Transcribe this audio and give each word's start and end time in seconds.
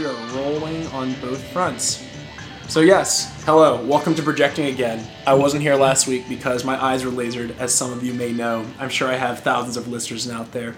We 0.00 0.06
are 0.06 0.26
rolling 0.34 0.86
on 0.86 1.12
both 1.20 1.42
fronts. 1.52 2.02
So, 2.68 2.80
yes, 2.80 3.44
hello, 3.44 3.84
welcome 3.84 4.14
to 4.14 4.22
Projecting 4.22 4.64
Again. 4.64 5.06
I 5.26 5.34
wasn't 5.34 5.60
here 5.60 5.74
last 5.74 6.06
week 6.06 6.26
because 6.26 6.64
my 6.64 6.82
eyes 6.82 7.04
were 7.04 7.10
lasered, 7.10 7.54
as 7.58 7.74
some 7.74 7.92
of 7.92 8.02
you 8.02 8.14
may 8.14 8.32
know. 8.32 8.64
I'm 8.78 8.88
sure 8.88 9.08
I 9.08 9.16
have 9.16 9.40
thousands 9.40 9.76
of 9.76 9.88
listeners 9.88 10.26
out 10.30 10.52
there 10.52 10.74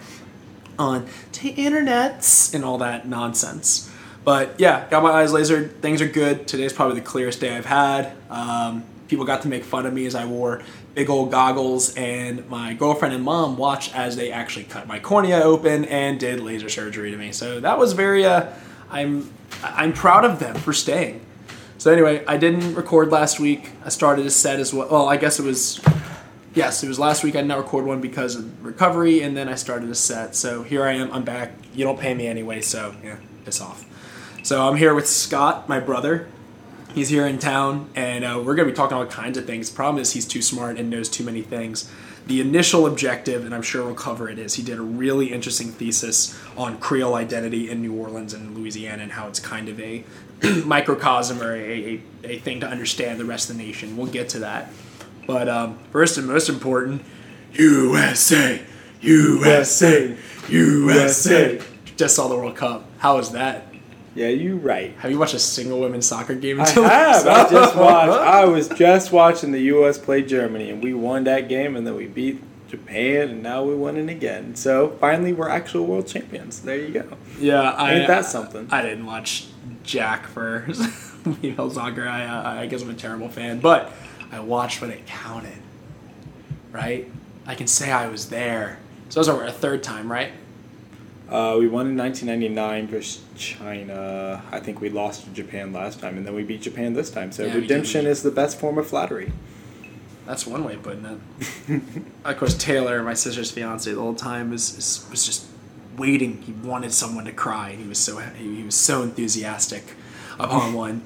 on 0.76 1.04
the 1.40 1.54
internets 1.54 2.52
and 2.52 2.64
all 2.64 2.78
that 2.78 3.06
nonsense. 3.06 3.88
But 4.24 4.58
yeah, 4.58 4.88
got 4.90 5.04
my 5.04 5.10
eyes 5.10 5.30
lasered. 5.30 5.76
Things 5.76 6.02
are 6.02 6.08
good. 6.08 6.48
Today's 6.48 6.72
probably 6.72 6.98
the 6.98 7.06
clearest 7.06 7.40
day 7.40 7.56
I've 7.56 7.64
had. 7.64 8.16
Um, 8.28 8.82
people 9.06 9.24
got 9.24 9.42
to 9.42 9.48
make 9.48 9.62
fun 9.62 9.86
of 9.86 9.94
me 9.94 10.04
as 10.04 10.16
I 10.16 10.24
wore 10.24 10.62
big 10.96 11.08
old 11.08 11.30
goggles, 11.30 11.94
and 11.94 12.50
my 12.50 12.74
girlfriend 12.74 13.14
and 13.14 13.22
mom 13.22 13.56
watched 13.56 13.94
as 13.94 14.16
they 14.16 14.32
actually 14.32 14.64
cut 14.64 14.88
my 14.88 14.98
cornea 14.98 15.42
open 15.42 15.84
and 15.84 16.18
did 16.18 16.40
laser 16.40 16.68
surgery 16.68 17.12
to 17.12 17.16
me. 17.16 17.30
So 17.30 17.60
that 17.60 17.78
was 17.78 17.92
very. 17.92 18.26
Uh, 18.26 18.52
I'm 18.92 19.32
I'm 19.64 19.92
proud 19.92 20.24
of 20.24 20.38
them 20.38 20.54
for 20.54 20.72
staying. 20.72 21.24
So 21.78 21.90
anyway, 21.90 22.24
I 22.26 22.36
didn't 22.36 22.74
record 22.74 23.10
last 23.10 23.40
week. 23.40 23.70
I 23.84 23.88
started 23.88 24.24
a 24.26 24.30
set 24.30 24.60
as 24.60 24.72
well. 24.72 24.88
Well, 24.88 25.08
I 25.08 25.16
guess 25.16 25.40
it 25.40 25.44
was 25.44 25.80
yes, 26.54 26.84
it 26.84 26.88
was 26.88 26.98
last 26.98 27.24
week. 27.24 27.34
I 27.34 27.40
did 27.40 27.48
not 27.48 27.58
record 27.58 27.86
one 27.86 28.00
because 28.00 28.36
of 28.36 28.64
recovery, 28.64 29.22
and 29.22 29.36
then 29.36 29.48
I 29.48 29.56
started 29.56 29.90
a 29.90 29.94
set. 29.94 30.36
So 30.36 30.62
here 30.62 30.84
I 30.84 30.92
am. 30.92 31.10
I'm 31.10 31.24
back. 31.24 31.52
You 31.74 31.84
don't 31.84 31.98
pay 31.98 32.14
me 32.14 32.26
anyway, 32.26 32.60
so 32.60 32.94
yeah, 33.02 33.16
piss 33.44 33.60
off. 33.60 33.84
So 34.44 34.68
I'm 34.68 34.76
here 34.76 34.94
with 34.94 35.08
Scott, 35.08 35.68
my 35.68 35.80
brother. 35.80 36.28
He's 36.94 37.08
here 37.08 37.26
in 37.26 37.38
town, 37.38 37.88
and 37.94 38.22
uh, 38.22 38.42
we're 38.44 38.54
to 38.54 38.64
be 38.66 38.72
talking 38.72 38.96
all 38.96 39.06
kinds 39.06 39.38
of 39.38 39.46
things. 39.46 39.70
Problem 39.70 40.02
is, 40.02 40.12
he's 40.12 40.26
too 40.26 40.42
smart 40.42 40.78
and 40.78 40.90
knows 40.90 41.08
too 41.08 41.24
many 41.24 41.40
things. 41.40 41.90
The 42.26 42.40
initial 42.40 42.86
objective, 42.86 43.44
and 43.44 43.54
I'm 43.54 43.62
sure 43.62 43.84
we'll 43.84 43.94
cover 43.94 44.28
it, 44.28 44.38
is 44.38 44.54
he 44.54 44.62
did 44.62 44.78
a 44.78 44.82
really 44.82 45.32
interesting 45.32 45.68
thesis 45.68 46.38
on 46.56 46.78
Creole 46.78 47.14
identity 47.14 47.68
in 47.68 47.82
New 47.82 47.94
Orleans 47.94 48.32
and 48.32 48.56
Louisiana 48.56 49.02
and 49.02 49.12
how 49.12 49.26
it's 49.28 49.40
kind 49.40 49.68
of 49.68 49.80
a 49.80 50.04
microcosm 50.64 51.42
or 51.42 51.54
a, 51.54 51.94
a, 51.94 52.02
a 52.24 52.38
thing 52.38 52.60
to 52.60 52.68
understand 52.68 53.18
the 53.18 53.24
rest 53.24 53.50
of 53.50 53.56
the 53.56 53.62
nation. 53.62 53.96
We'll 53.96 54.06
get 54.06 54.28
to 54.30 54.38
that. 54.40 54.70
But 55.26 55.48
um, 55.48 55.78
first 55.90 56.16
and 56.18 56.26
most 56.26 56.48
important, 56.48 57.02
USA, 57.54 58.62
USA, 59.00 60.16
USA. 60.48 61.60
Just 61.96 62.16
saw 62.16 62.28
the 62.28 62.36
World 62.36 62.56
Cup. 62.56 62.84
How 62.98 63.16
was 63.16 63.32
that? 63.32 63.71
Yeah, 64.14 64.28
you're 64.28 64.56
right. 64.56 64.94
Have 64.98 65.10
you 65.10 65.18
watched 65.18 65.34
a 65.34 65.38
single 65.38 65.80
women's 65.80 66.06
soccer 66.06 66.34
game 66.34 66.60
I 66.60 66.64
until 66.64 66.84
have. 66.84 67.26
I 67.26 67.48
just 67.48 67.74
watched. 67.74 68.12
I 68.20 68.44
was 68.44 68.68
just 68.68 69.10
watching 69.10 69.52
the 69.52 69.60
U.S. 69.60 69.96
play 69.98 70.22
Germany, 70.22 70.70
and 70.70 70.82
we 70.82 70.92
won 70.92 71.24
that 71.24 71.48
game, 71.48 71.76
and 71.76 71.86
then 71.86 71.96
we 71.96 72.06
beat 72.08 72.42
Japan, 72.68 73.30
and 73.30 73.42
now 73.42 73.64
we 73.64 73.74
won 73.74 73.96
it 73.96 74.10
again. 74.10 74.54
So 74.54 74.96
finally, 75.00 75.32
we're 75.32 75.48
actual 75.48 75.86
world 75.86 76.06
champions. 76.06 76.60
There 76.60 76.76
you 76.76 76.90
go. 76.90 77.16
Yeah, 77.38 77.70
I, 77.70 77.94
Ain't 77.94 78.08
that 78.08 78.26
something? 78.26 78.68
I 78.70 78.82
didn't 78.82 79.06
watch 79.06 79.46
Jack 79.82 80.26
for 80.26 80.66
female 81.40 81.70
soccer. 81.70 82.06
I, 82.06 82.24
uh, 82.24 82.60
I 82.60 82.66
guess 82.66 82.82
I'm 82.82 82.90
a 82.90 82.94
terrible 82.94 83.30
fan, 83.30 83.60
but 83.60 83.92
I 84.30 84.40
watched 84.40 84.80
when 84.80 84.90
it 84.90 85.06
counted. 85.06 85.58
Right? 86.70 87.10
I 87.46 87.54
can 87.54 87.66
say 87.66 87.90
I 87.90 88.08
was 88.08 88.28
there. 88.28 88.78
So 89.08 89.22
that 89.22 89.30
was 89.32 89.42
our 89.42 89.50
third 89.50 89.82
time, 89.82 90.10
right? 90.10 90.32
Uh, 91.32 91.56
we 91.58 91.66
won 91.66 91.86
in 91.86 91.96
1999 91.96 92.88
versus 92.88 93.22
China. 93.36 94.42
I 94.52 94.60
think 94.60 94.82
we 94.82 94.90
lost 94.90 95.24
to 95.24 95.30
Japan 95.30 95.72
last 95.72 95.98
time, 95.98 96.18
and 96.18 96.26
then 96.26 96.34
we 96.34 96.42
beat 96.42 96.60
Japan 96.60 96.92
this 96.92 97.10
time. 97.10 97.32
So 97.32 97.46
Yeah, 97.46 97.54
redemption 97.54 98.04
is 98.06 98.22
the 98.22 98.30
best 98.30 98.60
form 98.60 98.76
of 98.76 98.86
flattery. 98.86 99.32
That's 100.26 100.46
one 100.46 100.62
way 100.62 100.74
of 100.74 100.82
putting 100.82 101.06
it. 101.06 101.82
of 102.26 102.36
course, 102.36 102.54
Taylor, 102.54 103.02
my 103.02 103.14
sister's 103.14 103.50
fiance, 103.50 103.90
the 103.90 103.98
whole 103.98 104.14
time 104.14 104.50
was 104.50 105.08
was, 105.10 105.24
just 105.24 105.46
waiting. 105.96 106.42
He 106.42 106.52
wanted 106.52 106.92
someone 106.92 107.24
to 107.24 107.32
cry. 107.32 107.72
He 107.72 107.88
was 107.88 107.98
so 107.98 108.18
he, 108.18 108.62
was 108.62 108.74
so 108.74 109.02
enthusiastic 109.02 109.94
upon 110.38 110.72
one. 110.84 111.00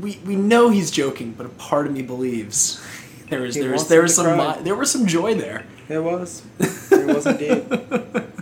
We 0.00 0.18
we 0.26 0.34
know 0.34 0.70
he's 0.70 0.90
joking, 0.90 1.34
but 1.38 1.46
a 1.46 1.50
part 1.50 1.86
of 1.86 1.92
me 1.92 2.02
believes 2.02 2.84
there 3.30 3.42
was 3.42 3.54
He 3.54 3.60
there 3.60 3.70
was 3.70 3.86
there 3.86 4.02
was 4.02 4.16
some 4.16 4.64
there 4.64 4.74
was 4.74 4.90
some 4.90 5.06
joy 5.06 5.36
there. 5.36 5.66
It 5.88 6.00
was. 6.00 6.42
It 6.90 7.14
was 7.14 7.26
indeed. 7.26 8.32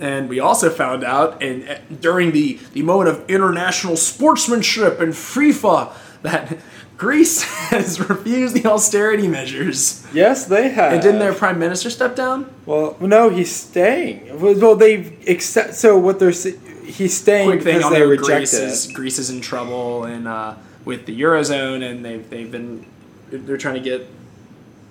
And 0.00 0.28
we 0.28 0.38
also 0.38 0.70
found 0.70 1.02
out, 1.02 1.42
and 1.42 2.00
during 2.00 2.32
the, 2.32 2.58
the 2.72 2.82
moment 2.82 3.08
of 3.10 3.28
international 3.28 3.96
sportsmanship 3.96 5.00
and 5.00 5.12
FIFA, 5.12 5.92
that 6.22 6.58
Greece 6.96 7.42
has 7.70 8.00
refused 8.08 8.54
the 8.54 8.66
austerity 8.66 9.28
measures. 9.28 10.06
Yes, 10.12 10.46
they 10.46 10.68
have. 10.70 10.92
And 10.92 11.02
didn't 11.02 11.20
their 11.20 11.32
prime 11.32 11.58
minister 11.58 11.90
step 11.90 12.16
down? 12.16 12.52
Well, 12.66 12.96
no, 13.00 13.28
he's 13.30 13.54
staying. 13.54 14.40
Well, 14.40 14.74
they 14.74 15.16
accept. 15.26 15.74
So 15.74 15.96
what 15.96 16.18
they're 16.18 16.30
he's 16.30 17.16
staying 17.16 17.50
Quick 17.50 17.62
thing 17.62 17.76
because 17.76 17.92
they 17.92 18.02
rejected 18.02 18.34
Greece 18.34 18.52
is. 18.54 18.92
Greece 18.92 19.18
is 19.18 19.30
in 19.30 19.40
trouble 19.40 20.04
and 20.04 20.26
uh, 20.26 20.54
with 20.84 21.06
the 21.06 21.20
eurozone, 21.20 21.88
and 21.88 22.04
they've 22.04 22.28
they've 22.28 22.50
been 22.50 22.84
they're 23.30 23.58
trying 23.58 23.74
to 23.74 23.80
get 23.80 24.08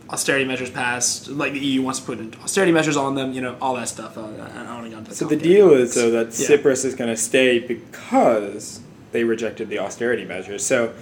austerity 0.09 0.45
measures 0.45 0.69
passed. 0.69 1.27
Like 1.27 1.53
the 1.53 1.59
EU 1.59 1.81
wants 1.81 1.99
to 1.99 2.05
put 2.05 2.43
austerity 2.43 2.71
measures 2.71 2.97
on 2.97 3.15
them, 3.15 3.33
you 3.33 3.41
know, 3.41 3.57
all 3.61 3.75
that 3.75 3.87
stuff. 3.87 4.17
Uh, 4.17 4.21
I 4.21 4.81
to 4.83 4.89
get 4.89 4.99
into 4.99 5.13
So 5.15 5.25
the 5.25 5.35
deal 5.35 5.71
is 5.71 5.95
though 5.95 6.11
that 6.11 6.27
Yeah. 6.39 6.57
Tsipras 6.57 6.85
is 6.85 6.95
going 6.95 7.09
to 7.09 7.17
stay 7.17 7.59
because 7.59 8.81
they 9.11 9.23
rejected 9.23 9.69
the 9.69 9.79
austerity 9.79 10.25
measures. 10.25 10.65
So, 10.65 10.93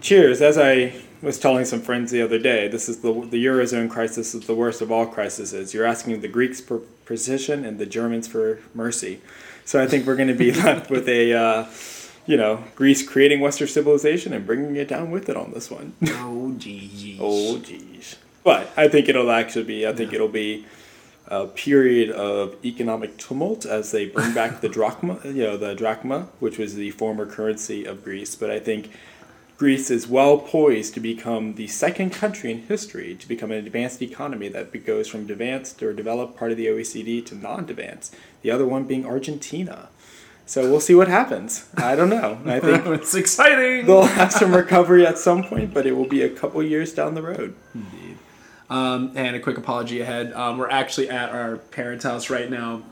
cheers. 0.00 0.40
As 0.40 0.58
I 0.58 0.94
was 1.20 1.38
telling 1.38 1.64
some 1.64 1.80
friends 1.80 2.10
the 2.10 2.22
other 2.22 2.38
day, 2.38 2.68
this 2.68 2.88
is 2.88 2.98
the 3.00 3.12
the 3.12 3.44
eurozone 3.44 3.88
crisis 3.88 4.34
is 4.34 4.46
the 4.46 4.54
worst 4.54 4.80
of 4.80 4.90
all 4.90 5.06
crises. 5.06 5.74
You're 5.74 5.86
asking 5.86 6.20
the 6.20 6.28
Greeks 6.28 6.60
for 6.60 6.78
precision 7.04 7.64
and 7.64 7.78
the 7.78 7.86
Germans 7.86 8.26
for 8.28 8.60
mercy. 8.74 9.20
So 9.64 9.80
I 9.80 9.86
think 9.86 10.06
we're 10.06 10.16
going 10.16 10.28
to 10.28 10.34
be 10.34 10.52
left 10.64 10.90
with 10.90 11.08
a. 11.08 11.32
Uh, 11.32 11.66
you 12.24 12.36
know, 12.36 12.62
Greece 12.76 13.06
creating 13.06 13.40
Western 13.40 13.66
civilization 13.66 14.32
and 14.32 14.46
bringing 14.46 14.76
it 14.76 14.86
down 14.86 15.10
with 15.10 15.28
it 15.28 15.36
on 15.36 15.52
this 15.52 15.70
one. 15.70 15.94
Oh 16.08 16.54
geez. 16.56 17.18
Oh, 17.20 17.58
geez. 17.58 18.16
But 18.44 18.72
I 18.76 18.88
think 18.88 19.08
it'll 19.08 19.30
actually 19.30 19.64
be. 19.64 19.86
I 19.86 19.92
think 19.92 20.12
it'll 20.12 20.28
be 20.28 20.66
a 21.28 21.46
period 21.46 22.10
of 22.10 22.56
economic 22.64 23.16
tumult 23.16 23.64
as 23.64 23.90
they 23.92 24.06
bring 24.06 24.34
back 24.40 24.60
the 24.60 24.68
drachma. 24.68 25.20
You 25.24 25.44
know, 25.44 25.56
the 25.56 25.74
drachma, 25.74 26.28
which 26.40 26.58
was 26.58 26.74
the 26.74 26.90
former 26.90 27.26
currency 27.26 27.84
of 27.84 28.04
Greece. 28.04 28.34
But 28.34 28.50
I 28.50 28.58
think 28.58 28.90
Greece 29.56 29.90
is 29.90 30.08
well 30.08 30.38
poised 30.38 30.94
to 30.94 31.00
become 31.00 31.54
the 31.54 31.68
second 31.68 32.10
country 32.10 32.50
in 32.50 32.62
history 32.62 33.14
to 33.14 33.28
become 33.28 33.52
an 33.52 33.64
advanced 33.64 34.02
economy 34.02 34.48
that 34.48 34.84
goes 34.84 35.06
from 35.06 35.20
advanced 35.20 35.80
or 35.82 35.92
developed 35.92 36.36
part 36.36 36.50
of 36.50 36.56
the 36.56 36.66
OECD 36.66 37.24
to 37.26 37.36
non-advanced. 37.36 38.14
The 38.42 38.50
other 38.50 38.66
one 38.66 38.84
being 38.84 39.06
Argentina. 39.06 39.88
So 40.46 40.68
we'll 40.68 40.80
see 40.80 40.96
what 40.96 41.06
happens. 41.06 41.68
I 41.76 41.94
don't 41.94 42.10
know. 42.10 42.40
I 42.44 42.58
think 42.58 42.84
it's 42.86 43.14
exciting. 43.14 43.86
they'll 43.86 44.02
have 44.02 44.32
some 44.32 44.52
recovery 44.52 45.06
at 45.06 45.16
some 45.16 45.44
point, 45.44 45.72
but 45.72 45.86
it 45.86 45.92
will 45.92 46.08
be 46.08 46.22
a 46.22 46.28
couple 46.28 46.60
years 46.62 46.92
down 46.92 47.14
the 47.14 47.22
road. 47.22 47.54
Hmm. 47.72 48.01
Um, 48.72 49.12
and 49.16 49.36
a 49.36 49.38
quick 49.38 49.58
apology 49.58 50.00
ahead. 50.00 50.32
Um, 50.32 50.56
we're 50.56 50.70
actually 50.70 51.10
at 51.10 51.28
our 51.28 51.58
parents' 51.58 52.04
house 52.04 52.30
right 52.30 52.48
now, 52.48 52.82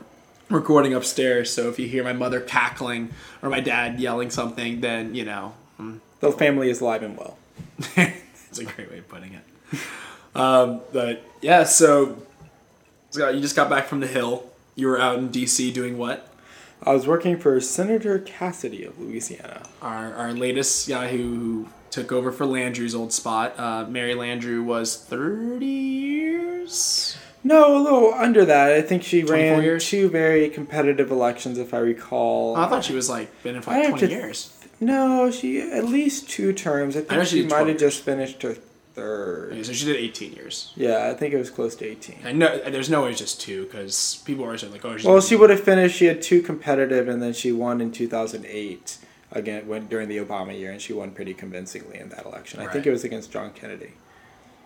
recording 0.47 0.93
upstairs. 0.93 1.51
So 1.51 1.69
if 1.69 1.79
you 1.79 1.87
hear 1.87 2.03
my 2.03 2.13
mother 2.13 2.39
cackling 2.39 3.09
or 3.41 3.49
my 3.49 3.61
dad 3.61 3.99
yelling 3.99 4.29
something, 4.29 4.81
then 4.81 5.15
you 5.15 5.25
know 5.25 5.55
mm, 5.79 5.99
The 6.19 6.31
family 6.33 6.69
is 6.69 6.81
alive 6.81 7.01
and 7.01 7.17
well. 7.17 7.35
it's 7.97 8.59
a 8.59 8.63
great 8.63 8.91
way 8.91 8.99
of 8.99 9.09
putting 9.09 9.33
it. 9.33 9.79
Um, 10.35 10.81
but 10.93 11.25
yeah, 11.41 11.63
so 11.63 12.21
Scott, 13.09 13.33
you 13.33 13.41
just 13.41 13.55
got 13.55 13.67
back 13.67 13.87
from 13.87 14.01
the 14.01 14.07
hill. 14.07 14.51
You 14.75 14.85
were 14.85 15.01
out 15.01 15.17
in 15.17 15.29
D.C. 15.29 15.71
doing 15.71 15.97
what? 15.97 16.31
I 16.83 16.93
was 16.93 17.07
working 17.07 17.39
for 17.39 17.59
Senator 17.59 18.19
Cassidy 18.19 18.85
of 18.85 18.99
Louisiana. 18.99 19.63
Our 19.81 20.13
our 20.13 20.31
latest 20.31 20.87
guy 20.87 21.17
who 21.17 21.69
took 21.91 22.11
over 22.11 22.31
for 22.31 22.45
Landrieu's 22.45 22.95
old 22.95 23.13
spot. 23.13 23.59
Uh, 23.59 23.85
Mary 23.87 24.13
Landrieu 24.13 24.63
was 24.63 24.95
thirty 24.97 25.65
years. 25.65 27.17
No, 27.43 27.75
a 27.75 27.81
little 27.81 28.13
under 28.13 28.45
that. 28.45 28.71
I 28.71 28.81
think 28.81 29.03
she 29.03 29.23
ran 29.23 29.63
years? 29.63 29.87
two 29.87 30.09
very 30.09 30.47
competitive 30.49 31.09
elections, 31.11 31.57
if 31.57 31.73
I 31.73 31.79
recall. 31.79 32.55
I 32.55 32.67
thought 32.69 32.83
she 32.83 32.93
was 32.93 33.09
like 33.09 33.41
been 33.43 33.55
in 33.55 33.61
for 33.61 33.71
I 33.71 33.79
like 33.79 33.89
twenty 33.89 34.07
to- 34.07 34.13
years. 34.13 34.53
no, 34.79 35.31
she 35.31 35.59
at 35.61 35.85
least 35.85 36.29
two 36.29 36.53
terms. 36.53 36.95
I 36.95 36.99
I 36.99 37.03
think 37.03 37.25
she 37.27 37.41
she 37.41 37.47
might 37.47 37.67
have 37.67 37.77
just 37.77 38.03
finished 38.03 38.41
her 38.43 38.53
third. 38.93 39.53
Okay, 39.53 39.63
so 39.63 39.73
she 39.73 39.85
did 39.85 39.95
eighteen 39.95 40.33
years. 40.33 40.71
Yeah, 40.75 41.09
I 41.09 41.15
think 41.15 41.33
it 41.33 41.37
was 41.37 41.49
close 41.49 41.75
to 41.77 41.85
18. 41.85 42.19
I 42.25 42.31
know 42.31 42.57
there's 42.69 42.89
no 42.89 43.03
way 43.03 43.09
it's 43.11 43.19
just 43.19 43.41
two 43.41 43.63
because 43.65 44.21
people 44.25 44.45
are 44.45 44.57
saying 44.57 44.73
like, 44.73 44.85
oh, 44.85 44.97
she's 44.97 45.05
Well, 45.05 45.19
she 45.21 45.35
would 45.35 45.49
have 45.49 45.63
finished. 45.63 45.95
She 45.95 46.05
had 46.05 46.21
two 46.21 46.41
competitive, 46.41 47.07
and 47.07 47.21
then 47.23 47.33
she 47.33 47.51
won 47.51 47.81
in 47.81 47.91
2008 47.91 48.97
again 49.31 49.67
when 49.67 49.87
during 49.87 50.07
the 50.09 50.17
Obama 50.17 50.57
year, 50.57 50.71
and 50.71 50.81
she 50.81 50.93
won 50.93 51.11
pretty 51.11 51.33
convincingly 51.33 51.97
in 51.99 52.09
that 52.09 52.25
election. 52.25 52.59
I 52.59 52.67
think 52.67 52.85
it 52.85 52.91
was 52.91 53.03
against 53.03 53.31
John 53.31 53.51
Kennedy, 53.51 53.93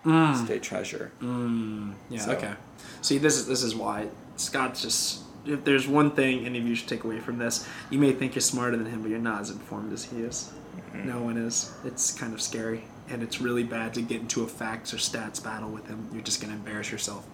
Mm, 0.05 0.45
state 0.45 0.63
treasurer. 0.63 1.11
mm, 1.21 1.93
yeah, 2.09 2.19
So- 2.19 2.31
okay. 2.33 2.53
See, 3.01 3.17
this 3.17 3.37
is 3.37 3.47
this 3.47 3.63
is 3.63 3.75
why 3.75 4.07
Scott's 4.37 4.81
just. 4.81 5.21
If 5.45 5.63
there's 5.63 5.87
one 5.87 6.09
thing 6.11 6.43
any 6.43 6.57
of 6.57 6.65
you 6.65 6.73
should 6.73 6.87
take 6.89 7.03
away 7.03 7.19
from 7.19 7.37
this, 7.37 7.67
you 7.91 7.99
may 7.99 8.11
think 8.13 8.33
you're 8.33 8.41
smarter 8.41 8.75
than 8.77 8.87
him, 8.87 9.03
but 9.03 9.11
you're 9.11 9.19
not 9.19 9.41
as 9.41 9.51
informed 9.51 9.93
as 9.93 10.05
he 10.05 10.21
is. 10.21 10.49
Mm-hmm. 10.91 11.07
No 11.07 11.21
one 11.21 11.37
is. 11.37 11.71
It's 11.85 12.11
kind 12.11 12.33
of 12.33 12.41
scary, 12.41 12.85
and 13.09 13.21
it's 13.21 13.39
really 13.39 13.63
bad 13.63 13.93
to 13.93 14.01
get 14.01 14.21
into 14.21 14.41
a 14.41 14.47
facts 14.47 14.91
or 14.91 14.97
stats 14.97 15.43
battle 15.43 15.69
with 15.69 15.85
him. 15.87 16.09
You're 16.11 16.23
just 16.23 16.41
gonna 16.41 16.53
embarrass 16.55 16.91
yourself. 16.91 17.27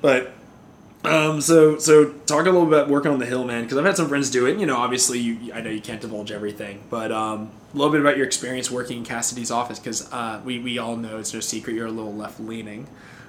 But 0.00 0.32
Um, 1.06 1.40
so 1.40 1.78
so 1.78 2.10
talk 2.26 2.46
a 2.46 2.50
little 2.50 2.66
bit 2.66 2.78
about 2.78 2.88
working 2.88 3.12
on 3.12 3.20
the 3.20 3.26
hill, 3.26 3.44
man, 3.44 3.62
because 3.62 3.78
I've 3.78 3.84
had 3.84 3.96
some 3.96 4.08
friends 4.08 4.28
do 4.28 4.46
it. 4.46 4.58
You 4.58 4.66
know, 4.66 4.76
obviously, 4.76 5.20
you, 5.20 5.52
I 5.52 5.60
know 5.60 5.70
you 5.70 5.80
can't 5.80 6.00
divulge 6.00 6.32
everything, 6.32 6.82
but 6.90 7.12
um, 7.12 7.50
a 7.72 7.76
little 7.76 7.92
bit 7.92 8.00
about 8.00 8.16
your 8.16 8.26
experience 8.26 8.70
working 8.70 8.98
in 8.98 9.04
Cassidy's 9.04 9.50
office, 9.50 9.78
because 9.78 10.12
uh, 10.12 10.40
we 10.44 10.58
we 10.58 10.78
all 10.78 10.96
know 10.96 11.18
it's 11.18 11.32
no 11.32 11.40
secret 11.40 11.74
you're 11.76 11.86
a 11.86 11.92
little 11.92 12.14
left 12.14 12.40
leaning, 12.40 12.88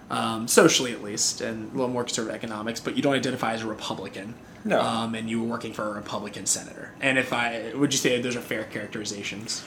um, 0.09 0.47
socially 0.47 0.91
at 0.91 1.03
least, 1.03 1.41
and 1.41 1.71
a 1.71 1.75
little 1.75 1.89
more 1.89 2.03
conservative 2.03 2.35
economics, 2.35 2.79
but 2.79 2.95
you 2.95 3.03
don't 3.03 3.13
identify 3.13 3.53
as 3.53 3.61
a 3.61 3.67
Republican. 3.67 4.33
No. 4.65 4.81
Um, 4.81 5.15
and 5.15 5.29
you 5.29 5.41
were 5.41 5.47
working 5.47 5.71
for 5.71 5.83
a 5.83 5.93
Republican 5.93 6.45
senator. 6.45 6.91
And 6.99 7.17
if 7.17 7.31
I 7.31 7.73
would 7.75 7.93
you 7.93 7.99
say 7.99 8.19
those 8.19 8.35
are 8.35 8.41
fair 8.41 8.63
characterizations? 8.63 9.63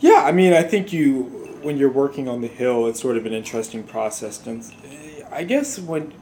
Yeah, 0.00 0.24
I 0.24 0.32
mean, 0.32 0.52
I 0.52 0.62
think 0.64 0.92
you 0.92 1.58
when 1.62 1.78
you're 1.78 1.88
working 1.88 2.28
on 2.28 2.40
the 2.40 2.48
hill, 2.48 2.86
it's 2.88 3.00
sort 3.00 3.16
of 3.16 3.26
an 3.26 3.32
interesting 3.32 3.84
process. 3.84 4.44
And 4.44 4.64
I 5.30 5.44
guess 5.44 5.78
when 5.78 6.12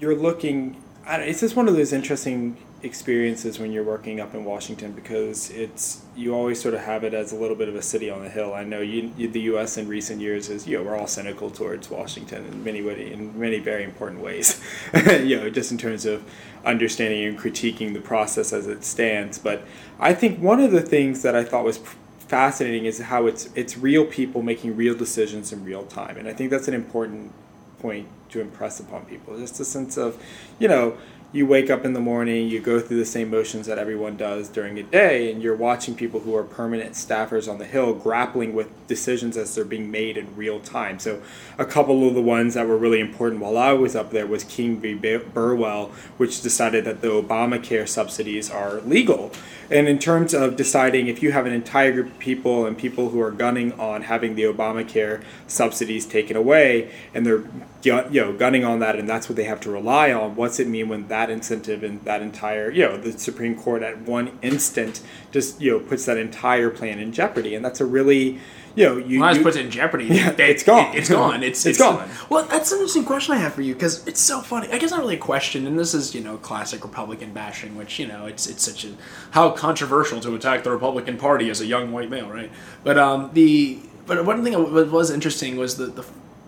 you're 0.00 0.16
looking, 0.16 0.82
it's 1.06 1.40
just 1.40 1.54
one 1.54 1.68
of 1.68 1.76
those 1.76 1.92
interesting 1.92 2.56
experiences 2.82 3.58
when 3.58 3.72
you're 3.72 3.84
working 3.84 4.20
up 4.20 4.34
in 4.34 4.44
Washington 4.44 4.92
because 4.92 5.50
it's 5.50 6.02
you 6.16 6.34
always 6.34 6.60
sort 6.60 6.72
of 6.72 6.80
have 6.80 7.04
it 7.04 7.12
as 7.12 7.30
a 7.30 7.36
little 7.36 7.56
bit 7.56 7.68
of 7.68 7.74
a 7.74 7.82
city 7.82 8.08
on 8.08 8.22
the 8.22 8.28
hill. 8.30 8.54
I 8.54 8.64
know 8.64 8.80
you, 8.80 9.12
you, 9.18 9.28
the 9.28 9.40
U.S. 9.42 9.76
in 9.76 9.86
recent 9.86 10.20
years 10.20 10.48
is 10.48 10.66
you 10.66 10.78
know 10.78 10.84
we're 10.84 10.96
all 10.96 11.06
cynical 11.06 11.50
towards 11.50 11.90
Washington 11.90 12.46
in 12.46 12.64
many 12.64 12.78
in 12.78 13.38
many 13.38 13.58
very 13.58 13.84
important 13.84 14.22
ways, 14.22 14.60
you 14.94 15.36
know 15.36 15.50
just 15.50 15.70
in 15.70 15.78
terms 15.78 16.06
of 16.06 16.24
understanding 16.64 17.24
and 17.24 17.38
critiquing 17.38 17.92
the 17.92 18.00
process 18.00 18.52
as 18.52 18.66
it 18.66 18.84
stands. 18.84 19.38
But 19.38 19.64
I 19.98 20.14
think 20.14 20.40
one 20.40 20.60
of 20.60 20.70
the 20.70 20.82
things 20.82 21.22
that 21.22 21.36
I 21.36 21.44
thought 21.44 21.64
was 21.64 21.78
fascinating 22.18 22.86
is 22.86 22.98
how 22.98 23.26
it's 23.26 23.50
it's 23.54 23.76
real 23.76 24.06
people 24.06 24.42
making 24.42 24.76
real 24.76 24.94
decisions 24.94 25.52
in 25.52 25.64
real 25.64 25.84
time, 25.84 26.16
and 26.16 26.26
I 26.28 26.32
think 26.32 26.50
that's 26.50 26.68
an 26.68 26.74
important 26.74 27.32
point 27.80 28.08
to 28.30 28.40
impress 28.40 28.80
upon 28.80 29.04
people. 29.06 29.38
Just 29.38 29.58
a 29.60 29.64
sense 29.64 29.96
of, 29.96 30.22
you 30.58 30.68
know, 30.68 30.96
you 31.32 31.46
wake 31.46 31.70
up 31.70 31.84
in 31.84 31.92
the 31.92 32.00
morning, 32.00 32.48
you 32.48 32.58
go 32.58 32.80
through 32.80 32.96
the 32.96 33.04
same 33.04 33.30
motions 33.30 33.66
that 33.66 33.78
everyone 33.78 34.16
does 34.16 34.48
during 34.48 34.76
a 34.78 34.82
day, 34.82 35.30
and 35.30 35.40
you're 35.40 35.54
watching 35.54 35.94
people 35.94 36.20
who 36.20 36.34
are 36.34 36.42
permanent 36.42 36.92
staffers 36.92 37.48
on 37.48 37.58
the 37.58 37.64
Hill 37.64 37.94
grappling 37.94 38.52
with 38.52 38.68
decisions 38.88 39.36
as 39.36 39.54
they're 39.54 39.64
being 39.64 39.92
made 39.92 40.16
in 40.16 40.34
real 40.34 40.58
time. 40.58 40.98
So, 40.98 41.22
a 41.56 41.64
couple 41.64 42.06
of 42.08 42.14
the 42.14 42.22
ones 42.22 42.54
that 42.54 42.66
were 42.66 42.76
really 42.76 42.98
important 42.98 43.40
while 43.40 43.56
I 43.56 43.72
was 43.74 43.94
up 43.94 44.10
there 44.10 44.26
was 44.26 44.42
King 44.42 44.80
v. 44.80 44.94
Burwell, 44.94 45.92
which 46.16 46.42
decided 46.42 46.84
that 46.86 47.00
the 47.00 47.08
Obamacare 47.08 47.88
subsidies 47.88 48.50
are 48.50 48.80
legal. 48.80 49.30
And 49.70 49.86
in 49.86 50.00
terms 50.00 50.34
of 50.34 50.56
deciding 50.56 51.06
if 51.06 51.22
you 51.22 51.30
have 51.30 51.46
an 51.46 51.52
entire 51.52 51.92
group 51.92 52.08
of 52.08 52.18
people 52.18 52.66
and 52.66 52.76
people 52.76 53.10
who 53.10 53.20
are 53.20 53.30
gunning 53.30 53.72
on 53.78 54.02
having 54.02 54.34
the 54.34 54.42
Obamacare 54.42 55.22
subsidies 55.46 56.04
taken 56.06 56.36
away, 56.36 56.90
and 57.14 57.24
they're 57.24 57.44
you 57.82 58.20
know 58.20 58.32
gunning 58.32 58.64
on 58.64 58.80
that, 58.80 58.96
and 58.96 59.08
that's 59.08 59.28
what 59.28 59.36
they 59.36 59.44
have 59.44 59.60
to 59.60 59.70
rely 59.70 60.12
on. 60.12 60.34
What's 60.34 60.58
it 60.58 60.66
mean 60.66 60.88
when 60.88 61.06
that 61.06 61.30
incentive 61.30 61.84
and 61.84 62.02
that 62.02 62.20
entire 62.20 62.70
you 62.70 62.84
know 62.84 62.96
the 62.96 63.16
Supreme 63.16 63.54
Court 63.56 63.82
at 63.82 64.00
one 64.02 64.38
instant 64.42 65.02
just 65.30 65.60
you 65.60 65.70
know 65.70 65.78
puts 65.78 66.04
that 66.06 66.18
entire 66.18 66.70
plan 66.70 66.98
in 66.98 67.12
jeopardy, 67.12 67.54
and 67.54 67.64
that's 67.64 67.80
a 67.80 67.86
really 67.86 68.40
you 68.76 68.84
know, 68.86 68.96
you, 68.96 69.20
when 69.20 69.28
I 69.28 69.32
you 69.32 69.42
puts 69.42 69.56
it 69.56 69.64
in 69.64 69.70
jeopardy, 69.70 70.04
Yeah, 70.10 70.30
they- 70.32 70.50
it's 70.50 70.62
gone. 70.62 70.92
it- 70.94 70.98
it's 70.98 71.08
gone. 71.08 71.42
It's, 71.48 71.66
It's 71.66 71.78
gone. 71.78 72.08
Well, 72.28 72.44
that's 72.46 72.70
an 72.72 72.78
interesting 72.78 73.04
question 73.04 73.34
I 73.34 73.38
have 73.38 73.54
for 73.54 73.62
you 73.62 73.74
because 73.74 74.06
it's 74.06 74.20
so 74.20 74.40
funny. 74.40 74.68
I 74.72 74.78
guess 74.78 74.90
not 74.90 75.00
really 75.00 75.16
a 75.16 75.18
question, 75.18 75.66
and 75.66 75.78
this 75.78 75.92
is 75.94 76.14
you 76.14 76.20
know 76.20 76.36
classic 76.36 76.82
Republican 76.84 77.32
bashing, 77.32 77.76
which 77.76 77.98
you 77.98 78.06
know 78.06 78.26
it's 78.26 78.46
it's 78.46 78.62
such 78.64 78.84
a 78.84 78.92
how 79.32 79.50
controversial 79.50 80.20
to 80.20 80.34
attack 80.34 80.62
the 80.64 80.70
Republican 80.70 81.16
Party 81.16 81.50
as 81.50 81.60
a 81.60 81.66
young 81.66 81.90
white 81.92 82.10
male, 82.10 82.28
right? 82.28 82.50
But 82.84 82.98
um 82.98 83.30
the 83.32 83.80
but 84.06 84.24
one 84.24 84.42
thing 84.44 84.52
that 84.52 84.90
was 84.90 85.10
interesting 85.10 85.56
was 85.56 85.76
that 85.76 85.96
the 85.96 86.04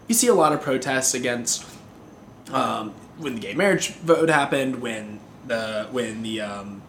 you 0.09 0.15
see 0.15 0.27
a 0.29 0.35
lot 0.35 0.53
of 0.53 0.61
protests 0.63 1.15
against 1.15 1.65
um, 2.53 2.91
when 3.19 3.35
the 3.35 3.41
gay 3.41 3.55
marriage 3.55 3.91
vote 3.95 4.29
happened, 4.29 4.81
when 4.83 5.21
the 5.47 5.87
when 5.93 6.23
the 6.23 6.41
um, 6.41 6.83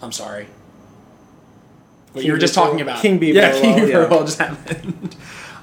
I'm 0.00 0.12
sorry. 0.12 0.46
What 2.12 2.24
you 2.24 2.32
were 2.32 2.38
just 2.38 2.54
talking 2.54 2.80
about. 2.80 3.00
King 3.02 3.18
v. 3.18 3.32
Yeah, 3.32 3.52
King 3.52 3.86
v. 3.86 3.92
yeah. 3.92 4.08
Just 4.24 4.38
happened. 4.38 5.16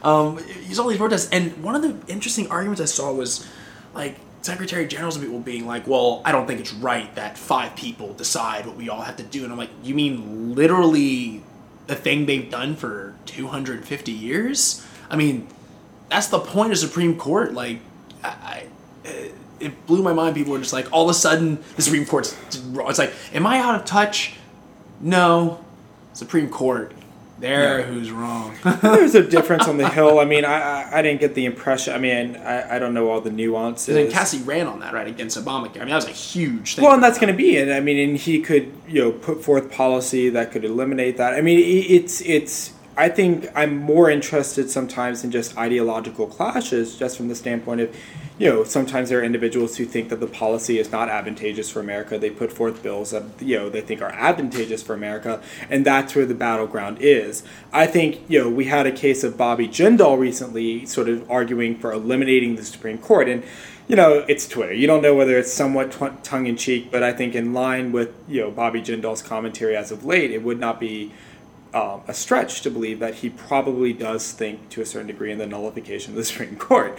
um, 0.03 0.39
saw 0.71 0.83
all 0.83 0.89
these 0.89 0.97
protests, 0.97 1.29
and 1.31 1.63
one 1.63 1.75
of 1.75 1.81
the 1.81 2.11
interesting 2.11 2.49
arguments 2.51 2.81
I 2.81 2.85
saw 2.85 3.11
was 3.11 3.47
like 3.93 4.17
secretary 4.41 4.87
generals 4.87 5.15
and 5.15 5.25
people 5.25 5.39
being 5.39 5.65
like, 5.65 5.87
"Well, 5.87 6.21
I 6.23 6.31
don't 6.31 6.45
think 6.45 6.59
it's 6.59 6.73
right 6.73 7.13
that 7.15 7.37
five 7.37 7.75
people 7.75 8.13
decide 8.13 8.65
what 8.67 8.75
we 8.75 8.89
all 8.89 9.01
have 9.01 9.17
to 9.17 9.23
do," 9.23 9.43
and 9.43 9.51
I'm 9.51 9.57
like, 9.57 9.71
"You 9.83 9.95
mean 9.95 10.53
literally 10.55 11.41
the 11.87 11.95
thing 11.95 12.25
they've 12.25 12.49
done 12.49 12.75
for 12.75 13.15
250 13.25 14.11
years? 14.11 14.85
I 15.09 15.15
mean, 15.15 15.47
that's 16.09 16.27
the 16.27 16.39
point 16.39 16.71
of 16.71 16.77
Supreme 16.77 17.17
Court. 17.17 17.53
Like, 17.53 17.79
I, 18.23 18.67
I, 19.03 19.31
it 19.59 19.85
blew 19.85 20.03
my 20.03 20.13
mind. 20.13 20.35
People 20.35 20.53
were 20.53 20.59
just 20.59 20.73
like, 20.73 20.91
all 20.91 21.03
of 21.05 21.09
a 21.09 21.13
sudden, 21.13 21.63
the 21.75 21.81
Supreme 21.81 22.05
Court's 22.05 22.35
wrong. 22.57 22.89
It's 22.89 22.99
like, 22.99 23.13
am 23.33 23.45
I 23.45 23.59
out 23.59 23.75
of 23.75 23.85
touch? 23.85 24.35
No, 24.99 25.63
Supreme 26.15 26.49
Court. 26.49 26.91
There, 27.37 27.79
Yeah. 27.79 27.85
who's 27.85 28.11
wrong? 28.11 28.55
There's 28.81 29.13
a 29.13 29.21
difference 29.21 29.67
on 29.67 29.75
the 29.77 29.89
Hill. 29.89 30.19
I 30.19 30.25
mean, 30.25 30.45
I, 30.45 30.53
I, 30.83 30.99
I 30.99 31.01
didn't 31.01 31.19
get 31.19 31.35
the 31.35 31.43
impression. 31.45 31.93
I 31.93 31.97
mean, 31.97 32.37
I, 32.37 32.77
I 32.77 32.79
don't 32.79 32.93
know 32.93 33.09
all 33.11 33.19
the 33.19 33.29
nuances. 33.29 33.89
and 33.89 33.97
then 34.05 34.09
Cassie 34.11 34.41
ran 34.43 34.67
on 34.67 34.79
that 34.79 34.93
right 34.93 35.05
against 35.05 35.37
Obamacare. 35.37 35.75
I 35.75 35.79
mean, 35.79 35.89
that 35.89 35.95
was 35.95 36.05
a 36.07 36.11
huge 36.11 36.75
thing. 36.75 36.85
Well, 36.85 36.93
and 36.93 37.03
that's 37.03 37.19
going 37.19 37.31
to 37.33 37.37
be 37.37 37.57
it. 37.57 37.69
I 37.75 37.81
mean, 37.81 37.97
and 38.09 38.17
he 38.17 38.39
could, 38.39 38.71
you 38.87 39.01
know, 39.01 39.11
put 39.11 39.43
forth 39.43 39.69
policy 39.69 40.29
that 40.29 40.53
could 40.53 40.63
eliminate 40.63 41.17
that. 41.17 41.33
I 41.33 41.41
mean, 41.41 41.59
it's 41.59 42.21
it's. 42.21 42.71
I 42.97 43.09
think 43.09 43.49
I'm 43.55 43.77
more 43.77 44.09
interested 44.09 44.69
sometimes 44.69 45.23
in 45.23 45.31
just 45.31 45.57
ideological 45.57 46.27
clashes, 46.27 46.97
just 46.97 47.17
from 47.17 47.27
the 47.27 47.35
standpoint 47.35 47.81
of, 47.81 47.95
you 48.37 48.49
know, 48.49 48.63
sometimes 48.63 49.09
there 49.09 49.19
are 49.19 49.23
individuals 49.23 49.75
who 49.75 49.85
think 49.85 50.07
that 50.09 50.21
the 50.21 50.27
policy 50.27 50.79
is 50.79 50.91
not 50.91 51.09
advantageous 51.09 51.69
for 51.69 51.81
America. 51.81 52.17
They 52.17 52.29
put 52.29 52.53
forth 52.53 52.81
bills 52.81 53.11
that 53.11 53.23
you 53.39 53.57
know 53.57 53.69
they 53.69 53.81
think 53.81 54.01
are 54.01 54.11
advantageous 54.11 54.81
for 54.81 54.93
America, 54.93 55.41
and 55.69 55.85
that's 55.85 56.15
where 56.15 56.25
the 56.25 56.35
battleground 56.35 56.99
is. 57.01 57.43
I 57.73 57.87
think 57.87 58.21
you 58.29 58.41
know 58.41 58.49
we 58.49 58.65
had 58.65 58.87
a 58.87 58.91
case 58.91 59.23
of 59.23 59.37
Bobby 59.37 59.67
Jindal 59.67 60.17
recently, 60.17 60.85
sort 60.85 61.09
of 61.09 61.29
arguing 61.29 61.77
for 61.77 61.91
eliminating 61.91 62.55
the 62.55 62.63
Supreme 62.63 62.97
Court, 62.97 63.27
and 63.27 63.43
you 63.87 63.95
know, 63.95 64.25
it's 64.27 64.47
Twitter. 64.47 64.73
You 64.73 64.87
don't 64.87 65.01
know 65.01 65.13
whether 65.13 65.37
it's 65.37 65.53
somewhat 65.53 65.91
tongue 66.23 66.47
in 66.47 66.57
cheek, 66.57 66.91
but 66.91 67.03
I 67.03 67.13
think 67.13 67.35
in 67.35 67.53
line 67.53 67.91
with 67.91 68.13
you 68.27 68.41
know 68.41 68.51
Bobby 68.51 68.81
Jindal's 68.81 69.21
commentary 69.21 69.75
as 69.75 69.91
of 69.91 70.05
late, 70.05 70.31
it 70.31 70.43
would 70.43 70.59
not 70.59 70.79
be 70.79 71.11
um, 71.73 72.01
a 72.07 72.13
stretch 72.13 72.61
to 72.61 72.71
believe 72.71 72.99
that 72.99 73.15
he 73.15 73.29
probably 73.29 73.91
does 73.93 74.31
think 74.31 74.69
to 74.69 74.81
a 74.81 74.85
certain 74.85 75.07
degree 75.07 75.31
in 75.31 75.37
the 75.37 75.47
nullification 75.47 76.13
of 76.13 76.17
the 76.17 76.23
Supreme 76.31 76.55
Court, 76.55 76.97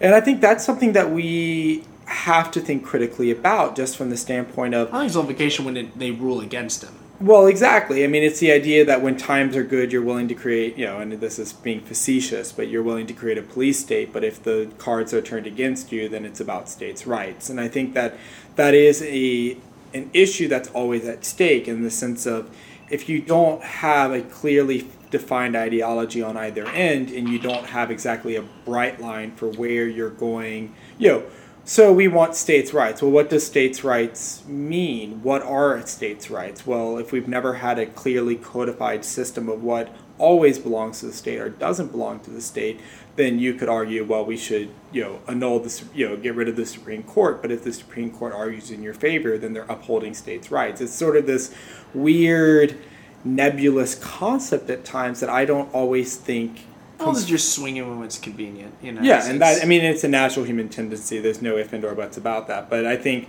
and 0.00 0.14
I 0.14 0.20
think 0.20 0.40
that's 0.40 0.64
something 0.64 0.92
that 0.92 1.10
we 1.10 1.84
have 2.06 2.50
to 2.52 2.60
think 2.60 2.84
critically 2.84 3.30
about, 3.30 3.76
just 3.76 3.96
from 3.96 4.10
the 4.10 4.16
standpoint 4.16 4.74
of 4.74 4.88
I 4.88 4.98
think 4.98 5.06
it's 5.06 5.14
nullification 5.14 5.64
when 5.64 5.76
it, 5.76 5.98
they 5.98 6.10
rule 6.10 6.40
against 6.40 6.82
him. 6.82 6.94
well, 7.20 7.46
exactly. 7.46 8.04
I 8.04 8.08
mean, 8.08 8.22
it's 8.22 8.40
the 8.40 8.52
idea 8.52 8.84
that 8.84 9.00
when 9.00 9.16
times 9.16 9.56
are 9.56 9.64
good, 9.64 9.92
you're 9.92 10.02
willing 10.02 10.28
to 10.28 10.34
create, 10.34 10.76
you 10.76 10.84
know, 10.84 10.98
and 10.98 11.12
this 11.12 11.38
is 11.38 11.52
being 11.52 11.80
facetious, 11.80 12.52
but 12.52 12.68
you're 12.68 12.82
willing 12.82 13.06
to 13.06 13.14
create 13.14 13.38
a 13.38 13.42
police 13.42 13.80
state. 13.80 14.12
But 14.12 14.24
if 14.24 14.42
the 14.42 14.70
cards 14.78 15.14
are 15.14 15.22
turned 15.22 15.46
against 15.46 15.92
you, 15.92 16.08
then 16.08 16.24
it's 16.24 16.40
about 16.40 16.68
states' 16.68 17.06
rights. 17.06 17.48
And 17.48 17.60
I 17.60 17.68
think 17.68 17.94
that 17.94 18.16
that 18.56 18.74
is 18.74 19.02
a 19.02 19.56
an 19.94 20.10
issue 20.12 20.48
that's 20.48 20.68
always 20.70 21.04
at 21.06 21.24
stake 21.24 21.68
in 21.68 21.82
the 21.82 21.90
sense 21.90 22.26
of 22.26 22.50
if 22.94 23.08
you 23.08 23.20
don't 23.20 23.60
have 23.60 24.12
a 24.12 24.22
clearly 24.22 24.88
defined 25.10 25.56
ideology 25.56 26.22
on 26.22 26.36
either 26.36 26.64
end 26.68 27.10
and 27.10 27.28
you 27.28 27.40
don't 27.40 27.66
have 27.66 27.90
exactly 27.90 28.36
a 28.36 28.42
bright 28.64 29.00
line 29.00 29.34
for 29.34 29.48
where 29.48 29.88
you're 29.88 30.10
going, 30.10 30.72
you 30.96 31.08
know, 31.08 31.24
so 31.64 31.92
we 31.92 32.06
want 32.06 32.36
states' 32.36 32.72
rights. 32.72 33.02
Well, 33.02 33.10
what 33.10 33.30
does 33.30 33.44
states' 33.44 33.82
rights 33.82 34.44
mean? 34.46 35.24
What 35.24 35.42
are 35.42 35.84
states' 35.86 36.30
rights? 36.30 36.66
Well, 36.66 36.98
if 36.98 37.10
we've 37.10 37.26
never 37.26 37.54
had 37.54 37.80
a 37.80 37.86
clearly 37.86 38.36
codified 38.36 39.04
system 39.04 39.48
of 39.48 39.60
what 39.62 39.92
always 40.16 40.60
belongs 40.60 41.00
to 41.00 41.06
the 41.06 41.12
state 41.12 41.40
or 41.40 41.48
doesn't 41.48 41.90
belong 41.90 42.20
to 42.20 42.30
the 42.30 42.40
state, 42.40 42.80
then 43.16 43.38
you 43.38 43.54
could 43.54 43.68
argue, 43.68 44.04
well, 44.04 44.24
we 44.24 44.36
should, 44.36 44.68
you 44.92 45.02
know, 45.02 45.20
annul 45.26 45.58
the, 45.58 45.84
you 45.94 46.08
know, 46.08 46.16
get 46.16 46.34
rid 46.34 46.48
of 46.48 46.56
the 46.56 46.66
Supreme 46.66 47.02
Court. 47.02 47.40
But 47.40 47.50
if 47.50 47.64
the 47.64 47.72
Supreme 47.72 48.10
Court 48.10 48.32
argues 48.32 48.70
in 48.70 48.82
your 48.82 48.94
favor, 48.94 49.38
then 49.38 49.52
they're 49.52 49.64
upholding 49.64 50.14
states' 50.14 50.50
rights. 50.50 50.80
It's 50.80 50.92
sort 50.92 51.16
of 51.16 51.26
this 51.26 51.54
weird, 51.94 52.76
nebulous 53.24 53.94
concept 53.94 54.68
at 54.70 54.84
times 54.84 55.20
that 55.20 55.30
I 55.30 55.44
don't 55.44 55.72
always 55.74 56.16
think 56.16 56.60
Well, 56.98 57.16
is 57.16 57.24
just 57.24 57.54
swinging 57.54 57.88
when 57.88 58.04
it's 58.04 58.18
convenient, 58.18 58.74
you 58.82 58.92
know. 58.92 59.02
yeah, 59.02 59.28
and 59.28 59.40
that 59.40 59.62
I 59.62 59.66
mean, 59.66 59.82
it's 59.84 60.04
a 60.04 60.08
natural 60.08 60.44
human 60.44 60.68
tendency. 60.68 61.18
There's 61.20 61.40
no 61.42 61.56
if 61.56 61.72
and 61.72 61.84
or 61.84 61.94
buts 61.94 62.16
about 62.16 62.46
that. 62.48 62.68
But 62.68 62.86
I 62.86 62.96
think, 62.96 63.28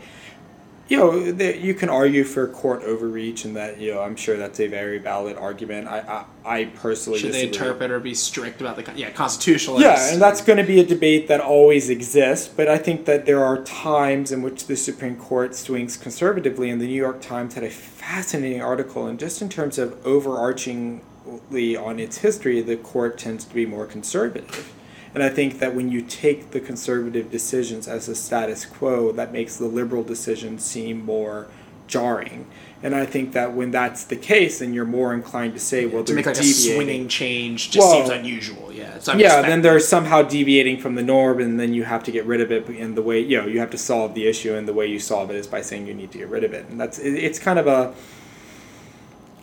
you 0.87 0.97
know, 0.97 1.31
that 1.31 1.61
you 1.61 1.73
can 1.73 1.89
argue 1.89 2.23
for 2.23 2.47
court 2.47 2.83
overreach, 2.83 3.43
and 3.43 3.55
that 3.55 3.79
you 3.79 3.93
know, 3.93 4.01
I'm 4.01 4.15
sure 4.15 4.37
that's 4.37 4.59
a 4.59 4.67
very 4.67 4.99
valid 4.99 5.35
argument. 5.35 5.87
I 5.87 6.25
I, 6.45 6.59
I 6.59 6.65
personally 6.65 7.17
should 7.17 7.33
they 7.33 7.47
disagree. 7.47 7.67
interpret 7.67 7.91
or 7.91 7.99
be 7.99 8.13
strict 8.13 8.61
about 8.61 8.75
the 8.75 8.91
yeah 8.95 9.09
constitutional? 9.09 9.81
Yeah, 9.81 10.11
and 10.13 10.21
that's 10.21 10.41
going 10.41 10.57
to 10.57 10.63
be 10.63 10.79
a 10.79 10.85
debate 10.85 11.27
that 11.27 11.41
always 11.41 11.89
exists. 11.89 12.47
But 12.47 12.67
I 12.67 12.77
think 12.77 13.05
that 13.05 13.25
there 13.25 13.43
are 13.43 13.63
times 13.63 14.31
in 14.31 14.43
which 14.43 14.67
the 14.67 14.75
Supreme 14.75 15.15
Court 15.15 15.55
swings 15.55 15.97
conservatively, 15.97 16.69
and 16.69 16.79
the 16.79 16.87
New 16.87 16.93
York 16.93 17.19
Times 17.19 17.55
had 17.55 17.63
a 17.63 17.71
fascinating 17.71 18.61
article, 18.61 19.07
and 19.07 19.19
just 19.19 19.41
in 19.41 19.49
terms 19.49 19.79
of 19.79 19.95
overarchingly 20.03 21.81
on 21.81 21.99
its 21.99 22.19
history, 22.19 22.61
the 22.61 22.77
court 22.77 23.17
tends 23.17 23.43
to 23.45 23.55
be 23.55 23.65
more 23.65 23.87
conservative. 23.87 24.71
And 25.15 25.23
I 25.23 25.29
think 25.29 25.59
that 25.59 25.73
when 25.73 25.89
you 25.89 26.01
take 26.01 26.51
the 26.51 26.59
conservative 26.59 27.31
decisions 27.31 27.87
as 27.87 28.09
a 28.09 28.15
status 28.15 28.65
quo, 28.65 29.13
that 29.13 29.31
makes 29.31 29.55
the 29.55 29.67
liberal 29.67 30.03
decisions 30.03 30.63
seem 30.63 31.05
more 31.05 31.47
jarring. 31.87 32.47
And 32.83 32.93
I 32.93 33.05
think 33.05 33.31
that 33.31 33.53
when 33.53 33.71
that's 33.71 34.03
the 34.03 34.15
case, 34.15 34.59
then 34.59 34.73
you're 34.73 34.85
more 34.85 35.13
inclined 35.13 35.53
to 35.53 35.59
say, 35.59 35.85
well, 35.85 36.03
to 36.03 36.13
make 36.13 36.25
like 36.25 36.35
a 36.35 36.41
deviating. 36.41 36.75
swinging 36.75 37.07
change 37.07 37.71
just 37.71 37.87
Well, 37.87 38.05
seems 38.05 38.09
unusual. 38.09 38.71
Yeah, 38.71 38.95
it's 38.95 39.07
yeah, 39.07 39.41
then 39.41 39.61
they're 39.61 39.79
somehow 39.79 40.21
deviating 40.21 40.79
from 40.79 40.95
the 40.95 41.01
norm, 41.01 41.39
and 41.39 41.59
then 41.59 41.73
you 41.73 41.83
have 41.83 42.03
to 42.03 42.11
get 42.11 42.25
rid 42.25 42.41
of 42.41 42.51
it. 42.51 42.67
And 42.67 42.95
the 42.95 43.01
way 43.01 43.19
you 43.21 43.41
know, 43.41 43.47
you 43.47 43.59
have 43.59 43.71
to 43.71 43.77
solve 43.77 44.13
the 44.13 44.27
issue, 44.27 44.53
and 44.53 44.67
the 44.67 44.73
way 44.73 44.85
you 44.85 44.99
solve 44.99 45.31
it 45.31 45.35
is 45.35 45.47
by 45.47 45.61
saying 45.61 45.87
you 45.87 45.93
need 45.93 46.11
to 46.11 46.17
get 46.17 46.27
rid 46.27 46.43
of 46.43 46.53
it. 46.53 46.67
And 46.69 46.79
that's 46.79 46.99
it, 46.99 47.13
it's 47.13 47.39
kind 47.39 47.57
of 47.57 47.67
a 47.67 47.95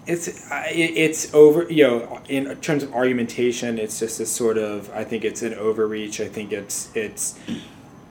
it's 0.06 0.28
it's 0.50 1.32
over 1.32 1.70
you 1.70 1.84
know 1.84 2.20
in 2.28 2.56
terms 2.56 2.82
of 2.82 2.92
argumentation 2.92 3.78
it's 3.78 4.00
just 4.00 4.18
a 4.18 4.26
sort 4.26 4.58
of 4.58 4.90
i 4.92 5.04
think 5.04 5.24
it's 5.24 5.42
an 5.42 5.54
overreach. 5.54 6.20
I 6.20 6.28
think 6.28 6.52
it's 6.52 6.94
it's 6.96 7.38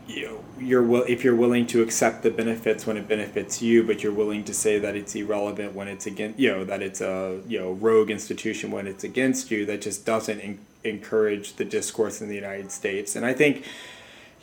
you 0.07 0.25
know 0.25 0.43
you're 0.57 0.83
will 0.83 1.03
if 1.03 1.23
you're 1.23 1.35
willing 1.35 1.67
to 1.67 1.81
accept 1.81 2.23
the 2.23 2.31
benefits 2.31 2.85
when 2.85 2.95
it 2.95 3.07
benefits 3.07 3.61
you 3.61 3.83
but 3.83 4.03
you're 4.03 4.13
willing 4.13 4.43
to 4.45 4.53
say 4.53 4.79
that 4.79 4.95
it's 4.95 5.15
irrelevant 5.15 5.75
when 5.75 5.87
it's 5.87 6.05
against 6.05 6.39
you 6.39 6.51
know 6.51 6.63
that 6.63 6.81
it's 6.81 7.01
a 7.01 7.41
you 7.47 7.59
know 7.59 7.73
rogue 7.73 8.09
institution 8.09 8.71
when 8.71 8.87
it's 8.87 9.03
against 9.03 9.51
you 9.51 9.65
that 9.65 9.81
just 9.81 10.05
doesn't 10.05 10.39
en- 10.39 10.59
encourage 10.83 11.55
the 11.55 11.65
discourse 11.65 12.21
in 12.21 12.29
the 12.29 12.35
united 12.35 12.71
states. 12.71 13.15
And 13.15 13.25
i 13.25 13.33
think 13.33 13.65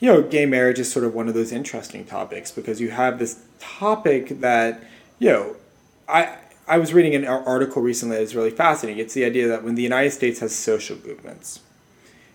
you 0.01 0.13
know, 0.13 0.23
gay 0.23 0.47
marriage 0.47 0.79
is 0.79 0.91
sort 0.91 1.05
of 1.05 1.15
one 1.15 1.29
of 1.29 1.35
those 1.35 1.51
interesting 1.51 2.05
topics 2.05 2.51
because 2.53 2.81
you 2.81 2.91
have 2.91 3.19
this 3.19 3.43
topic 3.59 4.41
that, 4.41 4.81
you 5.19 5.29
know, 5.29 5.57
I 6.09 6.37
I 6.69 6.79
was 6.79 6.93
reading 6.93 7.15
an 7.15 7.25
article 7.25 7.81
recently 7.81 8.17
that 8.17 8.23
was 8.23 8.37
really 8.37 8.51
fascinating. 8.51 9.01
It's 9.03 9.15
the 9.15 9.25
idea 9.25 9.49
that 9.49 9.65
when 9.65 9.75
the 9.75 9.83
United 9.83 10.11
States 10.11 10.41
has 10.41 10.55
social 10.55 10.97
movements, 11.05 11.61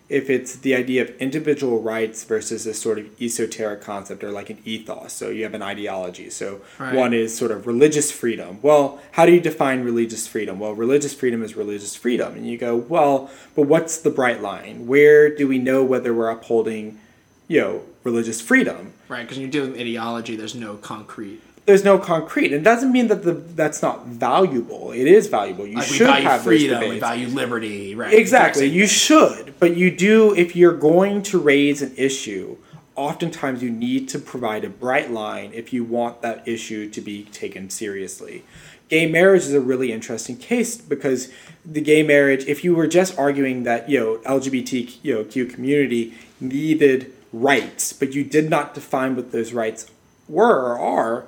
if 0.10 0.30
it's 0.30 0.56
the 0.56 0.76
idea 0.76 1.04
of 1.04 1.10
individual 1.18 1.82
rights 1.82 2.24
versus 2.24 2.66
a 2.66 2.74
sort 2.74 3.00
of 3.00 3.22
esoteric 3.22 3.82
concept 3.82 4.24
or 4.24 4.32
like 4.32 4.50
an 4.50 4.58
ethos, 4.66 5.14
so 5.14 5.30
you 5.30 5.44
have 5.44 5.54
an 5.54 5.62
ideology. 5.62 6.30
So 6.30 6.62
Right. 6.80 6.96
one 6.96 7.14
is 7.14 7.36
sort 7.38 7.52
of 7.52 7.68
religious 7.68 8.12
freedom. 8.12 8.58
Well, 8.62 9.00
how 9.12 9.26
do 9.26 9.32
you 9.32 9.40
define 9.40 9.84
religious 9.84 10.28
freedom? 10.28 10.60
Well, 10.60 10.74
religious 10.74 11.14
freedom 11.14 11.44
is 11.44 11.56
religious 11.56 11.96
freedom. 11.96 12.34
And 12.34 12.48
you 12.48 12.58
go, 12.58 12.76
well, 12.76 13.30
but 13.56 13.64
what's 13.68 13.98
the 13.98 14.10
bright 14.10 14.42
line? 14.42 14.88
Where 14.88 15.34
do 15.34 15.48
we 15.48 15.58
know 15.60 15.84
whether 15.84 16.14
we're 16.14 16.30
upholding, 16.30 17.00
you 17.48 17.62
know, 17.62 17.82
religious 18.04 18.42
freedom? 18.42 18.94
right 19.10 19.22
because 19.22 19.38
when 19.38 19.44
you're 19.44 19.52
dealing 19.52 19.72
with 19.74 19.82
ideology, 19.82 20.36
there's 20.36 20.56
no 20.56 20.76
concrete. 20.76 21.40
There's 21.66 21.84
no 21.84 21.98
concrete. 21.98 22.52
It 22.52 22.64
doesn't 22.64 22.92
mean 22.92 23.08
that 23.08 23.24
the 23.24 23.34
that's 23.34 23.82
not 23.82 24.06
valuable. 24.06 24.92
It 24.92 25.08
is 25.08 25.28
valuable. 25.28 25.66
You 25.66 25.78
Like 25.78 25.90
we 25.90 25.96
should 25.96 26.08
value 26.08 26.28
have 26.28 26.42
freedom, 26.42 26.90
we 26.90 27.00
value 27.00 27.28
liberty, 27.28 27.96
right? 27.96 28.14
Exactly. 28.14 28.68
You 28.68 28.86
should, 28.86 29.54
but 29.60 29.78
you 29.78 29.90
do 29.90 30.36
if 30.36 30.56
you're 30.56 30.76
going 30.78 31.24
to 31.24 31.40
raise 31.40 31.82
an 31.82 31.94
issue. 31.96 32.58
Oftentimes, 32.96 33.64
you 33.64 33.72
need 33.72 34.08
to 34.10 34.20
provide 34.20 34.64
a 34.64 34.70
bright 34.70 35.10
line 35.10 35.52
if 35.54 35.74
you 35.74 35.84
want 35.84 36.22
that 36.22 36.48
issue 36.48 36.90
to 36.90 37.02
be 37.02 37.24
taken 37.26 37.70
seriously. 37.70 38.44
Gay 38.90 39.08
marriage 39.08 39.44
is 39.44 39.54
a 39.54 39.62
really 39.62 39.92
interesting 39.92 40.38
case 40.38 40.78
because 40.78 41.32
the 41.66 41.82
gay 41.82 42.04
marriage, 42.04 42.46
if 42.46 42.64
you 42.64 42.76
were 42.76 42.86
just 42.86 43.18
arguing 43.18 43.64
that 43.64 43.90
you 43.90 44.00
know 44.00 44.18
LGBT 44.26 44.98
you 45.02 45.16
know, 45.16 45.24
Q 45.24 45.46
community 45.46 46.14
needed 46.40 47.12
rights, 47.32 47.94
but 47.94 48.14
you 48.14 48.24
did 48.24 48.50
not 48.50 48.74
define 48.74 49.16
what 49.16 49.32
those 49.32 49.54
rights 49.54 49.90
were 50.28 50.60
or 50.60 50.80
are, 50.80 51.26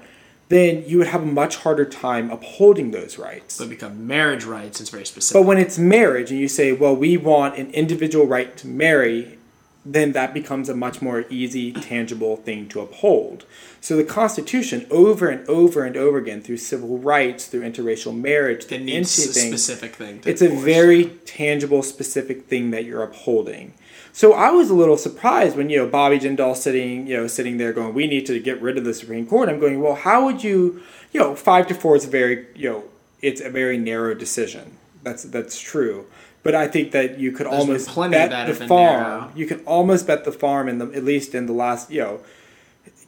then 0.49 0.83
you 0.85 0.97
would 0.99 1.07
have 1.07 1.23
a 1.23 1.25
much 1.25 1.57
harder 1.57 1.85
time 1.85 2.29
upholding 2.29 2.91
those 2.91 3.17
rights. 3.17 3.57
But 3.57 3.69
become 3.69 4.05
marriage 4.05 4.43
rights, 4.43 4.79
it's 4.79 4.89
very 4.89 5.05
specific. 5.05 5.41
But 5.41 5.47
when 5.47 5.57
it's 5.57 5.77
marriage 5.77 6.31
and 6.31 6.39
you 6.39 6.47
say, 6.47 6.71
well, 6.71 6.95
we 6.95 7.17
want 7.17 7.57
an 7.57 7.71
individual 7.71 8.27
right 8.27 8.55
to 8.57 8.67
marry, 8.67 9.39
then 9.85 10.13
that 10.13 10.33
becomes 10.33 10.67
a 10.67 10.75
much 10.75 11.01
more 11.01 11.25
easy, 11.29 11.71
tangible 11.71 12.37
thing 12.37 12.67
to 12.69 12.81
uphold. 12.81 13.45
So 13.81 13.95
the 13.95 14.03
Constitution, 14.03 14.87
over 14.89 15.29
and 15.29 15.47
over 15.47 15.83
and 15.83 15.95
over 15.95 16.17
again, 16.17 16.41
through 16.41 16.57
civil 16.57 16.97
rights, 16.97 17.45
through 17.45 17.61
interracial 17.61 18.15
marriage, 18.15 18.71
it 18.71 18.81
needs 18.81 19.15
a 19.17 19.33
specific 19.33 19.95
thing. 19.95 20.21
To 20.21 20.29
it's 20.29 20.41
a 20.41 20.49
very 20.49 21.05
tangible, 21.25 21.83
specific 21.83 22.45
thing 22.45 22.71
that 22.71 22.85
you're 22.85 23.03
upholding. 23.03 23.73
So 24.15 24.31
I 24.31 24.49
was 24.49 24.69
a 24.69 24.73
little 24.73 24.95
surprised 24.95 25.57
when 25.57 25.69
you 25.69 25.77
know 25.77 25.87
Bobby 25.87 26.17
Jindal 26.17 26.55
sitting, 26.55 27.05
you 27.05 27.17
know, 27.17 27.27
sitting 27.27 27.57
there 27.57 27.73
going, 27.73 27.93
"We 27.93 28.07
need 28.07 28.25
to 28.27 28.39
get 28.39 28.61
rid 28.61 28.77
of 28.77 28.85
the 28.85 28.93
Supreme 28.93 29.27
Court." 29.27 29.49
I'm 29.49 29.59
going, 29.59 29.81
"Well, 29.81 29.95
how 29.95 30.23
would 30.23 30.41
you, 30.41 30.81
you 31.11 31.19
know, 31.19 31.35
five 31.35 31.67
to 31.67 31.73
four 31.73 31.97
is 31.97 32.05
a 32.05 32.07
very, 32.07 32.45
you 32.55 32.69
know, 32.69 32.83
it's 33.21 33.41
a 33.41 33.49
very 33.49 33.77
narrow 33.77 34.13
decision. 34.13 34.77
That's 35.03 35.23
that's 35.23 35.59
true." 35.59 36.05
But 36.43 36.55
I 36.55 36.65
think 36.69 36.93
that 36.93 37.19
you 37.19 37.33
could 37.33 37.43
been 37.43 37.59
almost 37.59 37.93
bet 37.93 38.29
that 38.29 38.47
the 38.47 38.65
farm. 38.65 39.33
You 39.35 39.47
can 39.47 39.59
almost 39.65 40.07
bet 40.07 40.23
the 40.23 40.31
farm 40.31 40.69
in 40.69 40.77
the 40.77 40.85
at 40.93 41.03
least 41.03 41.35
in 41.35 41.45
the 41.45 41.53
last, 41.53 41.91
you 41.91 41.99
know, 41.99 42.21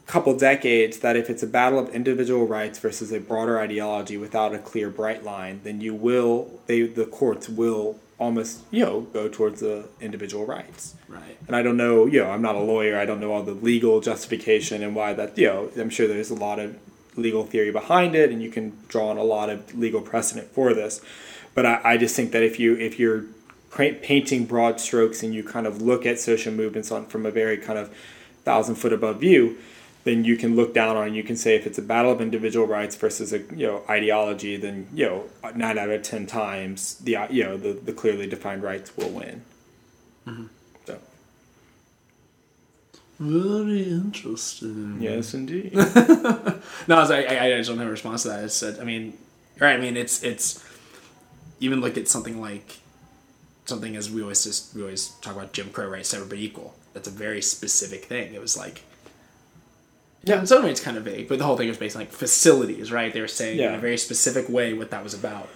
couple 0.08 0.38
decades 0.38 1.00
that 1.00 1.16
if 1.16 1.30
it's 1.30 1.42
a 1.42 1.48
battle 1.48 1.80
of 1.80 1.88
individual 1.96 2.46
rights 2.46 2.80
versus 2.80 3.14
a 3.14 3.22
broader 3.22 3.58
ideology 3.62 4.18
without 4.18 4.54
a 4.54 4.60
clear 4.60 4.90
bright 4.90 5.24
line, 5.24 5.62
then 5.64 5.80
you 5.80 5.94
will 5.94 6.60
they 6.66 6.82
the 6.82 7.06
courts 7.06 7.48
will 7.48 7.98
almost 8.20 8.62
you 8.72 8.84
know 8.84 9.02
go 9.02 9.28
towards 9.30 9.62
the 9.62 9.88
individual 10.02 10.46
rights. 10.46 10.96
right. 11.08 11.38
And 11.48 11.56
I 11.56 11.62
don't 11.62 11.78
know, 11.78 12.06
you 12.06 12.22
know, 12.22 12.32
I'm 12.32 12.42
not 12.42 12.56
a 12.56 12.60
lawyer. 12.60 12.98
I 12.98 13.06
don't 13.06 13.20
know 13.20 13.32
all 13.32 13.44
the 13.44 13.54
legal 13.54 14.02
justification 14.02 14.84
and 14.84 14.96
why 14.96 15.14
that, 15.14 15.38
you 15.38 15.48
know, 15.48 15.70
I'm 15.78 15.90
sure 15.90 16.08
there's 16.08 16.30
a 16.30 16.36
lot 16.36 16.60
of 16.60 16.78
legal 17.16 17.44
theory 17.44 17.72
behind 17.72 18.16
it, 18.16 18.32
and 18.32 18.42
you 18.42 18.50
can 18.50 18.78
draw 18.88 19.10
on 19.10 19.18
a 19.18 19.24
lot 19.24 19.50
of 19.50 19.76
legal 19.76 20.02
precedent 20.02 20.48
for 20.52 20.74
this. 20.74 21.02
But 21.54 21.66
I, 21.66 21.82
I 21.84 21.98
just 21.98 22.16
think 22.16 22.32
that 22.32 22.44
if 22.44 22.60
you 22.60 22.76
if 22.76 23.00
you're 23.00 23.26
painting 23.72 24.46
broad 24.46 24.80
strokes 24.80 25.22
and 25.24 25.34
you 25.34 25.44
kind 25.44 25.68
of 25.68 25.82
look 25.82 26.06
at 26.06 26.20
social 26.20 26.54
movements 26.54 26.92
on 26.92 27.06
from 27.06 27.26
a 27.26 27.32
very 27.32 27.58
kind 27.58 27.78
of 27.78 27.94
thousand 28.44 28.76
foot 28.76 28.94
above 28.94 29.20
view, 29.20 29.58
then 30.08 30.24
you 30.24 30.38
can 30.38 30.56
look 30.56 30.74
down 30.74 30.96
on. 30.96 31.14
You 31.14 31.24
can 31.24 31.36
say 31.36 31.56
if 31.56 31.68
it's 31.68 31.78
a 31.78 31.82
battle 31.82 32.12
of 32.12 32.22
individual 32.22 32.66
rights 32.66 32.96
versus 32.96 33.34
a 33.34 33.40
you 33.40 33.68
know 33.68 33.84
ideology, 33.90 34.56
then 34.56 34.88
you 34.94 35.06
know 35.06 35.26
nine 35.54 35.78
out 35.78 35.90
of 35.90 36.02
ten 36.02 36.26
times 36.26 36.96
the 37.00 37.18
uh, 37.18 37.28
you 37.30 37.44
know 37.44 37.58
the, 37.58 37.74
the 37.74 37.92
clearly 37.92 38.26
defined 38.26 38.64
rights 38.64 38.96
will 38.96 39.10
win. 39.10 39.44
Mm-hmm. 40.26 40.46
So. 40.86 41.00
Very 43.20 43.84
interesting. 43.90 44.98
Yes, 45.02 45.34
indeed. 45.34 45.74
No, 46.88 46.96
I, 46.96 47.00
was, 47.00 47.12
I, 47.12 47.20
I 47.20 47.50
just 47.58 47.70
don't 47.70 47.80
have 47.80 47.88
a 47.88 47.92
response 47.92 48.24
to 48.24 48.30
that. 48.30 48.44
I 48.44 48.48
said, 48.48 48.80
I 48.80 48.84
mean, 48.86 49.18
right? 49.60 49.74
I 49.74 49.78
mean, 49.78 49.98
it's 49.98 50.24
it's 50.24 50.64
even 51.60 51.82
look 51.82 51.98
at 51.98 52.08
something 52.08 52.40
like 52.40 52.78
something 53.66 53.98
as 53.98 54.10
we 54.10 54.22
always 54.22 54.44
just 54.46 54.74
we 54.74 54.82
always 54.82 55.10
talk 55.22 55.36
about 55.36 55.52
Jim 55.52 55.70
Crow 55.70 55.90
rights, 55.90 56.14
everybody 56.14 56.46
equal. 56.46 56.76
That's 56.94 57.10
a 57.10 57.12
very 57.12 57.42
specific 57.42 58.06
thing. 58.06 58.34
It 58.34 58.40
was 58.40 58.56
like. 58.56 58.84
Yeah, 60.24 60.40
in 60.40 60.48
some 60.48 60.64
ways 60.64 60.72
it's 60.72 60.82
kind 60.82 60.98
of 60.98 61.04
vague, 61.04 61.30
but 61.30 61.38
the 61.40 61.46
whole 61.46 61.56
thing 61.56 61.68
was 61.70 61.78
based 61.78 61.96
on 61.96 62.02
like 62.02 62.12
facilities, 62.12 62.92
right? 62.92 63.14
They 63.14 63.22
were 63.22 63.28
saying 63.28 63.60
in 63.60 63.74
a 63.74 63.80
very 63.80 63.98
specific 63.98 64.50
way 64.50 64.74
what 64.74 64.92
that 64.92 65.04
was 65.04 65.14
about. 65.14 65.48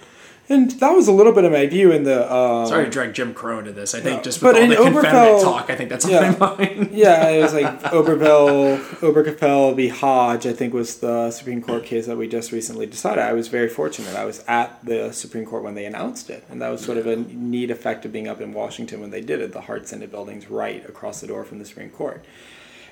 and 0.50 0.72
that 0.72 0.91
was 0.91 1.08
a 1.08 1.12
little 1.12 1.34
bit 1.34 1.44
of 1.44 1.51
my 1.51 1.65
view 1.65 1.91
in 1.91 2.03
the. 2.03 2.32
Um, 2.34 2.68
Sorry 2.68 2.86
to 2.86 2.91
drag 2.91 3.13
Jim 3.13 3.34
Crow 3.34 3.60
into 3.60 3.72
this. 3.74 3.94
I 3.96 4.00
think 4.01 4.18
No, 4.18 4.24
just 4.24 4.41
but 4.41 4.56
with 4.56 4.58
all 4.58 4.63
in 4.63 4.94
the 4.94 5.01
Confederate 5.01 5.41
talk, 5.41 5.70
I 5.70 5.75
think 5.75 5.89
that's 5.89 6.06
on 6.06 6.12
yeah. 6.12 6.36
my 6.39 6.56
mind. 6.56 6.89
Yeah, 6.94 7.30
it 7.30 7.41
was 7.41 7.53
like 7.53 7.84
Oberville, 7.94 8.77
Obergefell 9.01 9.75
v. 9.75 9.88
Hodge, 9.89 10.46
I 10.46 10.53
think 10.53 10.74
was 10.74 11.00
the 11.00 11.32
Supreme 11.32 11.62
Court 11.62 11.84
case 11.86 12.06
that 12.08 12.18
we 12.18 12.27
just 12.27 12.51
recently 12.51 12.86
decided. 12.86 13.24
I 13.24 13.34
was 13.34 13.48
very 13.48 13.70
fortunate. 13.70 14.15
I 14.15 14.25
was 14.25 14.44
at 14.48 14.84
the 14.86 15.12
Supreme 15.12 15.46
Court 15.46 15.63
when 15.63 15.75
they 15.75 15.86
announced 15.86 16.30
it. 16.30 16.44
And 16.50 16.62
that 16.62 16.70
was 16.70 16.84
sort 16.84 16.98
of 16.98 17.08
a 17.08 17.15
neat 17.15 17.72
effect 17.72 18.06
of 18.06 18.12
being 18.12 18.27
up 18.27 18.41
in 18.41 18.53
Washington 18.53 19.00
when 19.00 19.12
they 19.12 19.22
did 19.22 19.41
it. 19.41 19.53
The 19.53 19.62
Hart 19.62 19.88
Senate 19.88 20.12
building's 20.12 20.50
right 20.50 20.88
across 20.88 21.22
the 21.22 21.27
door 21.27 21.44
from 21.44 21.60
the 21.60 21.65
Supreme 21.65 21.89
Court. 21.89 22.24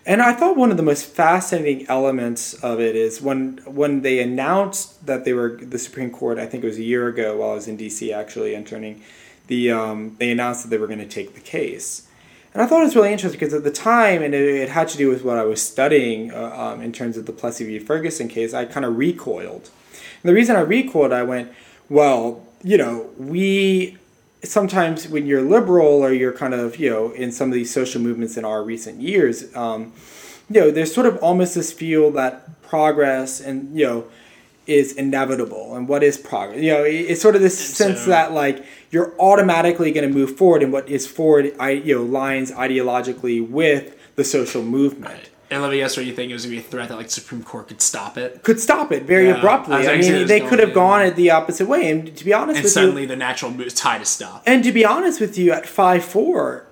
And 0.06 0.22
I 0.22 0.34
thought 0.34 0.56
one 0.56 0.72
of 0.72 0.78
the 0.78 0.84
most 0.84 1.06
fascinating 1.06 1.88
elements 1.88 2.54
of 2.56 2.80
it 2.80 2.96
is 2.96 3.22
when 3.22 3.58
when 3.66 4.02
they 4.02 4.20
announced 4.20 5.06
that 5.06 5.26
they 5.26 5.34
were 5.34 5.58
the 5.62 5.80
Supreme 5.80 6.10
Court. 6.10 6.40
I 6.40 6.46
think 6.46 6.64
it 6.64 6.68
was 6.68 6.78
a 6.78 6.84
year 6.84 7.08
ago 7.08 7.38
while 7.38 7.52
I 7.52 7.56
was 7.56 7.68
in 7.68 7.78
D.C. 7.78 8.12
actually 8.12 8.56
interning. 8.56 9.04
The 9.48 9.72
um, 9.72 10.16
they 10.20 10.32
announced 10.32 10.64
that 10.64 10.70
they 10.70 10.78
were 10.78 10.88
going 10.88 11.00
to 11.00 11.08
take 11.08 11.36
the 11.36 11.42
case, 11.42 12.08
and 12.54 12.64
I 12.64 12.66
thought 12.66 12.82
it 12.82 12.86
was 12.86 12.96
really 12.96 13.12
interesting 13.12 13.40
because 13.40 13.54
at 13.54 13.64
the 13.64 13.72
time, 13.72 14.24
and 14.24 14.34
it, 14.34 14.42
it 14.42 14.70
had 14.70 14.88
to 14.90 14.98
do 14.98 15.10
with 15.10 15.24
what 15.24 15.38
I 15.38 15.44
was 15.44 15.62
studying 15.62 16.32
uh, 16.32 16.56
um, 16.56 16.82
in 16.82 16.92
terms 16.92 17.18
of 17.18 17.26
the 17.26 17.34
Plessy 17.34 17.66
v. 17.66 17.80
Ferguson 17.80 18.28
case. 18.28 18.54
I 18.54 18.66
kind 18.66 18.86
of 18.86 18.98
recoiled, 18.98 19.70
and 20.24 20.30
the 20.30 20.34
reason 20.34 20.56
I 20.56 20.62
recoiled, 20.62 21.12
I 21.12 21.24
went, 21.24 21.52
well, 21.90 22.48
you 22.64 22.78
know, 22.78 23.10
we 23.18 23.99
sometimes 24.44 25.08
when 25.08 25.26
you're 25.26 25.42
liberal 25.42 26.02
or 26.04 26.12
you're 26.14 26.32
kind 26.34 26.54
of 26.54 26.78
you 26.78 26.90
know 26.90 27.12
in 27.12 27.32
some 27.32 27.50
of 27.50 27.54
these 27.54 27.72
social 27.74 28.02
movements 28.02 28.38
in 28.38 28.46
our 28.46 28.64
recent 28.64 29.02
years 29.02 29.54
um, 29.56 29.92
you 30.50 30.60
know 30.62 30.72
there's 30.72 30.94
sort 30.94 31.06
of 31.06 31.18
almost 31.18 31.56
this 31.56 31.72
feel 31.74 32.12
that 32.12 32.62
progress 32.62 33.42
and 33.42 33.78
you 33.78 33.86
know 33.86 34.06
is 34.68 34.94
inevitable. 34.94 35.76
And 35.76 35.88
what 35.88 36.04
is 36.04 36.16
progress? 36.16 36.62
You 36.62 36.72
know 36.74 36.84
it- 36.84 37.08
it's 37.10 37.22
sort 37.22 37.36
of 37.36 37.42
this 37.42 37.58
sense 37.58 38.02
so- 38.02 38.10
that 38.12 38.34
like 38.34 38.64
you're 38.92 39.14
automatically 39.20 39.92
going 39.92 40.08
to 40.08 40.14
move 40.14 40.38
forward 40.38 40.62
and 40.62 40.72
what 40.72 40.88
is 40.88 41.08
forward 41.08 41.54
I, 41.60 41.72
you 41.72 41.96
know 41.96 42.04
lines 42.04 42.52
ideologically 42.52 43.48
with 43.48 43.96
the 44.16 44.24
social 44.24 44.62
movement 44.64 45.30
And 45.52 45.62
let 45.64 45.72
me 45.72 45.78
guess 45.78 45.98
what 45.98 46.06
you 46.06 46.14
think? 46.14 46.30
It 46.30 46.34
was 46.34 46.46
going 46.46 46.58
to 46.58 46.62
be 46.62 46.68
a 46.68 46.70
threat 46.70 46.90
that 46.90 46.96
like 46.96 47.10
Supreme 47.10 47.44
Court 47.44 47.68
could 47.68 47.82
stop 47.82 48.18
it. 48.18 48.44
could 48.44 48.60
stop 48.60 48.92
it 48.92 49.04
very 49.04 49.28
Yeah, 49.28 49.36
I 49.36 49.38
abruptly 49.40 49.78
was 49.78 49.88
i 49.88 49.94
actually 49.96 50.12
mean 50.20 50.28
they 50.28 50.42
could 50.42 50.60
have 50.60 50.70
to- 50.70 50.76
gone 50.76 51.02
it 51.02 51.16
the 51.16 51.32
opposite 51.32 51.68
way. 51.68 51.90
And 51.90 52.16
to 52.16 52.24
be 52.26 52.34
honest 52.34 52.58
And 52.58 52.64
with 52.64 52.72
you 52.76 52.82
suddenly 52.82 53.06
the 53.06 53.16
natural 53.16 53.52
move 53.52 53.68
is 53.68 53.74
tied 53.74 54.00
to 54.00 54.06
stop. 54.06 54.44
And 54.46 54.64
to 54.64 54.72
be 54.72 54.86
honest 54.86 55.20
with 55.20 55.38
you, 55.38 55.52
at 55.52 55.68
five 55.68 56.04
four, 56.06 56.68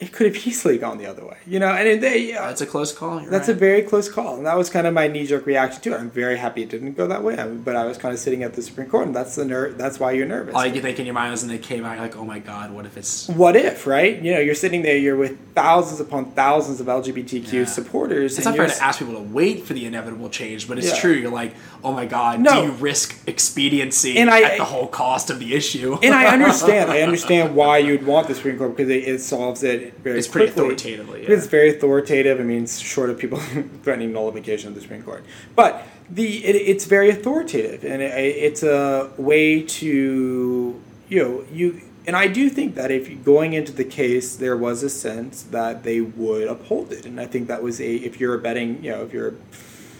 it 0.00 0.12
could 0.12 0.32
have 0.32 0.46
easily 0.46 0.78
gone 0.78 0.96
the 0.98 1.06
other 1.06 1.26
way, 1.26 1.36
you 1.44 1.58
know. 1.58 1.68
And 1.72 2.00
they, 2.00 2.32
uh, 2.32 2.42
That's 2.46 2.60
a 2.60 2.66
close 2.66 2.92
call. 2.92 3.18
that's 3.18 3.48
a 3.48 3.52
very 3.54 3.82
close 3.82 4.08
call, 4.08 4.36
and 4.36 4.46
that 4.46 4.56
was 4.56 4.70
kind 4.70 4.86
of 4.86 4.94
my 4.94 5.08
knee 5.08 5.26
jerk 5.26 5.44
reaction 5.44 5.82
to 5.82 5.92
it. 5.94 5.98
I'm 5.98 6.08
very 6.08 6.36
happy 6.38 6.62
it 6.62 6.68
didn't 6.68 6.92
go 6.92 7.08
that 7.08 7.24
way, 7.24 7.34
but 7.64 7.74
I 7.74 7.84
was 7.84 7.98
kind 7.98 8.14
of 8.14 8.20
sitting 8.20 8.44
at 8.44 8.54
the 8.54 8.62
Supreme 8.62 8.88
Court, 8.88 9.08
and 9.08 9.16
that's 9.16 9.34
the 9.34 9.44
ner- 9.44 9.70
That's 9.72 9.98
why 9.98 10.12
you're 10.12 10.26
nervous. 10.26 10.54
all 10.54 10.64
you 10.64 10.72
can 10.72 10.82
think 10.82 11.00
in 11.00 11.06
your 11.06 11.14
mind 11.16 11.34
is 11.34 11.42
when 11.42 11.50
they 11.50 11.58
came 11.58 11.84
out, 11.84 11.98
like, 11.98 12.16
oh 12.16 12.24
my 12.24 12.38
god, 12.38 12.70
what 12.72 12.86
if 12.86 12.96
it's 12.96 13.26
what 13.28 13.56
if, 13.56 13.88
right? 13.88 14.22
You 14.22 14.34
know, 14.34 14.40
you're 14.40 14.54
sitting 14.54 14.82
there, 14.82 14.96
you're 14.96 15.16
with 15.16 15.36
thousands 15.56 15.98
upon 15.98 16.26
thousands 16.30 16.80
of 16.80 16.86
LGBTQ 16.86 17.52
Yeah. 17.52 17.64
supporters. 17.64 18.38
It's 18.38 18.46
and 18.46 18.56
not 18.56 18.68
fair 18.68 18.72
to 18.76 18.82
ask 18.84 19.00
people 19.00 19.14
to 19.14 19.20
wait 19.22 19.64
for 19.66 19.72
the 19.74 19.84
inevitable 19.84 20.28
change, 20.30 20.68
but 20.68 20.78
it's 20.78 20.90
Yeah. 20.94 21.00
true. 21.00 21.12
You're 21.12 21.32
like, 21.32 21.54
oh 21.82 21.92
my 21.92 22.06
god, 22.06 22.38
No. 22.38 22.60
do 22.60 22.66
you 22.68 22.72
risk 22.74 23.18
expediency 23.26 24.16
And 24.16 24.30
I- 24.30 24.42
at 24.42 24.58
the 24.58 24.64
whole 24.64 24.86
cost 24.86 25.28
of 25.30 25.40
the 25.40 25.54
issue? 25.54 25.98
and 26.04 26.14
I 26.14 26.26
understand. 26.32 26.88
I 26.88 27.00
understand 27.00 27.56
why 27.56 27.78
you'd 27.78 28.06
want 28.06 28.28
the 28.28 28.36
Supreme 28.36 28.58
Court 28.58 28.76
because 28.76 28.90
it, 28.90 29.02
it 29.08 29.20
solves 29.20 29.64
it 29.64 29.87
very 30.02 30.18
It's 30.18 30.28
pretty 30.28 30.52
quickly. 30.52 30.74
authoritatively, 30.74 31.22
It's 31.26 31.46
very 31.46 31.70
authoritative. 31.70 32.40
I 32.40 32.42
mean, 32.44 32.62
it's 32.64 32.78
short 32.78 33.10
of 33.10 33.18
people 33.18 33.38
threatening 33.82 34.12
nullification 34.12 34.68
of 34.68 34.74
the 34.74 34.80
Supreme 34.80 35.02
Court, 35.02 35.24
but 35.56 35.86
the 36.10 36.44
it, 36.44 36.56
it's 36.56 36.84
very 36.86 37.10
authoritative, 37.10 37.84
and 37.84 38.00
it, 38.02 38.12
it's 38.14 38.62
a 38.62 39.10
way 39.16 39.62
to 39.62 40.80
you 41.08 41.18
know 41.22 41.44
you. 41.52 41.80
And 42.06 42.16
I 42.16 42.26
do 42.26 42.48
think 42.48 42.74
that 42.76 42.90
if 42.90 43.22
going 43.22 43.52
into 43.52 43.70
the 43.72 43.84
case, 43.84 44.34
there 44.36 44.56
was 44.56 44.82
a 44.82 44.88
sense 44.88 45.42
that 45.42 45.82
they 45.82 46.00
would 46.00 46.48
uphold 46.48 46.90
it, 46.92 47.04
and 47.04 47.20
I 47.20 47.26
think 47.26 47.48
that 47.48 47.62
was 47.62 47.80
a 47.80 47.96
if 47.96 48.18
you're 48.18 48.34
a 48.34 48.38
betting, 48.38 48.82
you 48.82 48.90
know, 48.92 49.02
if 49.02 49.12
you're 49.12 49.34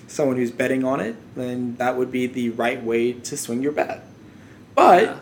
someone 0.07 0.37
who's 0.37 0.51
betting 0.51 0.85
on 0.85 1.01
it, 1.01 1.17
then 1.35 1.77
that 1.77 1.99
would 1.99 2.11
be 2.11 2.27
the 2.27 2.49
right 2.51 2.83
way 2.83 3.13
to 3.13 3.37
swing 3.37 3.63
your 3.63 3.73
bet. 3.73 4.05
But 4.75 5.03
Yeah. 5.03 5.19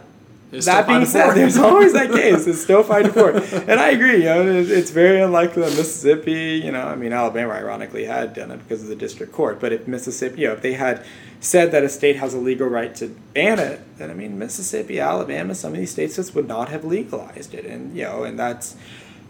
It's 0.53 0.67
that 0.67 0.87
being 0.87 1.05
said, 1.05 1.35
there's 1.35 1.59
always 1.59 1.93
that 1.95 2.11
case. 2.13 2.47
It's 2.47 2.63
still 2.63 2.83
five 2.85 3.05
to 3.07 3.13
four, 3.13 3.31
and 3.33 3.81
I 3.81 3.89
agree. 3.91 4.19
You 4.19 4.25
know, 4.27 4.47
it- 4.47 4.71
it's 4.71 4.91
very 4.93 5.21
unlikely 5.21 5.63
that 5.63 5.77
Mississippi. 5.77 6.63
You 6.65 6.71
know, 6.73 6.83
I 6.83 6.95
mean, 6.95 7.13
Alabama 7.13 7.53
ironically 7.53 8.05
had 8.05 8.33
done 8.35 8.51
it 8.53 8.59
because 8.59 8.83
of 8.83 8.89
the 8.89 8.95
district 8.97 9.33
court. 9.33 9.59
But 9.61 9.73
if 9.73 9.89
Mississippi, 9.89 10.43
you 10.43 10.47
know, 10.49 10.53
if 10.55 10.63
they 10.63 10.75
had 10.75 11.05
said 11.41 11.73
that 11.73 11.83
a 11.83 11.89
state 11.89 12.17
has 12.17 12.33
a 12.33 12.39
legal 12.39 12.69
right 12.69 12.95
to 12.95 13.09
ban 13.35 13.59
it, 13.59 13.81
then 13.99 14.09
I 14.11 14.15
mean, 14.15 14.39
Mississippi, 14.39 15.01
Alabama, 15.01 15.55
some 15.55 15.73
of 15.73 15.79
these 15.79 15.91
states 15.91 16.15
just 16.17 16.35
would 16.37 16.47
not 16.47 16.69
have 16.69 16.85
legalized 16.85 17.53
it, 17.53 17.65
and 17.67 17.97
you 17.97 18.05
know, 18.05 18.23
and 18.23 18.39
that's 18.39 18.77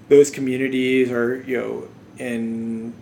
those 0.08 0.30
communities 0.30 1.10
are 1.10 1.42
you 1.42 1.56
know 1.56 1.88
in 2.18 2.92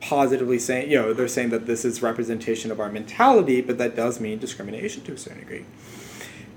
positively 0.00 0.58
saying 0.58 0.90
you 0.90 0.96
know 1.00 1.12
they're 1.12 1.26
saying 1.26 1.48
that 1.50 1.66
this 1.66 1.84
is 1.84 2.00
representation 2.00 2.70
of 2.70 2.78
our 2.78 2.90
mentality, 2.92 3.60
but 3.60 3.76
that 3.78 3.96
does 3.96 4.20
mean 4.20 4.38
discrimination 4.38 5.02
to 5.02 5.12
a 5.12 5.18
certain 5.18 5.40
degree. 5.40 5.64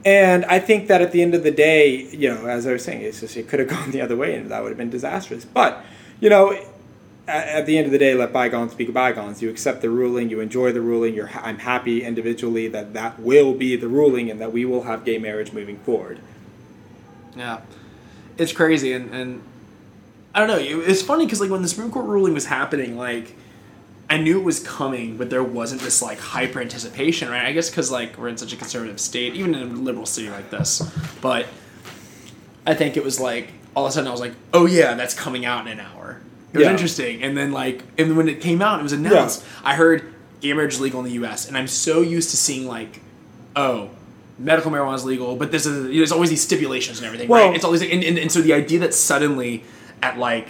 And 0.06 0.46
I 0.46 0.60
think 0.60 0.88
that 0.88 1.01
at 1.01 1.12
the 1.12 1.22
end 1.22 1.34
of 1.36 1.44
the 1.44 1.51
day, 1.51 2.08
you 2.12 2.34
know, 2.34 2.46
as 2.46 2.65
I 2.65 2.72
was 2.72 2.84
saying, 2.84 3.01
it's 3.01 3.20
just 3.20 3.36
it 3.36 3.48
could 3.48 3.60
have 3.60 3.68
gone 3.70 3.91
the 3.91 4.01
other 4.01 4.15
way, 4.15 4.36
and 4.36 4.50
that 4.51 4.62
would 4.62 4.70
have 4.70 4.77
been 4.77 4.89
disastrous. 4.89 5.46
But 5.46 5.84
you 6.20 6.29
know, 6.29 6.53
at, 7.27 7.48
at 7.48 7.65
the 7.65 7.77
end 7.77 7.86
of 7.86 7.91
the 7.91 7.98
day, 7.98 8.13
let 8.13 8.32
bygones 8.32 8.74
be 8.74 8.86
bygones. 8.86 9.41
You 9.41 9.50
accept 9.50 9.82
the 9.82 9.89
ruling, 9.89 10.29
you 10.29 10.39
enjoy 10.39 10.72
the 10.72 10.82
ruling. 10.82 11.13
You're, 11.13 11.29
I'm 11.29 11.60
happy 11.60 12.03
individually 12.03 12.68
that 12.70 12.94
that 12.94 13.20
will 13.20 13.53
be 13.53 13.75
the 13.75 13.88
ruling, 13.88 14.32
and 14.32 14.39
that 14.39 14.53
we 14.53 14.63
will 14.65 14.84
have 14.84 15.03
gay 15.03 15.18
marriage 15.18 15.51
moving 15.51 15.79
forward. 15.79 16.20
Yeah, 17.36 17.62
it's 18.38 18.53
crazy, 18.53 18.94
and 18.94 19.13
and 19.13 19.44
I 20.34 20.39
don't 20.39 20.48
know. 20.48 20.82
It's 20.82 21.01
funny 21.01 21.25
because 21.25 21.41
like 21.41 21.51
when 21.51 21.62
the 21.62 21.68
Supreme 21.68 21.91
Court 21.91 22.06
ruling 22.06 22.34
was 22.34 22.46
happening, 22.46 22.98
like 22.98 23.36
I 24.09 24.17
knew 24.17 24.39
it 24.39 24.43
was 24.43 24.59
coming, 24.59 25.17
but 25.17 25.29
there 25.29 25.43
wasn't 25.43 25.81
this 25.81 26.01
like 26.01 26.19
hyper 26.19 26.59
anticipation, 26.61 27.29
right? 27.29 27.45
I 27.45 27.51
guess 27.51 27.69
because 27.69 27.91
like 27.91 28.17
we're 28.17 28.27
in 28.29 28.37
such 28.37 28.53
a 28.53 28.55
conservative 28.55 29.00
state, 29.00 29.35
even 29.35 29.53
in 29.53 29.61
a 29.61 29.74
liberal 29.74 30.05
city 30.07 30.29
like 30.29 30.50
this, 30.50 30.81
but 31.22 31.45
I 32.65 32.74
think 32.74 32.98
it 32.98 33.03
was 33.03 33.19
like 33.19 33.51
all 33.75 33.85
of 33.85 33.89
a 33.91 33.93
sudden 33.93 34.07
I 34.07 34.11
was 34.11 34.19
like, 34.22 34.33
oh 34.53 34.65
yeah, 34.65 34.95
that's 34.95 35.13
coming 35.13 35.45
out 35.45 35.67
in 35.67 35.74
an 35.74 35.79
hour. 35.79 36.22
It 36.53 36.57
was 36.57 36.65
Yeah. 36.65 36.72
interesting, 36.72 37.22
and 37.24 37.37
then 37.37 37.51
like 37.51 37.83
and 37.98 38.17
when 38.17 38.27
it 38.27 38.41
came 38.41 38.61
out, 38.61 38.79
it 38.79 38.83
was 38.83 38.93
announced. 38.93 39.43
I 39.63 39.75
heard 39.75 40.13
gay 40.41 40.53
marriage 40.53 40.74
is 40.75 40.81
legal 40.81 41.00
in 41.01 41.05
the 41.05 41.11
U.S., 41.13 41.48
and 41.48 41.55
I'm 41.57 41.67
so 41.67 42.01
used 42.01 42.31
to 42.31 42.37
seeing 42.37 42.67
like, 42.67 43.01
oh. 43.55 43.91
Medical 44.41 44.72
marijuana 44.72 44.95
is 44.95 45.03
legal, 45.03 45.35
but 45.35 45.51
there's, 45.51 45.67
a, 45.67 45.69
there's 45.72 46.13
always 46.13 46.29
these 46.29 46.41
stipulations 46.41 46.98
and 47.00 47.05
everything, 47.05 47.27
Well- 47.27 47.48
right? 47.48 47.55
It's 47.57 47.65
always 47.65 47.81
and, 47.81 48.01
and, 48.01 48.17
and 48.17 48.31
so 48.31 48.39
the 48.41 48.53
idea 48.53 48.79
that 48.79 48.93
suddenly, 48.93 49.65
at 50.01 50.17
like 50.17 50.48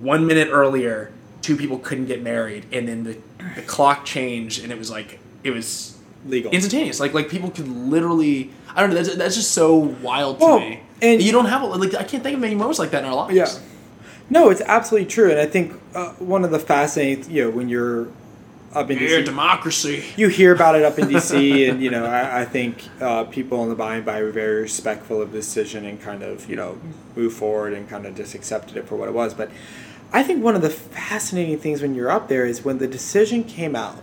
one 0.00 0.26
minute 0.26 0.48
earlier, 0.50 1.12
two 1.44 1.56
people 1.56 1.78
couldn't 1.78 2.06
get 2.06 2.22
married, 2.22 2.64
and 2.72 2.88
then 2.88 3.04
the, 3.04 3.18
the 3.54 3.62
clock 3.62 4.04
changed, 4.06 4.62
and 4.62 4.72
it 4.72 4.78
was 4.78 4.90
like 4.90 5.18
it 5.42 5.50
was 5.50 5.98
Legal. 6.26 6.50
instantaneous. 6.52 6.98
Like 7.00 7.12
like 7.12 7.28
people 7.28 7.50
could 7.50 7.68
literally, 7.68 8.50
I 8.74 8.80
don't 8.80 8.90
know. 8.90 8.96
That's, 8.96 9.14
that's 9.16 9.34
just 9.36 9.50
so 9.52 9.76
wild 9.76 10.38
to 10.40 10.44
Well, 10.46 10.60
me. 10.60 10.80
and- 11.02 11.20
you 11.22 11.32
don't 11.32 11.46
have 11.46 11.62
a- 11.62 11.66
like 11.66 11.94
I 11.94 12.04
can't 12.04 12.22
think 12.22 12.34
of 12.34 12.40
many 12.40 12.54
moments 12.54 12.78
like 12.78 12.90
that 12.92 13.04
in 13.04 13.10
our 13.10 13.14
lives. 13.16 13.34
Yeah. 13.34 13.48
No, 14.30 14.48
it's 14.48 14.62
absolutely 14.62 15.06
true, 15.08 15.30
and 15.30 15.38
I 15.38 15.44
think 15.46 15.78
uh, 15.94 16.12
one 16.14 16.44
of 16.44 16.50
the 16.50 16.58
fascinating, 16.58 17.30
you 17.30 17.44
know, 17.44 17.50
when 17.50 17.68
you're 17.68 18.08
up 18.74 18.90
in 18.90 18.98
Yeah, 18.98 19.08
DC, 19.20 19.24
democracy. 19.26 20.02
you 20.16 20.28
hear 20.28 20.52
about 20.54 20.74
it 20.76 20.82
up 20.82 20.98
in 20.98 21.08
DC, 21.08 21.68
and 21.70 21.82
you 21.82 21.90
know, 21.90 22.06
I, 22.06 22.40
I 22.40 22.44
think 22.46 22.88
uh, 23.02 23.24
people 23.24 23.62
in 23.64 23.68
the 23.68 23.74
by 23.74 23.96
and 23.96 24.04
by 24.04 24.22
were 24.22 24.30
very 24.32 24.62
respectful 24.62 25.20
of 25.20 25.30
the 25.32 25.38
decision 25.38 25.84
and 25.84 26.00
kind 26.00 26.22
of 26.22 26.48
you 26.48 26.56
know 26.56 26.78
move 27.14 27.34
forward 27.34 27.74
and 27.74 27.86
kind 27.86 28.06
of 28.06 28.16
just 28.16 28.34
accepted 28.34 28.78
it 28.78 28.88
for 28.88 28.96
what 28.96 29.08
it 29.10 29.12
was. 29.14 29.34
But 29.34 29.50
I 30.14 30.22
think 30.22 30.44
one 30.44 30.54
of 30.54 30.62
the 30.62 30.70
fascinating 30.70 31.58
things 31.58 31.82
when 31.82 31.96
you're 31.96 32.08
up 32.08 32.28
there 32.28 32.46
is 32.46 32.64
when 32.64 32.78
the 32.78 32.86
decision 32.86 33.42
came 33.42 33.74
out, 33.74 33.96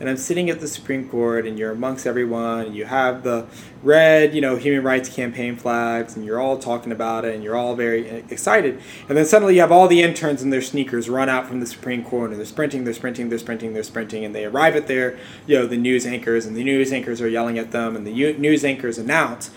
and 0.00 0.08
I'm 0.08 0.16
sitting 0.16 0.50
at 0.50 0.58
the 0.58 0.66
Supreme 0.66 1.08
Court, 1.08 1.46
and 1.46 1.56
you're 1.56 1.70
amongst 1.70 2.08
everyone, 2.08 2.66
and 2.66 2.74
you 2.74 2.86
have 2.86 3.22
the 3.22 3.46
red, 3.80 4.34
you 4.34 4.40
know, 4.40 4.56
human 4.56 4.82
rights 4.82 5.08
campaign 5.08 5.54
flags, 5.54 6.16
and 6.16 6.24
you're 6.24 6.40
all 6.40 6.58
talking 6.58 6.90
about 6.90 7.24
it, 7.24 7.36
and 7.36 7.44
you're 7.44 7.54
all 7.54 7.76
very 7.76 8.04
excited, 8.28 8.82
and 9.08 9.16
then 9.16 9.24
suddenly 9.24 9.54
you 9.54 9.60
have 9.60 9.70
all 9.70 9.86
the 9.86 10.02
interns 10.02 10.42
in 10.42 10.50
their 10.50 10.60
sneakers 10.60 11.08
run 11.08 11.28
out 11.28 11.46
from 11.46 11.60
the 11.60 11.66
Supreme 11.66 12.02
Court, 12.02 12.30
and 12.30 12.40
they're 12.40 12.46
sprinting, 12.46 12.82
they're 12.82 12.92
sprinting, 12.92 13.28
they're 13.28 13.38
sprinting, 13.38 13.74
they're 13.74 13.84
sprinting, 13.84 14.24
and 14.24 14.34
they 14.34 14.44
arrive 14.44 14.74
at 14.74 14.88
their, 14.88 15.16
you 15.46 15.56
know, 15.56 15.68
the 15.68 15.76
news 15.76 16.04
anchors, 16.04 16.46
and 16.46 16.56
the 16.56 16.64
news 16.64 16.92
anchors 16.92 17.20
are 17.20 17.28
yelling 17.28 17.60
at 17.60 17.70
them, 17.70 17.94
and 17.94 18.04
the 18.04 18.32
news 18.32 18.64
anchors 18.64 18.98
announce. 18.98 19.52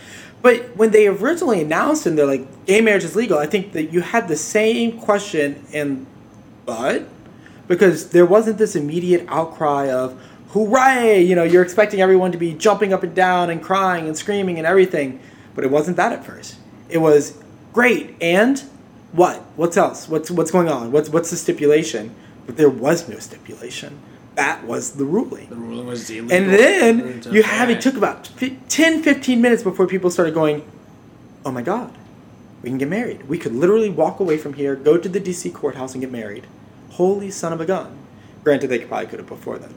But 0.47 0.77
when 0.77 0.91
they 0.91 1.07
originally 1.07 1.59
announced 1.59 2.05
and 2.05 2.17
they're 2.17 2.25
like, 2.25 2.65
gay 2.65 2.79
marriage 2.79 3.03
is 3.03 3.17
legal, 3.17 3.37
I 3.37 3.47
think 3.47 3.73
that 3.73 3.91
you 3.91 3.99
had 3.99 4.29
the 4.29 4.37
same 4.37 4.97
question 4.97 5.65
and 5.73 6.07
but 6.65 7.05
because 7.67 8.11
there 8.11 8.25
wasn't 8.25 8.57
this 8.57 8.73
immediate 8.73 9.25
outcry 9.27 9.91
of 9.91 10.17
hooray 10.51 11.21
you 11.21 11.35
know 11.35 11.43
you're 11.43 11.63
expecting 11.63 11.99
everyone 11.99 12.31
to 12.31 12.37
be 12.37 12.53
jumping 12.53 12.93
up 12.93 13.03
and 13.03 13.13
down 13.13 13.49
and 13.49 13.61
crying 13.61 14.07
and 14.07 14.17
screaming 14.17 14.57
and 14.57 14.65
everything. 14.65 15.19
But 15.53 15.65
it 15.65 15.69
wasn't 15.69 15.97
that 15.97 16.13
at 16.13 16.23
first. 16.23 16.55
It 16.87 16.99
was 16.99 17.37
great 17.73 18.15
and 18.21 18.57
what? 19.11 19.41
What's 19.57 19.75
else? 19.75 20.07
What's 20.07 20.31
what's 20.31 20.51
going 20.51 20.69
on? 20.69 20.93
What's 20.93 21.09
what's 21.09 21.29
the 21.29 21.35
stipulation? 21.35 22.15
But 22.45 22.55
there 22.55 22.69
was 22.69 23.09
no 23.09 23.19
stipulation 23.19 23.99
that 24.37 24.63
was 24.63 24.91
the 24.91 25.03
ruling. 25.05 25.49
The 25.49 25.55
ruling 25.55 25.87
was 25.87 26.09
illegal. 26.09 26.31
and 26.31 26.53
then 26.53 27.23
you 27.33 27.43
have 27.43 27.69
it 27.69 27.81
took 27.81 27.97
about 27.97 28.27
fi- 28.27 28.57
10 28.69 29.03
15 29.03 29.41
minutes 29.41 29.63
before 29.63 29.85
people 29.87 30.09
started 30.09 30.33
going 30.33 30.63
oh 31.45 31.51
my 31.51 31.61
god 31.61 31.91
we 32.63 32.69
can 32.69 32.77
get 32.79 32.89
married. 32.89 33.27
We 33.29 33.37
could 33.37 33.53
literally 33.53 33.89
walk 33.89 34.19
away 34.19 34.37
from 34.37 34.53
here 34.53 34.75
go 34.75 34.97
to 34.97 35.09
the 35.09 35.19
dc 35.21 35.53
courthouse 35.53 35.93
and 35.93 36.01
get 36.01 36.11
married. 36.11 36.47
Holy 36.91 37.29
son 37.31 37.51
of 37.53 37.61
a 37.61 37.65
gun. 37.65 37.97
Granted 38.43 38.67
they 38.67 38.79
probably 38.79 39.07
could 39.07 39.19
have 39.19 39.27
before 39.27 39.57
then. 39.59 39.73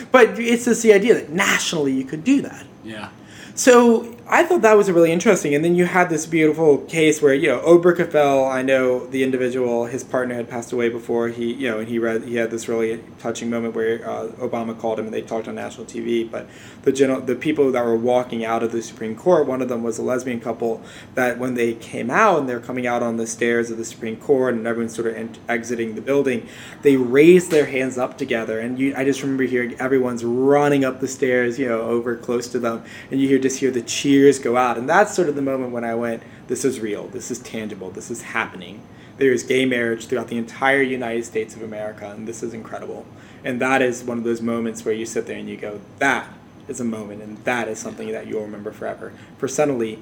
But 0.12 0.38
it's 0.38 0.64
just 0.64 0.82
the 0.82 0.92
idea 0.92 1.14
that 1.14 1.30
nationally 1.30 1.92
you 1.92 2.04
could 2.04 2.24
do 2.24 2.42
that. 2.42 2.66
Yeah. 2.84 3.10
so 3.54 4.16
I 4.30 4.44
thought 4.44 4.60
that 4.60 4.76
was 4.76 4.90
really 4.90 5.10
interesting, 5.10 5.54
and 5.54 5.64
then 5.64 5.74
you 5.74 5.86
had 5.86 6.10
this 6.10 6.26
beautiful 6.26 6.76
case 6.78 7.22
where 7.22 7.32
you 7.32 7.48
know 7.48 7.60
Obergefell. 7.60 8.50
I 8.50 8.60
know 8.60 9.06
the 9.06 9.22
individual, 9.22 9.86
his 9.86 10.04
partner 10.04 10.34
had 10.34 10.50
passed 10.50 10.70
away 10.70 10.90
before 10.90 11.28
he, 11.28 11.54
you 11.54 11.70
know, 11.70 11.78
and 11.78 11.88
he 11.88 11.98
read 11.98 12.24
he 12.24 12.34
had 12.34 12.50
this 12.50 12.68
really 12.68 13.02
touching 13.18 13.48
moment 13.48 13.74
where 13.74 14.06
uh, 14.06 14.28
Obama 14.32 14.78
called 14.78 14.98
him 14.98 15.06
and 15.06 15.14
they 15.14 15.22
talked 15.22 15.48
on 15.48 15.54
national 15.54 15.86
TV. 15.86 16.30
But 16.30 16.46
the 16.82 16.92
general, 16.92 17.22
the 17.22 17.36
people 17.36 17.72
that 17.72 17.82
were 17.82 17.96
walking 17.96 18.44
out 18.44 18.62
of 18.62 18.70
the 18.70 18.82
Supreme 18.82 19.16
Court, 19.16 19.46
one 19.46 19.62
of 19.62 19.70
them 19.70 19.82
was 19.82 19.98
a 19.98 20.02
lesbian 20.02 20.40
couple 20.40 20.82
that 21.14 21.38
when 21.38 21.54
they 21.54 21.72
came 21.72 22.10
out 22.10 22.40
and 22.40 22.46
they're 22.46 22.60
coming 22.60 22.86
out 22.86 23.02
on 23.02 23.16
the 23.16 23.26
stairs 23.26 23.70
of 23.70 23.78
the 23.78 23.84
Supreme 23.84 24.16
Court 24.16 24.52
and 24.52 24.66
everyone's 24.66 24.94
sort 24.94 25.08
of 25.08 25.16
ent- 25.16 25.38
exiting 25.48 25.94
the 25.94 26.02
building, 26.02 26.46
they 26.82 26.98
raised 26.98 27.50
their 27.50 27.64
hands 27.64 27.96
up 27.96 28.18
together, 28.18 28.60
and 28.60 28.78
you, 28.78 28.94
I 28.94 29.04
just 29.04 29.22
remember 29.22 29.44
hearing 29.44 29.74
everyone's 29.80 30.22
running 30.22 30.84
up 30.84 31.00
the 31.00 31.08
stairs, 31.08 31.58
you 31.58 31.66
know, 31.66 31.80
over 31.80 32.14
close 32.14 32.46
to 32.48 32.58
them, 32.58 32.84
and 33.10 33.22
you 33.22 33.26
hear 33.26 33.38
just 33.38 33.58
hear 33.58 33.70
the 33.70 33.80
cheers 34.18 34.38
go 34.40 34.56
out, 34.56 34.76
and 34.76 34.88
that's 34.88 35.14
sort 35.14 35.28
of 35.28 35.36
the 35.36 35.42
moment 35.42 35.72
when 35.72 35.84
I 35.84 35.94
went, 35.94 36.22
"This 36.48 36.64
is 36.64 36.80
real. 36.80 37.06
This 37.06 37.30
is 37.30 37.38
tangible. 37.38 37.90
This 37.90 38.10
is 38.10 38.22
happening." 38.22 38.80
There 39.16 39.32
is 39.32 39.42
gay 39.42 39.64
marriage 39.64 40.06
throughout 40.06 40.28
the 40.28 40.36
entire 40.36 40.82
United 40.82 41.24
States 41.24 41.54
of 41.54 41.62
America, 41.62 42.12
and 42.16 42.26
this 42.26 42.42
is 42.42 42.52
incredible. 42.52 43.06
And 43.44 43.60
that 43.60 43.80
is 43.80 44.02
one 44.02 44.18
of 44.18 44.24
those 44.24 44.42
moments 44.42 44.84
where 44.84 44.94
you 44.94 45.06
sit 45.06 45.26
there 45.26 45.36
and 45.36 45.48
you 45.48 45.56
go, 45.56 45.80
"That 45.98 46.26
is 46.66 46.80
a 46.80 46.84
moment, 46.84 47.22
and 47.22 47.38
that 47.44 47.68
is 47.68 47.78
something 47.78 48.10
that 48.10 48.26
you'll 48.26 48.42
remember 48.42 48.72
forever." 48.72 49.12
For 49.38 49.46
suddenly, 49.46 49.98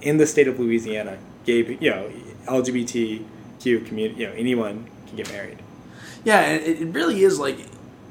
in 0.00 0.16
the 0.16 0.26
state 0.26 0.48
of 0.48 0.58
Louisiana, 0.58 1.18
gay, 1.44 1.76
you 1.80 1.90
know, 1.90 2.08
LGBTQ 2.46 3.80
community, 3.80 4.22
you 4.22 4.28
know, 4.28 4.34
anyone 4.34 4.86
can 5.06 5.16
get 5.16 5.30
married. 5.30 5.58
Yeah, 6.24 6.40
it 6.42 6.88
really 6.94 7.22
is 7.22 7.38
like 7.38 7.58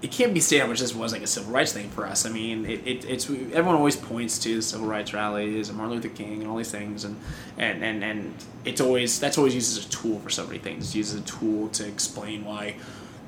it 0.01 0.11
can't 0.11 0.33
be 0.33 0.39
stated 0.39 0.67
much 0.67 0.79
this 0.79 0.93
was 0.93 1.11
like 1.11 1.23
a 1.23 1.27
civil 1.27 1.51
rights 1.51 1.73
thing 1.73 1.89
for 1.89 2.05
us. 2.05 2.25
I 2.25 2.29
mean, 2.29 2.65
it, 2.65 2.85
it, 2.85 3.05
it's 3.05 3.29
everyone 3.29 3.75
always 3.75 3.95
points 3.95 4.37
to 4.39 4.57
the 4.57 4.61
civil 4.61 4.87
rights 4.87 5.11
rallies 5.13 5.69
and 5.69 5.77
Martin 5.77 5.95
Luther 5.95 6.09
King 6.09 6.41
and 6.41 6.47
all 6.47 6.57
these 6.57 6.71
things, 6.71 7.03
and 7.03 7.19
and 7.57 7.83
and, 7.83 8.03
and 8.03 8.33
it's 8.63 8.79
always 8.79 9.19
that's 9.19 9.37
always 9.39 9.55
used 9.55 9.77
as 9.77 9.85
a 9.85 9.89
tool 9.89 10.19
for 10.19 10.29
so 10.29 10.45
many 10.45 10.59
things. 10.59 10.85
It's 10.85 10.95
used 10.95 11.15
as 11.15 11.21
a 11.21 11.25
tool 11.25 11.69
to 11.69 11.87
explain 11.87 12.45
why 12.45 12.75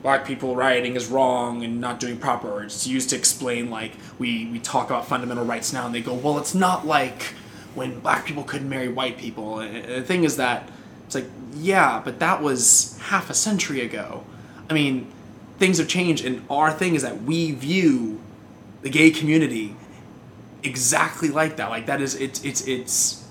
black 0.03 0.25
people 0.25 0.55
rioting 0.55 0.95
is 0.95 1.07
wrong 1.07 1.63
and 1.63 1.81
not 1.81 1.99
doing 1.99 2.17
proper. 2.17 2.61
It's 2.61 2.85
used 2.85 3.09
to 3.09 3.15
explain 3.15 3.71
like 3.71 3.93
we 4.19 4.45
we 4.51 4.59
talk 4.59 4.91
about 4.91 5.07
fundamental 5.07 5.45
rights 5.45 5.73
now, 5.73 5.87
and 5.87 5.95
they 5.95 6.01
go, 6.01 6.13
well, 6.13 6.37
it's 6.37 6.53
not 6.53 6.85
like 6.85 7.33
when 7.73 7.99
black 7.99 8.25
people 8.25 8.43
couldn't 8.43 8.69
marry 8.69 8.89
white 8.89 9.17
people. 9.17 9.59
And 9.59 9.85
the 9.85 10.03
thing 10.03 10.23
is 10.23 10.37
that 10.37 10.69
it's 11.07 11.15
like, 11.15 11.25
yeah, 11.55 11.99
but 12.05 12.19
that 12.19 12.43
was 12.43 12.99
half 13.01 13.31
a 13.31 13.33
century 13.33 13.81
ago. 13.81 14.23
I 14.69 14.73
mean 14.73 15.11
things 15.59 15.77
have 15.77 15.87
changed 15.87 16.25
and 16.25 16.45
our 16.49 16.71
thing 16.71 16.95
is 16.95 17.01
that 17.01 17.21
we 17.23 17.51
view 17.51 18.19
the 18.81 18.89
gay 18.89 19.11
community 19.11 19.75
exactly 20.63 21.29
like 21.29 21.57
that. 21.57 21.69
Like 21.69 21.85
that 21.85 22.01
is 22.01 22.15
it's 22.15 22.43
it's 22.43 22.65
it's 22.67 23.25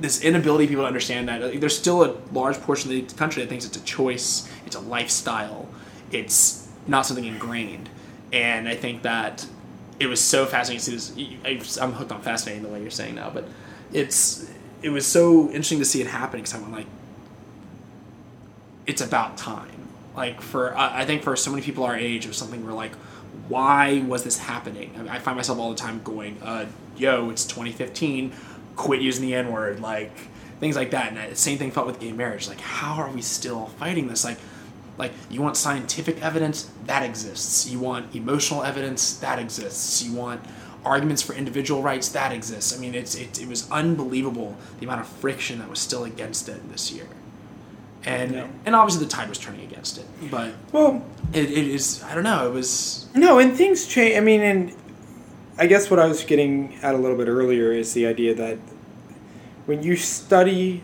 this 0.00 0.22
inability 0.22 0.66
people 0.66 0.82
to 0.82 0.86
understand 0.86 1.28
that 1.28 1.40
like, 1.40 1.60
there's 1.60 1.76
still 1.76 2.04
a 2.04 2.16
large 2.32 2.56
portion 2.60 2.90
of 2.92 3.08
the 3.08 3.14
country 3.16 3.42
that 3.42 3.48
thinks 3.48 3.64
it's 3.64 3.76
a 3.76 3.84
choice 3.84 4.48
it's 4.66 4.76
a 4.76 4.80
lifestyle 4.80 5.68
it's 6.12 6.68
not 6.86 7.06
something 7.06 7.24
ingrained. 7.24 7.88
And 8.32 8.68
i 8.68 8.74
think 8.74 9.02
that 9.02 9.46
it 9.98 10.06
was 10.06 10.20
so 10.20 10.44
fascinating 10.44 10.84
to 10.84 11.00
see 11.00 11.38
this 11.44 11.78
i'm 11.78 11.92
hooked 11.92 12.12
on 12.12 12.20
fascinating 12.20 12.62
the 12.62 12.68
way 12.68 12.82
you're 12.82 12.90
saying 12.90 13.14
now 13.14 13.30
but 13.30 13.48
it's 13.92 14.50
it 14.82 14.90
was 14.90 15.06
so 15.06 15.46
interesting 15.46 15.78
to 15.78 15.84
see 15.84 16.00
it 16.00 16.06
happen 16.06 16.40
because 16.40 16.54
i'm 16.54 16.70
like 16.72 16.86
it's 18.86 19.00
about 19.00 19.38
time 19.38 19.75
like 20.16 20.40
for 20.40 20.76
I 20.76 21.04
think 21.04 21.22
for 21.22 21.36
so 21.36 21.50
many 21.50 21.62
people 21.62 21.84
our 21.84 21.96
age, 21.96 22.24
it 22.24 22.28
was 22.28 22.38
something 22.38 22.64
we're 22.64 22.72
like, 22.72 22.94
why 23.48 24.02
was 24.06 24.24
this 24.24 24.38
happening? 24.38 24.92
I, 24.96 24.98
mean, 24.98 25.08
I 25.08 25.18
find 25.18 25.36
myself 25.36 25.58
all 25.58 25.70
the 25.70 25.76
time 25.76 26.00
going, 26.02 26.40
uh, 26.42 26.66
"Yo, 26.96 27.30
it's 27.30 27.44
2015. 27.44 28.32
Quit 28.76 29.00
using 29.02 29.26
the 29.26 29.34
N 29.34 29.52
word." 29.52 29.80
Like 29.80 30.12
things 30.58 30.74
like 30.74 30.90
that. 30.92 31.12
And 31.12 31.30
the 31.30 31.36
same 31.36 31.58
thing 31.58 31.70
felt 31.70 31.86
with 31.86 32.00
gay 32.00 32.12
marriage. 32.12 32.48
Like, 32.48 32.60
how 32.60 32.94
are 32.94 33.10
we 33.10 33.20
still 33.20 33.66
fighting 33.78 34.08
this? 34.08 34.24
Like, 34.24 34.38
like 34.96 35.12
you 35.30 35.42
want 35.42 35.56
scientific 35.56 36.22
evidence 36.22 36.70
that 36.86 37.02
exists. 37.02 37.68
You 37.68 37.78
want 37.78 38.14
emotional 38.14 38.62
evidence 38.62 39.18
that 39.18 39.38
exists. 39.38 40.02
You 40.02 40.14
want 40.14 40.40
arguments 40.82 41.20
for 41.20 41.34
individual 41.34 41.82
rights 41.82 42.08
that 42.10 42.32
exists. 42.32 42.74
I 42.74 42.80
mean, 42.80 42.94
it's 42.94 43.14
it, 43.14 43.38
it 43.38 43.48
was 43.48 43.70
unbelievable 43.70 44.56
the 44.78 44.86
amount 44.86 45.02
of 45.02 45.08
friction 45.08 45.58
that 45.58 45.68
was 45.68 45.78
still 45.78 46.04
against 46.04 46.48
it 46.48 46.66
this 46.72 46.90
year 46.90 47.06
and 48.06 48.32
yeah. 48.32 48.48
and 48.64 48.74
obviously 48.74 49.04
the 49.04 49.10
tide 49.10 49.28
was 49.28 49.38
turning 49.38 49.62
against 49.62 49.98
it. 49.98 50.06
But 50.30 50.54
well, 50.72 51.04
it, 51.32 51.50
it 51.50 51.66
is 51.66 52.02
I 52.04 52.14
don't 52.14 52.24
know. 52.24 52.48
It 52.48 52.52
was 52.52 53.08
no, 53.14 53.38
and 53.38 53.54
things 53.54 53.86
change. 53.86 54.16
I 54.16 54.20
mean, 54.20 54.40
and 54.40 54.74
I 55.58 55.66
guess 55.66 55.90
what 55.90 55.98
I 55.98 56.06
was 56.06 56.24
getting 56.24 56.76
at 56.82 56.94
a 56.94 56.98
little 56.98 57.16
bit 57.16 57.28
earlier 57.28 57.72
is 57.72 57.92
the 57.92 58.06
idea 58.06 58.34
that 58.34 58.58
when 59.66 59.82
you 59.82 59.96
study 59.96 60.82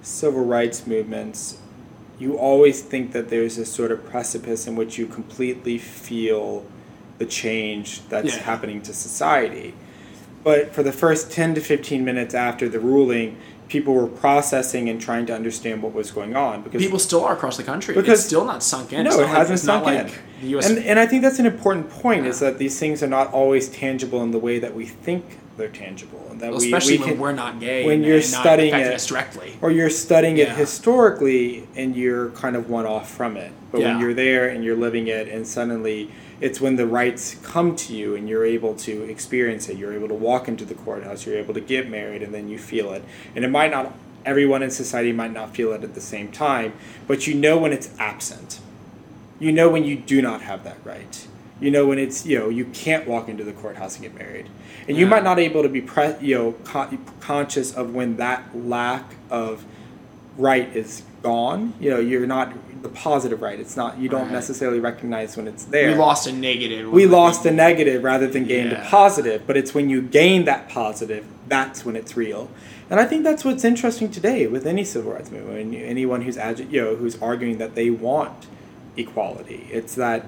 civil 0.00 0.44
rights 0.44 0.86
movements, 0.86 1.58
you 2.18 2.38
always 2.38 2.82
think 2.82 3.12
that 3.12 3.28
there's 3.28 3.56
this 3.56 3.70
sort 3.70 3.92
of 3.92 4.04
precipice 4.06 4.66
in 4.66 4.74
which 4.74 4.96
you 4.96 5.06
completely 5.06 5.76
feel 5.76 6.64
the 7.18 7.26
change 7.26 8.08
that's 8.08 8.36
yeah. 8.36 8.42
happening 8.42 8.80
to 8.82 8.94
society. 8.94 9.74
But 10.42 10.74
for 10.74 10.82
the 10.82 10.92
first 10.92 11.30
10 11.30 11.54
to 11.54 11.60
15 11.60 12.04
minutes 12.04 12.34
after 12.34 12.68
the 12.68 12.80
ruling, 12.80 13.36
people 13.68 13.94
were 13.94 14.06
processing 14.06 14.88
and 14.88 15.00
trying 15.00 15.26
to 15.26 15.34
understand 15.34 15.82
what 15.82 15.92
was 15.92 16.10
going 16.10 16.36
on 16.36 16.62
because 16.62 16.82
people 16.82 16.98
still 16.98 17.24
are 17.24 17.34
across 17.34 17.56
the 17.56 17.62
country. 17.62 17.94
Because 17.94 18.20
it's 18.20 18.26
still 18.26 18.44
not 18.44 18.62
sunk 18.62 18.92
in. 18.92 19.04
No, 19.04 19.20
it 19.20 19.28
hasn't 19.28 19.60
sunk 19.60 19.86
in. 19.86 20.06
Like 20.06 20.18
the 20.40 20.58
US 20.58 20.68
and, 20.68 20.78
and 20.78 20.98
I 20.98 21.06
think 21.06 21.22
that's 21.22 21.38
an 21.38 21.46
important 21.46 21.88
point 21.90 22.24
yeah. 22.24 22.30
is 22.30 22.40
that 22.40 22.58
these 22.58 22.78
things 22.78 23.02
are 23.02 23.08
not 23.08 23.32
always 23.32 23.68
tangible 23.68 24.22
in 24.22 24.30
the 24.30 24.38
way 24.38 24.58
that 24.58 24.74
we 24.74 24.86
think 24.86 25.24
they're 25.56 25.68
tangible, 25.68 26.26
and 26.30 26.40
that 26.40 26.50
well, 26.50 26.60
we, 26.60 26.66
especially 26.66 26.98
we 26.98 27.04
when 27.04 27.18
we're 27.18 27.32
not 27.32 27.60
gay. 27.60 27.84
When 27.84 28.02
you're 28.02 28.22
studying 28.22 28.74
it 28.74 28.98
directly, 29.00 29.58
or 29.60 29.70
you're 29.70 29.90
studying 29.90 30.36
yeah. 30.36 30.44
it 30.44 30.56
historically, 30.56 31.68
and 31.76 31.94
you're 31.94 32.30
kind 32.30 32.56
of 32.56 32.70
one 32.70 32.86
off 32.86 33.10
from 33.10 33.36
it. 33.36 33.52
But 33.70 33.80
yeah. 33.80 33.92
when 33.92 34.00
you're 34.00 34.14
there 34.14 34.48
and 34.48 34.64
you're 34.64 34.76
living 34.76 35.08
it, 35.08 35.28
and 35.28 35.46
suddenly 35.46 36.10
it's 36.42 36.60
when 36.60 36.74
the 36.74 36.86
rights 36.86 37.36
come 37.44 37.76
to 37.76 37.94
you 37.94 38.16
and 38.16 38.28
you're 38.28 38.44
able 38.44 38.74
to 38.74 39.04
experience 39.04 39.68
it. 39.68 39.76
You're 39.76 39.94
able 39.94 40.08
to 40.08 40.14
walk 40.14 40.48
into 40.48 40.64
the 40.64 40.74
courthouse. 40.74 41.24
You're 41.24 41.38
able 41.38 41.54
to 41.54 41.60
get 41.60 41.88
married, 41.88 42.20
and 42.20 42.34
then 42.34 42.48
you 42.48 42.58
feel 42.58 42.92
it. 42.92 43.04
And 43.36 43.44
it 43.44 43.48
might 43.48 43.70
not. 43.70 43.94
Everyone 44.24 44.62
in 44.62 44.70
society 44.70 45.12
might 45.12 45.32
not 45.32 45.54
feel 45.54 45.72
it 45.72 45.82
at 45.82 45.94
the 45.94 46.00
same 46.00 46.30
time, 46.30 46.74
but 47.06 47.26
you 47.26 47.34
know 47.34 47.58
when 47.58 47.72
it's 47.72 47.90
absent. 47.98 48.60
You 49.38 49.52
know 49.52 49.68
when 49.68 49.84
you 49.84 49.96
do 49.96 50.20
not 50.20 50.42
have 50.42 50.64
that 50.64 50.78
right. 50.84 51.26
You 51.60 51.70
know 51.70 51.86
when 51.86 51.98
it's 52.00 52.26
you 52.26 52.36
know 52.36 52.48
you 52.48 52.64
can't 52.66 53.06
walk 53.06 53.28
into 53.28 53.44
the 53.44 53.52
courthouse 53.52 53.94
and 53.94 54.02
get 54.02 54.14
married, 54.16 54.48
and 54.88 54.96
you 54.96 55.06
might 55.06 55.22
not 55.22 55.36
be 55.36 55.44
able 55.44 55.62
to 55.62 55.68
be 55.68 55.80
pre- 55.80 56.18
you 56.20 56.34
know 56.34 56.52
con- 56.64 57.04
conscious 57.20 57.72
of 57.72 57.94
when 57.94 58.16
that 58.16 58.56
lack 58.66 59.14
of 59.30 59.64
right 60.36 60.74
is 60.74 61.04
gone. 61.22 61.74
You 61.78 61.90
know 61.90 62.00
you're 62.00 62.26
not 62.26 62.52
the 62.82 62.88
positive 62.88 63.42
right. 63.42 63.58
It's 63.58 63.76
not 63.76 63.98
you 63.98 64.08
don't 64.08 64.22
right. 64.22 64.32
necessarily 64.32 64.80
recognize 64.80 65.36
when 65.36 65.48
it's 65.48 65.64
there. 65.64 65.92
We 65.92 65.94
lost 65.94 66.26
a 66.26 66.32
negative. 66.32 66.90
We 66.90 67.06
lost 67.06 67.46
a 67.46 67.50
negative 67.50 68.02
rather 68.02 68.26
than 68.26 68.44
gained 68.44 68.72
yeah. 68.72 68.86
a 68.86 68.90
positive. 68.90 69.46
But 69.46 69.56
it's 69.56 69.74
when 69.74 69.88
you 69.88 70.02
gain 70.02 70.44
that 70.44 70.68
positive 70.68 71.26
that's 71.48 71.84
when 71.84 71.96
it's 71.96 72.16
real. 72.16 72.50
And 72.88 72.98
I 72.98 73.04
think 73.04 73.24
that's 73.24 73.44
what's 73.44 73.64
interesting 73.64 74.10
today 74.10 74.46
with 74.46 74.66
any 74.66 74.84
civil 74.84 75.12
rights 75.12 75.30
movement. 75.30 75.74
Anyone 75.74 76.22
who's 76.22 76.36
agi- 76.36 76.70
you 76.70 76.80
know 76.80 76.96
who's 76.96 77.20
arguing 77.20 77.58
that 77.58 77.74
they 77.74 77.90
want 77.90 78.46
equality. 78.96 79.68
It's 79.70 79.94
that 79.96 80.26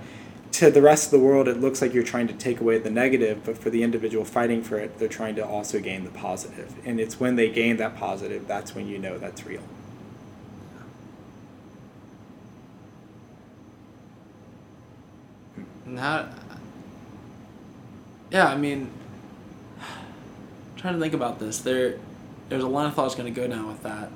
to 0.52 0.70
the 0.70 0.82
rest 0.82 1.06
of 1.06 1.10
the 1.10 1.18
world, 1.18 1.48
it 1.48 1.60
looks 1.60 1.82
like 1.82 1.92
you're 1.92 2.04
trying 2.04 2.28
to 2.28 2.34
take 2.34 2.60
away 2.60 2.78
the 2.78 2.90
negative, 2.90 3.42
but 3.44 3.58
for 3.58 3.70
the 3.70 3.82
individual 3.82 4.24
fighting 4.24 4.62
for 4.62 4.78
it, 4.78 4.98
they're 4.98 5.08
trying 5.08 5.34
to 5.34 5.44
also 5.44 5.80
gain 5.80 6.04
the 6.04 6.10
positive. 6.10 6.72
And 6.84 7.00
it's 7.00 7.18
when 7.18 7.36
they 7.36 7.50
gain 7.50 7.76
that 7.78 7.96
positive 7.96 8.46
that's 8.46 8.74
when 8.74 8.86
you 8.86 8.98
know 8.98 9.18
that's 9.18 9.44
real. 9.44 9.62
Not. 15.86 16.32
Yeah, 18.30 18.48
I 18.48 18.56
mean, 18.56 18.90
I'm 19.80 20.76
trying 20.76 20.94
to 20.94 21.00
think 21.00 21.14
about 21.14 21.38
this. 21.38 21.60
There, 21.60 21.98
there's 22.48 22.64
a 22.64 22.68
line 22.68 22.86
of 22.86 22.94
thought 22.94 23.12
I 23.12 23.18
going 23.18 23.32
to 23.32 23.40
go 23.40 23.46
now 23.46 23.68
with 23.68 23.82
that, 23.82 24.10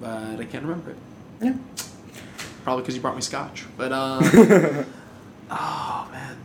but 0.00 0.40
I 0.40 0.44
can't 0.44 0.64
remember 0.64 0.90
it. 0.90 0.96
Yeah. 1.40 1.54
Probably 2.64 2.82
because 2.82 2.96
you 2.96 3.00
brought 3.00 3.16
me 3.16 3.22
scotch, 3.22 3.64
but 3.76 3.92
uh, 3.92 4.20
oh 5.50 6.08
man, 6.10 6.36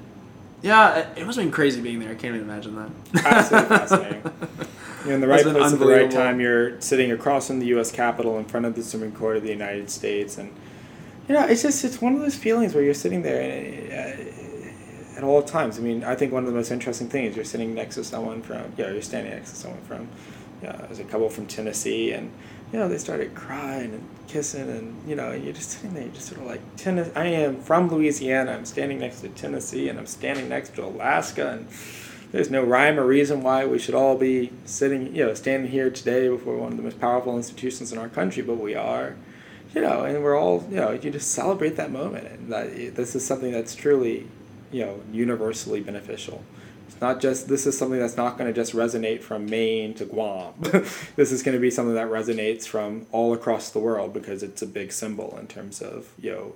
yeah, 0.62 1.00
it, 1.00 1.18
it 1.18 1.26
must 1.26 1.38
have 1.38 1.46
been 1.46 1.52
crazy 1.52 1.82
being 1.82 2.00
there. 2.00 2.12
I 2.12 2.16
can't 2.16 2.36
even 2.36 2.48
imagine 2.48 2.76
that. 2.76 3.26
Absolutely 3.26 3.70
fascinating. 3.78 4.32
You're 5.04 5.16
in 5.16 5.22
the 5.22 5.28
right 5.28 5.44
place 5.44 5.74
at 5.74 5.80
the 5.80 5.86
right 5.86 6.10
time. 6.10 6.40
You're 6.40 6.80
sitting 6.80 7.12
across 7.12 7.48
from 7.48 7.60
the 7.60 7.66
U.S. 7.68 7.92
Capitol 7.92 8.38
in 8.38 8.46
front 8.46 8.66
of 8.66 8.76
the 8.76 8.84
Supreme 8.84 9.12
Court 9.12 9.36
of 9.36 9.44
the 9.44 9.50
United 9.50 9.90
States, 9.90 10.38
and 10.38 10.54
you 11.28 11.36
know, 11.36 11.46
it's 11.46 11.62
just 11.62 11.84
it's 11.84 12.02
one 12.02 12.14
of 12.14 12.20
those 12.20 12.36
feelings 12.36 12.74
where 12.74 12.84
you're 12.84 12.94
sitting 12.94 13.22
there 13.22 13.42
uh, 13.92 15.18
at 15.18 15.24
all 15.24 15.42
times. 15.42 15.78
I 15.78 15.82
mean, 15.82 16.04
I 16.04 16.16
think 16.16 16.34
one 16.34 16.44
of 16.44 16.50
the 16.50 16.56
most 16.56 16.72
interesting 16.72 17.10
things 17.10 17.36
you're 17.36 17.46
sitting 17.46 17.74
next 17.74 17.96
to 17.96 18.04
someone 18.04 18.42
from 18.42 18.74
yeah, 18.78 18.92
you're 18.92 19.02
standing 19.02 19.34
next 19.34 19.52
to 19.52 19.56
someone 19.56 19.82
from 19.82 20.08
yeah, 20.62 20.76
there's 20.78 21.00
a 21.00 21.04
couple 21.04 21.30
from 21.30 21.46
Tennessee, 21.46 22.12
and 22.12 22.32
you 22.72 22.80
know 22.80 22.88
they 22.88 22.98
started 22.98 23.36
crying 23.36 23.94
and 23.94 24.08
kissing, 24.28 24.70
and 24.70 25.10
you 25.10 25.16
know 25.16 25.32
you're 25.32 25.54
just 25.54 25.72
sitting 25.72 25.94
there, 25.94 26.04
you're 26.04 26.14
just 26.14 26.28
sort 26.28 26.42
of 26.42 26.48
like 26.48 26.62
Tennessee. 26.76 27.12
I 27.16 27.26
am 27.26 27.62
from 27.62 27.90
Louisiana. 27.90 28.52
I'm 28.52 28.66
standing 28.66 29.00
next 29.00 29.22
to 29.22 29.30
Tennessee, 29.30 29.90
and 29.90 30.00
I'm 30.00 30.08
standing 30.08 30.50
next 30.50 30.76
to 30.76 30.86
Alaska, 30.86 31.52
and 31.52 31.68
there's 32.34 32.50
no 32.50 32.64
rhyme 32.64 33.00
or 33.00 33.06
reason 33.06 33.44
why 33.44 33.66
we 33.66 33.78
should 33.78 33.94
all 33.94 34.18
be 34.18 34.52
sitting, 34.66 35.16
you 35.16 35.26
know, 35.26 35.34
standing 35.36 35.70
here 35.70 35.90
today 35.90 36.28
before 36.28 36.58
one 36.58 36.72
of 36.72 36.78
the 36.78 36.84
most 36.84 37.00
powerful 37.00 37.38
institutions 37.38 37.92
in 37.92 37.98
our 37.98 38.10
country, 38.10 38.42
but 38.42 38.56
we 38.56 38.74
are 38.74 39.16
you 39.74 39.82
know, 39.82 40.04
and 40.04 40.24
we're 40.24 40.38
all, 40.38 40.66
you 40.70 40.78
know, 40.78 40.92
you 40.92 41.10
just 41.10 41.32
celebrate 41.32 41.76
that 41.78 41.92
moment. 41.92 42.28
And 42.28 42.52
that 42.52 42.96
this 42.96 43.16
is 43.16 43.26
something 43.26 43.52
that's 43.52 43.76
truly, 43.76 44.28
you 44.72 44.86
know, 44.86 45.02
universally 45.12 45.82
beneficial. 45.82 46.44
It's 46.88 47.02
not 47.02 47.20
just, 47.20 47.48
this 47.48 47.66
is 47.66 47.78
something 47.78 48.00
that's 48.00 48.18
not 48.18 48.38
going 48.38 48.54
to 48.54 48.54
just 48.54 48.74
resonate 48.74 49.22
from 49.22 49.48
Maine 49.48 49.94
to 49.96 50.06
Guam. 50.06 50.54
this 51.16 51.32
is 51.32 51.42
going 51.42 51.56
to 51.56 51.62
be 51.62 51.72
something 51.72 51.96
that 51.96 52.08
resonates 52.08 52.68
from 52.68 53.08
all 53.12 53.34
across 53.34 53.72
the 53.72 53.80
world 53.80 54.14
because 54.14 54.44
it's 54.44 54.62
a 54.62 54.68
big 54.68 54.92
symbol 54.92 55.38
in 55.40 55.48
terms 55.48 55.82
of, 55.82 56.12
you 56.20 56.32
know, 56.32 56.56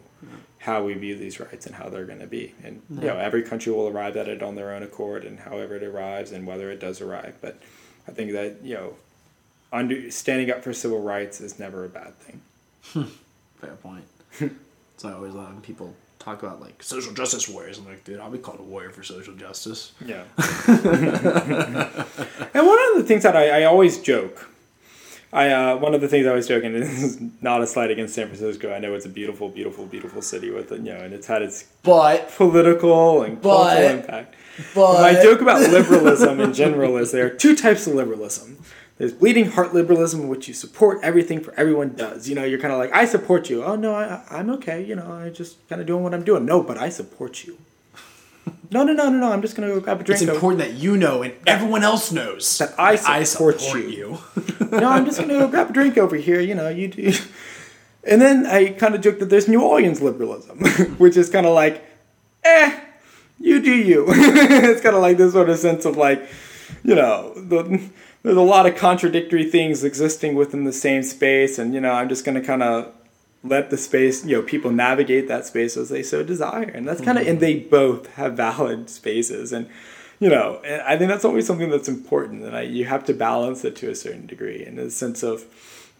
how 0.59 0.83
we 0.83 0.93
view 0.93 1.15
these 1.15 1.39
rights 1.39 1.65
and 1.65 1.75
how 1.75 1.89
they're 1.89 2.05
going 2.05 2.19
to 2.19 2.27
be. 2.27 2.53
And, 2.63 2.81
yeah. 2.89 3.01
you 3.01 3.07
know, 3.07 3.17
every 3.17 3.41
country 3.41 3.71
will 3.71 3.87
arrive 3.87 4.15
at 4.15 4.27
it 4.27 4.43
on 4.43 4.55
their 4.55 4.73
own 4.73 4.83
accord 4.83 5.23
and 5.23 5.39
however 5.39 5.75
it 5.75 5.83
arrives 5.83 6.31
and 6.31 6.45
whether 6.45 6.69
it 6.69 6.79
does 6.79 7.01
arrive. 7.01 7.37
But 7.41 7.59
I 8.07 8.11
think 8.11 8.33
that, 8.33 8.63
you 8.63 8.75
know, 8.75 8.95
under, 9.71 10.11
standing 10.11 10.51
up 10.51 10.63
for 10.63 10.73
civil 10.73 11.01
rights 11.01 11.41
is 11.41 11.57
never 11.57 11.83
a 11.83 11.89
bad 11.89 12.17
thing. 12.19 12.41
Fair 13.61 13.71
point. 13.81 14.05
so 14.97 15.09
I 15.09 15.13
always 15.13 15.33
love 15.33 15.49
when 15.53 15.61
people 15.61 15.93
talk 16.19 16.43
about 16.43 16.61
like 16.61 16.81
social 16.83 17.13
justice 17.13 17.47
warriors. 17.47 17.77
I'm 17.77 17.85
like, 17.85 18.03
dude, 18.03 18.19
I'll 18.19 18.29
be 18.31 18.37
called 18.37 18.59
a 18.59 18.63
warrior 18.63 18.89
for 18.91 19.03
social 19.03 19.33
justice. 19.33 19.93
Yeah. 20.05 20.23
and 20.67 22.67
one 22.67 22.79
of 22.89 22.97
the 22.97 23.03
things 23.05 23.23
that 23.23 23.35
I, 23.35 23.61
I 23.61 23.63
always 23.65 23.99
joke 23.99 24.49
I 25.33 25.49
uh, 25.49 25.77
one 25.77 25.93
of 25.93 26.01
the 26.01 26.07
things 26.07 26.25
I 26.25 26.33
was 26.33 26.47
joking 26.47 26.73
and 26.73 26.83
this 26.83 27.03
is 27.03 27.19
not 27.41 27.61
a 27.61 27.67
slight 27.67 27.91
against 27.91 28.15
San 28.15 28.27
Francisco. 28.27 28.73
I 28.73 28.79
know 28.79 28.93
it's 28.93 29.05
a 29.05 29.09
beautiful, 29.09 29.49
beautiful, 29.49 29.85
beautiful 29.85 30.21
city 30.21 30.51
with 30.51 30.71
it, 30.71 30.77
you 30.79 30.93
know, 30.93 30.99
and 30.99 31.13
it's 31.13 31.27
had 31.27 31.41
its 31.41 31.65
But 31.83 32.31
political 32.35 33.23
and 33.23 33.41
But- 33.41 33.67
cultural 33.67 33.89
impact. 33.99 34.35
but 34.73 35.01
My 35.01 35.21
joke 35.21 35.41
about 35.41 35.61
liberalism 35.69 36.39
in 36.39 36.53
general 36.53 36.97
is 36.97 37.11
there 37.11 37.25
are 37.25 37.29
two 37.29 37.55
types 37.55 37.87
of 37.87 37.93
liberalism. 37.93 38.57
There's 38.97 39.13
bleeding 39.13 39.51
heart 39.51 39.73
liberalism, 39.73 40.21
in 40.21 40.27
which 40.27 40.47
you 40.47 40.53
support 40.53 40.99
everything 41.03 41.39
for 41.39 41.53
everyone 41.53 41.89
does. 41.95 42.27
You 42.27 42.35
know, 42.35 42.43
you're 42.43 42.59
kind 42.59 42.73
of 42.73 42.79
like, 42.79 42.91
I 42.93 43.05
support 43.05 43.49
you. 43.49 43.63
Oh 43.63 43.75
no, 43.75 43.93
I, 43.93 44.23
I'm 44.31 44.49
okay. 44.51 44.83
You 44.83 44.95
know, 44.95 45.11
I 45.11 45.29
just 45.29 45.67
kind 45.69 45.79
of 45.79 45.87
doing 45.87 46.03
what 46.03 46.13
I'm 46.13 46.23
doing. 46.23 46.45
No, 46.45 46.63
but 46.63 46.77
I 46.77 46.89
support 46.89 47.45
you. 47.45 47.57
No, 48.69 48.83
no, 48.83 48.91
no, 48.91 49.09
no, 49.09 49.19
no. 49.19 49.31
I'm 49.31 49.41
just 49.41 49.55
gonna 49.55 49.67
go 49.69 49.79
grab 49.79 50.01
a 50.01 50.03
drink 50.03 50.21
it's 50.21 50.29
important 50.29 50.59
that 50.59 50.73
you 50.73 50.97
know 50.97 51.21
and 51.21 51.33
everyone 51.45 51.83
else 51.83 52.11
knows 52.11 52.57
That 52.57 52.73
I 52.77 53.23
support 53.23 53.61
you. 53.73 54.17
no, 54.71 54.89
I'm 54.89 55.05
just 55.05 55.19
gonna 55.19 55.33
go 55.33 55.47
grab 55.47 55.69
a 55.69 55.73
drink 55.73 55.97
over 55.97 56.17
here. 56.17 56.41
You 56.41 56.55
know, 56.55 56.69
you 56.69 56.87
do. 56.87 57.13
And 58.07 58.21
then 58.21 58.45
I 58.45 58.69
kind 58.69 58.95
of 58.95 59.01
joke 59.01 59.19
that 59.19 59.29
there's 59.29 59.49
New 59.49 59.61
Orleans 59.61 60.01
liberalism, 60.01 60.59
which 60.97 61.17
is 61.17 61.29
kind 61.29 61.45
of 61.45 61.53
like, 61.53 61.83
eh, 62.45 62.79
you 63.37 63.61
do 63.61 63.75
you. 63.75 64.05
it's 64.07 64.81
kind 64.81 64.95
of 64.95 65.01
like 65.01 65.17
this 65.17 65.33
sort 65.33 65.49
of 65.49 65.59
sense 65.59 65.83
of 65.83 65.97
like, 65.97 66.25
you 66.85 66.95
know, 66.95 67.33
the, 67.35 67.89
there's 68.23 68.37
a 68.37 68.41
lot 68.41 68.65
of 68.65 68.75
contradictory 68.75 69.45
things 69.45 69.83
existing 69.83 70.35
within 70.35 70.63
the 70.63 70.73
same 70.73 71.03
space, 71.03 71.57
and 71.57 71.73
you 71.73 71.81
know, 71.81 71.91
I'm 71.91 72.09
just 72.09 72.25
gonna 72.25 72.41
kind 72.41 72.63
of 72.63 72.93
let 73.43 73.69
the 73.69 73.77
space, 73.77 74.25
you 74.25 74.35
know, 74.35 74.41
people 74.41 74.71
navigate 74.71 75.27
that 75.27 75.45
space 75.45 75.77
as 75.77 75.89
they 75.89 76.03
so 76.03 76.23
desire, 76.23 76.63
and 76.63 76.87
that's 76.87 77.01
kind 77.01 77.17
of, 77.17 77.27
and 77.27 77.39
mm-hmm. 77.39 77.45
they 77.45 77.59
both 77.59 78.13
have 78.15 78.33
valid 78.35 78.89
spaces, 78.89 79.53
and 79.53 79.69
you 80.19 80.29
know, 80.29 80.59
and 80.65 80.81
I 80.81 80.97
think 80.97 81.09
that's 81.09 81.25
always 81.25 81.45
something 81.45 81.69
that's 81.69 81.87
important, 81.87 82.43
and 82.43 82.55
I, 82.55 82.61
you 82.61 82.85
have 82.85 83.05
to 83.05 83.13
balance 83.13 83.63
it 83.63 83.75
to 83.77 83.89
a 83.89 83.95
certain 83.95 84.25
degree, 84.25 84.65
in 84.65 84.75
the 84.75 84.89
sense 84.89 85.23
of, 85.23 85.45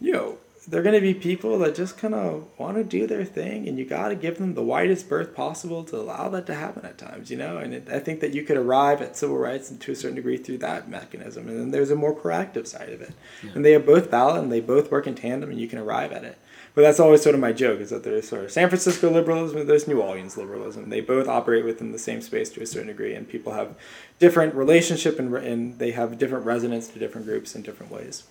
you 0.01 0.11
know, 0.11 0.37
they're 0.67 0.83
going 0.83 0.95
to 0.95 1.01
be 1.01 1.13
people 1.13 1.57
that 1.59 1.75
just 1.75 1.97
kind 1.97 2.13
of 2.13 2.45
want 2.57 2.75
to 2.75 2.83
do 2.83 3.07
their 3.07 3.23
thing, 3.23 3.67
and 3.67 3.79
you 3.79 3.85
got 3.85 4.09
to 4.09 4.15
give 4.15 4.37
them 4.37 4.53
the 4.53 4.61
widest 4.61 5.07
berth 5.07 5.33
possible 5.33 5.83
to 5.85 5.95
allow 5.95 6.27
that 6.27 6.45
to 6.47 6.55
happen 6.55 6.85
at 6.85 6.97
times, 6.97 7.31
you 7.31 7.37
know. 7.37 7.57
And 7.57 7.73
it, 7.73 7.87
I 7.89 7.99
think 7.99 8.19
that 8.19 8.33
you 8.33 8.43
could 8.43 8.57
arrive 8.57 9.01
at 9.01 9.15
civil 9.15 9.37
rights 9.37 9.71
and 9.71 9.79
to 9.81 9.93
a 9.93 9.95
certain 9.95 10.17
degree 10.17 10.37
through 10.37 10.57
that 10.59 10.89
mechanism, 10.89 11.47
and 11.47 11.57
then 11.57 11.71
there's 11.71 11.91
a 11.91 11.95
more 11.95 12.13
proactive 12.13 12.67
side 12.67 12.89
of 12.89 13.01
it, 13.01 13.13
and 13.55 13.63
they 13.63 13.73
are 13.75 13.79
both 13.79 14.11
valid 14.11 14.43
and 14.43 14.51
they 14.51 14.59
both 14.59 14.91
work 14.91 15.07
in 15.07 15.15
tandem, 15.15 15.49
and 15.49 15.59
you 15.59 15.69
can 15.69 15.79
arrive 15.79 16.11
at 16.11 16.25
it. 16.25 16.37
But 16.75 16.81
that's 16.81 16.99
always 16.99 17.23
sort 17.23 17.33
of 17.33 17.41
my 17.41 17.53
joke 17.53 17.79
is 17.79 17.89
that 17.89 18.03
there's 18.03 18.27
sort 18.27 18.43
of 18.43 18.51
San 18.51 18.69
Francisco 18.69 19.09
liberalism 19.09 19.57
and 19.57 19.67
there's 19.67 19.87
New 19.87 19.99
Orleans 19.99 20.37
liberalism. 20.37 20.89
They 20.89 21.01
both 21.01 21.27
operate 21.27 21.65
within 21.65 21.91
the 21.91 21.97
same 21.97 22.21
space 22.21 22.51
to 22.51 22.61
a 22.61 22.67
certain 22.67 22.89
degree, 22.89 23.15
and 23.15 23.27
people 23.27 23.53
have 23.53 23.75
different 24.19 24.53
relationship 24.53 25.17
and, 25.17 25.33
and 25.37 25.79
they 25.79 25.91
have 25.91 26.19
different 26.19 26.45
resonance 26.45 26.87
to 26.89 26.99
different 26.99 27.25
groups 27.25 27.55
in 27.55 27.63
different 27.63 27.91
ways. 27.91 28.25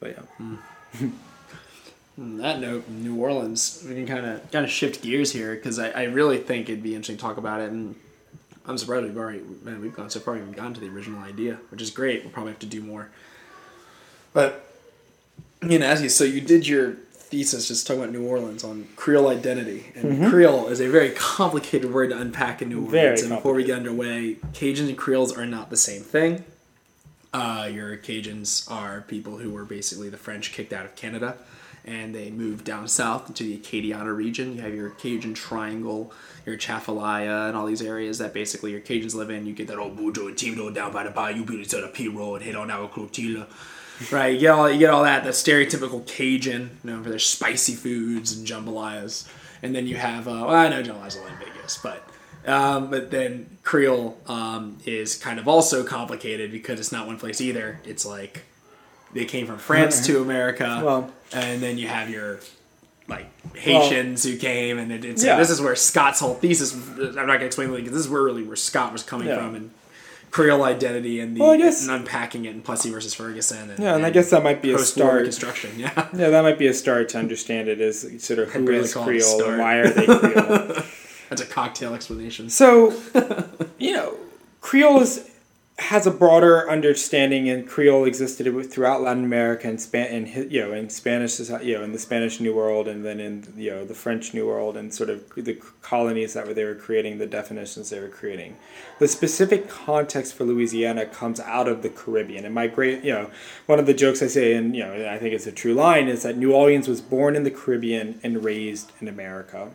But 0.00 0.12
yeah. 0.12 0.22
Hmm. 0.38 1.08
On 2.16 2.38
that 2.38 2.60
note, 2.60 2.88
New 2.88 3.16
Orleans, 3.16 3.84
we 3.88 3.94
can 3.94 4.06
kind 4.06 4.24
of 4.24 4.50
kind 4.52 4.64
of 4.64 4.70
shift 4.70 5.02
gears 5.02 5.32
here 5.32 5.54
because 5.54 5.78
I, 5.78 5.90
I 5.90 6.02
really 6.04 6.38
think 6.38 6.68
it'd 6.68 6.82
be 6.82 6.94
interesting 6.94 7.16
to 7.16 7.22
talk 7.22 7.38
about 7.38 7.60
it, 7.60 7.70
and 7.70 7.96
I'm 8.66 8.78
surprised 8.78 9.04
we've 9.04 9.16
already 9.16 9.42
man 9.62 9.80
we've 9.80 9.94
gone 9.94 10.10
so 10.10 10.20
far 10.20 10.34
we've 10.34 10.54
gotten 10.54 10.74
to 10.74 10.80
the 10.80 10.88
original 10.88 11.22
idea, 11.22 11.58
which 11.70 11.82
is 11.82 11.90
great. 11.90 12.22
We'll 12.22 12.32
probably 12.32 12.52
have 12.52 12.60
to 12.60 12.66
do 12.66 12.80
more. 12.80 13.10
But 14.32 14.64
you 15.62 15.78
know, 15.78 15.86
as 15.86 16.02
you 16.02 16.08
so 16.08 16.24
you 16.24 16.40
did 16.40 16.68
your 16.68 16.92
thesis 17.12 17.66
just 17.66 17.86
talking 17.86 18.02
about 18.02 18.12
New 18.12 18.26
Orleans 18.26 18.62
on 18.62 18.86
Creole 18.94 19.28
identity, 19.28 19.92
and 19.96 20.30
Creole 20.30 20.68
is 20.68 20.80
a 20.80 20.88
very 20.88 21.10
complicated 21.10 21.92
word 21.92 22.10
to 22.10 22.18
unpack 22.18 22.62
in 22.62 22.68
New 22.68 22.76
Orleans. 22.76 22.92
Very 22.92 23.20
and 23.20 23.28
before 23.30 23.54
we 23.54 23.64
get 23.64 23.76
underway, 23.76 24.36
Cajuns 24.52 24.88
and 24.88 24.96
Creoles 24.96 25.36
are 25.36 25.46
not 25.46 25.68
the 25.68 25.76
same 25.76 26.02
thing. 26.02 26.44
Uh, 27.32 27.68
your 27.72 27.96
Cajuns 27.96 28.70
are 28.70 29.00
people 29.00 29.38
who 29.38 29.50
were 29.50 29.64
basically 29.64 30.08
the 30.08 30.16
French 30.16 30.52
kicked 30.52 30.72
out 30.72 30.84
of 30.84 30.94
Canada, 30.94 31.36
and 31.84 32.14
they 32.14 32.30
moved 32.30 32.64
down 32.64 32.88
south 32.88 33.28
into 33.28 33.44
the 33.44 33.58
Acadiana 33.58 34.14
region. 34.14 34.56
You 34.56 34.62
have 34.62 34.74
your 34.74 34.90
Cajun 34.90 35.34
Triangle, 35.34 36.12
your 36.46 36.56
Atchafalaya, 36.56 37.48
and 37.48 37.56
all 37.56 37.66
these 37.66 37.82
areas 37.82 38.18
that 38.18 38.32
basically 38.32 38.72
your 38.72 38.80
Cajuns 38.80 39.14
live 39.14 39.30
in. 39.30 39.46
You 39.46 39.52
get 39.52 39.66
that 39.68 39.78
old 39.78 39.96
Boudreaux 39.96 40.28
and 40.28 40.36
Thibodeaux 40.36 40.74
down 40.74 40.92
by 40.92 41.04
the 41.04 41.10
bayou, 41.10 41.44
beauty 41.44 41.64
to 41.66 41.80
the 41.80 41.88
P 41.88 42.08
road, 42.08 42.42
hit 42.42 42.56
on 42.56 42.70
our 42.70 42.88
Clotilla. 42.88 43.46
Right, 44.10 44.34
you 44.34 44.40
get 44.40 44.50
all 44.50 44.70
you 44.70 44.78
get 44.78 44.90
all 44.90 45.04
that 45.04 45.24
the 45.24 45.30
stereotypical 45.30 46.04
Cajun, 46.06 46.78
known 46.82 47.04
for 47.04 47.10
their 47.10 47.18
spicy 47.18 47.74
foods 47.74 48.36
and 48.36 48.46
jambalayas, 48.46 49.28
and 49.62 49.74
then 49.74 49.86
you 49.86 49.96
have 49.96 50.26
uh, 50.26 50.44
well, 50.46 50.50
I 50.50 50.68
know 50.68 50.82
jambalayas 50.82 51.20
are 51.20 51.28
ambiguous, 51.28 51.78
but 51.82 52.08
um, 52.46 52.90
but 52.90 53.10
then 53.10 53.58
Creole 53.62 54.18
um, 54.26 54.78
is 54.84 55.14
kind 55.14 55.38
of 55.38 55.46
also 55.46 55.84
complicated 55.84 56.50
because 56.50 56.80
it's 56.80 56.92
not 56.92 57.06
one 57.06 57.18
place 57.18 57.40
either. 57.40 57.80
It's 57.84 58.04
like 58.04 58.42
they 59.14 59.24
came 59.24 59.46
from 59.46 59.58
France 59.58 60.06
to 60.06 60.20
America, 60.20 60.80
Well- 60.84 61.10
and 61.32 61.62
then 61.62 61.78
you 61.78 61.88
have 61.88 62.10
your 62.10 62.40
like 63.08 63.26
Haitians 63.54 64.24
who 64.24 64.36
came, 64.36 64.78
and 64.78 64.90
it, 64.92 65.04
it's 65.04 65.22
Yeah. 65.24 65.36
this 65.36 65.50
is 65.50 65.60
where 65.60 65.76
Scott's 65.76 66.20
whole 66.20 66.34
thesis. 66.34 66.72
I'm 66.74 67.14
not 67.14 67.26
gonna 67.26 67.44
explain 67.44 67.70
it 67.70 67.76
because 67.76 67.92
this 67.92 68.00
is 68.00 68.08
where 68.08 68.22
really 68.22 68.42
where 68.42 68.56
Scott 68.56 68.92
was 68.92 69.02
coming 69.02 69.28
Yeah. 69.28 69.36
from 69.36 69.54
and 69.54 69.70
Creole 70.30 70.64
identity 70.64 71.20
and 71.20 71.36
the 71.36 71.40
Well, 71.42 71.56
guess- 71.56 71.82
and 71.82 71.90
unpacking 71.92 72.44
it 72.46 72.50
in 72.50 72.62
Plessy 72.62 72.90
versus 72.90 73.14
Ferguson. 73.14 73.70
And, 73.70 73.78
Yeah, 73.78 73.94
and 73.94 74.04
I 74.06 74.10
guess 74.10 74.30
that 74.30 74.42
might 74.42 74.62
be 74.62 74.72
a 74.72 74.78
start. 74.78 75.18
Reconstruction, 75.18 75.72
yeah. 75.78 75.90
Yeah, 76.16 76.30
that 76.30 76.42
might 76.42 76.58
be 76.58 76.66
a 76.66 76.74
start 76.74 77.08
to 77.10 77.18
understand 77.18 77.68
it 77.68 77.80
as 77.80 78.06
sort 78.24 78.38
of 78.40 78.50
who 78.52 78.68
is 78.70 78.96
a 78.96 78.98
Creole 79.00 79.44
and 79.44 79.58
why 79.60 79.74
are 79.76 79.88
they 79.90 80.06
Creole. 80.06 80.74
That's 81.28 81.42
a 81.42 81.46
cocktail 81.46 81.94
explanation. 81.94 82.48
So, 82.50 82.94
you 83.78 83.92
know, 83.92 84.14
Creole 84.60 85.00
is, 85.02 85.28
has 85.76 86.06
a 86.06 86.10
broader 86.10 86.70
understanding, 86.70 87.48
and 87.48 87.66
Creole 87.66 88.04
existed 88.04 88.46
throughout 88.70 89.02
Latin 89.02 89.24
America 89.24 89.66
and 89.66 89.80
Spain, 89.80 90.06
and 90.06 90.52
you 90.52 90.60
know, 90.60 90.72
in 90.72 90.88
Spanish, 90.88 91.40
you 91.40 91.76
know, 91.76 91.82
in 91.82 91.92
the 91.92 91.98
Spanish 91.98 92.38
New 92.38 92.54
World, 92.54 92.86
and 92.86 93.04
then 93.04 93.18
in 93.18 93.52
you 93.56 93.70
know 93.70 93.84
the 93.84 93.94
French 93.94 94.32
New 94.32 94.46
World, 94.46 94.76
and 94.76 94.94
sort 94.94 95.10
of 95.10 95.28
the 95.34 95.60
colonies 95.82 96.34
that 96.34 96.46
were 96.46 96.54
they 96.54 96.64
were 96.64 96.76
creating, 96.76 97.18
the 97.18 97.26
definitions 97.26 97.90
they 97.90 97.98
were 97.98 98.08
creating. 98.08 98.56
The 99.00 99.08
specific 99.08 99.68
context 99.68 100.34
for 100.34 100.44
Louisiana 100.44 101.06
comes 101.06 101.40
out 101.40 101.66
of 101.66 101.82
the 101.82 101.88
Caribbean, 101.88 102.44
and 102.44 102.54
my 102.54 102.68
great, 102.68 103.02
you 103.02 103.12
know, 103.12 103.30
one 103.66 103.80
of 103.80 103.86
the 103.86 103.94
jokes 103.94 104.22
I 104.22 104.28
say, 104.28 104.54
and 104.54 104.76
you 104.76 104.84
know, 104.84 105.08
I 105.10 105.18
think 105.18 105.34
it's 105.34 105.48
a 105.48 105.52
true 105.52 105.74
line, 105.74 106.06
is 106.06 106.22
that 106.22 106.36
New 106.36 106.52
Orleans 106.52 106.86
was 106.86 107.00
born 107.00 107.34
in 107.34 107.42
the 107.42 107.50
Caribbean 107.50 108.20
and 108.22 108.44
raised 108.44 108.92
in 109.00 109.08
America. 109.08 109.72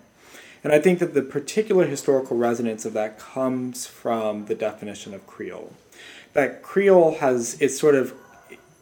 And 0.64 0.74
I 0.74 0.80
think 0.80 1.00
that 1.00 1.14
the 1.14 1.22
particular 1.22 1.86
historical 1.86 2.38
resonance 2.38 2.86
of 2.86 2.94
that 2.94 3.20
comes 3.20 3.86
from 3.86 4.46
the 4.46 4.56
definition 4.56 5.14
of 5.14 5.26
Creole. 5.28 5.74
That 6.34 6.62
Creole 6.62 7.16
has, 7.16 7.60
it's 7.60 7.80
sort 7.80 7.96
of, 7.96 8.14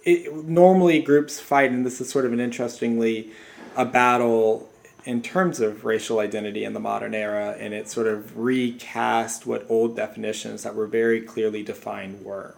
it, 0.04 0.34
normally 0.46 1.02
groups 1.02 1.40
fight, 1.40 1.72
and 1.72 1.86
this 1.86 2.02
is 2.02 2.10
sort 2.10 2.26
of 2.26 2.34
an 2.34 2.40
interestingly 2.40 3.32
a 3.76 3.86
battle 3.86 4.70
in 5.06 5.22
terms 5.22 5.62
of 5.62 5.86
racial 5.86 6.20
identity 6.20 6.66
in 6.66 6.74
the 6.74 6.80
modern 6.80 7.16
era, 7.16 7.56
and 7.58 7.74
it 7.74 7.90
sort 7.90 8.08
of 8.08 8.38
recast 8.38 9.46
what 9.46 9.66
old 9.70 9.96
definitions 9.96 10.64
that 10.64 10.76
were 10.76 10.88
very 10.88 11.22
clearly 11.22 11.64
defined 11.64 12.26
were. 12.26 12.56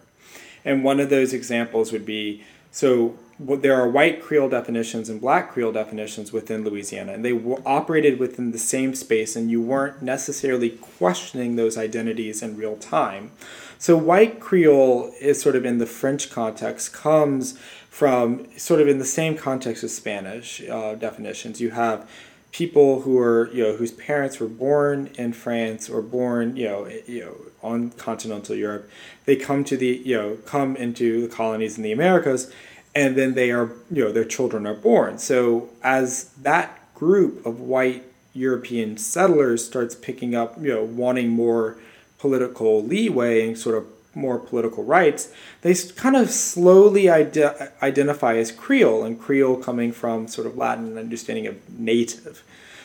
And 0.64 0.82
one 0.82 0.98
of 0.98 1.10
those 1.10 1.32
examples 1.32 1.92
would 1.92 2.04
be 2.04 2.42
so 2.72 3.16
there 3.38 3.74
are 3.74 3.88
white 3.88 4.22
Creole 4.22 4.48
definitions 4.48 5.08
and 5.08 5.20
black 5.20 5.52
Creole 5.52 5.72
definitions 5.72 6.32
within 6.32 6.64
Louisiana, 6.64 7.12
and 7.12 7.24
they 7.24 7.32
operated 7.64 8.18
within 8.18 8.52
the 8.52 8.58
same 8.58 8.94
space, 8.94 9.34
and 9.34 9.50
you 9.50 9.62
weren't 9.62 10.02
necessarily 10.02 10.70
questioning 10.70 11.56
those 11.56 11.78
identities 11.78 12.42
in 12.42 12.56
real 12.56 12.76
time. 12.76 13.32
So, 13.80 13.96
white 13.96 14.40
Creole 14.40 15.10
is 15.22 15.40
sort 15.40 15.56
of 15.56 15.64
in 15.64 15.78
the 15.78 15.86
French 15.86 16.28
context, 16.28 16.92
comes 16.92 17.58
from 17.88 18.46
sort 18.58 18.82
of 18.82 18.88
in 18.88 18.98
the 18.98 19.06
same 19.06 19.38
context 19.38 19.82
as 19.82 19.96
Spanish 19.96 20.60
uh, 20.68 20.96
definitions. 20.96 21.62
You 21.62 21.70
have 21.70 22.06
people 22.52 23.00
who 23.00 23.18
are 23.18 23.50
you 23.54 23.62
know 23.62 23.76
whose 23.76 23.92
parents 23.92 24.38
were 24.38 24.48
born 24.48 25.08
in 25.16 25.32
France 25.32 25.88
or 25.88 26.02
born 26.02 26.56
you 26.56 26.68
know 26.68 26.86
you 27.06 27.20
know 27.20 27.36
on 27.62 27.88
continental 27.90 28.54
Europe 28.54 28.90
they 29.24 29.36
come 29.36 29.64
to 29.64 29.78
the 29.78 30.02
you 30.04 30.16
know 30.16 30.36
come 30.44 30.76
into 30.76 31.22
the 31.22 31.34
colonies 31.34 31.76
in 31.78 31.82
the 31.82 31.92
Americas 31.92 32.52
and 32.94 33.16
then 33.16 33.34
they 33.34 33.52
are 33.52 33.70
you 33.90 34.04
know 34.04 34.10
their 34.10 34.24
children 34.24 34.66
are 34.66 34.74
born 34.74 35.16
so 35.16 35.70
as 35.84 36.24
that 36.42 36.76
group 36.94 37.46
of 37.46 37.60
white 37.60 38.02
European 38.34 38.96
settlers 38.96 39.64
starts 39.64 39.94
picking 39.94 40.34
up 40.34 40.60
you 40.60 40.74
know 40.74 40.82
wanting 40.82 41.28
more 41.28 41.78
political 42.20 42.84
leeway 42.84 43.48
and 43.48 43.58
sort 43.58 43.76
of 43.76 43.86
more 44.14 44.38
political 44.38 44.84
rights, 44.84 45.32
they 45.62 45.74
kind 45.96 46.16
of 46.16 46.30
slowly 46.30 47.08
ide- 47.08 47.72
identify 47.82 48.36
as 48.36 48.52
Creole, 48.52 49.04
and 49.04 49.20
Creole 49.20 49.56
coming 49.56 49.92
from 49.92 50.28
sort 50.28 50.46
of 50.46 50.56
Latin 50.56 50.98
understanding 50.98 51.46
of 51.46 51.56
native. 51.78 52.42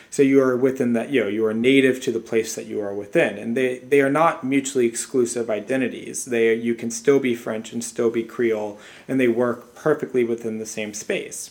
So 0.08 0.22
you 0.22 0.40
are 0.40 0.56
within 0.56 0.92
that, 0.94 1.10
you 1.10 1.22
know, 1.22 1.28
you 1.28 1.44
are 1.44 1.52
native 1.52 2.00
to 2.02 2.12
the 2.12 2.20
place 2.20 2.54
that 2.54 2.66
you 2.66 2.80
are 2.80 2.94
within, 2.94 3.36
and 3.36 3.56
they, 3.56 3.78
they 3.78 4.00
are 4.00 4.10
not 4.10 4.44
mutually 4.44 4.86
exclusive 4.86 5.50
identities. 5.50 6.26
They 6.26 6.54
you 6.54 6.74
can 6.74 6.90
still 6.90 7.18
be 7.18 7.34
French 7.34 7.72
and 7.72 7.82
still 7.84 8.10
be 8.10 8.22
Creole, 8.22 8.78
and 9.08 9.20
they 9.20 9.28
work 9.28 9.74
perfectly 9.74 10.24
within 10.24 10.58
the 10.58 10.66
same 10.66 10.94
space. 10.94 11.50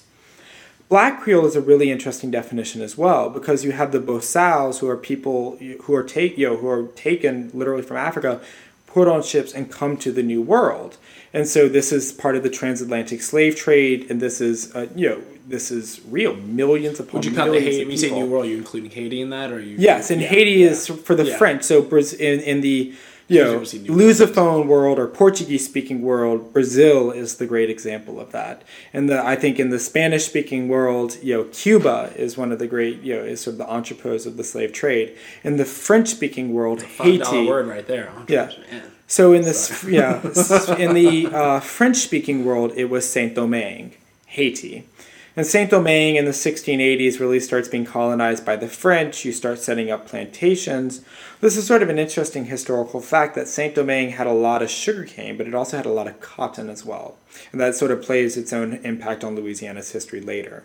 Black 0.88 1.20
Creole 1.22 1.46
is 1.46 1.56
a 1.56 1.62
really 1.62 1.90
interesting 1.92 2.30
definition 2.30 2.82
as 2.82 2.98
well 2.98 3.30
because 3.30 3.64
you 3.66 3.72
have 3.72 3.92
the 3.92 4.00
Bosals, 4.00 4.80
who 4.80 4.88
are 4.88 4.98
people 4.98 5.58
who 5.84 5.96
are 5.96 6.04
take 6.04 6.38
you 6.38 6.50
know 6.50 6.58
who 6.58 6.68
are 6.70 6.88
taken 6.90 7.50
literally 7.54 7.82
from 7.82 7.98
Africa, 7.98 8.40
put 8.86 9.08
on 9.08 9.24
ships 9.24 9.54
and 9.54 9.72
come 9.72 9.98
to 9.98 10.12
the 10.12 10.24
New 10.24 10.42
World. 10.42 10.98
And 11.34 11.48
so 11.48 11.68
this 11.68 11.92
is 11.92 12.14
part 12.14 12.36
of 12.36 12.44
the 12.44 12.50
transatlantic 12.50 13.22
slave 13.22 13.56
trade, 13.56 14.10
and 14.10 14.22
this 14.22 14.40
is 14.40 14.74
uh, 14.76 14.88
you 14.96 15.10
know 15.10 15.22
this 15.48 15.72
is 15.72 16.02
real. 16.10 16.36
Millions 16.36 17.00
upon 17.00 17.16
Would 17.16 17.26
you 17.26 17.34
count 17.34 17.52
the 17.52 17.60
Haiti? 17.60 17.80
When 17.80 17.92
you 17.92 17.98
say. 17.98 18.12
New 18.12 18.28
World, 18.28 18.46
are 18.46 18.50
you 18.50 18.58
including 18.58 18.92
Haiti 18.92 19.22
in 19.22 19.32
that, 19.32 19.52
or 19.52 19.56
are 19.56 19.60
you? 19.60 19.76
Yes, 19.78 20.12
and 20.12 20.22
Yeah, 20.22 20.28
Haiti 20.28 20.52
yeah. 20.52 20.68
is 20.68 20.88
for 20.88 21.16
the 21.16 21.26
Yeah. 21.26 21.38
French. 21.38 21.64
So 21.64 21.84
in, 21.84 22.40
in 22.42 22.62
the 22.62 22.94
you 23.28 23.44
know, 23.44 23.60
Lusophone 23.60 24.68
world 24.68 25.00
or 25.00 25.08
Portuguese 25.08 25.66
speaking 25.66 26.02
world, 26.02 26.54
Brazil 26.54 27.12
is 27.12 27.38
the 27.38 27.46
great 27.46 27.70
example 27.70 28.20
of 28.20 28.32
that. 28.32 28.64
And 28.94 29.10
the, 29.10 29.26
I 29.26 29.36
think 29.36 29.60
in 29.60 29.70
the 29.70 29.80
Spanish 29.80 30.26
speaking 30.26 30.68
world, 30.68 31.18
you 31.24 31.36
know, 31.36 31.44
Cuba 31.46 32.14
is 32.16 32.38
one 32.38 32.52
of 32.52 32.60
the 32.60 32.68
great, 32.68 33.02
you 33.02 33.16
know, 33.16 33.24
is 33.24 33.42
sort 33.42 33.54
of 33.54 33.58
the 33.58 33.66
entrepôts 33.66 34.28
of 34.28 34.38
the 34.38 34.44
slave 34.44 34.74
trade. 34.74 35.18
In 35.44 35.58
the 35.58 35.66
French 35.66 36.10
speaking 36.10 36.54
world, 36.54 36.84
Haiti. 36.84 37.48
word 37.48 37.68
right 37.68 37.88
there. 37.88 38.12
Yeah. 38.28 38.52
Man. 38.72 38.92
So 39.08 39.34
in 39.34 39.44
this, 39.44 39.84
yeah, 39.84 40.22
in 40.78 40.94
the 40.94 41.28
uh, 41.28 41.60
French-speaking 41.60 42.44
world, 42.44 42.72
it 42.76 42.86
was 42.86 43.08
Saint 43.08 43.36
Domingue, 43.36 43.96
Haiti, 44.26 44.88
and 45.36 45.46
Saint 45.46 45.72
Domingue 45.72 46.16
in 46.16 46.26
the 46.26 46.32
1680s 46.32 47.20
really 47.20 47.40
starts 47.40 47.68
being 47.68 47.86
colonized 47.86 48.46
by 48.46 48.56
the 48.56 48.68
French. 48.68 49.26
You 49.26 49.34
start 49.34 49.60
setting 49.60 49.92
up 49.92 50.08
plantations. 50.08 51.02
This 51.42 51.58
is 51.58 51.68
sort 51.68 51.84
of 51.84 51.90
an 51.90 52.00
interesting 52.00 52.46
historical 52.46 53.02
fact 53.02 53.36
that 53.36 53.48
Saint 53.48 53.76
Domingue 53.76 54.12
had 54.12 54.28
a 54.28 54.34
lot 54.34 54.62
of 54.62 54.70
sugarcane, 54.70 55.38
but 55.38 55.48
it 55.48 55.54
also 55.54 55.78
had 55.78 55.86
a 55.86 55.92
lot 55.92 56.08
of 56.08 56.22
cotton 56.22 56.70
as 56.70 56.86
well, 56.86 57.18
and 57.52 57.60
that 57.60 57.76
sort 57.76 57.92
of 57.92 58.02
plays 58.02 58.38
its 58.38 58.54
own 58.54 58.76
impact 58.84 59.24
on 59.24 59.36
Louisiana's 59.36 59.92
history 59.92 60.22
later. 60.22 60.64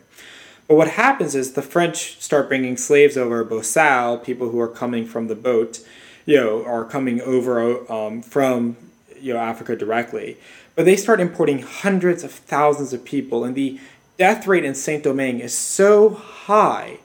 But 0.69 0.77
what 0.77 0.91
happens 0.91 1.35
is 1.35 1.55
the 1.55 1.63
French 1.63 2.21
start 2.21 2.47
bringing 2.49 2.77
slaves 2.77 3.17
over, 3.17 3.45
bozal, 3.45 4.23
people 4.23 4.51
who 4.51 4.61
are 4.61 4.69
coming 4.69 5.05
from 5.05 5.27
the 5.27 5.35
boat, 5.35 5.81
you 6.27 6.37
know, 6.37 6.65
are 6.65 6.85
coming 6.85 7.21
over 7.23 7.91
um, 7.93 8.23
from 8.23 8.77
you 9.21 9.35
know 9.35 9.41
Africa 9.41 9.75
directly. 9.75 10.37
But 10.77 10.85
they 10.85 10.97
start 10.97 11.21
importing 11.21 11.63
hundreds 11.63 12.23
of 12.23 12.31
thousands 12.31 12.93
of 12.93 13.05
people, 13.05 13.45
and 13.45 13.55
the 13.55 13.81
death 14.21 14.47
rate 14.47 14.67
in 14.67 14.75
Saint 14.75 15.03
Domingue 15.03 15.41
is 15.41 15.55
so 15.57 16.11
high 16.11 16.99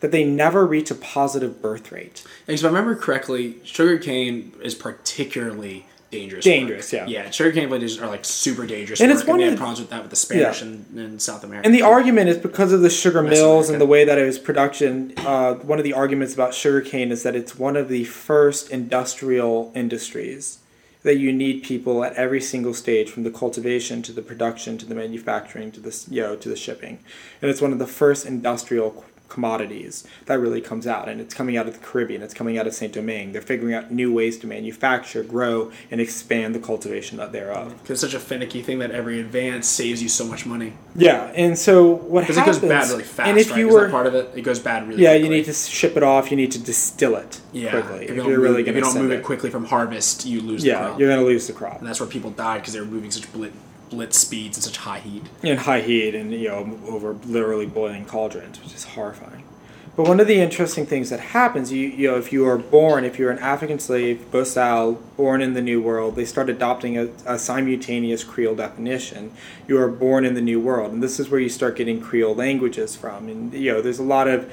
that 0.00 0.10
they 0.10 0.24
never 0.24 0.66
reach 0.66 0.90
a 0.90 0.94
positive 0.94 1.60
birth 1.60 1.92
rate. 1.92 2.24
And 2.48 2.54
if 2.58 2.64
I 2.64 2.68
remember 2.68 2.96
correctly, 2.96 3.56
sugarcane 3.62 4.54
is 4.62 4.74
particularly 4.74 5.84
dangerous. 6.10 6.44
Dangerous, 6.46 6.90
work. 6.90 7.08
yeah. 7.10 7.24
Yeah, 7.24 7.30
sugarcane 7.30 7.68
plantations 7.68 8.00
are 8.00 8.08
like 8.08 8.24
super 8.24 8.66
dangerous. 8.66 9.02
And 9.02 9.10
work, 9.10 9.20
it's 9.20 9.28
one 9.28 9.40
they 9.40 9.44
of 9.48 9.50
the- 9.52 9.56
problems 9.58 9.80
with 9.80 9.90
that 9.90 10.00
with 10.00 10.08
the 10.10 10.16
Spanish 10.16 10.62
Yeah. 10.62 10.68
and, 10.68 10.98
and 10.98 11.20
South 11.22 11.44
America. 11.44 11.66
And 11.66 11.74
the 11.74 11.82
argument 11.82 12.30
is 12.30 12.38
because 12.38 12.72
of 12.72 12.80
the 12.80 12.88
sugar 12.90 13.22
West 13.22 13.34
mills 13.34 13.68
and 13.68 13.78
the 13.78 13.86
way 13.86 14.06
that 14.06 14.16
it 14.16 14.24
was 14.24 14.38
production. 14.38 15.12
Uh, 15.18 15.54
one 15.56 15.76
of 15.78 15.84
the 15.84 15.92
arguments 15.92 16.32
about 16.32 16.54
sugarcane 16.54 17.12
is 17.12 17.22
that 17.22 17.36
it's 17.36 17.58
one 17.58 17.76
of 17.76 17.88
the 17.88 18.04
first 18.04 18.70
industrial 18.70 19.70
industries 19.74 20.58
that 21.02 21.18
you 21.18 21.32
need 21.32 21.62
people 21.62 22.04
at 22.04 22.14
every 22.14 22.40
single 22.40 22.74
stage, 22.74 23.10
from 23.10 23.24
the 23.24 23.30
cultivation 23.30 24.02
to 24.02 24.12
the 24.12 24.22
production 24.22 24.78
to 24.78 24.86
the 24.86 24.94
manufacturing 24.94 25.72
to 25.72 25.80
the 25.80 26.04
you 26.10 26.22
know 26.22 26.36
to 26.36 26.48
the 26.48 26.56
shipping, 26.56 26.98
and 27.40 27.50
it's 27.50 27.62
one 27.62 27.72
of 27.72 27.78
the 27.78 27.86
first 27.86 28.26
industrial 28.26 28.90
commodities 29.32 30.04
that 30.26 30.38
really 30.38 30.60
comes 30.60 30.86
out 30.86 31.08
and 31.08 31.20
it's 31.20 31.34
coming 31.34 31.56
out 31.56 31.66
of 31.66 31.72
the 31.72 31.80
caribbean 31.80 32.22
it's 32.22 32.34
coming 32.34 32.58
out 32.58 32.66
of 32.66 32.74
saint 32.74 32.92
domingue 32.92 33.32
they're 33.32 33.40
figuring 33.42 33.74
out 33.74 33.90
new 33.90 34.12
ways 34.12 34.38
to 34.38 34.46
manufacture 34.46 35.22
grow 35.22 35.70
and 35.90 36.00
expand 36.00 36.54
the 36.54 36.58
cultivation 36.60 37.16
thereof 37.32 37.70
because 37.82 37.90
it's 38.02 38.12
such 38.12 38.14
a 38.14 38.24
finicky 38.24 38.60
thing 38.62 38.78
that 38.78 38.90
every 38.90 39.20
advance 39.20 39.66
saves 39.66 40.02
you 40.02 40.08
so 40.08 40.24
much 40.24 40.44
money. 40.44 40.72
yeah 40.94 41.32
and 41.34 41.58
so 41.58 41.86
what 42.12 42.24
happens? 42.24 42.38
Because 42.38 42.58
it 42.58 42.60
goes 42.60 42.68
bad 42.70 42.88
really 42.90 43.04
fast. 43.04 43.28
and 43.28 43.38
if 43.38 43.50
right? 43.50 43.58
you 43.58 43.68
were 43.68 43.88
part 43.88 44.06
of 44.06 44.14
it, 44.14 44.30
it 44.34 44.42
goes 44.42 44.58
bad 44.58 44.82
really. 44.88 44.96
Fast. 44.96 45.02
Yeah, 45.02 45.10
quickly. 45.12 45.24
you 45.28 45.34
need 45.36 45.44
to 45.46 45.52
ship 45.54 45.96
it 45.96 46.02
off. 46.02 46.30
You 46.30 46.36
need 46.36 46.52
to 46.52 46.58
distill 46.58 47.16
it 47.16 47.40
yeah. 47.52 47.70
quickly. 47.70 48.04
If 48.04 48.10
If, 48.10 48.10
you 48.10 48.16
don't, 48.16 48.28
you're 48.28 48.38
move, 48.38 48.44
really 48.50 48.60
if 48.60 48.66
going 48.66 48.76
you 48.76 48.82
don't 48.82 48.98
move 49.02 49.12
it. 49.12 49.20
it. 49.20 49.24
quickly 49.24 49.50
from 49.50 49.64
harvest, 49.64 50.26
you 50.26 50.40
lose 50.40 50.62
the 50.62 50.68
Yeah, 50.68 50.86
crop. 50.86 50.98
you're 50.98 51.08
going 51.08 51.20
to 51.20 51.26
lose 51.26 51.46
the 51.46 51.52
crop 51.52 51.78
and 51.78 51.86
that's 51.88 52.00
where 52.00 52.08
people 52.08 52.30
died 52.30 52.60
because 52.60 52.74
they 52.74 52.80
were 52.80 52.86
moving 52.86 53.10
such 53.10 53.32
blitz, 53.32 53.56
blitz 53.92 54.18
speeds 54.18 54.56
and 54.56 54.64
such 54.64 54.78
high 54.78 54.98
heat. 54.98 55.22
And 55.42 55.60
high 55.60 55.82
heat 55.82 56.14
and 56.14 56.32
you 56.32 56.48
know 56.48 56.78
over 56.88 57.12
literally 57.24 57.66
boiling 57.66 58.06
cauldrons, 58.06 58.60
which 58.60 58.74
is 58.74 58.84
horrifying. 58.84 59.44
But 59.94 60.08
one 60.08 60.20
of 60.20 60.26
the 60.26 60.40
interesting 60.40 60.86
things 60.86 61.10
that 61.10 61.20
happens, 61.20 61.70
you 61.70 61.86
you 61.86 62.10
know, 62.10 62.16
if 62.16 62.32
you 62.32 62.48
are 62.48 62.56
born, 62.56 63.04
if 63.04 63.18
you're 63.18 63.30
an 63.30 63.38
African 63.38 63.78
slave, 63.78 64.24
Bozal, 64.30 64.98
born 65.18 65.42
in 65.42 65.52
the 65.52 65.60
New 65.60 65.82
World, 65.82 66.16
they 66.16 66.24
start 66.24 66.48
adopting 66.48 66.96
a, 66.96 67.10
a 67.26 67.38
simultaneous 67.38 68.24
Creole 68.24 68.54
definition. 68.54 69.32
You 69.68 69.78
are 69.78 69.88
born 69.88 70.24
in 70.24 70.32
the 70.32 70.40
New 70.40 70.60
World, 70.60 70.92
and 70.92 71.02
this 71.02 71.20
is 71.20 71.28
where 71.28 71.40
you 71.40 71.50
start 71.50 71.76
getting 71.76 72.00
Creole 72.00 72.34
languages 72.34 72.96
from. 72.96 73.28
And 73.28 73.52
you 73.52 73.72
know, 73.72 73.82
there's 73.82 73.98
a 73.98 74.02
lot 74.02 74.28
of 74.28 74.50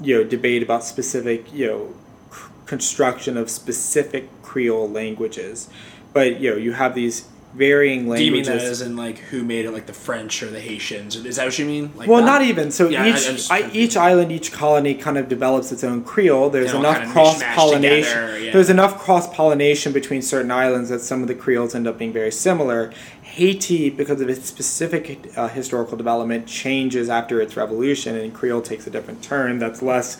you 0.00 0.16
know 0.16 0.24
debate 0.24 0.62
about 0.62 0.84
specific 0.84 1.52
you 1.52 1.66
know 1.66 1.94
c- 2.32 2.46
construction 2.66 3.36
of 3.36 3.50
specific 3.50 4.28
Creole 4.42 4.88
languages, 4.88 5.68
but 6.12 6.40
you 6.40 6.52
know, 6.52 6.56
you 6.56 6.74
have 6.74 6.94
these 6.94 7.26
varying 7.54 8.00
Do 8.12 8.22
you 8.22 8.30
mean 8.30 8.44
languages. 8.44 8.62
that 8.62 8.70
as 8.70 8.80
in 8.82 8.96
like 8.96 9.18
who 9.18 9.42
made 9.42 9.64
it, 9.64 9.70
like 9.72 9.86
the 9.86 9.92
French 9.92 10.42
or 10.42 10.46
the 10.50 10.60
Haitians? 10.60 11.16
Is 11.16 11.36
that 11.36 11.46
what 11.46 11.58
you 11.58 11.64
mean? 11.64 11.90
Like 11.96 12.08
Well, 12.08 12.20
that? 12.20 12.26
not 12.26 12.42
even. 12.42 12.70
So 12.70 12.88
Yeah, 12.88 13.02
I- 13.04 13.06
I 13.06 13.10
each 13.10 13.50
I, 13.50 13.70
each 13.72 13.96
island, 13.96 14.30
each 14.32 14.52
colony 14.52 14.94
kind 14.94 15.16
of 15.18 15.28
develops 15.28 15.72
its 15.72 15.82
own 15.82 16.04
Creole. 16.04 16.50
There's 16.50 16.72
enough 16.74 16.98
kinda 16.98 17.12
cross 17.12 17.42
pollination. 17.54 18.12
together, 18.20 18.38
yeah. 18.38 18.52
There's 18.52 18.70
enough 18.70 18.98
cross 18.98 19.32
pollination 19.34 19.92
between 19.92 20.22
certain 20.22 20.50
islands 20.50 20.90
that 20.90 21.00
some 21.00 21.22
of 21.22 21.28
the 21.28 21.34
Creoles 21.34 21.74
end 21.74 21.86
up 21.86 21.98
being 21.98 22.12
very 22.12 22.30
similar. 22.32 22.92
Haiti, 23.22 23.88
because 23.90 24.20
of 24.20 24.28
its 24.28 24.46
specific 24.48 25.30
uh, 25.36 25.48
historical 25.48 25.96
development, 25.96 26.46
changes 26.46 27.08
after 27.08 27.40
its 27.40 27.56
revolution, 27.56 28.16
and 28.16 28.34
Creole 28.34 28.62
takes 28.62 28.86
a 28.86 28.90
different 28.90 29.22
turn. 29.22 29.58
That's 29.58 29.80
less, 29.82 30.18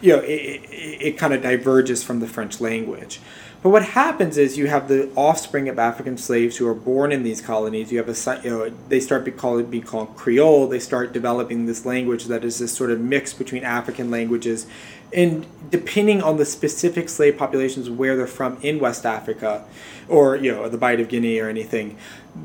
you 0.00 0.12
know, 0.14 0.20
it, 0.22 0.30
it, 0.70 0.98
it 1.08 1.18
kind 1.18 1.32
of 1.34 1.42
diverges 1.42 2.02
from 2.04 2.20
the 2.20 2.26
French 2.26 2.60
language. 2.60 3.20
But 3.64 3.70
what 3.70 3.82
happens 3.82 4.36
is 4.36 4.58
you 4.58 4.66
have 4.66 4.88
the 4.88 5.10
offspring 5.16 5.70
of 5.70 5.78
African 5.78 6.18
slaves 6.18 6.58
who 6.58 6.68
are 6.68 6.74
born 6.74 7.10
in 7.12 7.22
these 7.22 7.40
colonies. 7.40 7.90
You 7.90 7.96
have 7.96 8.10
a 8.10 8.40
you 8.44 8.50
know, 8.50 8.70
they 8.90 9.00
start 9.00 9.24
be 9.24 9.30
called 9.30 9.70
be 9.70 9.80
called 9.80 10.14
Creole. 10.16 10.68
They 10.68 10.78
start 10.78 11.14
developing 11.14 11.64
this 11.64 11.86
language 11.86 12.26
that 12.26 12.44
is 12.44 12.58
this 12.58 12.76
sort 12.76 12.90
of 12.90 13.00
mix 13.00 13.32
between 13.32 13.64
African 13.64 14.10
languages, 14.10 14.66
and 15.14 15.46
depending 15.70 16.22
on 16.22 16.36
the 16.36 16.44
specific 16.44 17.08
slave 17.08 17.38
populations 17.38 17.88
where 17.88 18.18
they're 18.18 18.26
from 18.26 18.58
in 18.60 18.80
West 18.80 19.06
Africa, 19.06 19.64
or 20.10 20.36
you 20.36 20.52
know 20.52 20.68
the 20.68 20.76
Bight 20.76 21.00
of 21.00 21.08
Guinea 21.08 21.40
or 21.40 21.48
anything, 21.48 21.96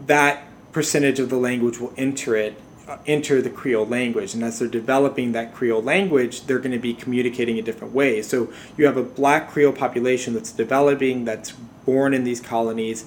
that 0.05 0.45
percentage 0.71 1.19
of 1.19 1.29
the 1.29 1.35
language 1.35 1.79
will 1.79 1.93
enter 1.97 2.37
it 2.37 2.55
Uh, 2.89 2.97
enter 3.05 3.39
the 3.39 3.51
Creole 3.51 3.85
language. 3.85 4.33
And 4.33 4.43
as 4.43 4.57
they're 4.57 4.67
developing 4.67 5.31
that 5.33 5.53
Creole 5.53 5.83
language, 5.83 6.47
they're 6.47 6.57
going 6.57 6.71
to 6.71 6.79
be 6.79 6.95
communicating 6.95 7.57
in 7.57 7.63
different 7.63 7.93
ways. 7.93 8.27
So 8.27 8.51
you 8.77 8.87
have 8.87 8.97
a 8.97 9.03
black 9.03 9.51
Creole 9.51 9.73
population 9.73 10.33
that's 10.33 10.51
developing, 10.51 11.23
that's 11.23 11.51
born 11.85 12.15
in 12.15 12.23
these 12.23 12.41
colonies. 12.41 13.05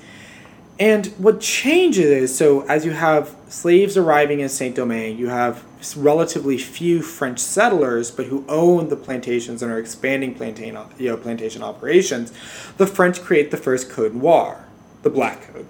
And 0.79 1.07
what 1.19 1.41
changes 1.41 2.07
is 2.07 2.37
so 2.37 2.61
as 2.69 2.85
you 2.85 2.93
have 2.93 3.35
slaves 3.49 3.97
arriving 3.97 4.39
in 4.39 4.49
Saint 4.49 4.77
Domingue, 4.77 5.19
you 5.19 5.31
have 5.31 5.65
relatively 5.97 6.59
few 6.59 7.03
French 7.03 7.41
settlers, 7.41 8.13
but 8.13 8.27
who 8.27 8.45
own 8.49 8.89
the 8.89 8.97
plantations 8.97 9.65
and 9.65 9.73
are 9.73 9.81
expanding 9.81 10.37
plantain, 10.37 10.79
you 10.97 11.09
know, 11.09 11.17
plantation 11.17 11.61
operations. 11.61 12.33
The 12.77 12.87
French 12.87 13.21
create 13.21 13.51
the 13.51 13.57
first 13.57 13.91
Code 13.91 14.15
Noir, 14.15 14.65
the 15.03 15.11
Black 15.11 15.53
Code. 15.53 15.67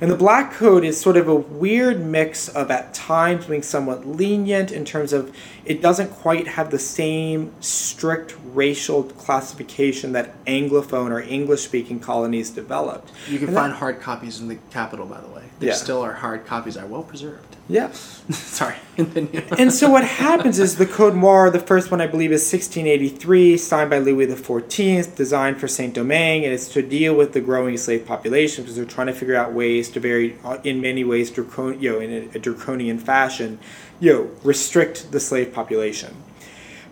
And 0.00 0.10
the 0.10 0.16
Black 0.16 0.52
Code 0.52 0.84
is 0.84 1.00
sort 1.00 1.16
of 1.16 1.28
a 1.28 1.34
weird 1.34 2.04
mix 2.04 2.48
of 2.48 2.70
at 2.70 2.92
times 2.94 3.46
being 3.46 3.62
somewhat 3.62 4.06
lenient 4.06 4.72
in 4.72 4.84
terms 4.84 5.12
of 5.12 5.34
it 5.64 5.80
doesn't 5.80 6.10
quite 6.10 6.48
have 6.48 6.70
the 6.70 6.78
same 6.78 7.52
strict 7.60 8.34
racial 8.52 9.04
classification 9.04 10.12
that 10.12 10.44
Anglophone 10.46 11.10
or 11.10 11.20
English 11.20 11.62
speaking 11.62 12.00
colonies 12.00 12.50
developed. 12.50 13.10
You 13.28 13.38
can 13.38 13.48
And 13.48 13.56
that- 13.56 13.60
find 13.62 13.72
hard 13.74 14.00
copies 14.00 14.40
in 14.40 14.48
the 14.48 14.58
capital, 14.70 15.06
by 15.06 15.20
the 15.20 15.28
way. 15.28 15.42
There 15.60 15.68
Yeah. 15.70 15.74
still 15.76 16.02
are 16.02 16.12
hard 16.14 16.44
copies. 16.46 16.76
Are 16.76 16.86
well 16.86 17.02
preserved. 17.04 17.56
Yeah. 17.68 17.90
Sorry. 18.30 18.76
and 18.96 19.72
so 19.72 19.90
what 19.90 20.04
happens 20.04 20.58
is 20.58 20.76
the 20.76 20.86
Code 20.86 21.16
Noir, 21.16 21.50
the 21.50 21.58
first 21.58 21.90
one 21.90 22.00
I 22.00 22.06
believe 22.06 22.30
is 22.30 22.42
1683, 22.42 23.56
signed 23.56 23.90
by 23.90 23.98
Louis 23.98 24.26
XIV, 24.26 25.16
designed 25.16 25.58
for 25.58 25.66
Saint 25.66 25.94
Domingue, 25.94 26.44
and 26.44 26.52
it's 26.52 26.68
to 26.74 26.82
deal 26.82 27.14
with 27.14 27.32
the 27.32 27.40
growing 27.40 27.76
slave 27.76 28.06
population 28.06 28.64
because 28.64 28.76
they're 28.76 28.84
trying 28.84 29.08
to 29.08 29.14
figure 29.14 29.34
out 29.34 29.52
ways 29.52 29.88
to 29.90 30.00
very, 30.00 30.38
uh, 30.44 30.58
in 30.62 30.80
many 30.80 31.04
ways, 31.04 31.30
dracon- 31.30 31.80
you 31.80 31.92
know, 31.92 32.00
in 32.00 32.12
a, 32.12 32.36
a 32.36 32.38
draconian 32.38 32.98
fashion, 32.98 33.58
you 33.98 34.12
know, 34.12 34.30
restrict 34.42 35.10
the 35.12 35.20
slave 35.20 35.52
population. 35.52 36.14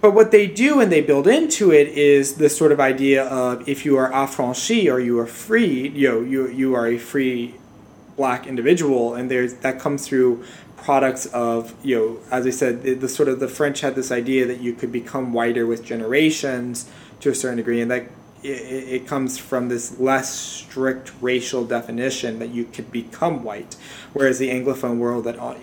But 0.00 0.14
what 0.14 0.32
they 0.32 0.48
do 0.48 0.80
and 0.80 0.90
they 0.90 1.00
build 1.00 1.28
into 1.28 1.70
it 1.70 1.86
is 1.88 2.34
this 2.34 2.56
sort 2.56 2.72
of 2.72 2.80
idea 2.80 3.24
of 3.24 3.68
if 3.68 3.84
you 3.84 3.96
are 3.96 4.10
affranchi 4.10 4.92
or 4.92 4.98
you 4.98 5.20
are 5.20 5.28
free, 5.28 5.88
you 5.90 6.08
know, 6.08 6.20
you 6.20 6.48
you 6.48 6.74
are 6.74 6.88
a 6.88 6.98
free 6.98 7.54
black 8.16 8.46
individual, 8.46 9.14
and 9.14 9.30
there's 9.30 9.54
that 9.54 9.78
comes 9.78 10.06
through 10.06 10.44
products 10.82 11.26
of 11.26 11.74
you 11.84 11.96
know, 11.96 12.18
as 12.30 12.46
I 12.46 12.50
said, 12.50 12.82
the, 12.82 12.94
the 12.94 13.08
sort 13.08 13.28
of 13.28 13.40
the 13.40 13.48
French 13.48 13.80
had 13.80 13.94
this 13.94 14.10
idea 14.10 14.46
that 14.46 14.60
you 14.60 14.72
could 14.72 14.92
become 14.92 15.32
whiter 15.32 15.66
with 15.66 15.84
generations 15.84 16.90
to 17.20 17.30
a 17.30 17.34
certain 17.34 17.58
degree, 17.58 17.80
and 17.80 17.90
that 17.90 18.02
it, 18.42 18.48
it 18.48 19.06
comes 19.06 19.38
from 19.38 19.68
this 19.68 19.98
less 19.98 20.34
strict 20.34 21.12
racial 21.20 21.64
definition 21.64 22.38
that 22.40 22.48
you 22.50 22.64
could 22.64 22.90
become 22.90 23.44
white, 23.44 23.76
whereas 24.12 24.38
the 24.38 24.50
Anglophone 24.50 24.98
world 24.98 25.24
that 25.24 25.38
uh, 25.38 25.54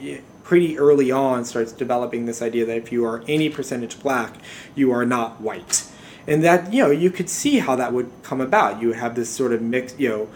pretty 0.44 0.80
early 0.80 1.12
on 1.12 1.46
starts 1.46 1.72
developing 1.72 2.26
this 2.26 2.42
idea 2.42 2.66
that 2.66 2.78
if 2.78 2.92
you 2.92 3.06
are 3.06 3.24
any 3.28 3.50
percentage 3.50 4.00
black, 4.00 4.38
you 4.74 4.92
are 4.92 5.06
not 5.06 5.40
white. 5.40 5.86
And 6.28 6.44
that, 6.44 6.74
you 6.74 6.84
know, 6.84 6.92
you 6.92 7.12
could 7.12 7.30
see 7.30 7.60
how 7.60 7.76
that 7.76 7.94
would 7.94 8.12
come 8.24 8.42
about. 8.42 8.82
You 8.82 8.90
would 8.90 8.98
have 8.98 9.16
this 9.16 9.30
sort 9.30 9.52
of 9.52 9.62
mix, 9.62 9.98
you 10.00 10.10
know, 10.10 10.28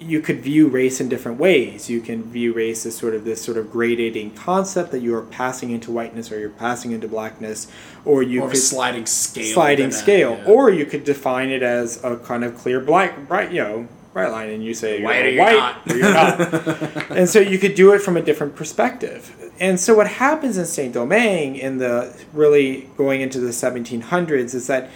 you 0.00 0.20
could 0.20 0.40
view 0.40 0.68
race 0.68 1.00
in 1.00 1.08
different 1.08 1.38
ways. 1.38 1.88
You 1.88 2.00
can 2.00 2.24
view 2.24 2.52
race 2.52 2.84
as 2.84 2.96
sort 2.96 3.14
of 3.14 3.24
this 3.24 3.40
sort 3.42 3.56
of 3.56 3.66
gradating 3.66 4.34
concept 4.36 4.90
that 4.90 5.00
you 5.00 5.14
are 5.14 5.22
passing 5.22 5.70
into 5.70 5.90
whiteness 5.90 6.30
or 6.32 6.38
you're 6.38 6.50
passing 6.50 6.92
into 6.92 7.08
blackness, 7.08 7.68
or 8.04 8.22
you 8.22 8.42
Or 8.42 8.48
a 8.48 8.50
could 8.50 8.60
sliding 8.60 9.06
scale. 9.06 9.54
sliding 9.54 9.90
that, 9.90 9.94
scale, 9.96 10.32
yeah. 10.38 10.52
or 10.52 10.70
you 10.70 10.84
could 10.84 11.04
define 11.04 11.50
it 11.50 11.62
as 11.62 12.02
a 12.04 12.16
kind 12.18 12.44
of 12.44 12.56
clear 12.56 12.80
black, 12.80 13.26
bright, 13.28 13.52
you 13.52 13.62
know, 13.62 13.88
bright 14.12 14.30
line, 14.30 14.50
and 14.50 14.64
you 14.64 14.74
say 14.74 15.02
White 15.02 15.32
you're 15.34 15.42
white 15.42 15.76
or 15.88 15.96
you're 15.96 16.12
not. 16.12 17.10
and 17.10 17.28
so 17.28 17.40
you 17.40 17.58
could 17.58 17.74
do 17.74 17.92
it 17.92 18.00
from 18.00 18.16
a 18.16 18.22
different 18.22 18.56
perspective. 18.56 19.52
And 19.60 19.78
so 19.78 19.94
what 19.94 20.08
happens 20.08 20.56
in 20.58 20.66
Saint 20.66 20.94
Domingue 20.94 21.56
in 21.56 21.78
the 21.78 22.14
really 22.32 22.90
going 22.96 23.20
into 23.20 23.38
the 23.40 23.50
1700s 23.50 24.54
is 24.54 24.66
that 24.66 24.90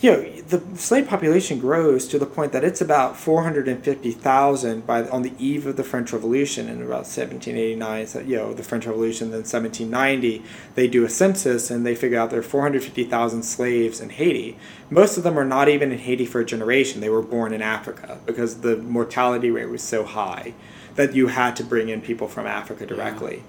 you 0.00 0.12
know 0.12 0.22
the 0.42 0.62
slave 0.76 1.08
population 1.08 1.58
grows 1.58 2.06
to 2.06 2.18
the 2.18 2.26
point 2.26 2.52
that 2.52 2.62
it's 2.62 2.80
about 2.80 3.16
450,000 3.16 4.86
by 4.86 5.08
on 5.08 5.22
the 5.22 5.32
eve 5.38 5.66
of 5.66 5.76
the 5.76 5.82
French 5.82 6.12
Revolution 6.12 6.68
in 6.68 6.76
about 6.76 7.06
1789 7.06 8.06
so 8.06 8.20
you 8.20 8.36
know 8.36 8.54
the 8.54 8.62
French 8.62 8.86
Revolution 8.86 9.30
then 9.30 9.40
1790 9.40 10.42
they 10.74 10.86
do 10.86 11.04
a 11.04 11.08
census 11.08 11.70
and 11.70 11.84
they 11.84 11.94
figure 11.94 12.18
out 12.18 12.30
there 12.30 12.40
are 12.40 12.42
450,000 12.42 13.42
slaves 13.42 14.00
in 14.00 14.10
Haiti. 14.10 14.56
Most 14.90 15.18
of 15.18 15.24
them 15.24 15.38
are 15.38 15.44
not 15.44 15.68
even 15.68 15.90
in 15.90 15.98
Haiti 15.98 16.24
for 16.24 16.40
a 16.40 16.46
generation. 16.46 17.00
They 17.00 17.10
were 17.10 17.22
born 17.22 17.52
in 17.52 17.60
Africa 17.60 18.20
because 18.24 18.60
the 18.60 18.76
mortality 18.76 19.50
rate 19.50 19.68
was 19.68 19.82
so 19.82 20.04
high 20.04 20.54
that 20.94 21.14
you 21.14 21.28
had 21.28 21.56
to 21.56 21.64
bring 21.64 21.88
in 21.88 22.00
people 22.00 22.28
from 22.28 22.46
Africa 22.46 22.86
directly. 22.86 23.42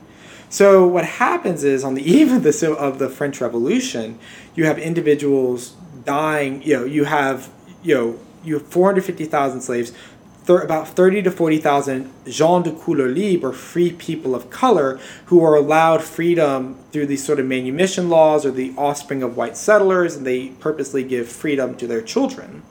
So 0.50 0.88
what 0.88 1.06
happens 1.06 1.64
is 1.64 1.84
on 1.84 1.94
the 1.94 2.12
eve 2.12 2.32
of 2.32 2.44
the 2.44 2.76
of 2.76 2.98
the 2.98 3.10
French 3.10 3.40
Revolution, 3.40 4.18
you 4.56 4.66
have 4.66 4.80
individuals 4.80 5.76
dying. 6.06 6.62
You 6.64 6.78
know, 6.78 6.86
you 6.86 7.06
have 7.06 7.50
you 7.84 7.96
know 7.96 8.20
you 8.44 8.56
have 8.56 8.68
four 8.68 8.88
hundred 8.88 9.06
fifty 9.06 9.26
thousand 9.26 9.62
slaves. 9.62 9.92
Thir- 10.44 10.62
about 10.62 10.88
30 10.88 11.22
to 11.24 11.32
40,000 11.32 12.12
gens 12.26 12.64
de 12.64 12.72
couleur 12.72 13.08
libre, 13.08 13.50
or 13.50 13.54
free 13.54 13.92
people 13.92 14.34
of 14.34 14.50
color, 14.50 15.00
who 15.26 15.44
are 15.44 15.54
allowed 15.54 16.02
freedom 16.02 16.76
through 16.92 17.06
these 17.06 17.24
sort 17.24 17.40
of 17.40 17.46
manumission 17.46 18.10
laws 18.10 18.48
or 18.48 18.52
the 18.52 18.74
offspring 18.76 19.22
of 19.22 19.38
white 19.38 19.56
settlers, 19.56 20.16
and 20.16 20.26
they 20.26 20.48
purposely 20.60 21.04
give 21.04 21.30
freedom 21.30 21.76
to 21.78 21.86
their 21.86 22.02
children 22.02 22.64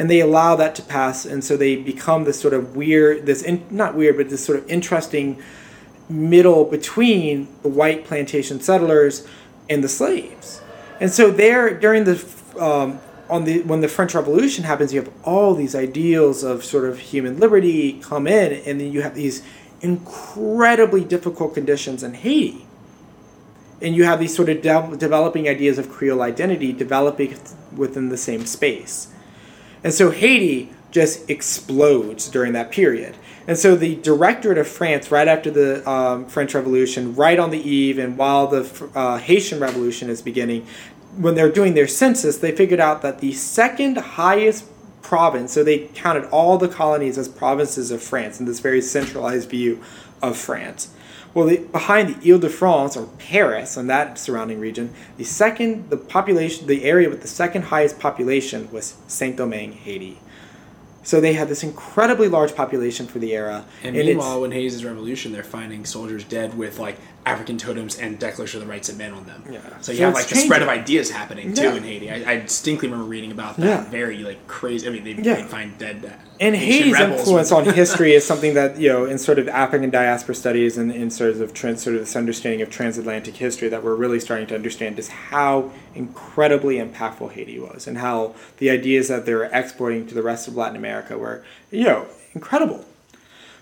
and 0.00 0.08
they 0.08 0.20
allow 0.20 0.56
that 0.56 0.74
to 0.74 0.82
pass 0.82 1.26
and 1.26 1.44
so 1.44 1.58
they 1.58 1.76
become 1.76 2.24
this 2.24 2.40
sort 2.40 2.54
of 2.54 2.74
weird 2.74 3.26
this 3.26 3.42
in, 3.42 3.62
not 3.70 3.94
weird 3.94 4.16
but 4.16 4.30
this 4.30 4.42
sort 4.42 4.58
of 4.58 4.68
interesting 4.70 5.40
middle 6.08 6.64
between 6.64 7.46
the 7.62 7.68
white 7.68 8.06
plantation 8.06 8.60
settlers 8.60 9.26
and 9.68 9.84
the 9.84 9.88
slaves 9.88 10.62
and 11.00 11.10
so 11.10 11.30
there 11.30 11.78
during 11.78 12.04
the 12.04 12.16
um, 12.60 13.00
on 13.28 13.44
the 13.44 13.62
when 13.62 13.80
the 13.80 13.88
french 13.88 14.14
revolution 14.14 14.64
happens 14.64 14.92
you 14.92 15.00
have 15.00 15.12
all 15.24 15.54
these 15.54 15.74
ideals 15.74 16.42
of 16.42 16.64
sort 16.64 16.84
of 16.84 16.98
human 16.98 17.38
liberty 17.38 17.94
come 18.00 18.26
in 18.26 18.52
and 18.52 18.80
then 18.80 18.92
you 18.92 19.02
have 19.02 19.14
these 19.14 19.42
incredibly 19.80 21.04
difficult 21.04 21.54
conditions 21.54 22.02
in 22.02 22.14
haiti 22.14 22.66
and 23.82 23.96
you 23.96 24.04
have 24.04 24.20
these 24.20 24.34
sort 24.34 24.48
of 24.48 24.60
de- 24.60 24.96
developing 24.96 25.48
ideas 25.48 25.78
of 25.78 25.88
creole 25.88 26.22
identity 26.22 26.72
developing 26.72 27.38
within 27.76 28.08
the 28.08 28.16
same 28.16 28.44
space 28.44 29.08
and 29.82 29.94
so 29.94 30.10
Haiti 30.10 30.70
just 30.90 31.28
explodes 31.30 32.28
during 32.28 32.52
that 32.52 32.70
period. 32.70 33.16
And 33.46 33.56
so 33.56 33.74
the 33.74 33.96
Directorate 33.96 34.58
of 34.58 34.68
France, 34.68 35.10
right 35.10 35.26
after 35.26 35.50
the 35.50 35.88
um, 35.88 36.26
French 36.26 36.54
Revolution, 36.54 37.14
right 37.14 37.38
on 37.38 37.50
the 37.50 37.58
eve, 37.58 37.98
and 37.98 38.16
while 38.18 38.46
the 38.46 38.90
uh, 38.94 39.18
Haitian 39.18 39.60
Revolution 39.60 40.10
is 40.10 40.20
beginning, 40.20 40.66
when 41.16 41.34
they're 41.34 41.50
doing 41.50 41.74
their 41.74 41.88
census, 41.88 42.38
they 42.38 42.52
figured 42.52 42.80
out 42.80 43.02
that 43.02 43.20
the 43.20 43.32
second 43.32 43.96
highest 43.96 44.64
province, 45.02 45.52
so 45.52 45.64
they 45.64 45.88
counted 45.94 46.24
all 46.30 46.58
the 46.58 46.68
colonies 46.68 47.18
as 47.18 47.28
provinces 47.28 47.90
of 47.90 48.02
France 48.02 48.38
in 48.38 48.46
this 48.46 48.60
very 48.60 48.80
centralized 48.80 49.48
view 49.50 49.82
of 50.22 50.36
France. 50.36 50.90
Well, 51.32 51.46
the, 51.46 51.58
behind 51.58 52.16
the 52.16 52.32
Ile-de-France 52.32 52.96
or 52.96 53.06
Paris 53.18 53.76
and 53.76 53.88
that 53.88 54.18
surrounding 54.18 54.58
region, 54.58 54.92
the 55.16 55.24
second, 55.24 55.88
the 55.90 55.96
population, 55.96 56.66
the 56.66 56.84
area 56.84 57.08
with 57.08 57.22
the 57.22 57.28
second 57.28 57.62
highest 57.62 58.00
population 58.00 58.70
was 58.72 58.96
Saint-Domingue, 59.06 59.72
Haiti. 59.72 60.18
So 61.02 61.20
they 61.20 61.32
had 61.32 61.48
this 61.48 61.62
incredibly 61.62 62.28
large 62.28 62.54
population 62.54 63.06
for 63.06 63.20
the 63.20 63.32
era. 63.32 63.64
And 63.82 63.96
it's- 63.96 64.06
meanwhile, 64.08 64.40
when 64.42 64.52
Hayes' 64.52 64.84
revolution, 64.84 65.32
they're 65.32 65.42
finding 65.42 65.84
soldiers 65.84 66.24
dead 66.24 66.58
with 66.58 66.78
like 66.78 66.96
African 67.26 67.58
totems 67.58 67.98
and 67.98 68.18
Declaration 68.18 68.60
of 68.62 68.66
the 68.66 68.72
Rights 68.72 68.88
of 68.88 68.96
Men 68.96 69.12
on 69.12 69.24
them. 69.26 69.44
Yeah. 69.50 69.60
So 69.82 69.92
you 69.92 69.98
So 69.98 70.04
have 70.06 70.14
like 70.14 70.26
the 70.28 70.36
spread 70.36 70.62
of 70.62 70.68
ideas 70.68 71.10
happening 71.10 71.52
too 71.52 71.64
Yeah. 71.64 71.74
in 71.74 71.82
Haiti. 71.82 72.10
I, 72.10 72.32
I 72.32 72.36
distinctly 72.40 72.88
remember 72.88 73.08
reading 73.10 73.30
about 73.30 73.56
that. 73.58 73.66
Yeah. 73.66 73.90
Very 73.90 74.18
like 74.18 74.46
crazy. 74.48 74.86
I 74.88 74.90
mean, 74.90 75.04
they 75.04 75.12
Yeah. 75.12 75.34
they 75.36 75.42
find 75.42 75.76
dead. 75.76 76.02
uh, 76.04 76.22
and 76.40 76.56
Haiti's 76.56 76.98
influence 76.98 77.52
on 77.52 77.64
history 77.74 78.14
is 78.14 78.26
something 78.26 78.54
that 78.54 78.78
you 78.80 78.88
know 78.88 79.04
in 79.04 79.18
sort 79.18 79.38
of 79.38 79.48
African 79.48 79.90
diaspora 79.90 80.34
studies 80.34 80.78
and 80.78 80.90
in 80.90 81.10
sort 81.10 81.36
of 81.36 81.52
trans, 81.52 81.82
sort 81.82 81.96
of 81.96 82.00
this 82.02 82.16
understanding 82.16 82.62
of 82.62 82.70
transatlantic 82.70 83.36
history 83.36 83.68
that 83.68 83.84
we're 83.84 83.94
really 83.96 84.18
starting 84.18 84.46
to 84.46 84.54
understand 84.54 84.98
is 84.98 85.08
how 85.08 85.70
incredibly 85.94 86.76
impactful 86.76 87.32
Haiti 87.32 87.58
was 87.58 87.86
and 87.86 87.98
how 87.98 88.34
the 88.56 88.70
ideas 88.70 89.08
that 89.08 89.26
they 89.26 89.34
were 89.34 89.50
exporting 89.52 90.06
to 90.06 90.14
the 90.14 90.22
rest 90.22 90.48
of 90.48 90.56
Latin 90.56 90.76
America 90.76 91.18
were 91.18 91.44
you 91.70 91.84
know 91.84 92.06
incredible. 92.34 92.86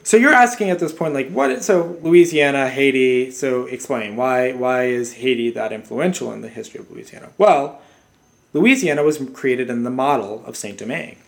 So 0.03 0.17
you're 0.17 0.33
asking 0.33 0.71
at 0.71 0.79
this 0.79 0.93
point 0.93 1.13
like 1.15 1.31
what 1.31 1.51
is, 1.51 1.67
so 1.67 1.99
Louisiana, 2.03 2.69
Haiti, 2.69 3.31
so 3.31 3.67
explain 3.67 4.17
why 4.17 4.53
why 4.53 4.85
is 4.87 5.15
Haiti 5.15 5.51
that 5.51 5.73
influential 5.73 6.33
in 6.33 6.41
the 6.41 6.49
history 6.49 6.81
of 6.81 6.91
Louisiana? 6.91 7.31
Well, 7.37 7.81
Louisiana 8.55 9.03
was 9.03 9.19
created 9.35 9.69
in 9.69 9.83
the 9.83 9.91
model 9.91 10.43
of 10.47 10.57
Saint 10.57 10.79
Domingue. 10.79 11.19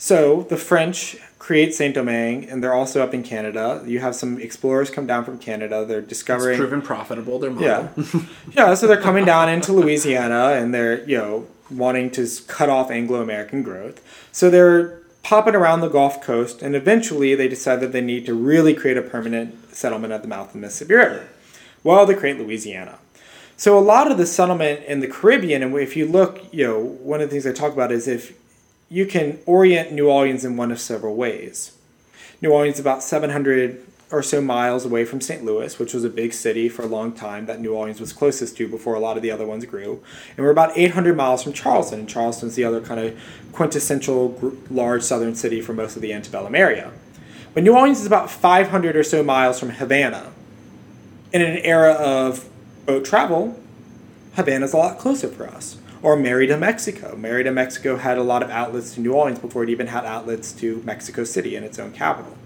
So 0.00 0.42
the 0.48 0.56
French 0.56 1.16
create 1.40 1.74
Saint 1.74 1.96
Domingue, 1.96 2.44
and 2.48 2.62
they're 2.62 2.72
also 2.74 3.02
up 3.02 3.12
in 3.12 3.24
Canada. 3.24 3.82
You 3.84 3.98
have 3.98 4.14
some 4.14 4.38
explorers 4.40 4.90
come 4.90 5.08
down 5.08 5.24
from 5.24 5.38
Canada. 5.38 5.84
They're 5.84 5.98
It's 5.98 6.08
discovering, 6.08 6.56
proven 6.56 6.82
profitable. 6.82 7.40
Their 7.40 7.50
model. 7.50 7.66
yeah, 7.66 8.20
yeah. 8.52 8.74
So 8.74 8.86
they're 8.86 9.00
coming 9.00 9.24
down 9.24 9.48
into 9.48 9.72
Louisiana, 9.72 10.50
and 10.52 10.72
they're 10.72 11.02
you 11.08 11.16
know 11.16 11.46
wanting 11.68 12.10
to 12.12 12.28
cut 12.46 12.68
off 12.68 12.92
Anglo 12.92 13.20
American 13.20 13.64
growth. 13.64 14.00
So 14.30 14.48
they're 14.50 15.00
popping 15.28 15.54
around 15.54 15.82
the 15.82 15.88
Gulf 15.88 16.22
Coast, 16.22 16.62
and 16.62 16.74
eventually 16.74 17.34
they 17.34 17.48
decide 17.48 17.80
that 17.80 17.92
they 17.92 18.00
need 18.00 18.24
to 18.24 18.32
really 18.32 18.72
create 18.72 18.96
a 18.96 19.02
permanent 19.02 19.74
settlement 19.76 20.10
at 20.10 20.22
the 20.22 20.28
mouth 20.28 20.46
of 20.46 20.52
the 20.54 20.58
Mississippi 20.58 20.94
River. 20.94 21.28
Well, 21.84 22.06
they 22.06 22.14
create 22.14 22.38
Louisiana. 22.38 22.98
So 23.54 23.78
a 23.78 23.80
lot 23.80 24.10
of 24.10 24.16
the 24.16 24.24
settlement 24.24 24.86
in 24.86 25.00
the 25.00 25.06
Caribbean, 25.06 25.62
and 25.62 25.76
if 25.76 25.98
you 25.98 26.06
look, 26.06 26.42
you 26.50 26.66
know, 26.66 26.80
one 26.80 27.20
of 27.20 27.28
the 27.28 27.30
things 27.30 27.46
I 27.46 27.52
talk 27.52 27.74
about 27.74 27.92
is 27.92 28.08
if 28.08 28.40
you 28.88 29.04
can 29.04 29.38
orient 29.44 29.92
New 29.92 30.08
Orleans 30.08 30.46
in 30.46 30.56
one 30.56 30.72
of 30.72 30.80
several 30.80 31.14
ways. 31.14 31.76
New 32.40 32.50
Orleans 32.50 32.76
is 32.76 32.80
about 32.80 33.02
700 33.02 33.84
or 34.10 34.22
so 34.22 34.40
miles 34.40 34.84
away 34.86 35.04
from 35.04 35.20
St. 35.20 35.44
Louis, 35.44 35.78
which 35.78 35.92
was 35.92 36.02
a 36.02 36.08
big 36.08 36.32
city 36.32 36.68
for 36.68 36.82
a 36.82 36.86
long 36.86 37.12
time 37.12 37.46
that 37.46 37.60
New 37.60 37.74
Orleans 37.74 38.00
was 38.00 38.12
closest 38.12 38.56
to 38.56 38.66
before 38.66 38.94
a 38.94 39.00
lot 39.00 39.16
of 39.16 39.22
the 39.22 39.30
other 39.30 39.46
ones 39.46 39.64
grew. 39.66 40.02
And 40.36 40.44
we're 40.44 40.50
about 40.50 40.76
800 40.76 41.14
miles 41.16 41.42
from 41.42 41.52
Charleston, 41.52 42.00
and 42.00 42.08
Charleston's 42.08 42.54
the 42.54 42.64
other 42.64 42.80
kind 42.80 43.00
of 43.00 43.20
quintessential 43.52 44.54
large 44.70 45.02
southern 45.02 45.34
city 45.34 45.60
for 45.60 45.74
most 45.74 45.94
of 45.96 46.02
the 46.02 46.12
antebellum 46.12 46.54
area. 46.54 46.90
But 47.52 47.64
New 47.64 47.74
Orleans 47.74 48.00
is 48.00 48.06
about 48.06 48.30
500 48.30 48.96
or 48.96 49.02
so 49.02 49.22
miles 49.22 49.58
from 49.58 49.70
Havana. 49.70 50.32
In 51.32 51.42
an 51.42 51.58
era 51.58 51.92
of 51.92 52.48
boat 52.86 53.04
travel, 53.04 53.60
Havana's 54.36 54.72
a 54.72 54.78
lot 54.78 54.98
closer 54.98 55.28
for 55.28 55.46
us. 55.46 55.76
Or 56.00 56.16
Merida, 56.16 56.56
Mexico. 56.56 57.16
Merida, 57.16 57.50
Mexico 57.50 57.96
had 57.96 58.16
a 58.16 58.22
lot 58.22 58.42
of 58.42 58.48
outlets 58.48 58.94
to 58.94 59.00
New 59.00 59.12
Orleans 59.12 59.40
before 59.40 59.64
it 59.64 59.68
even 59.68 59.88
had 59.88 60.06
outlets 60.06 60.52
to 60.52 60.80
Mexico 60.84 61.24
City 61.24 61.56
and 61.56 61.66
its 61.66 61.78
own 61.78 61.92
capital. 61.92 62.37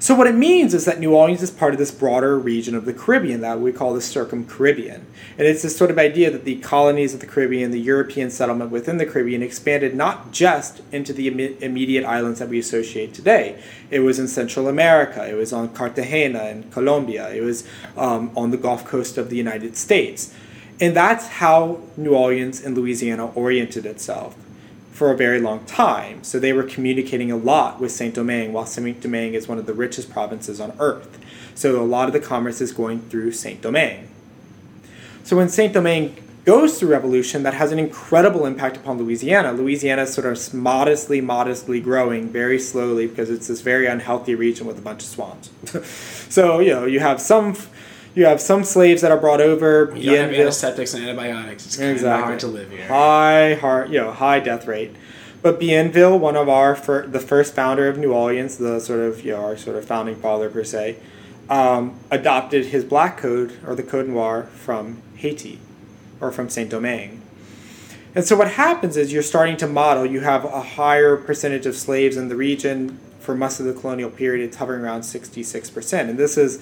So 0.00 0.14
what 0.14 0.28
it 0.28 0.36
means 0.36 0.74
is 0.74 0.84
that 0.84 1.00
New 1.00 1.12
Orleans 1.12 1.42
is 1.42 1.50
part 1.50 1.72
of 1.72 1.78
this 1.78 1.90
broader 1.90 2.38
region 2.38 2.76
of 2.76 2.84
the 2.84 2.92
Caribbean 2.92 3.40
that 3.40 3.60
we 3.60 3.72
call 3.72 3.94
the 3.94 4.00
Circum-Caribbean. 4.00 5.04
And 5.36 5.46
it's 5.46 5.62
this 5.62 5.76
sort 5.76 5.90
of 5.90 5.98
idea 5.98 6.30
that 6.30 6.44
the 6.44 6.56
colonies 6.60 7.14
of 7.14 7.20
the 7.20 7.26
Caribbean, 7.26 7.72
the 7.72 7.80
European 7.80 8.30
settlement 8.30 8.70
within 8.70 8.98
the 8.98 9.06
Caribbean 9.06 9.42
expanded 9.42 9.96
not 9.96 10.30
just 10.30 10.82
into 10.92 11.12
the 11.12 11.28
imme- 11.28 11.60
immediate 11.60 12.04
islands 12.04 12.38
that 12.38 12.48
we 12.48 12.60
associate 12.60 13.12
today. 13.12 13.60
It 13.90 14.00
was 14.00 14.20
in 14.20 14.28
Central 14.28 14.68
America, 14.68 15.28
it 15.28 15.34
was 15.34 15.52
on 15.52 15.70
Cartagena 15.70 16.44
in 16.44 16.70
Colombia, 16.70 17.30
it 17.30 17.42
was 17.42 17.66
um, 17.96 18.30
on 18.36 18.52
the 18.52 18.56
Gulf 18.56 18.84
Coast 18.84 19.18
of 19.18 19.30
the 19.30 19.36
United 19.36 19.76
States. 19.76 20.32
And 20.80 20.94
that's 20.94 21.26
how 21.26 21.80
New 21.96 22.14
Orleans 22.14 22.64
and 22.64 22.76
Louisiana 22.78 23.32
oriented 23.32 23.84
itself 23.84 24.36
for 24.98 25.12
a 25.12 25.16
very 25.16 25.40
long 25.40 25.64
time. 25.64 26.24
So 26.24 26.40
they 26.40 26.52
were 26.52 26.64
communicating 26.64 27.30
a 27.30 27.36
lot 27.36 27.80
with 27.80 27.92
Saint 27.92 28.16
Domingue, 28.16 28.52
while 28.52 28.66
Saint 28.66 29.00
Domingue 29.00 29.34
is 29.34 29.46
one 29.46 29.56
of 29.56 29.66
the 29.66 29.72
richest 29.72 30.10
provinces 30.10 30.60
on 30.60 30.72
earth. 30.80 31.20
So 31.54 31.80
a 31.80 31.86
lot 31.86 32.08
of 32.08 32.12
the 32.12 32.20
commerce 32.20 32.60
is 32.60 32.72
going 32.72 33.02
through 33.02 33.30
Saint 33.32 33.62
Domingue. 33.62 34.08
So 35.22 35.36
when 35.36 35.48
Saint 35.48 35.72
Domingue 35.72 36.16
goes 36.44 36.80
through 36.80 36.88
revolution, 36.88 37.44
that 37.44 37.54
has 37.54 37.70
an 37.70 37.78
incredible 37.78 38.44
impact 38.44 38.76
upon 38.76 38.98
Louisiana. 38.98 39.52
Louisiana 39.52 40.02
is 40.02 40.12
sort 40.12 40.26
of 40.26 40.52
modestly, 40.52 41.20
modestly 41.20 41.80
growing 41.80 42.28
very 42.28 42.58
slowly 42.58 43.06
because 43.06 43.30
it's 43.30 43.46
this 43.46 43.60
very 43.60 43.86
unhealthy 43.86 44.34
region 44.34 44.66
with 44.66 44.78
a 44.78 44.82
bunch 44.82 45.02
of 45.02 45.08
swamps. 45.08 45.50
so 46.28 46.58
you 46.58 46.70
know 46.70 46.86
you 46.86 46.98
have 46.98 47.20
some. 47.20 47.56
You 48.18 48.26
have 48.26 48.40
some 48.40 48.64
slaves 48.64 49.02
that 49.02 49.12
are 49.12 49.16
brought 49.16 49.40
over. 49.40 49.92
You 49.94 50.10
don't 50.10 50.30
have 50.30 50.40
antiseptics 50.40 50.92
and 50.92 51.04
antibiotics. 51.04 51.66
It's 51.66 51.76
kind 51.76 51.96
of 51.96 52.02
hard 52.02 52.40
to 52.40 52.48
live 52.48 52.68
here. 52.68 52.88
High 52.88 53.54
heart, 53.54 53.90
you 53.90 54.00
know, 54.00 54.10
high 54.10 54.40
death 54.40 54.66
rate. 54.66 54.96
But 55.40 55.60
Bienville, 55.60 56.18
one 56.18 56.34
of 56.34 56.48
our 56.48 56.74
fir- 56.74 57.06
the 57.06 57.20
first 57.20 57.54
founder 57.54 57.86
of 57.86 57.96
New 57.96 58.12
Orleans, 58.12 58.58
the 58.58 58.80
sort 58.80 58.98
of 58.98 59.24
you 59.24 59.30
know 59.30 59.44
our 59.44 59.56
sort 59.56 59.76
of 59.76 59.84
founding 59.84 60.16
father 60.16 60.50
per 60.50 60.64
se, 60.64 60.96
um, 61.48 61.96
adopted 62.10 62.66
his 62.66 62.84
black 62.84 63.18
code 63.18 63.56
or 63.64 63.76
the 63.76 63.84
Code 63.84 64.08
Noir 64.08 64.48
from 64.52 65.00
Haiti 65.14 65.60
or 66.20 66.32
from 66.32 66.48
Saint 66.48 66.70
Domingue. 66.70 67.22
And 68.16 68.24
so 68.24 68.36
what 68.36 68.50
happens 68.50 68.96
is 68.96 69.12
you're 69.12 69.22
starting 69.22 69.56
to 69.58 69.68
model. 69.68 70.04
You 70.04 70.22
have 70.22 70.44
a 70.44 70.60
higher 70.60 71.16
percentage 71.16 71.66
of 71.66 71.76
slaves 71.76 72.16
in 72.16 72.26
the 72.26 72.34
region 72.34 72.98
for 73.20 73.36
most 73.36 73.60
of 73.60 73.66
the 73.66 73.74
colonial 73.74 74.10
period. 74.10 74.44
It's 74.44 74.56
hovering 74.56 74.80
around 74.80 75.04
sixty 75.04 75.44
six 75.44 75.70
percent, 75.70 76.10
and 76.10 76.18
this 76.18 76.36
is 76.36 76.60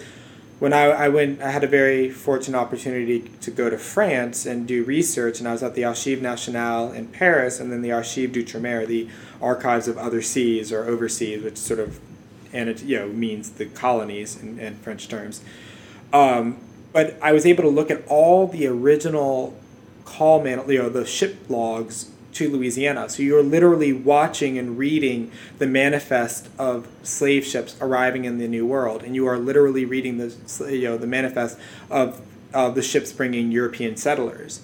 when 0.58 0.72
I, 0.72 0.84
I 0.84 1.08
went, 1.08 1.42
I 1.42 1.50
had 1.50 1.64
a 1.64 1.68
very 1.68 2.10
fortunate 2.10 2.58
opportunity 2.58 3.30
to 3.42 3.50
go 3.50 3.68
to 3.68 3.76
France 3.76 4.46
and 4.46 4.66
do 4.66 4.84
research, 4.84 5.38
and 5.38 5.46
I 5.46 5.52
was 5.52 5.62
at 5.62 5.74
the 5.74 5.84
Archives 5.84 6.22
Nationales 6.22 6.94
in 6.94 7.08
Paris, 7.08 7.60
and 7.60 7.70
then 7.70 7.82
the 7.82 7.92
Archives 7.92 8.32
d'Outre-mer, 8.32 8.86
the 8.86 9.08
archives 9.42 9.86
of 9.86 9.98
other 9.98 10.22
seas 10.22 10.72
or 10.72 10.84
overseas, 10.84 11.42
which 11.42 11.58
sort 11.58 11.78
of, 11.78 12.00
and 12.52 12.70
it 12.70 12.82
you 12.82 12.98
know 12.98 13.08
means 13.08 13.50
the 13.50 13.66
colonies 13.66 14.40
in, 14.40 14.58
in 14.58 14.76
French 14.76 15.08
terms. 15.08 15.42
Um, 16.12 16.58
but 16.92 17.18
I 17.20 17.32
was 17.32 17.44
able 17.44 17.64
to 17.64 17.68
look 17.68 17.90
at 17.90 18.06
all 18.06 18.46
the 18.46 18.66
original 18.66 19.54
call 20.06 20.42
man, 20.42 20.66
you 20.70 20.78
know, 20.78 20.88
the 20.88 21.04
ship 21.04 21.36
logs 21.50 22.10
to 22.36 22.50
Louisiana. 22.50 23.08
So 23.08 23.22
you're 23.22 23.42
literally 23.42 23.92
watching 23.92 24.58
and 24.58 24.76
reading 24.76 25.30
the 25.58 25.66
manifest 25.66 26.48
of 26.58 26.86
slave 27.02 27.44
ships 27.44 27.76
arriving 27.80 28.26
in 28.26 28.38
the 28.38 28.46
New 28.46 28.66
World, 28.66 29.02
and 29.02 29.14
you 29.14 29.26
are 29.26 29.38
literally 29.38 29.84
reading 29.84 30.18
the 30.18 30.34
you 30.70 30.84
know 30.84 30.98
the 30.98 31.06
manifest 31.06 31.58
of 31.90 32.20
of 32.52 32.74
the 32.74 32.82
ships 32.82 33.12
bringing 33.12 33.50
European 33.50 33.96
settlers. 33.96 34.60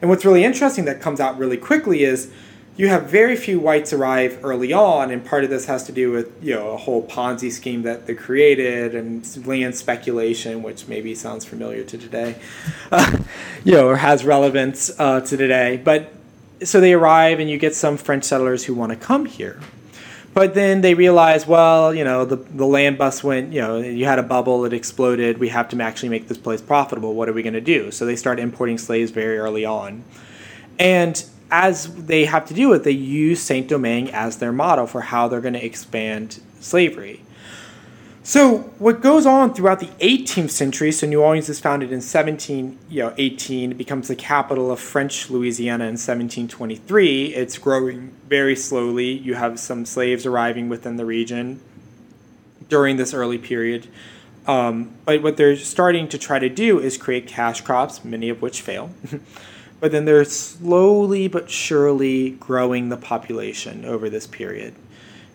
And 0.00 0.08
what's 0.08 0.24
really 0.24 0.44
interesting 0.44 0.84
that 0.84 1.00
comes 1.00 1.20
out 1.20 1.36
really 1.38 1.56
quickly 1.56 2.04
is 2.04 2.30
you 2.76 2.88
have 2.88 3.08
very 3.08 3.36
few 3.36 3.58
whites 3.58 3.92
arrive 3.92 4.38
early 4.44 4.72
on, 4.72 5.10
and 5.10 5.24
part 5.24 5.42
of 5.44 5.50
this 5.50 5.64
has 5.64 5.84
to 5.84 5.92
do 5.92 6.12
with 6.12 6.30
you 6.40 6.54
know 6.54 6.70
a 6.70 6.76
whole 6.76 7.04
Ponzi 7.06 7.50
scheme 7.50 7.82
that 7.82 8.06
they 8.06 8.14
created 8.14 8.94
and 8.94 9.46
land 9.46 9.74
speculation, 9.74 10.62
which 10.62 10.86
maybe 10.86 11.14
sounds 11.14 11.44
familiar 11.44 11.82
to 11.82 11.98
today, 11.98 12.36
uh, 12.92 13.18
you 13.64 13.72
know, 13.72 13.88
or 13.88 13.96
has 13.96 14.24
relevance 14.24 14.92
uh, 15.00 15.20
to 15.22 15.36
today. 15.36 15.80
But 15.82 16.12
so 16.62 16.80
they 16.80 16.92
arrive 16.92 17.40
and 17.40 17.50
you 17.50 17.58
get 17.58 17.74
some 17.74 17.96
French 17.96 18.24
settlers 18.24 18.64
who 18.64 18.74
want 18.74 18.92
to 18.92 18.96
come 18.96 19.26
here. 19.26 19.60
But 20.34 20.52
then 20.52 20.82
they 20.82 20.92
realize, 20.92 21.46
well, 21.46 21.94
you 21.94 22.04
know, 22.04 22.26
the, 22.26 22.36
the 22.36 22.66
land 22.66 22.98
bus 22.98 23.24
went, 23.24 23.54
you 23.54 23.60
know, 23.62 23.78
you 23.78 24.04
had 24.04 24.18
a 24.18 24.22
bubble, 24.22 24.66
it 24.66 24.74
exploded. 24.74 25.38
We 25.38 25.48
have 25.48 25.68
to 25.70 25.82
actually 25.82 26.10
make 26.10 26.28
this 26.28 26.36
place 26.36 26.60
profitable. 26.60 27.14
What 27.14 27.30
are 27.30 27.32
we 27.32 27.42
going 27.42 27.54
to 27.54 27.60
do? 27.62 27.90
So 27.90 28.04
they 28.04 28.16
start 28.16 28.38
importing 28.38 28.76
slaves 28.76 29.10
very 29.10 29.38
early 29.38 29.64
on. 29.64 30.04
And 30.78 31.24
as 31.50 31.94
they 31.94 32.26
have 32.26 32.44
to 32.48 32.54
do 32.54 32.72
it, 32.74 32.82
they 32.84 32.90
use 32.90 33.40
Saint 33.40 33.68
Domingue 33.68 34.10
as 34.10 34.36
their 34.36 34.52
model 34.52 34.86
for 34.86 35.00
how 35.00 35.26
they're 35.26 35.40
going 35.40 35.54
to 35.54 35.64
expand 35.64 36.42
slavery. 36.60 37.22
So 38.26 38.58
what 38.80 39.02
goes 39.02 39.24
on 39.24 39.54
throughout 39.54 39.78
the 39.78 39.86
18th 40.00 40.50
century? 40.50 40.90
So 40.90 41.06
New 41.06 41.22
Orleans 41.22 41.48
is 41.48 41.60
founded 41.60 41.92
in 41.92 42.00
17, 42.00 42.76
you 42.90 43.04
know, 43.04 43.14
18. 43.16 43.70
It 43.70 43.78
becomes 43.78 44.08
the 44.08 44.16
capital 44.16 44.72
of 44.72 44.80
French 44.80 45.30
Louisiana 45.30 45.84
in 45.84 45.92
1723. 45.92 47.26
It's 47.26 47.56
growing 47.56 48.10
very 48.26 48.56
slowly. 48.56 49.12
You 49.12 49.34
have 49.34 49.60
some 49.60 49.86
slaves 49.86 50.26
arriving 50.26 50.68
within 50.68 50.96
the 50.96 51.04
region 51.04 51.60
during 52.68 52.96
this 52.96 53.14
early 53.14 53.38
period. 53.38 53.86
Um, 54.48 54.96
but 55.04 55.22
what 55.22 55.36
they're 55.36 55.54
starting 55.54 56.08
to 56.08 56.18
try 56.18 56.40
to 56.40 56.48
do 56.48 56.80
is 56.80 56.98
create 56.98 57.28
cash 57.28 57.60
crops, 57.60 58.04
many 58.04 58.28
of 58.28 58.42
which 58.42 58.60
fail. 58.60 58.90
but 59.78 59.92
then 59.92 60.04
they're 60.04 60.24
slowly 60.24 61.28
but 61.28 61.48
surely 61.48 62.30
growing 62.30 62.88
the 62.88 62.96
population 62.96 63.84
over 63.84 64.10
this 64.10 64.26
period. 64.26 64.74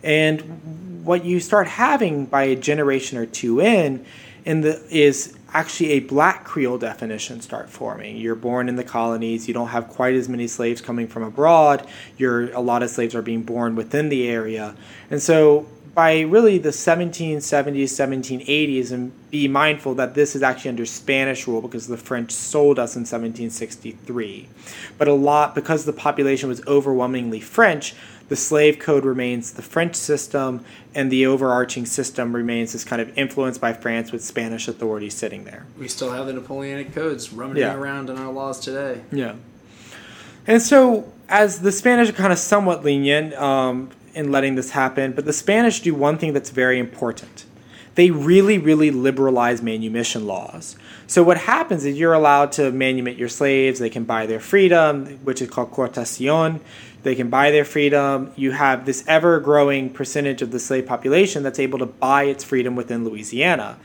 And 0.04 0.91
what 1.04 1.26
you 1.26 1.40
start 1.40 1.68
having 1.68 2.26
by 2.26 2.44
a 2.44 2.56
generation 2.56 3.18
or 3.18 3.26
two 3.26 3.62
in, 3.62 4.06
in 4.46 4.62
the 4.62 4.82
is 4.90 5.38
actually 5.54 5.92
a 5.92 6.00
black 6.00 6.46
Creole 6.46 6.78
definition 6.78 7.42
start 7.42 7.70
forming. 7.70 8.18
You're 8.18 8.36
born 8.36 8.70
in 8.70 8.76
the 8.76 8.84
colonies, 8.84 9.48
you 9.48 9.54
don't 9.54 9.68
have 9.68 9.90
quite 9.90 10.16
as 10.16 10.30
many 10.30 10.48
slaves 10.48 10.82
coming 10.82 11.08
from 11.08 11.24
abroad. 11.24 11.88
You're 12.18 12.52
a 12.54 12.62
lot 12.62 12.84
of 12.84 12.90
slaves 12.90 13.16
are 13.16 13.22
being 13.22 13.44
born 13.44 13.76
within 13.76 14.10
the 14.10 14.28
area. 14.28 14.76
And 15.10 15.22
so 15.22 15.68
by 15.94 16.22
really 16.22 16.58
the 16.58 16.70
1770s, 16.70 17.84
1780s, 17.84 18.92
and 18.92 19.12
be 19.30 19.48
mindful 19.48 19.94
that 19.96 20.14
this 20.14 20.36
is 20.36 20.42
actually 20.44 20.70
under 20.70 20.86
Spanish 20.86 21.48
rule 21.48 21.62
because 21.62 21.88
the 21.88 21.98
French 21.98 22.32
sold 22.32 22.80
us 22.80 22.96
in 22.96 23.02
1763. 23.02 24.48
But 24.98 25.08
a 25.08 25.14
lot, 25.14 25.54
because 25.56 25.86
the 25.86 25.94
population 25.94 26.48
was 26.48 26.66
overwhelmingly 26.66 27.42
French, 27.42 27.94
the 28.30 28.36
slave 28.38 28.80
code 28.80 29.04
remains 29.04 29.52
the 29.52 29.62
French 29.62 29.96
system, 29.96 30.64
and 30.96 31.12
the 31.12 31.26
overarching 31.26 31.86
system 31.86 32.34
remains 32.34 32.72
this 32.72 32.86
kind 32.86 33.02
of 33.02 33.18
influenced 33.18 33.60
by 33.60 33.74
France 33.74 34.14
with 34.14 34.24
Spanish 34.24 34.70
authorities 34.70 35.14
sitting 35.14 35.44
there. 35.44 35.66
We 35.78 35.90
still 35.90 36.14
have 36.14 36.28
the 36.28 36.34
Napoleonic 36.34 36.94
codes 36.94 37.34
rummaging 37.34 37.64
Yeah. 37.64 37.76
around 37.76 38.10
in 38.10 38.18
our 38.18 38.32
laws 38.32 38.62
today. 38.62 39.02
Yeah. 39.12 39.34
And 40.48 40.62
so, 40.62 41.12
as 41.28 41.60
the 41.60 41.72
Spanish 41.74 42.08
are 42.10 42.14
kind 42.14 42.32
of 42.32 42.40
somewhat 42.40 42.86
lenient 42.86 43.34
um, 43.34 43.90
in 44.14 44.32
letting 44.32 44.56
this 44.56 44.72
happen, 44.72 45.12
but 45.14 45.26
the 45.26 45.34
Spanish 45.34 45.82
do 45.82 45.94
one 45.96 46.18
thing 46.18 46.34
that's 46.34 46.50
very 46.50 46.80
important. 46.80 47.46
They 47.96 48.10
really, 48.10 48.58
really 48.58 48.90
liberalize 48.90 49.62
manumission 49.62 50.26
laws. 50.26 50.78
So, 51.08 51.24
what 51.24 51.38
happens 51.38 51.84
is 51.84 52.00
you're 52.00 52.14
allowed 52.14 52.54
to 52.54 52.72
manumit 52.72 53.18
your 53.18 53.28
slaves, 53.28 53.80
they 53.80 53.90
can 53.90 54.06
buy 54.06 54.26
their 54.26 54.40
freedom, 54.40 55.20
which 55.24 55.42
is 55.42 55.50
called 55.50 55.72
coartación. 55.72 56.62
They 57.04 57.16
can 57.16 57.30
buy 57.30 57.52
their 57.52 57.66
freedom. 57.66 58.32
You 58.36 58.52
have 58.52 58.86
this 58.86 59.04
ever 59.08 59.40
growing 59.40 59.90
percentage 59.90 60.42
of 60.42 60.52
the 60.52 60.60
slave 60.60 60.86
population 60.86 61.42
that's 61.44 61.60
able 61.60 61.80
to 61.80 61.86
buy 61.86 62.24
its 62.24 62.44
freedom 62.44 62.76
within 62.76 63.04
Louisiana. 63.04 63.78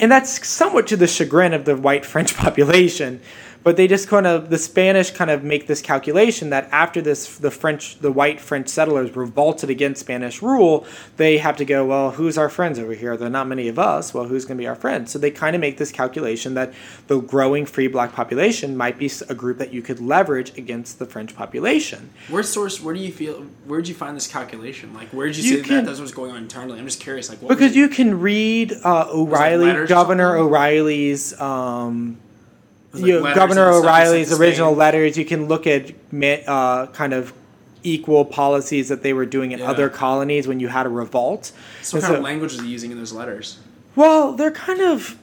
And 0.00 0.10
that's 0.10 0.46
somewhat 0.46 0.86
to 0.88 0.96
the 0.96 1.06
chagrin 1.06 1.52
of 1.52 1.64
the 1.66 1.76
white 1.76 2.04
French 2.04 2.34
population. 2.36 3.20
But 3.64 3.76
they 3.78 3.88
just 3.88 4.08
kind 4.08 4.26
of 4.26 4.50
the 4.50 4.58
Spanish 4.58 5.10
kind 5.10 5.30
of 5.30 5.42
make 5.42 5.66
this 5.66 5.80
calculation 5.80 6.50
that 6.50 6.68
after 6.70 7.00
this 7.00 7.38
the 7.38 7.50
French 7.50 7.98
the 7.98 8.12
white 8.12 8.38
French 8.38 8.68
settlers 8.68 9.16
revolted 9.16 9.70
against 9.70 10.00
Spanish 10.00 10.42
rule, 10.42 10.86
they 11.16 11.38
have 11.38 11.56
to 11.56 11.64
go, 11.64 11.86
well, 11.86 12.10
who's 12.12 12.36
our 12.36 12.50
friends 12.50 12.78
over 12.78 12.92
here? 12.92 13.16
There 13.16 13.26
are 13.26 13.30
not 13.30 13.48
many 13.48 13.68
of 13.68 13.78
us. 13.78 14.12
Well, 14.12 14.24
who's 14.26 14.44
going 14.44 14.58
to 14.58 14.62
be 14.62 14.66
our 14.68 14.74
friends? 14.74 15.10
So 15.12 15.18
they 15.18 15.30
kind 15.30 15.56
of 15.56 15.60
make 15.60 15.78
this 15.78 15.90
calculation 15.90 16.52
that 16.54 16.74
the 17.06 17.20
growing 17.20 17.64
free 17.64 17.88
black 17.88 18.12
population 18.12 18.76
might 18.76 18.98
be 18.98 19.10
a 19.30 19.34
group 19.34 19.56
that 19.58 19.72
you 19.72 19.80
could 19.80 19.98
leverage 19.98 20.56
against 20.58 20.98
the 20.98 21.06
French 21.06 21.34
population. 21.34 22.10
Where's 22.28 22.50
source? 22.50 22.82
Where 22.82 22.94
do 22.94 23.00
you 23.00 23.12
feel? 23.12 23.46
Where 23.66 23.80
did 23.80 23.88
you 23.88 23.94
find 23.94 24.14
this 24.14 24.26
calculation? 24.26 24.92
Like, 24.92 25.08
where 25.08 25.26
did 25.28 25.38
you, 25.38 25.42
You 25.50 25.56
see 25.62 25.62
can- 25.68 25.76
that? 25.76 25.86
That's 25.86 26.00
what's 26.00 26.12
going 26.12 26.32
on 26.32 26.36
internally. 26.42 26.78
I'm 26.78 26.84
just 26.84 27.00
curious. 27.00 27.30
Like, 27.30 27.40
what 27.40 27.48
Because 27.48 27.72
it? 27.72 27.76
you 27.78 27.88
can 27.88 28.20
read 28.20 28.74
uh, 28.84 29.06
O'Reilly, 29.10 29.86
Governor? 29.86 30.36
O'Reilly's, 30.36 31.38
um, 31.40 32.18
Like, 32.94 33.04
you 33.06 33.20
letters 33.20 33.34
Governor 33.36 33.66
and 33.68 33.74
stuff 33.74 33.84
you 33.84 33.88
O'Reilly's 33.90 34.32
original 34.40 34.70
Spain? 34.70 34.78
letters. 34.78 35.18
You 35.18 35.24
can 35.24 35.46
look 35.48 35.66
at 35.66 35.92
uh, 36.46 36.86
kind 36.88 37.12
of 37.12 37.32
equal 37.82 38.24
policies 38.24 38.88
that 38.88 39.02
they 39.02 39.12
were 39.12 39.26
doing 39.26 39.52
in 39.52 39.58
Yeah. 39.58 39.70
other 39.70 39.88
colonies 39.88 40.46
when 40.48 40.58
you 40.60 40.68
had 40.68 40.86
a 40.86 40.88
revolt. 40.88 41.52
So, 41.82 41.96
what 41.98 42.04
And 42.04 42.04
kind 42.04 42.16
of 42.16 42.22
language 42.24 42.54
is 42.54 42.60
he 42.60 42.68
using 42.68 42.90
in 42.92 42.98
those 42.98 43.12
letters? 43.12 43.58
Well, 43.96 44.32
they're 44.32 44.50
kind 44.50 44.80
of 44.80 45.16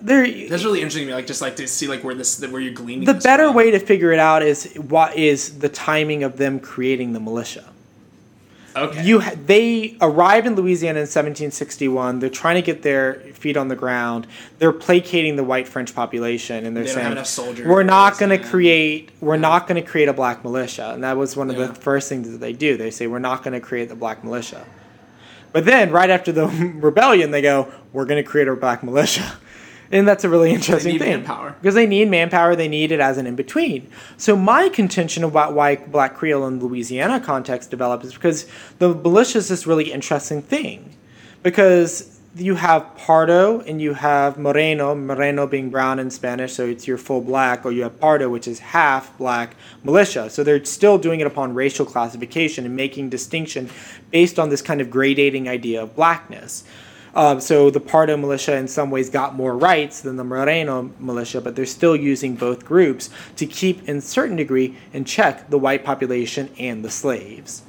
they're 0.00 0.24
That's 0.48 0.62
really 0.64 0.78
interesting 0.80 1.02
to 1.02 1.06
me. 1.08 1.14
Like, 1.14 1.26
just 1.26 1.42
like 1.42 1.56
to 1.56 1.66
see 1.66 1.88
like 1.88 2.04
where 2.04 2.14
this 2.14 2.40
where 2.46 2.60
you're 2.60 2.72
gleaning. 2.72 3.04
the 3.04 3.14
better 3.14 3.46
from. 3.46 3.56
way 3.56 3.72
to 3.72 3.80
figure 3.80 4.12
it 4.12 4.20
out 4.20 4.42
is 4.44 4.72
what 4.76 5.16
is 5.16 5.58
the 5.58 5.68
timing 5.68 6.22
of 6.22 6.36
them 6.36 6.60
creating 6.60 7.14
the 7.14 7.20
militia. 7.20 7.64
Okay. 8.84 9.04
You 9.04 9.20
ha- 9.20 9.34
they 9.46 9.96
arrived 10.00 10.46
in 10.46 10.54
Louisiana 10.56 10.98
in 11.00 11.06
1761. 11.06 12.18
They're 12.20 12.28
trying 12.30 12.56
to 12.56 12.62
get 12.62 12.82
their 12.82 13.14
feet 13.34 13.56
on 13.56 13.68
the 13.68 13.76
ground. 13.76 14.26
They're 14.58 14.72
placating 14.72 15.36
the 15.36 15.44
white 15.44 15.68
French 15.68 15.94
population, 15.94 16.64
and 16.66 16.76
they're 16.76 16.84
They 16.84 16.90
saying, 16.90 17.24
soldiers. 17.24 17.66
"We're 17.66 17.82
not 17.82 18.18
going 18.18 18.30
to 18.30 18.38
create. 18.38 19.10
We're 19.20 19.34
Yeah. 19.34 19.40
not 19.40 19.66
going 19.68 19.82
to 19.82 19.88
create 19.88 20.08
a 20.08 20.12
black 20.12 20.44
militia." 20.44 20.90
And 20.94 21.02
that 21.04 21.16
was 21.16 21.36
one 21.36 21.50
of 21.50 21.56
Yeah. 21.56 21.66
the 21.68 21.74
first 21.74 22.08
things 22.08 22.30
that 22.30 22.38
they 22.38 22.52
do. 22.52 22.76
They 22.76 22.90
say, 22.90 23.06
"We're 23.06 23.18
not 23.18 23.42
going 23.42 23.54
to 23.54 23.60
create 23.60 23.88
the 23.88 23.94
black 23.96 24.22
militia." 24.24 24.64
But 25.52 25.64
then, 25.64 25.90
right 25.90 26.10
after 26.10 26.30
the 26.30 26.46
rebellion, 26.80 27.30
they 27.30 27.42
go, 27.42 27.68
"We're 27.92 28.04
going 28.04 28.22
to 28.22 28.28
create 28.28 28.48
a 28.48 28.54
black 28.56 28.82
militia." 28.82 29.22
And 29.90 30.06
that's 30.06 30.24
a 30.24 30.28
really 30.28 30.50
interesting 30.52 30.92
need 30.92 30.98
thing. 30.98 31.10
manpower. 31.10 31.54
Because 31.60 31.74
they 31.74 31.86
need 31.86 32.08
manpower, 32.08 32.54
they 32.54 32.68
need 32.68 32.92
it 32.92 33.00
as 33.00 33.18
an 33.18 33.26
in 33.26 33.36
between. 33.36 33.90
So, 34.16 34.36
my 34.36 34.68
contention 34.68 35.24
about 35.24 35.54
why 35.54 35.76
Black 35.76 36.16
Creole 36.16 36.46
in 36.46 36.60
Louisiana 36.60 37.20
context 37.20 37.70
developed 37.70 38.04
is 38.04 38.14
because 38.14 38.46
the 38.78 38.94
militia 38.94 39.38
is 39.38 39.48
this 39.48 39.66
really 39.66 39.92
interesting 39.92 40.42
thing. 40.42 40.94
Because 41.42 42.14
you 42.36 42.56
have 42.56 42.96
Pardo 42.96 43.60
and 43.60 43.80
you 43.80 43.94
have 43.94 44.38
Moreno, 44.38 44.94
Moreno 44.94 45.46
being 45.46 45.70
brown 45.70 45.98
in 45.98 46.10
Spanish, 46.10 46.52
so 46.52 46.66
it's 46.66 46.86
your 46.86 46.98
full 46.98 47.20
black, 47.20 47.64
or 47.64 47.72
you 47.72 47.82
have 47.82 47.98
Pardo, 47.98 48.28
which 48.28 48.46
is 48.46 48.58
half 48.58 49.16
black 49.16 49.56
militia. 49.82 50.28
So, 50.28 50.44
they're 50.44 50.64
still 50.64 50.98
doing 50.98 51.20
it 51.20 51.26
upon 51.26 51.54
racial 51.54 51.86
classification 51.86 52.66
and 52.66 52.76
making 52.76 53.08
distinction 53.08 53.70
based 54.10 54.38
on 54.38 54.50
this 54.50 54.60
kind 54.60 54.82
of 54.82 54.88
gradating 54.88 55.48
idea 55.48 55.82
of 55.82 55.96
blackness. 55.96 56.64
Um, 57.18 57.40
so 57.40 57.68
the 57.68 57.80
Pardo 57.80 58.16
militia, 58.16 58.54
in 58.54 58.68
some 58.68 58.92
ways, 58.92 59.10
got 59.10 59.34
more 59.34 59.58
rights 59.58 60.02
than 60.02 60.14
the 60.14 60.22
Moreno 60.22 60.92
militia, 61.00 61.40
but 61.40 61.56
they're 61.56 61.66
still 61.66 61.96
using 61.96 62.36
both 62.36 62.64
groups 62.64 63.10
to 63.34 63.44
keep, 63.44 63.88
in 63.88 64.00
certain 64.00 64.36
degree, 64.36 64.76
in 64.92 65.04
check 65.04 65.50
the 65.50 65.58
white 65.58 65.84
population 65.84 66.48
and 66.60 66.84
the 66.84 66.90
slaves. 66.90 67.64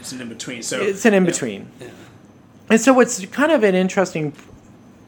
It's 0.00 0.12
an 0.12 0.20
in 0.20 0.28
between. 0.28 0.62
So 0.62 0.82
it's 0.82 1.06
an 1.06 1.14
in 1.14 1.24
between. 1.24 1.70
And 2.68 2.78
so 2.78 2.92
what's 2.92 3.24
kind 3.26 3.50
of 3.50 3.64
an 3.64 3.74
interesting 3.74 4.34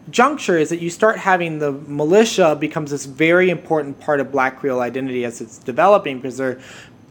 juncture 0.09 0.57
is 0.57 0.71
that 0.71 0.81
you 0.81 0.89
start 0.89 1.19
having 1.19 1.59
the 1.59 1.73
militia 1.73 2.57
becomes 2.57 2.93
this 2.93 3.05
very 3.05 3.51
important 3.51 4.01
part 4.01 4.21
of 4.21 4.33
black 4.33 4.59
creole 4.59 4.81
identity 4.81 5.27
as 5.27 5.43
it's 5.43 5.59
developing 5.59 6.17
because 6.17 6.39
they're 6.39 6.59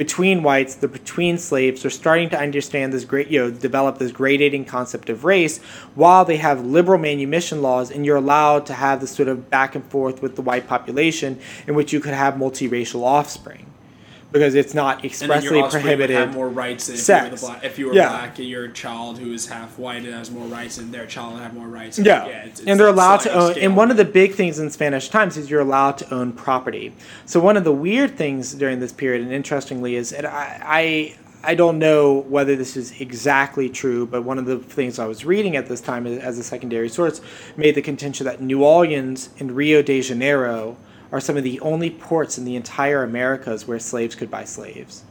between 0.01 0.41
whites 0.41 0.73
the 0.73 0.87
between 0.87 1.37
slaves 1.37 1.83
they're 1.83 1.91
starting 1.91 2.27
to 2.27 2.35
understand 2.35 2.91
this 2.91 3.05
great 3.05 3.27
you 3.27 3.39
know 3.39 3.51
develop 3.51 3.99
this 3.99 4.11
gradating 4.11 4.65
concept 4.65 5.11
of 5.11 5.23
race 5.23 5.59
while 5.93 6.25
they 6.25 6.37
have 6.37 6.65
liberal 6.65 6.97
manumission 6.97 7.61
laws 7.61 7.91
and 7.91 8.03
you're 8.03 8.15
allowed 8.15 8.65
to 8.65 8.73
have 8.73 8.99
this 8.99 9.11
sort 9.11 9.27
of 9.27 9.47
back 9.51 9.75
and 9.75 9.85
forth 9.91 10.19
with 10.19 10.35
the 10.35 10.41
white 10.41 10.67
population 10.67 11.39
in 11.67 11.75
which 11.75 11.93
you 11.93 11.99
could 11.99 12.15
have 12.15 12.33
multiracial 12.33 13.03
offspring 13.03 13.70
because 14.31 14.55
it's 14.55 14.73
not 14.73 14.97
and 14.97 15.05
expressly 15.05 15.59
offspring 15.59 15.83
would 15.83 15.89
prohibited 15.97 16.15
have 16.15 16.33
more 16.33 16.47
rights 16.49 16.87
than 16.87 16.95
if 16.95 17.07
you 17.07 17.31
were 17.31 17.37
black. 17.37 17.63
If 17.63 17.79
you 17.79 17.87
were 17.87 17.93
Yeah. 17.93 18.09
black, 18.09 18.39
your 18.39 18.67
child 18.69 19.19
who 19.19 19.33
is 19.33 19.47
half 19.47 19.77
white 19.77 20.03
and 20.05 20.13
has 20.13 20.31
more 20.31 20.45
rights, 20.47 20.77
and 20.77 20.93
their 20.93 21.05
child 21.05 21.33
would 21.33 21.43
have 21.43 21.53
more 21.53 21.67
rights. 21.67 21.99
Yeah, 21.99 22.25
it's- 22.27 22.47
it's 22.59 22.61
and 22.65 22.79
they're 22.79 22.87
allowed 22.87 23.19
to 23.21 23.33
own. 23.33 23.51
scale. 23.51 23.63
And 23.65 23.75
one 23.75 23.91
of 23.91 23.97
the 23.97 24.05
big 24.05 24.33
things 24.35 24.57
in 24.59 24.69
Spanish 24.69 25.09
times 25.09 25.37
is 25.37 25.49
you're 25.49 25.61
allowed 25.61 25.97
to 25.99 26.13
own 26.13 26.31
property. 26.31 26.93
So 27.25 27.39
one 27.39 27.57
of 27.57 27.63
the 27.63 27.73
weird 27.73 28.17
things 28.17 28.53
during 28.53 28.79
this 28.79 28.91
period, 28.93 29.21
and 29.21 29.31
interestingly, 29.33 29.95
is 29.95 30.11
and 30.13 30.25
I, 30.25 30.59
I 30.65 31.13
I 31.43 31.55
don't 31.55 31.79
know 31.79 32.23
whether 32.29 32.55
this 32.55 32.77
is 32.77 32.93
exactly 32.99 33.67
true, 33.67 34.05
but 34.05 34.23
one 34.23 34.37
of 34.37 34.45
the 34.45 34.57
things 34.59 34.99
I 34.99 35.07
was 35.07 35.25
reading 35.25 35.55
at 35.55 35.67
this 35.67 35.81
time 35.81 36.05
as 36.05 36.37
a 36.37 36.43
secondary 36.43 36.87
source 36.87 37.19
made 37.57 37.73
the 37.73 37.81
contention 37.81 38.25
that 38.27 38.41
New 38.41 38.63
Orleans 38.63 39.29
and 39.39 39.51
Rio 39.53 39.81
de 39.81 40.01
Janeiro 40.01 40.77
are 41.11 41.19
some 41.19 41.37
of 41.37 41.43
the 41.43 41.59
only 41.59 41.89
ports 41.89 42.37
in 42.37 42.45
the 42.45 42.55
entire 42.55 43.03
Americas 43.03 43.67
where 43.67 43.79
slaves 43.79 44.15
could 44.15 44.31
buy 44.31 44.45
slaves. 44.45 45.03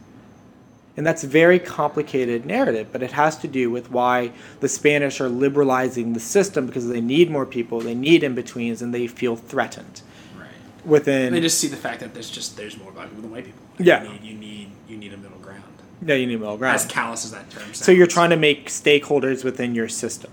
And 0.96 1.06
that's 1.06 1.22
a 1.22 1.28
very 1.28 1.58
complicated 1.58 2.44
narrative, 2.44 2.88
but 2.90 3.02
it 3.02 3.12
has 3.12 3.38
to 3.38 3.48
do 3.48 3.70
with 3.70 3.90
why 3.90 4.32
the 4.60 4.68
Spanish 4.68 5.20
are 5.20 5.28
liberalizing 5.28 6.12
the 6.12 6.20
system 6.20 6.66
because 6.66 6.88
they 6.88 7.00
need 7.00 7.30
more 7.30 7.46
people, 7.46 7.80
they 7.80 7.94
need 7.94 8.24
in 8.24 8.34
betweens, 8.34 8.82
and 8.82 8.92
they 8.92 9.06
feel 9.06 9.36
threatened 9.36 10.02
right. 10.36 10.48
within. 10.84 11.26
And 11.26 11.36
they 11.36 11.40
just 11.40 11.58
see 11.58 11.68
the 11.68 11.76
fact 11.76 12.00
that 12.00 12.12
there's 12.12 12.28
just 12.28 12.56
there's 12.56 12.76
more 12.76 12.92
black 12.92 13.08
people 13.08 13.22
than 13.22 13.30
white 13.30 13.44
people. 13.44 13.60
Yeah. 13.78 14.02
you 14.02 14.10
need 14.10 14.22
you 14.22 14.34
need, 14.34 14.70
you 14.88 14.96
need 14.96 15.12
a 15.14 15.16
middle 15.16 15.38
ground. 15.38 15.62
yeah, 16.04 16.16
you 16.16 16.26
need 16.26 16.34
a 16.34 16.38
middle 16.38 16.56
ground. 16.56 16.74
As 16.74 16.86
callous 16.86 17.24
as 17.24 17.30
that 17.30 17.48
term 17.50 17.62
sounds. 17.62 17.84
So 17.84 17.92
you're 17.92 18.06
trying 18.06 18.30
to 18.30 18.36
make 18.36 18.68
stakeholders 18.68 19.44
within 19.44 19.74
your 19.74 19.88
system. 19.88 20.32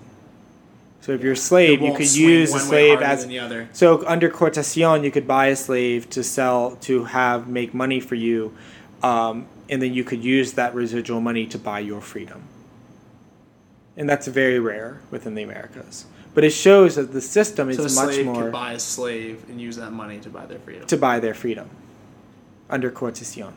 So 1.08 1.14
if 1.14 1.24
you're 1.24 1.32
a 1.32 1.38
slave, 1.38 1.82
you 1.82 1.94
could 1.94 2.14
use 2.14 2.54
a 2.54 2.60
slave 2.60 3.02
as 3.02 3.26
the 3.26 3.40
other. 3.40 3.70
so 3.72 4.06
under 4.06 4.30
coartación, 4.30 5.06
you 5.06 5.10
could 5.10 5.26
buy 5.26 5.48
a 5.48 5.56
slave 5.56 6.10
to 6.10 6.22
sell 6.22 6.76
to 6.82 7.06
have 7.06 7.48
make 7.48 7.74
money 7.74 8.02
for 8.02 8.16
you, 8.16 8.54
um, 9.02 9.48
and 9.70 9.82
then 9.82 9.94
you 9.94 10.04
could 10.04 10.22
use 10.22 10.52
that 10.60 10.76
residual 10.76 11.22
money 11.22 11.46
to 11.46 11.58
buy 11.58 11.80
your 11.80 12.02
freedom. 12.02 12.44
And 13.96 14.10
that's 14.10 14.28
very 14.28 14.60
rare 14.60 15.00
within 15.10 15.34
the 15.36 15.44
Americas. 15.44 16.08
But 16.34 16.44
it 16.44 16.50
shows 16.50 16.98
that 16.98 17.14
the 17.14 17.22
system 17.22 17.70
is 17.70 17.78
So 17.78 17.84
a 17.84 18.06
much 18.06 18.16
slave 18.16 18.26
more 18.26 18.44
could 18.44 18.52
buy 18.52 18.74
a 18.74 18.80
slave 18.80 19.46
and 19.48 19.62
use 19.62 19.78
that 19.78 19.94
money 19.94 20.20
to 20.20 20.30
buy 20.30 20.46
their 20.46 20.60
freedom. 20.60 20.88
to 20.88 20.98
buy 20.98 21.22
their 21.22 21.34
freedom 21.34 21.70
under 22.70 22.92
coartación. 22.92 23.54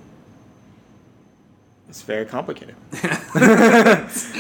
It's 1.90 2.02
very 2.02 2.24
complicated. 2.24 2.76
That's 2.92 4.32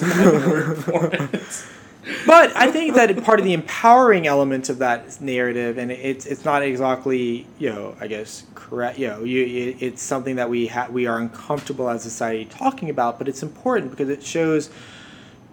right 0.00 0.46
word 0.46 0.78
for 0.78 1.06
it. 1.12 1.64
But 2.26 2.56
I 2.56 2.70
think 2.70 2.94
that 2.94 3.22
part 3.22 3.40
of 3.40 3.44
the 3.44 3.52
empowering 3.52 4.26
element 4.26 4.70
of 4.70 4.78
that 4.78 5.20
narrative, 5.20 5.76
and 5.76 5.92
it's 5.92 6.24
it's 6.24 6.42
not 6.42 6.62
exactly 6.62 7.46
you 7.58 7.68
know 7.70 7.94
I 8.00 8.06
guess 8.06 8.44
correct 8.54 8.98
you 8.98 9.08
know 9.08 9.22
you, 9.22 9.44
it, 9.44 9.82
it's 9.82 10.02
something 10.02 10.36
that 10.36 10.48
we 10.48 10.66
ha- 10.66 10.88
we 10.90 11.06
are 11.06 11.18
uncomfortable 11.18 11.90
as 11.90 12.06
a 12.06 12.10
society 12.10 12.46
talking 12.46 12.88
about, 12.88 13.18
but 13.18 13.28
it's 13.28 13.42
important 13.42 13.90
because 13.90 14.08
it 14.08 14.22
shows 14.22 14.70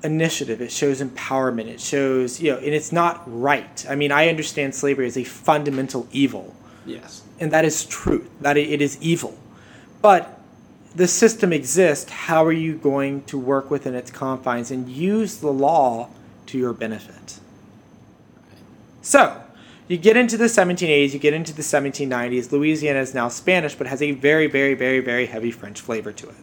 initiative, 0.05 0.61
it 0.61 0.71
shows 0.71 1.01
empowerment, 1.01 1.67
it 1.67 1.81
shows 1.81 2.39
you 2.41 2.53
know, 2.53 2.59
and 2.59 2.73
it's 2.73 2.93
not 2.93 3.23
right. 3.27 3.85
I 3.89 3.95
mean, 3.95 4.13
I 4.13 4.29
understand 4.29 4.73
slavery 4.73 5.07
as 5.07 5.17
a 5.17 5.25
fundamental 5.25 6.07
evil, 6.13 6.55
Yes. 6.85 7.23
and 7.41 7.51
that 7.51 7.65
is 7.65 7.83
truth. 7.85 8.29
That 8.39 8.55
it 8.55 8.69
it 8.69 8.81
is 8.81 8.97
evil, 9.01 9.37
but 10.01 10.37
the 10.95 11.07
system 11.07 11.53
exists. 11.53 12.11
How 12.11 12.45
are 12.45 12.51
you 12.51 12.75
going 12.75 13.23
to 13.23 13.37
work 13.37 13.71
within 13.71 13.95
its 13.95 14.11
confines 14.11 14.71
and 14.71 14.89
use 14.89 15.37
the 15.37 15.51
law 15.51 16.09
to 16.47 16.57
your 16.57 16.73
benefit? 16.73 17.39
So, 19.01 19.41
you 19.87 19.97
get 19.97 20.15
into 20.15 20.37
the 20.37 20.45
1780s, 20.45 21.13
you 21.13 21.19
get 21.19 21.33
into 21.33 21.53
the 21.53 21.63
1790s. 21.63 22.51
Louisiana 22.51 22.99
is 22.99 23.13
now 23.13 23.27
Spanish, 23.27 23.75
but 23.75 23.87
has 23.87 24.01
a 24.01 24.11
very, 24.11 24.47
very, 24.47 24.73
very, 24.73 24.99
very 24.99 25.25
heavy 25.25 25.51
French 25.51 25.81
flavor 25.81 26.11
to 26.13 26.29
it. 26.29 26.35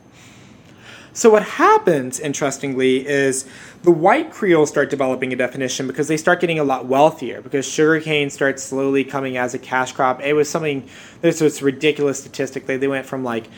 So, 1.15 1.31
what 1.31 1.43
happens, 1.43 2.21
interestingly, 2.21 3.07
is 3.07 3.49
the 3.83 3.91
white 3.91 4.31
Creoles 4.31 4.69
start 4.69 4.91
developing 4.91 5.33
a 5.33 5.37
definition 5.37 5.87
because 5.87 6.09
they 6.09 6.17
start 6.17 6.41
getting 6.41 6.59
a 6.59 6.65
lot 6.65 6.87
wealthier 6.87 7.41
because 7.41 7.67
sugarcane 7.67 8.31
starts 8.31 8.63
slowly 8.63 9.03
coming 9.03 9.37
as 9.37 9.55
a 9.55 9.59
cash 9.59 9.93
crop. 9.93 10.21
It 10.21 10.35
was 10.35 10.49
something, 10.49 10.89
this 11.21 11.63
ridiculous 11.63 12.21
statistic. 12.21 12.67
They, 12.67 12.77
they 12.77 12.87
went 12.87 13.07
from 13.07 13.25
like 13.25 13.49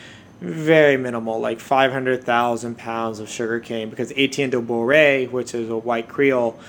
very 0.41 0.97
minimal, 0.97 1.39
like 1.39 1.59
500,000 1.59 2.77
pounds 2.77 3.19
of 3.19 3.29
sugar 3.29 3.59
cane, 3.59 3.89
because 3.89 4.11
Etienne 4.17 4.49
de 4.49 4.59
Boré, 4.59 5.29
which 5.29 5.53
is 5.53 5.69
a 5.69 5.77
white 5.77 6.07
Creole, 6.07 6.59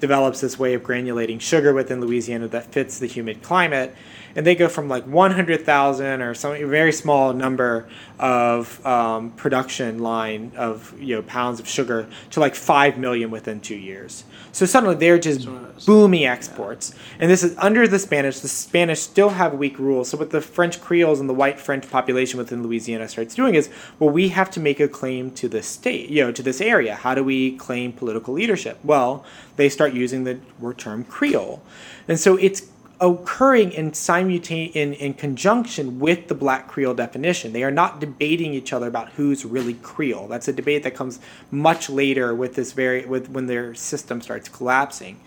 develops 0.00 0.40
this 0.40 0.58
way 0.58 0.74
of 0.74 0.82
granulating 0.82 1.40
sugar 1.40 1.72
within 1.72 2.00
Louisiana 2.00 2.48
that 2.48 2.72
fits 2.72 2.98
the 2.98 3.06
humid 3.06 3.42
climate. 3.42 3.94
And 4.34 4.46
they 4.46 4.54
go 4.54 4.68
from 4.68 4.88
like 4.88 5.06
100,000 5.06 6.22
or 6.22 6.34
some 6.34 6.52
very 6.68 6.92
small 6.92 7.32
number 7.32 7.88
of 8.18 8.84
um, 8.84 9.30
production 9.32 10.00
line 10.00 10.52
of 10.56 10.94
you 11.00 11.16
know 11.16 11.22
pounds 11.22 11.60
of 11.60 11.68
sugar 11.68 12.08
to 12.30 12.40
like 12.40 12.54
5 12.54 12.98
million 12.98 13.30
within 13.30 13.60
two 13.60 13.76
years. 13.76 14.24
So 14.52 14.66
suddenly 14.66 14.94
they're 14.96 15.18
just 15.18 15.48
booming 15.86 16.26
exports. 16.26 16.94
And 17.18 17.30
this 17.30 17.42
is 17.42 17.56
under 17.58 17.88
the 17.88 17.98
Spanish. 17.98 18.40
The 18.40 18.48
Spanish 18.48 19.00
still 19.00 19.30
have 19.30 19.54
weak 19.54 19.78
rules. 19.78 20.10
So 20.10 20.18
what 20.18 20.30
the 20.30 20.40
French 20.40 20.80
Creoles 20.80 21.20
and 21.20 21.28
the 21.28 21.34
white 21.34 21.58
French 21.58 21.90
population 21.90 22.38
within 22.38 22.62
Louisiana 22.62 23.08
starts 23.08 23.34
doing 23.34 23.54
is, 23.54 23.70
well, 23.98 24.10
we 24.10 24.28
have 24.28 24.50
to 24.52 24.60
make 24.60 24.78
a 24.78 24.88
claim 24.88 25.30
to 25.32 25.48
the 25.48 25.62
state, 25.62 26.10
you 26.10 26.22
know, 26.22 26.32
to 26.32 26.42
this 26.42 26.60
area. 26.60 26.94
How 26.94 27.14
do 27.14 27.24
we 27.24 27.56
claim 27.56 27.92
political 27.92 28.34
leadership? 28.34 28.78
Well, 28.84 29.24
they 29.56 29.68
start 29.68 29.94
using 29.94 30.24
the 30.24 30.38
word 30.60 30.78
term 30.78 31.04
Creole. 31.04 31.62
And 32.06 32.20
so 32.20 32.36
it's 32.36 32.62
occurring 33.02 33.72
in 33.72 33.92
in, 33.92 34.94
in 34.94 35.14
conjunction 35.14 35.98
with 35.98 36.28
the 36.28 36.34
black 36.34 36.68
creole 36.68 36.94
definition 36.94 37.52
they 37.52 37.64
are 37.64 37.70
not 37.70 38.00
debating 38.00 38.54
each 38.54 38.72
other 38.72 38.86
about 38.86 39.10
who's 39.10 39.44
really 39.44 39.74
creole 39.74 40.28
that's 40.28 40.46
a 40.46 40.52
debate 40.52 40.84
that 40.84 40.94
comes 40.94 41.18
much 41.50 41.90
later 41.90 42.32
with 42.32 42.54
this 42.54 42.70
very 42.72 43.04
with 43.04 43.28
when 43.28 43.46
their 43.46 43.74
system 43.74 44.20
starts 44.20 44.48
collapsing 44.48 45.18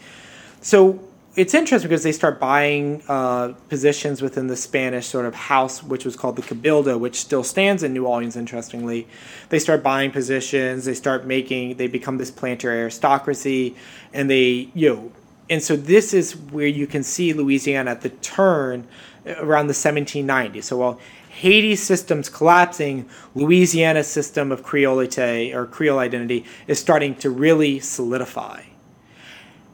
so 0.61 0.99
it's 1.36 1.53
interesting 1.53 1.89
because 1.89 2.03
they 2.03 2.13
start 2.13 2.39
buying 2.39 3.03
uh, 3.09 3.53
positions 3.67 4.21
within 4.21 4.47
the 4.47 4.55
Spanish 4.55 5.07
sort 5.07 5.26
of 5.26 5.36
house, 5.36 5.84
which 5.84 6.05
was 6.05 6.15
called 6.15 6.38
the 6.38 6.41
Cabildo, 6.41 6.97
which 6.97 7.19
still 7.19 7.43
stands 7.43 7.84
in 7.84 7.93
New 7.93 8.05
Orleans. 8.05 8.38
Interestingly, 8.38 9.05
they 9.49 9.59
start 9.59 9.84
buying 9.84 10.11
positions. 10.11 10.86
They 10.86 10.93
start 10.93 11.26
making. 11.26 11.76
They 11.76 11.88
become 11.88 12.19
this 12.19 12.32
planter 12.32 12.71
aristocracy, 12.71 13.76
and 14.13 14.30
they 14.30 14.69
you 14.73 14.95
know. 14.95 15.11
And 15.50 15.62
so 15.62 15.76
this 15.76 16.14
is 16.14 16.36
where 16.36 16.68
you 16.68 16.88
can 16.88 17.04
see 17.04 17.34
Louisiana 17.34 17.91
at 17.91 18.02
the 18.02 18.10
turn 18.10 18.88
around 19.26 19.68
the 19.68 19.74
1790s. 19.74 20.64
So 20.64 20.78
while 20.78 21.00
Haiti's 21.30 21.84
system's 21.84 22.30
collapsing, 22.30 23.10
Louisiana's 23.36 24.08
system 24.08 24.52
of 24.52 24.64
Creolite 24.64 25.54
or 25.54 25.66
Creole 25.66 26.00
identity 26.00 26.46
is 26.66 26.80
starting 26.80 27.16
to 27.16 27.30
really 27.30 27.80
solidify. 27.80 28.64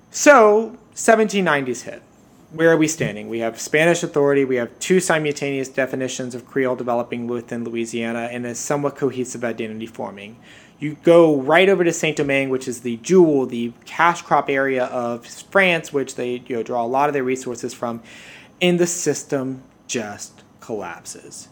So, 0.10 0.78
1790s 0.96 1.84
hit. 1.84 2.02
Where 2.52 2.72
are 2.72 2.78
we 2.78 2.88
standing? 2.88 3.30
We 3.30 3.40
have 3.40 3.62
Spanish 3.62 4.04
authority, 4.04 4.44
we 4.44 4.58
have 4.58 4.78
two 4.80 5.00
simultaneous 5.00 5.70
definitions 5.70 6.36
of 6.36 6.46
Creole 6.46 6.76
developing 6.76 7.28
within 7.28 7.64
Louisiana, 7.64 8.28
and 8.32 8.46
a 8.46 8.56
somewhat 8.56 8.98
cohesive 8.98 9.44
identity 9.46 9.86
forming. 9.86 10.38
You 10.82 10.98
go 11.04 11.40
right 11.40 11.70
over 11.70 11.84
to 11.84 11.94
Saint 11.94 12.18
Domingue, 12.18 12.50
which 12.50 12.68
is 12.68 12.82
the 12.82 12.98
jewel, 12.98 13.46
the 13.46 13.72
cash 13.86 14.24
crop 14.24 14.50
area 14.50 14.86
of 14.86 15.28
France, 15.28 15.94
which 15.94 16.16
they 16.16 16.42
you 16.48 16.56
know, 16.56 16.64
draw 16.64 16.84
a 16.84 16.88
lot 16.88 17.08
of 17.08 17.14
their 17.14 17.24
resources 17.24 17.72
from, 17.72 18.02
and 18.60 18.80
the 18.80 18.88
system 18.88 19.62
just 19.86 20.42
collapses. 20.60 21.50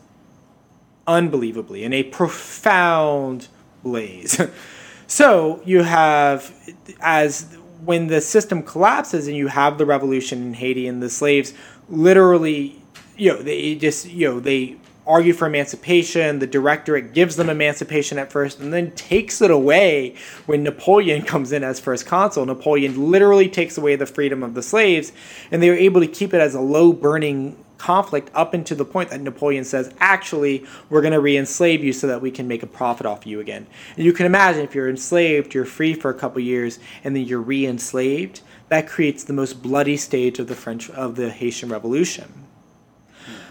Unbelievably, 1.06 1.84
in 1.84 1.94
a 1.94 2.02
profound 2.02 3.50
blaze. 3.84 4.42
so 5.08 5.62
you 5.64 5.84
have, 5.84 6.52
as 7.00 7.56
when 7.86 8.08
the 8.08 8.22
system 8.22 8.64
collapses 8.64 9.28
and 9.28 9.38
you 9.38 9.46
have 9.46 9.78
the 9.78 9.86
revolution 9.86 10.42
in 10.42 10.54
Haiti 10.56 10.88
and 10.88 11.04
the 11.04 11.10
slaves 11.10 11.54
literally, 11.88 12.82
you 13.16 13.32
know, 13.32 13.44
they 13.44 13.76
just, 13.76 14.10
you 14.10 14.28
know, 14.28 14.40
they 14.40 14.78
argue 15.10 15.34
for 15.34 15.48
emancipation. 15.48 16.40
The 16.40 16.48
directorate 16.48 17.14
gives 17.14 17.36
them 17.36 17.50
emancipation 17.50 18.20
at 18.20 18.32
first 18.32 18.60
and 18.60 18.72
then 18.72 18.92
takes 18.92 19.42
it 19.42 19.52
away 19.52 20.16
when 20.46 20.64
Napoleon 20.64 21.22
comes 21.26 21.52
in 21.52 21.64
as 21.64 21.80
first 21.80 22.06
consul. 22.06 22.46
Napoleon 22.46 23.12
literally 23.12 23.50
takes 23.50 23.78
away 23.78 23.96
the 23.96 24.06
freedom 24.06 24.44
of 24.44 24.54
the 24.54 24.62
slaves, 24.62 25.12
and 25.52 25.62
they 25.62 25.70
are 25.70 25.76
able 25.76 26.00
to 26.00 26.08
keep 26.08 26.34
it 26.34 26.40
as 26.40 26.54
a 26.54 26.62
low 26.62 26.94
burning 26.94 27.58
conflict 27.80 28.30
up 28.36 28.54
until 28.54 28.78
the 28.78 28.86
point 28.86 29.10
that 29.10 29.22
Napoleon 29.22 29.64
says, 29.64 29.92
actually, 30.00 30.66
we're 30.90 31.02
going 31.02 31.14
to 31.14 31.20
re 31.20 31.38
enslave 31.38 31.84
you 31.84 31.94
so 31.94 32.08
that 32.08 32.22
we 32.22 32.30
can 32.30 32.48
make 32.48 32.62
a 32.62 32.68
profit 32.68 33.06
off 33.06 33.26
you 33.26 33.40
again. 33.40 33.66
And 33.96 34.06
you 34.06 34.14
can 34.14 34.26
imagine 34.26 34.62
if 34.62 34.76
you're 34.76 34.90
enslaved, 34.90 35.54
you're 35.54 35.66
free 35.66 35.94
for 35.94 36.12
a 36.12 36.14
couple 36.14 36.42
years, 36.42 36.78
and 37.04 37.16
then 37.16 37.24
you're 37.24 37.42
re 37.42 37.66
enslaved, 37.66 38.42
that 38.68 38.88
creates 38.88 39.24
the 39.24 39.34
most 39.34 39.64
bloody 39.64 39.98
stage 39.98 40.38
of 40.38 40.48
the 40.48 40.56
French 40.56 40.90
of 40.92 41.16
the 41.16 41.32
Haitian 41.32 41.70
Revolution. 41.70 42.32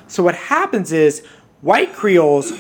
So 0.09 0.22
what 0.22 0.34
happens 0.34 0.90
is 0.90 1.22
white 1.61 1.92
Creoles 1.92 2.52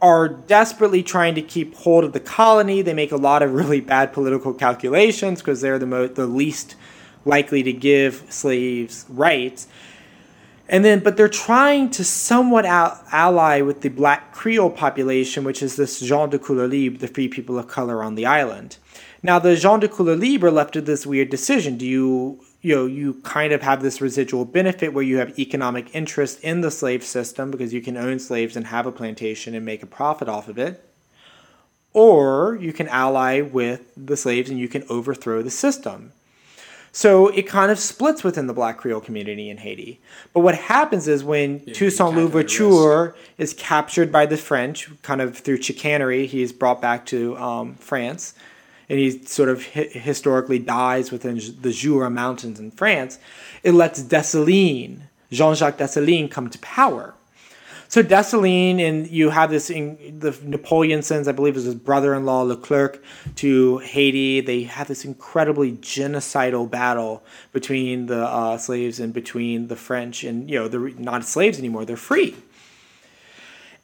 are 0.00 0.28
desperately 0.28 1.02
trying 1.02 1.34
to 1.34 1.42
keep 1.42 1.74
hold 1.74 2.04
of 2.04 2.12
the 2.12 2.20
colony. 2.20 2.82
They 2.82 2.94
make 2.94 3.12
a 3.12 3.16
lot 3.16 3.42
of 3.42 3.52
really 3.52 3.80
bad 3.80 4.12
political 4.12 4.54
calculations 4.54 5.40
because 5.40 5.60
they're 5.60 5.78
the 5.78 5.86
mo- 5.86 6.06
the 6.06 6.26
least 6.26 6.76
likely 7.24 7.62
to 7.62 7.72
give 7.72 8.24
slaves 8.28 9.04
rights. 9.08 9.66
And 10.68 10.84
then, 10.84 11.00
but 11.00 11.16
they're 11.16 11.28
trying 11.28 11.90
to 11.90 12.04
somewhat 12.04 12.66
al- 12.66 13.02
ally 13.10 13.62
with 13.62 13.80
the 13.80 13.88
black 13.88 14.32
Creole 14.34 14.70
population, 14.70 15.42
which 15.42 15.62
is 15.62 15.76
this 15.76 16.00
gens 16.00 16.30
de 16.30 16.38
couleur 16.38 16.68
libre, 16.68 16.98
the 16.98 17.08
free 17.08 17.28
people 17.28 17.58
of 17.58 17.68
color 17.68 18.02
on 18.02 18.14
the 18.14 18.26
island. 18.26 18.76
Now, 19.22 19.38
the 19.38 19.56
gens 19.56 19.80
de 19.80 19.88
couleur 19.88 20.16
libre 20.16 20.48
are 20.48 20.52
left 20.52 20.76
with 20.76 20.86
this 20.86 21.06
weird 21.06 21.30
decision. 21.30 21.78
Do 21.78 21.86
you, 21.86 22.40
you 22.60 22.74
know, 22.74 22.86
you 22.86 23.14
kind 23.22 23.52
of 23.52 23.62
have 23.62 23.82
this 23.82 24.00
residual 24.00 24.44
benefit 24.44 24.92
where 24.92 25.04
you 25.04 25.18
have 25.18 25.38
economic 25.38 25.94
interest 25.94 26.40
in 26.42 26.60
the 26.60 26.70
slave 26.70 27.04
system 27.04 27.50
because 27.50 27.72
you 27.72 27.80
can 27.80 27.96
own 27.96 28.18
slaves 28.18 28.56
and 28.56 28.66
have 28.66 28.86
a 28.86 28.92
plantation 28.92 29.54
and 29.54 29.64
make 29.64 29.82
a 29.82 29.86
profit 29.86 30.28
off 30.28 30.48
of 30.48 30.58
it. 30.58 30.84
Or 31.92 32.58
you 32.60 32.72
can 32.72 32.88
ally 32.88 33.40
with 33.40 33.92
the 33.96 34.16
slaves 34.16 34.50
and 34.50 34.58
you 34.58 34.68
can 34.68 34.84
overthrow 34.88 35.42
the 35.42 35.50
system. 35.50 36.12
So 36.90 37.28
it 37.28 37.42
kind 37.42 37.70
of 37.70 37.78
splits 37.78 38.24
within 38.24 38.46
the 38.46 38.52
Black 38.52 38.78
Creole 38.78 39.00
community 39.00 39.50
in 39.50 39.58
Haiti. 39.58 40.00
But 40.32 40.40
what 40.40 40.56
happens 40.56 41.06
is 41.06 41.22
when 41.22 41.62
Yeah, 41.64 41.74
Toussaint 41.74 42.16
Louverture 42.16 43.14
is 43.36 43.54
captured 43.54 44.10
by 44.10 44.26
the 44.26 44.36
French, 44.36 44.90
kind 45.02 45.20
of 45.20 45.38
through 45.38 45.62
chicanery, 45.62 46.26
he's 46.26 46.52
brought 46.52 46.80
back 46.80 47.06
to 47.06 47.36
um, 47.36 47.74
France, 47.76 48.34
and 48.88 48.98
he 48.98 49.22
sort 49.24 49.48
of 49.48 49.64
hi- 49.74 49.88
historically 49.90 50.58
dies 50.58 51.10
within 51.12 51.40
the 51.60 51.72
Jura 51.72 52.10
Mountains 52.10 52.58
in 52.58 52.70
France. 52.70 53.18
It 53.62 53.72
lets 53.72 54.02
Dessalines, 54.02 55.02
Jean-Jacques 55.30 55.78
Dessalines, 55.78 56.30
come 56.30 56.48
to 56.50 56.58
power. 56.60 57.14
So 57.90 58.02
Dessalines, 58.02 58.82
and 58.82 59.08
you 59.08 59.30
have 59.30 59.50
this. 59.50 59.70
In, 59.70 60.18
the 60.18 60.38
Napoleon 60.44 61.00
sends, 61.00 61.26
I 61.26 61.32
believe, 61.32 61.54
was 61.54 61.64
his 61.64 61.74
brother-in-law 61.74 62.42
Leclerc 62.42 63.02
to 63.36 63.78
Haiti. 63.78 64.42
They 64.42 64.64
have 64.64 64.88
this 64.88 65.06
incredibly 65.06 65.72
genocidal 65.72 66.70
battle 66.70 67.24
between 67.52 68.04
the 68.04 68.26
uh, 68.26 68.58
slaves 68.58 69.00
and 69.00 69.14
between 69.14 69.68
the 69.68 69.76
French, 69.76 70.22
and 70.22 70.50
you 70.50 70.58
know 70.58 70.68
they're 70.68 70.90
not 70.98 71.24
slaves 71.24 71.58
anymore; 71.58 71.86
they're 71.86 71.96
free. 71.96 72.36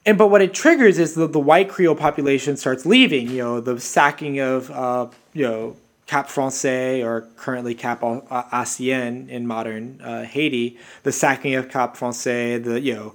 And 0.07 0.18
but 0.18 0.28
what 0.28 0.42
it 0.42 0.52
triggers 0.52 0.98
is 0.98 1.14
the, 1.14 1.26
the 1.26 1.40
white 1.40 1.68
Creole 1.68 1.94
population 1.94 2.57
starts 2.57 2.84
leaving. 2.84 3.30
You 3.30 3.38
know, 3.38 3.61
the 3.61 3.80
sacking 3.80 4.38
of 4.38 4.70
uh, 4.70 5.09
you 5.32 5.44
know 5.44 5.76
Cap 6.07 6.28
Francais 6.28 7.02
or 7.02 7.22
currently 7.36 7.74
Cap 7.74 8.02
Haitien 8.02 9.28
in 9.28 9.46
modern 9.46 10.00
uh, 10.02 10.24
Haiti, 10.24 10.78
the 11.02 11.12
sacking 11.12 11.55
of 11.55 11.70
Cap 11.70 11.96
Francais, 11.96 12.59
the 12.59 12.80
you 12.80 12.94
know, 12.94 13.14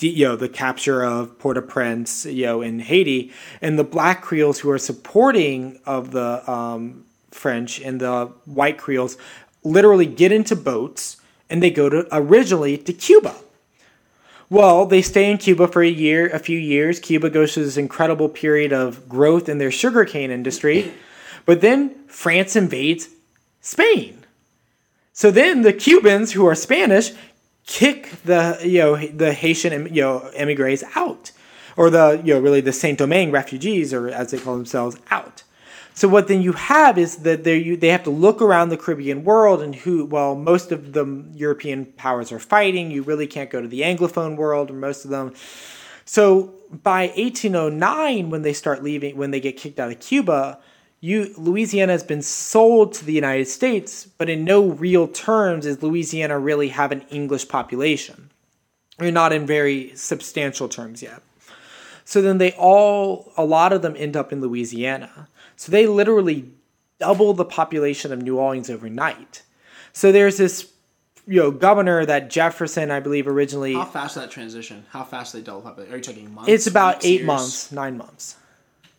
you 0.00 0.26
know 0.26 0.36
the 0.36 0.48
capture 0.48 1.04
of 1.04 1.38
Port-au-Prince, 1.38 2.24
you 2.26 2.46
know, 2.46 2.62
in 2.62 2.78
Haiti, 2.78 3.32
and 3.60 3.78
the 3.78 3.84
black 3.84 4.22
Creoles 4.22 4.60
who 4.60 4.70
are 4.70 4.78
supporting 4.78 5.78
of 5.84 6.12
the 6.12 6.50
um, 6.50 7.04
French 7.30 7.78
and 7.80 8.00
the 8.00 8.32
white 8.46 8.78
Creoles 8.78 9.18
literally 9.62 10.06
get 10.06 10.32
into 10.32 10.56
boats 10.56 11.20
and 11.50 11.62
they 11.62 11.70
go 11.70 11.88
to 11.88 12.06
originally 12.12 12.78
to 12.78 12.92
Cuba. 12.92 13.34
Well, 14.48 14.86
they 14.86 15.02
stay 15.02 15.30
in 15.30 15.38
Cuba 15.38 15.66
for 15.66 15.82
a 15.82 15.88
year, 15.88 16.28
a 16.28 16.38
few 16.38 16.58
years. 16.58 17.00
Cuba 17.00 17.30
goes 17.30 17.54
through 17.54 17.64
this 17.64 17.76
incredible 17.76 18.28
period 18.28 18.72
of 18.72 19.08
growth 19.08 19.48
in 19.48 19.58
their 19.58 19.72
sugarcane 19.72 20.30
industry. 20.30 20.92
But 21.44 21.60
then 21.60 21.94
France 22.06 22.54
invades 22.54 23.08
Spain. 23.60 24.24
So 25.12 25.30
then 25.30 25.62
the 25.62 25.72
Cubans, 25.72 26.32
who 26.32 26.46
are 26.46 26.54
Spanish, 26.54 27.12
kick 27.66 28.22
the 28.24 28.60
you 28.62 28.78
know 28.78 28.96
the 28.96 29.32
Haitian 29.32 29.94
you 29.94 30.02
know 30.02 30.30
emigres 30.34 30.84
out, 30.94 31.32
or 31.76 31.90
the 31.90 32.20
you 32.24 32.34
know 32.34 32.40
really 32.40 32.60
the 32.60 32.72
Saint 32.72 32.98
Domingue 32.98 33.30
refugees, 33.30 33.92
or 33.92 34.08
as 34.08 34.30
they 34.30 34.38
call 34.38 34.56
themselves, 34.56 34.96
out. 35.10 35.42
So 35.96 36.08
what 36.08 36.28
then 36.28 36.42
you 36.42 36.52
have 36.52 36.98
is 36.98 37.16
that 37.18 37.44
they 37.44 37.56
you, 37.56 37.74
they 37.74 37.88
have 37.88 38.04
to 38.04 38.10
look 38.10 38.42
around 38.42 38.68
the 38.68 38.76
Caribbean 38.76 39.24
world 39.24 39.62
and 39.62 39.74
who 39.74 40.04
well 40.04 40.34
most 40.34 40.70
of 40.70 40.92
the 40.92 41.24
European 41.32 41.86
powers 41.86 42.30
are 42.30 42.38
fighting. 42.38 42.90
You 42.90 43.02
really 43.02 43.26
can't 43.26 43.48
go 43.48 43.62
to 43.62 43.66
the 43.66 43.80
Anglophone 43.80 44.36
world 44.36 44.70
or 44.70 44.74
most 44.74 45.06
of 45.06 45.10
them. 45.10 45.32
So 46.04 46.52
by 46.70 47.06
1809, 47.16 48.28
when 48.28 48.42
they 48.42 48.52
start 48.52 48.82
leaving, 48.82 49.16
when 49.16 49.30
they 49.30 49.40
get 49.40 49.56
kicked 49.56 49.80
out 49.80 49.90
of 49.90 49.98
Cuba, 49.98 50.58
you 51.00 51.32
Louisiana 51.38 51.92
has 51.92 52.04
been 52.04 52.20
sold 52.20 52.92
to 52.94 53.04
the 53.06 53.14
United 53.14 53.48
States, 53.48 54.04
but 54.04 54.28
in 54.28 54.44
no 54.44 54.66
real 54.66 55.08
terms 55.08 55.64
does 55.64 55.82
Louisiana 55.82 56.38
really 56.38 56.68
have 56.68 56.92
an 56.92 57.06
English 57.08 57.48
population, 57.48 58.30
or 59.00 59.10
not 59.10 59.32
in 59.32 59.46
very 59.46 59.96
substantial 59.96 60.68
terms 60.68 61.02
yet. 61.02 61.22
So 62.04 62.20
then 62.20 62.36
they 62.36 62.52
all, 62.52 63.32
a 63.38 63.44
lot 63.44 63.72
of 63.72 63.80
them 63.80 63.94
end 63.96 64.14
up 64.14 64.30
in 64.30 64.42
Louisiana. 64.42 65.28
So 65.56 65.72
they 65.72 65.86
literally 65.86 66.50
double 66.98 67.34
the 67.34 67.44
population 67.44 68.12
of 68.12 68.22
New 68.22 68.38
Orleans 68.38 68.70
overnight. 68.70 69.42
So 69.92 70.12
there's 70.12 70.36
this, 70.36 70.70
you 71.26 71.40
know, 71.40 71.50
governor 71.50 72.04
that 72.06 72.30
Jefferson, 72.30 72.90
I 72.90 73.00
believe, 73.00 73.26
originally. 73.26 73.74
How 73.74 73.84
fast 73.84 74.14
that 74.14 74.30
transition? 74.30 74.84
How 74.90 75.04
fast 75.04 75.32
they 75.32 75.40
double 75.40 75.62
population? 75.62 75.94
Are 75.94 75.96
you 75.96 76.02
talking 76.02 76.34
months? 76.34 76.50
It's 76.50 76.66
about 76.66 77.04
eight 77.04 77.20
years? 77.20 77.26
months, 77.26 77.72
nine 77.72 77.96
months. 77.96 78.36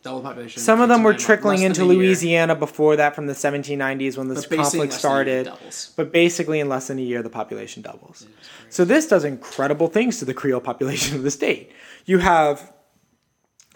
Double 0.02 0.20
population. 0.20 0.62
Some 0.62 0.80
of 0.80 0.88
them 0.88 1.02
were 1.02 1.14
trickling 1.14 1.62
into 1.62 1.80
than 1.80 1.90
a 1.90 1.94
year. 1.94 2.02
Louisiana 2.04 2.54
before 2.54 2.96
that 2.96 3.16
from 3.16 3.26
the 3.26 3.32
1790s 3.32 4.16
when 4.16 4.28
this 4.28 4.46
conflict 4.46 4.58
less 4.58 4.72
than 4.72 4.80
a 4.80 4.84
year, 4.84 4.92
started. 4.92 5.52
But 5.96 6.12
basically, 6.12 6.60
in 6.60 6.68
less 6.68 6.86
than 6.86 6.98
a 6.98 7.02
year, 7.02 7.20
the 7.22 7.30
population 7.30 7.82
doubles. 7.82 8.26
So 8.70 8.84
this 8.84 9.08
does 9.08 9.24
incredible 9.24 9.88
things 9.88 10.18
to 10.20 10.24
the 10.24 10.34
Creole 10.34 10.60
population 10.60 11.16
of 11.16 11.24
the 11.24 11.32
state. 11.32 11.72
You 12.06 12.18
have 12.18 12.72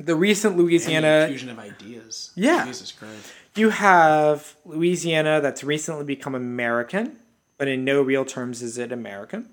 the 0.04 0.14
recent 0.14 0.56
Louisiana. 0.56 1.24
infusion 1.24 1.48
of 1.50 1.58
ideas. 1.58 2.30
Yeah. 2.34 2.64
Jesus 2.64 2.92
Christ. 2.92 3.32
You 3.54 3.70
have 3.70 4.56
Louisiana 4.64 5.40
that's 5.40 5.62
recently 5.62 6.04
become 6.04 6.34
American, 6.34 7.18
but 7.58 7.68
in 7.68 7.84
no 7.84 8.02
real 8.02 8.24
terms 8.24 8.62
is 8.62 8.78
it 8.78 8.92
American. 8.92 9.48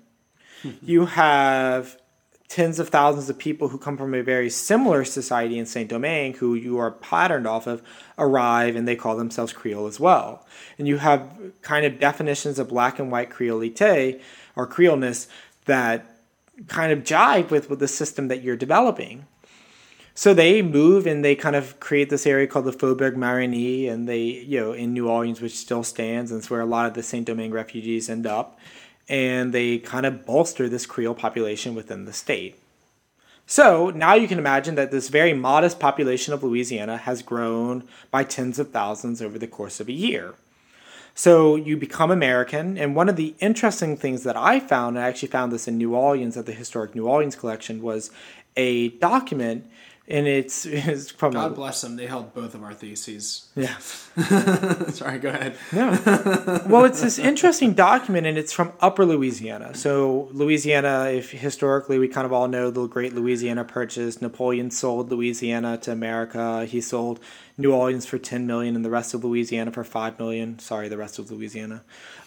Hmm. 0.62 0.70
you 0.82 1.06
have 1.06 1.96
tens 2.48 2.80
of 2.80 2.88
thousands 2.88 3.30
of 3.30 3.38
people 3.38 3.68
who 3.68 3.78
come 3.78 3.96
from 3.96 4.12
a 4.12 4.22
very 4.22 4.50
similar 4.50 5.04
society 5.04 5.56
in 5.56 5.64
Saint 5.64 5.88
Domingue 5.88 6.34
who 6.34 6.54
you 6.54 6.78
are 6.78 6.90
patterned 6.90 7.46
off 7.46 7.68
of 7.68 7.80
arrive 8.18 8.74
and 8.74 8.88
they 8.88 8.96
call 8.96 9.16
themselves 9.16 9.52
Creole 9.52 9.86
as 9.86 10.00
well. 10.00 10.44
And 10.76 10.88
you 10.88 10.98
have 10.98 11.30
kind 11.62 11.86
of 11.86 12.00
definitions 12.00 12.58
of 12.58 12.68
black 12.68 12.98
and 12.98 13.10
white 13.10 13.30
Creolite 13.30 14.20
or 14.56 14.66
Creoleness 14.66 15.28
that 15.66 16.18
kind 16.66 16.92
of 16.92 17.04
jive 17.04 17.50
with, 17.50 17.70
with 17.70 17.78
the 17.78 17.88
system 17.88 18.26
that 18.28 18.42
you're 18.42 18.56
developing. 18.56 19.26
So 20.14 20.34
they 20.34 20.60
move 20.60 21.06
and 21.06 21.24
they 21.24 21.34
kind 21.34 21.56
of 21.56 21.80
create 21.80 22.10
this 22.10 22.26
area 22.26 22.46
called 22.46 22.66
the 22.66 22.72
Faubourg 22.72 23.16
Marigny, 23.16 23.88
and 23.90 24.08
they, 24.08 24.20
you 24.20 24.60
know, 24.60 24.72
in 24.72 24.92
New 24.92 25.08
Orleans, 25.08 25.40
which 25.40 25.56
still 25.56 25.82
stands, 25.82 26.30
and 26.30 26.38
it's 26.38 26.50
where 26.50 26.60
a 26.60 26.66
lot 26.66 26.86
of 26.86 26.94
the 26.94 27.02
Saint 27.02 27.26
Domingue 27.26 27.52
refugees 27.52 28.10
end 28.10 28.26
up. 28.26 28.58
And 29.08 29.52
they 29.52 29.78
kind 29.78 30.06
of 30.06 30.26
bolster 30.26 30.68
this 30.68 30.86
Creole 30.86 31.14
population 31.14 31.74
within 31.74 32.04
the 32.04 32.12
state. 32.12 32.60
So 33.46 33.90
now 33.90 34.14
you 34.14 34.28
can 34.28 34.38
imagine 34.38 34.76
that 34.76 34.92
this 34.92 35.08
very 35.08 35.32
modest 35.32 35.80
population 35.80 36.32
of 36.32 36.44
Louisiana 36.44 36.96
has 36.96 37.20
grown 37.20 37.82
by 38.12 38.22
tens 38.22 38.60
of 38.60 38.70
thousands 38.70 39.20
over 39.20 39.40
the 39.40 39.48
course 39.48 39.80
of 39.80 39.88
a 39.88 39.92
year. 39.92 40.34
So 41.16 41.56
you 41.56 41.76
become 41.76 42.12
American, 42.12 42.78
and 42.78 42.94
one 42.94 43.08
of 43.08 43.16
the 43.16 43.34
interesting 43.40 43.96
things 43.96 44.22
that 44.22 44.36
I 44.36 44.60
found, 44.60 44.96
and 44.96 45.04
I 45.04 45.08
actually 45.08 45.28
found 45.28 45.50
this 45.50 45.66
in 45.66 45.76
New 45.76 45.96
Orleans 45.96 46.36
at 46.36 46.46
the 46.46 46.52
Historic 46.52 46.94
New 46.94 47.08
Orleans 47.08 47.34
Collection, 47.34 47.82
was 47.82 48.12
a 48.56 48.90
document, 48.90 49.68
and 50.10 50.26
it's, 50.26 50.66
it's 50.66 51.10
from 51.10 51.32
God 51.32 51.54
bless 51.54 51.80
them. 51.80 51.96
They 51.96 52.06
held 52.06 52.34
both 52.34 52.54
of 52.54 52.62
our 52.62 52.74
theses. 52.74 53.48
yeah. 53.54 53.76
Sorry, 54.88 55.18
go 55.18 55.28
ahead. 55.28 55.56
No. 55.72 55.90
well, 56.66 56.84
it's 56.84 57.00
this 57.00 57.18
interesting 57.18 57.74
document, 57.74 58.26
and 58.26 58.36
it's 58.36 58.52
from 58.52 58.72
Upper 58.80 59.06
Louisiana. 59.06 59.74
So, 59.74 60.28
Louisiana, 60.32 61.10
if 61.10 61.30
historically 61.30 61.98
we 61.98 62.08
kind 62.08 62.26
of 62.26 62.32
all 62.32 62.48
know 62.48 62.70
the 62.70 62.86
Great 62.86 63.14
Louisiana 63.14 63.64
Purchase, 63.64 64.20
Napoleon 64.20 64.70
sold 64.70 65.10
Louisiana 65.10 65.78
to 65.78 65.92
America. 65.92 66.66
He 66.66 66.80
sold 66.80 67.20
New 67.56 67.72
Orleans 67.72 68.04
for 68.06 68.18
ten 68.18 68.46
million, 68.46 68.76
and 68.76 68.84
the 68.84 68.90
rest 68.90 69.14
of 69.14 69.24
Louisiana 69.24 69.70
for 69.70 69.84
five 69.84 70.18
million. 70.18 70.58
Sorry, 70.58 70.88
the 70.88 70.98
rest 70.98 71.18
of 71.18 71.30
Louisiana. 71.30 71.82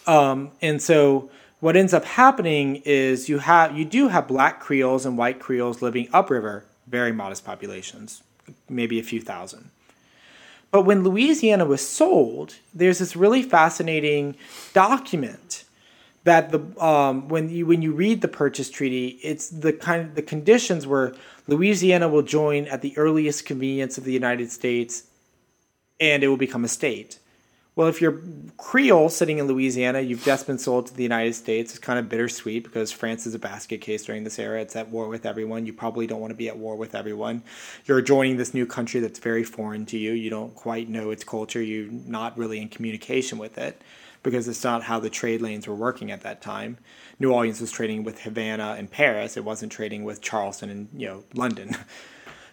Um, 0.06 0.52
and 0.62 0.80
so, 0.80 1.30
what 1.60 1.76
ends 1.76 1.94
up 1.94 2.04
happening 2.04 2.82
is 2.84 3.28
you 3.28 3.38
have 3.38 3.76
you 3.76 3.84
do 3.84 4.08
have 4.08 4.28
black 4.28 4.60
Creoles 4.60 5.06
and 5.06 5.16
white 5.16 5.40
Creoles 5.40 5.80
living 5.80 6.08
upriver, 6.12 6.64
very 6.98 7.12
modest 7.12 7.44
populations, 7.44 8.22
maybe 8.68 9.00
a 9.00 9.02
few 9.02 9.20
thousand. 9.20 9.70
But 10.70 10.82
when 10.82 11.02
Louisiana 11.02 11.64
was 11.64 11.82
sold, 11.86 12.54
there's 12.72 13.00
this 13.00 13.16
really 13.16 13.42
fascinating 13.42 14.36
document 14.72 15.64
that 16.22 16.52
the 16.52 16.60
um, 16.84 17.28
when 17.28 17.50
you 17.50 17.66
when 17.66 17.82
you 17.82 17.92
read 17.92 18.20
the 18.20 18.28
purchase 18.42 18.70
treaty, 18.70 19.06
it's 19.30 19.48
the 19.48 19.72
kind 19.72 20.00
of 20.02 20.14
the 20.14 20.22
conditions 20.22 20.86
where 20.86 21.14
Louisiana 21.46 22.08
will 22.08 22.22
join 22.22 22.66
at 22.66 22.80
the 22.80 22.96
earliest 22.96 23.44
convenience 23.44 23.98
of 23.98 24.04
the 24.04 24.12
United 24.12 24.50
States, 24.50 25.04
and 26.00 26.22
it 26.22 26.28
will 26.28 26.44
become 26.46 26.64
a 26.64 26.68
state. 26.80 27.18
Well, 27.76 27.88
if 27.88 28.00
you're 28.00 28.20
Creole 28.56 29.08
sitting 29.08 29.38
in 29.38 29.48
Louisiana, 29.48 30.00
you've 30.00 30.22
just 30.22 30.46
been 30.46 30.58
sold 30.58 30.86
to 30.86 30.94
the 30.94 31.02
United 31.02 31.34
States. 31.34 31.72
It's 31.72 31.80
kind 31.80 31.98
of 31.98 32.08
bittersweet 32.08 32.62
because 32.62 32.92
France 32.92 33.26
is 33.26 33.34
a 33.34 33.38
basket 33.38 33.80
case 33.80 34.04
during 34.04 34.22
this 34.22 34.38
era. 34.38 34.60
It's 34.60 34.76
at 34.76 34.90
war 34.90 35.08
with 35.08 35.26
everyone. 35.26 35.66
You 35.66 35.72
probably 35.72 36.06
don't 36.06 36.20
want 36.20 36.30
to 36.30 36.36
be 36.36 36.48
at 36.48 36.56
war 36.56 36.76
with 36.76 36.94
everyone. 36.94 37.42
You're 37.86 38.00
joining 38.00 38.36
this 38.36 38.54
new 38.54 38.64
country 38.64 39.00
that's 39.00 39.18
very 39.18 39.42
foreign 39.42 39.86
to 39.86 39.98
you. 39.98 40.12
You 40.12 40.30
don't 40.30 40.54
quite 40.54 40.88
know 40.88 41.10
its 41.10 41.24
culture. 41.24 41.60
You're 41.60 41.90
not 41.90 42.38
really 42.38 42.60
in 42.60 42.68
communication 42.68 43.38
with 43.38 43.58
it 43.58 43.82
because 44.22 44.46
it's 44.46 44.62
not 44.62 44.84
how 44.84 45.00
the 45.00 45.10
trade 45.10 45.42
lanes 45.42 45.66
were 45.66 45.74
working 45.74 46.12
at 46.12 46.20
that 46.20 46.40
time. 46.40 46.78
New 47.18 47.32
Orleans 47.32 47.60
was 47.60 47.72
trading 47.72 48.04
with 48.04 48.20
Havana 48.20 48.76
and 48.78 48.88
Paris. 48.88 49.36
It 49.36 49.44
wasn't 49.44 49.72
trading 49.72 50.04
with 50.04 50.20
Charleston 50.20 50.70
and 50.70 50.88
you 50.96 51.06
know 51.08 51.24
London. 51.34 51.76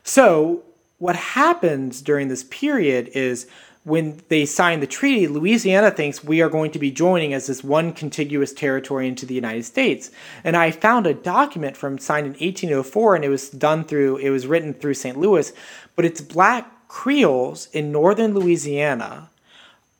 So 0.04 0.64
what 0.98 1.16
happens 1.16 2.02
during 2.02 2.28
this 2.28 2.44
period 2.46 3.10
is 3.14 3.48
when 3.84 4.22
they 4.28 4.46
sign 4.46 4.80
the 4.80 4.88
treaty, 4.88 5.28
Louisiana 5.28 5.90
thinks 5.90 6.24
we 6.24 6.42
are 6.42 6.50
going 6.50 6.72
to 6.72 6.80
be 6.80 6.92
joining 6.92 7.34
as 7.34 7.48
this 7.48 7.64
one 7.64 7.94
contiguous 7.94 8.54
territory 8.54 9.08
into 9.08 9.26
the 9.26 9.34
United 9.34 9.66
States. 9.66 10.12
And 10.44 10.56
I 10.56 10.70
found 10.70 11.08
a 11.08 11.16
document 11.16 11.76
from 11.76 11.98
signed 11.98 12.28
in 12.28 12.34
1804, 12.34 13.16
and 13.16 13.26
it 13.26 13.30
was 13.30 13.50
done 13.50 13.84
through, 13.84 14.18
it 14.18 14.30
was 14.30 14.46
written 14.46 14.74
through 14.74 14.94
St. 14.94 15.18
Louis, 15.18 15.52
but 15.96 16.06
it's 16.06 16.22
black 16.22 16.88
Creoles 16.88 17.70
in 17.72 17.92
northern 17.92 18.34
Louisiana, 18.34 19.30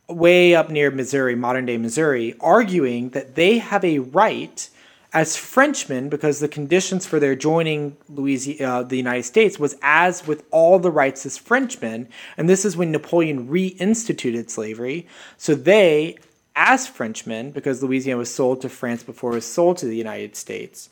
way 0.10 0.54
up 0.54 0.70
near 0.70 0.92
Missouri, 0.92 1.36
modern 1.36 1.66
day 1.66 1.78
Missouri, 1.78 2.36
arguing 2.42 3.12
that 3.12 3.36
they 3.36 3.60
have 3.60 3.86
a 3.86 4.00
right 4.00 4.70
as 5.14 5.36
Frenchmen, 5.36 6.08
because 6.08 6.40
the 6.40 6.48
conditions 6.48 7.06
for 7.06 7.20
their 7.20 7.36
joining 7.36 7.98
Louisiana, 8.08 8.74
uh, 8.74 8.84
the 8.84 8.96
United 8.96 9.24
States 9.24 9.60
was 9.60 9.76
as 9.82 10.26
with 10.26 10.46
all 10.52 10.80
the 10.80 10.92
rights 10.92 11.26
as 11.26 11.38
Frenchmen, 11.38 12.08
and 12.38 12.48
this 12.48 12.64
is 12.64 12.78
when 12.78 12.92
Napoleon 12.92 13.50
reinstituted 13.50 14.50
slavery. 14.50 15.06
So 15.38 15.54
they, 15.54 16.18
as 16.56 16.88
Frenchmen, 16.88 17.52
because 17.52 17.84
Louisiana 17.84 18.20
was 18.20 18.34
sold 18.34 18.62
to 18.62 18.70
France 18.70 19.04
before 19.04 19.32
it 19.32 19.36
was 19.36 19.46
sold 19.46 19.78
to 19.78 19.86
the 19.86 19.98
United 19.98 20.38
States, 20.38 20.90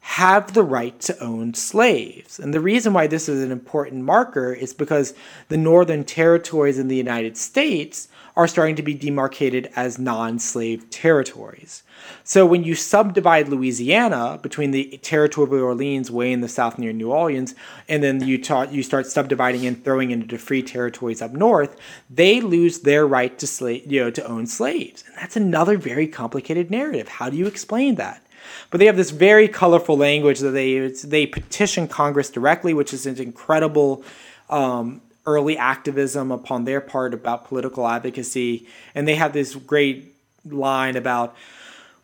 have 0.00 0.54
the 0.54 0.62
right 0.62 0.98
to 1.00 1.22
own 1.22 1.52
slaves. 1.52 2.38
And 2.38 2.54
the 2.54 2.60
reason 2.60 2.94
why 2.94 3.06
this 3.06 3.28
is 3.28 3.42
an 3.44 3.52
important 3.52 4.04
marker 4.04 4.54
is 4.54 4.72
because 4.72 5.12
the 5.48 5.58
northern 5.58 6.04
territories 6.04 6.78
in 6.78 6.88
the 6.88 6.96
United 6.96 7.36
States 7.36 8.08
are 8.36 8.48
starting 8.48 8.76
to 8.76 8.82
be 8.82 8.94
demarcated 8.94 9.70
as 9.76 9.98
non 9.98 10.38
slave 10.38 10.88
territories. 10.90 11.82
So 12.24 12.46
when 12.46 12.64
you 12.64 12.74
subdivide 12.74 13.48
Louisiana 13.48 14.38
between 14.42 14.70
the 14.70 14.98
territory 15.02 15.46
of 15.46 15.64
Orleans 15.64 16.10
way 16.10 16.32
in 16.32 16.40
the 16.40 16.48
south 16.48 16.78
near 16.78 16.92
New 16.92 17.12
Orleans, 17.12 17.54
and 17.88 18.02
then 18.02 18.26
you, 18.26 18.40
you 18.70 18.82
start 18.82 19.06
subdividing 19.06 19.66
and 19.66 19.82
throwing 19.84 20.10
into 20.10 20.38
free 20.38 20.62
territories 20.62 21.22
up 21.22 21.32
north, 21.32 21.76
they 22.08 22.40
lose 22.40 22.80
their 22.80 23.06
right 23.06 23.38
to 23.38 23.46
slave, 23.46 23.90
you 23.90 24.00
know, 24.00 24.10
to 24.10 24.26
own 24.26 24.46
slaves. 24.46 25.04
And 25.06 25.16
that's 25.16 25.36
another 25.36 25.76
very 25.76 26.06
complicated 26.06 26.70
narrative. 26.70 27.08
How 27.08 27.30
do 27.30 27.36
you 27.36 27.46
explain 27.46 27.96
that? 27.96 28.24
But 28.70 28.78
they 28.78 28.86
have 28.86 28.96
this 28.96 29.10
very 29.10 29.48
colorful 29.48 29.96
language 29.96 30.40
that 30.40 30.50
they 30.50 30.88
they 30.88 31.26
petition 31.26 31.88
Congress 31.88 32.30
directly, 32.30 32.74
which 32.74 32.92
is 32.94 33.06
an 33.06 33.18
incredible 33.18 34.02
um, 34.48 35.02
early 35.30 35.56
activism 35.56 36.30
upon 36.30 36.64
their 36.64 36.80
part 36.80 37.14
about 37.14 37.46
political 37.46 37.86
advocacy. 37.86 38.66
And 38.94 39.06
they 39.06 39.14
have 39.14 39.32
this 39.32 39.54
great 39.54 40.14
line 40.44 40.96
about 40.96 41.36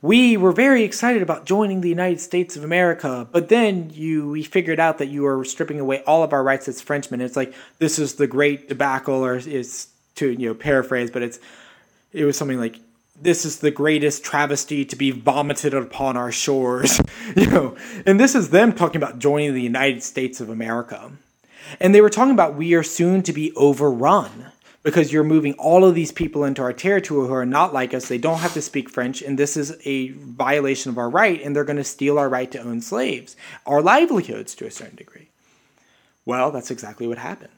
we 0.02 0.36
were 0.36 0.52
very 0.52 0.84
excited 0.84 1.22
about 1.22 1.46
joining 1.46 1.80
the 1.80 1.88
United 1.88 2.20
States 2.20 2.56
of 2.56 2.64
America, 2.64 3.26
but 3.32 3.48
then 3.48 3.90
you 3.92 4.30
we 4.30 4.42
figured 4.42 4.78
out 4.78 4.98
that 4.98 5.06
you 5.06 5.22
were 5.22 5.44
stripping 5.44 5.80
away 5.80 6.02
all 6.02 6.22
of 6.22 6.32
our 6.32 6.42
rights 6.42 6.68
as 6.68 6.80
Frenchmen. 6.80 7.20
It's 7.20 7.36
like 7.36 7.54
this 7.78 7.98
is 7.98 8.14
the 8.14 8.26
great 8.26 8.68
debacle, 8.68 9.24
or 9.24 9.36
is 9.36 9.88
to 10.16 10.30
you 10.30 10.48
know 10.48 10.54
paraphrase, 10.54 11.10
but 11.10 11.22
it's 11.22 11.38
it 12.12 12.24
was 12.24 12.36
something 12.36 12.58
like 12.58 12.78
this 13.20 13.44
is 13.44 13.60
the 13.60 13.70
greatest 13.70 14.22
travesty 14.22 14.84
to 14.84 14.96
be 14.96 15.10
vomited 15.10 15.72
upon 15.72 16.16
our 16.16 16.30
shores, 16.30 17.00
you 17.36 17.46
know. 17.46 17.76
And 18.04 18.20
this 18.20 18.34
is 18.34 18.50
them 18.50 18.74
talking 18.74 19.02
about 19.02 19.18
joining 19.18 19.54
the 19.54 19.62
United 19.62 20.02
States 20.02 20.40
of 20.40 20.50
America. 20.50 21.10
And 21.80 21.94
they 21.94 22.00
were 22.00 22.10
talking 22.10 22.32
about 22.32 22.54
we 22.54 22.74
are 22.74 22.82
soon 22.82 23.22
to 23.22 23.32
be 23.32 23.52
overrun 23.54 24.52
because 24.86 25.12
you're 25.12 25.24
moving 25.24 25.52
all 25.54 25.84
of 25.84 25.96
these 25.96 26.12
people 26.12 26.44
into 26.44 26.62
our 26.62 26.72
territory 26.72 27.26
who 27.26 27.34
are 27.34 27.44
not 27.44 27.74
like 27.74 27.92
us. 27.92 28.06
They 28.06 28.18
don't 28.18 28.38
have 28.38 28.54
to 28.54 28.62
speak 28.62 28.88
French, 28.88 29.20
and 29.20 29.36
this 29.36 29.56
is 29.56 29.76
a 29.84 30.10
violation 30.10 30.90
of 30.90 30.98
our 30.98 31.10
right, 31.10 31.42
and 31.42 31.56
they're 31.56 31.64
going 31.64 31.76
to 31.76 31.82
steal 31.82 32.18
our 32.20 32.28
right 32.28 32.48
to 32.52 32.60
own 32.60 32.80
slaves, 32.80 33.34
our 33.66 33.82
livelihoods 33.82 34.54
to 34.54 34.66
a 34.66 34.70
certain 34.70 34.94
degree. 34.94 35.28
Well, 36.24 36.52
that's 36.52 36.70
exactly 36.70 37.08
what 37.08 37.18
happened. 37.18 37.50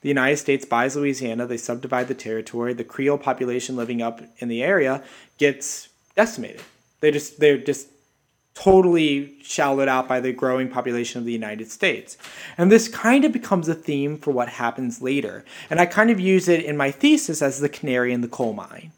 The 0.00 0.08
United 0.08 0.38
States 0.38 0.64
buys 0.64 0.96
Louisiana, 0.96 1.46
they 1.46 1.56
subdivide 1.56 2.08
the 2.08 2.14
territory, 2.14 2.74
the 2.74 2.82
Creole 2.82 3.18
population 3.18 3.76
living 3.76 4.02
up 4.02 4.20
in 4.38 4.48
the 4.48 4.64
area 4.64 5.04
gets 5.38 5.90
decimated. 6.16 6.62
They 7.00 7.12
just 7.12 7.38
they're 7.38 7.58
just 7.58 7.88
totally 8.56 9.34
shallowed 9.42 9.86
out 9.86 10.08
by 10.08 10.18
the 10.18 10.32
growing 10.32 10.68
population 10.68 11.18
of 11.18 11.26
the 11.26 11.32
United 11.32 11.70
States. 11.70 12.16
And 12.56 12.72
this 12.72 12.88
kind 12.88 13.24
of 13.24 13.30
becomes 13.30 13.68
a 13.68 13.74
theme 13.74 14.16
for 14.16 14.30
what 14.30 14.48
happens 14.48 15.02
later. 15.02 15.44
And 15.68 15.78
I 15.78 15.84
kind 15.84 16.10
of 16.10 16.18
use 16.18 16.48
it 16.48 16.64
in 16.64 16.76
my 16.76 16.90
thesis 16.90 17.42
as 17.42 17.60
the 17.60 17.68
canary 17.68 18.14
in 18.14 18.22
the 18.22 18.28
coal 18.28 18.54
mine. 18.54 18.92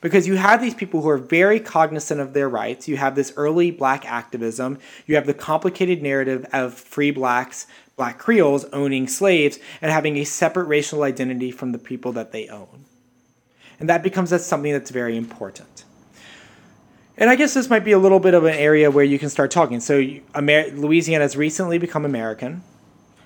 Because 0.00 0.26
you 0.26 0.36
have 0.36 0.60
these 0.60 0.74
people 0.74 1.02
who 1.02 1.08
are 1.08 1.18
very 1.18 1.60
cognizant 1.60 2.20
of 2.20 2.32
their 2.32 2.48
rights. 2.48 2.88
You 2.88 2.96
have 2.96 3.14
this 3.14 3.32
early 3.36 3.70
black 3.70 4.04
activism. 4.04 4.78
You 5.06 5.14
have 5.14 5.26
the 5.26 5.34
complicated 5.34 6.02
narrative 6.02 6.44
of 6.52 6.74
free 6.74 7.12
blacks, 7.12 7.68
black 7.96 8.18
Creoles 8.18 8.64
owning 8.72 9.06
slaves 9.06 9.60
and 9.80 9.92
having 9.92 10.16
a 10.16 10.24
separate 10.24 10.64
racial 10.64 11.04
identity 11.04 11.52
from 11.52 11.70
the 11.70 11.78
people 11.78 12.12
that 12.12 12.32
they 12.32 12.48
own. 12.48 12.84
And 13.78 13.88
that 13.88 14.02
becomes 14.02 14.30
something 14.44 14.72
that's 14.72 14.90
very 14.90 15.16
important. 15.16 15.84
And 17.18 17.28
I 17.28 17.34
guess 17.34 17.52
this 17.52 17.68
might 17.68 17.84
be 17.84 17.90
a 17.90 17.98
little 17.98 18.20
bit 18.20 18.34
of 18.34 18.44
an 18.44 18.54
area 18.54 18.92
where 18.92 19.04
you 19.04 19.18
can 19.18 19.28
start 19.28 19.50
talking. 19.50 19.80
So, 19.80 19.98
Amer- 20.36 20.70
Louisiana 20.70 21.24
has 21.24 21.36
recently 21.36 21.76
become 21.76 22.04
American. 22.04 22.62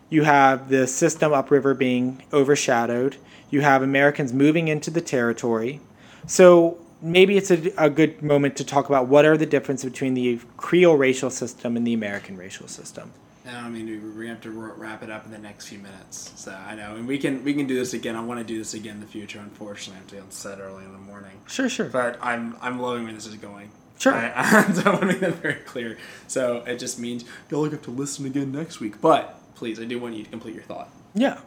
You 0.08 0.22
have 0.22 0.70
the 0.70 0.86
system 0.86 1.34
upriver 1.34 1.74
being 1.74 2.22
overshadowed. 2.32 3.16
You 3.50 3.60
have 3.60 3.82
Americans 3.82 4.32
moving 4.32 4.68
into 4.68 4.90
the 4.90 5.02
territory. 5.02 5.80
So, 6.26 6.78
maybe 7.02 7.36
it's 7.36 7.50
a, 7.50 7.70
a 7.76 7.90
good 7.90 8.22
moment 8.22 8.56
to 8.56 8.64
talk 8.64 8.88
about 8.88 9.08
what 9.08 9.26
are 9.26 9.36
the 9.36 9.44
differences 9.44 9.90
between 9.90 10.14
the 10.14 10.40
Creole 10.56 10.96
racial 10.96 11.28
system 11.28 11.76
and 11.76 11.86
the 11.86 11.92
American 11.92 12.38
racial 12.38 12.68
system. 12.68 13.12
I 13.46 13.68
mean, 13.68 14.16
we 14.16 14.28
have 14.28 14.40
to 14.42 14.50
wrap 14.50 15.02
it 15.02 15.10
up 15.10 15.26
in 15.26 15.32
the 15.32 15.38
next 15.38 15.66
few 15.66 15.78
minutes. 15.78 16.32
So 16.36 16.52
I 16.52 16.74
know, 16.76 16.94
and 16.94 17.06
we 17.06 17.18
can 17.18 17.44
we 17.44 17.54
can 17.54 17.66
do 17.66 17.74
this 17.74 17.92
again. 17.92 18.16
I 18.16 18.20
want 18.20 18.38
to 18.38 18.44
do 18.44 18.56
this 18.56 18.72
again 18.74 18.94
in 18.94 19.00
the 19.00 19.06
future. 19.06 19.40
Unfortunately, 19.40 19.96
I 19.96 19.98
have 19.98 20.08
to 20.08 20.14
be 20.14 20.20
on 20.20 20.30
set 20.30 20.60
early 20.60 20.84
in 20.84 20.92
the 20.92 20.98
morning. 20.98 21.32
Sure, 21.48 21.68
sure. 21.68 21.86
But 21.86 22.18
I'm 22.22 22.56
I'm 22.60 22.80
loving 22.80 23.04
where 23.04 23.12
this 23.12 23.26
is 23.26 23.34
going. 23.34 23.70
Sure. 23.98 24.14
I, 24.14 24.32
I, 24.36 24.72
so 24.72 24.82
I 24.82 24.90
want 24.90 25.00
to 25.02 25.06
make 25.06 25.20
that 25.20 25.34
very 25.36 25.54
clear. 25.54 25.98
So 26.26 26.58
it 26.66 26.78
just 26.78 26.98
means 26.98 27.24
you'll 27.50 27.68
have 27.70 27.82
to 27.82 27.90
listen 27.90 28.26
again 28.26 28.52
next 28.52 28.80
week. 28.80 29.00
But 29.00 29.38
please, 29.54 29.78
I 29.80 29.84
do 29.84 29.98
want 29.98 30.14
you 30.14 30.24
to 30.24 30.30
complete 30.30 30.54
your 30.54 30.64
thought. 30.64 30.90
Yeah. 31.14 31.40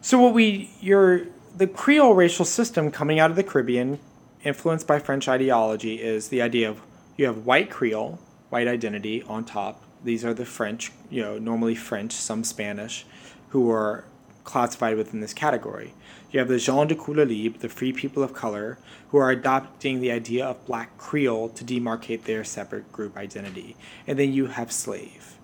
So 0.00 0.20
what 0.20 0.34
we 0.34 0.70
your 0.80 1.26
the 1.56 1.66
Creole 1.66 2.14
racial 2.14 2.44
system 2.44 2.90
coming 2.90 3.18
out 3.18 3.30
of 3.30 3.36
the 3.36 3.44
Caribbean, 3.44 3.98
influenced 4.42 4.86
by 4.86 4.98
French 4.98 5.28
ideology, 5.28 6.00
is 6.00 6.28
the 6.28 6.42
idea 6.42 6.68
of 6.68 6.80
you 7.16 7.26
have 7.26 7.44
white 7.46 7.70
Creole, 7.70 8.18
white 8.50 8.68
identity 8.68 9.22
on 9.24 9.44
top. 9.44 9.82
These 10.04 10.24
are 10.24 10.34
the 10.34 10.44
French, 10.44 10.90
you 11.10 11.22
know, 11.22 11.38
normally 11.38 11.74
French, 11.74 12.12
some 12.12 12.42
Spanish, 12.42 13.06
who 13.50 13.70
are 13.70 14.04
classified 14.44 14.96
within 14.96 15.20
this 15.20 15.34
category. 15.34 15.94
You 16.32 16.38
have 16.38 16.48
the 16.48 16.58
gens 16.58 16.88
de 16.88 16.94
couleur 16.94 17.26
libre, 17.26 17.58
the 17.58 17.68
free 17.68 17.92
people 17.92 18.22
of 18.22 18.32
color, 18.32 18.78
who 19.10 19.18
are 19.18 19.30
adopting 19.30 20.00
the 20.00 20.10
idea 20.10 20.46
of 20.46 20.64
black 20.64 20.96
Creole 20.96 21.50
to 21.50 21.62
demarcate 21.62 22.24
their 22.24 22.42
separate 22.42 22.90
group 22.90 23.18
identity. 23.18 23.76
And 24.06 24.18
then 24.18 24.32
you 24.32 24.46
have 24.46 24.72
slave. 24.72 25.36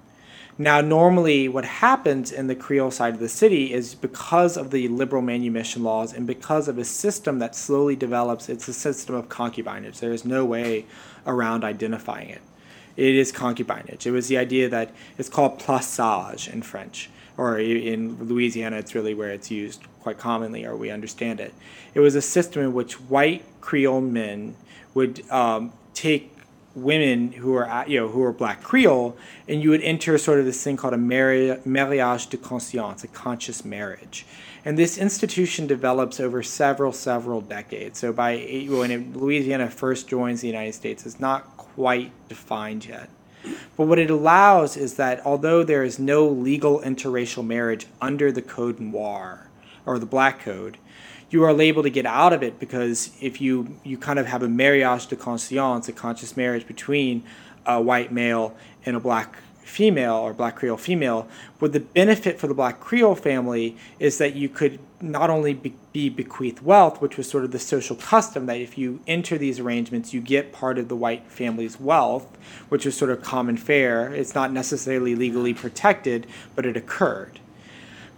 Now, 0.57 0.81
normally, 0.81 1.47
what 1.47 1.67
happens 1.67 2.33
in 2.33 2.47
the 2.47 2.57
Creole 2.57 2.91
side 2.91 3.15
of 3.15 3.21
the 3.21 3.29
city 3.29 3.73
is 3.73 3.95
because 3.95 4.57
of 4.57 4.71
the 4.71 4.89
liberal 4.89 5.23
manumission 5.23 5.85
laws 5.85 6.13
and 6.13 6.27
because 6.27 6.69
of 6.69 6.79
a 6.79 6.85
system 6.85 7.39
that 7.39 7.55
slowly 7.55 7.95
develops, 7.95 8.49
it's 8.49 8.67
a 8.67 8.73
system 8.73 9.15
of 9.15 9.29
concubinage. 9.29 10.01
There 10.01 10.13
is 10.13 10.25
no 10.25 10.45
way 10.45 10.87
around 11.27 11.65
identifying 11.65 12.31
it. 12.31 12.41
It 12.99 13.15
is 13.15 13.31
concubinage. 13.31 14.07
It 14.07 14.11
was 14.11 14.27
the 14.27 14.37
idea 14.37 14.69
that 14.69 14.91
it's 15.17 15.29
called 15.29 15.61
plaçage 15.61 16.53
in 16.53 16.63
French 16.63 17.09
or 17.37 17.57
in 17.61 18.19
Louisiana, 18.19 18.77
it's 18.79 18.97
really 18.97 19.15
where 19.15 19.31
it's 19.31 19.49
used 19.51 19.85
quite 20.01 20.19
commonly, 20.19 20.67
or 20.67 20.77
we 20.77 20.91
understand 20.91 21.39
it. 21.39 21.55
It 21.95 22.01
was 22.01 22.17
a 22.17 22.21
system 22.21 22.63
in 22.63 22.73
which 22.75 23.01
white 23.01 23.45
Creole 23.61 24.01
men 24.01 24.57
would 24.95 25.23
um, 25.31 25.73
take 25.95 26.35
women 26.75 27.33
who 27.33 27.55
are 27.55 27.85
you 27.89 28.01
know 28.01 28.09
who 28.09 28.25
are 28.25 28.33
black 28.33 28.63
Creole, 28.65 29.17
and 29.47 29.63
you 29.63 29.71
would 29.71 29.83
enter 29.83 30.19
sort 30.19 30.41
of 30.41 30.47
this 30.47 30.63
thing 30.63 30.77
called 30.77 30.95
a 30.95 30.99
mariage 30.99 32.27
de 32.27 32.37
conscience, 32.37 33.05
a 33.05 33.09
conscious 33.09 33.65
marriage. 33.65 34.27
And 34.65 34.77
this 34.77 34.99
institution 34.99 35.69
develops 35.69 36.19
over 36.19 36.43
several, 36.43 36.93
several 36.93 37.41
decades. 37.41 38.01
So 38.01 38.13
by 38.13 38.67
when 38.69 39.13
Louisiana 39.15 39.71
first 39.71 40.09
joins 40.09 40.41
the 40.41 40.49
United 40.49 40.75
States, 40.75 41.07
it's 41.07 41.21
not 41.21 41.57
quite 41.79 42.11
defined 42.29 42.87
yet. 42.87 43.09
But 43.77 43.87
what 43.87 44.01
it 44.01 44.11
allows 44.11 44.77
is 44.77 44.95
that 44.95 45.25
although 45.25 45.63
there 45.63 45.85
is 45.85 45.97
no 45.97 46.27
legal 46.27 46.81
interracial 46.81 47.47
marriage 47.47 47.87
under 48.01 48.33
the 48.33 48.43
Code 48.43 48.81
Noir 48.81 49.47
or 49.87 50.01
the 50.01 50.05
Black 50.05 50.41
Code, 50.41 50.77
you 51.31 51.45
are 51.45 51.61
able 51.61 51.85
to 51.85 51.91
get 51.91 52.05
out 52.05 52.33
of 52.33 52.43
it 52.43 52.59
because 52.59 53.13
if 53.21 53.41
you, 53.41 53.77
you 53.85 53.97
kind 53.97 54.19
of 54.19 54.27
have 54.27 54.43
a 54.43 54.49
mariage 54.49 55.07
de 55.07 55.15
conscience, 55.15 55.89
a 55.89 55.93
conscious 55.93 56.37
marriage 56.37 56.67
between 56.67 57.23
a 57.65 57.81
white 57.81 58.11
male 58.11 58.57
and 58.85 58.97
a 58.97 59.01
black 59.01 59.37
female 59.69 60.15
or 60.15 60.33
black 60.33 60.57
Creole 60.57 60.77
female, 60.77 61.29
what 61.59 61.73
the 61.73 61.81
benefit 61.81 62.39
for 62.39 62.47
the 62.47 62.55
black 62.55 62.81
Creole 62.81 63.15
family 63.15 63.77
is 63.99 64.19
that 64.19 64.35
you 64.35 64.49
could 64.49 64.79
not 65.01 65.31
only 65.31 65.55
be, 65.55 65.75
be 65.93 66.09
bequeathed 66.09 66.63
wealth, 66.63 67.01
which 67.01 67.17
was 67.17 67.29
sort 67.29 67.45
of 67.45 67.53
the 67.53 67.59
social 67.59 67.95
custom 67.95 68.47
that 68.47 68.57
if 68.57 68.77
you 68.77 69.01
enter 69.07 69.39
these 69.39 69.61
arrangements, 69.61 70.13
you 70.13 70.21
get 70.21 70.53
part 70.53 70.79
of 70.79 70.89
the 70.89 70.97
white 70.97 71.31
family's 71.31 71.79
wealth, 71.79 72.37
which 72.69 72.85
was 72.85 72.97
sort 72.97 73.11
of 73.11 73.23
common 73.23 73.57
fare. 73.57 74.13
It's 74.13 74.35
not 74.35 74.53
necessarily 74.53 75.15
legally 75.15 75.55
protected, 75.55 76.27
but 76.57 76.67
it 76.67 76.77
occurred. 76.77 77.39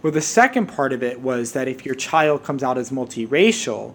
Well, 0.01 0.13
the 0.13 0.21
second 0.21 0.67
part 0.67 0.93
of 0.93 1.03
it 1.03 1.21
was 1.21 1.51
that 1.51 1.67
if 1.67 1.85
your 1.85 1.95
child 1.95 2.43
comes 2.43 2.63
out 2.63 2.77
as 2.77 2.89
multiracial, 2.89 3.93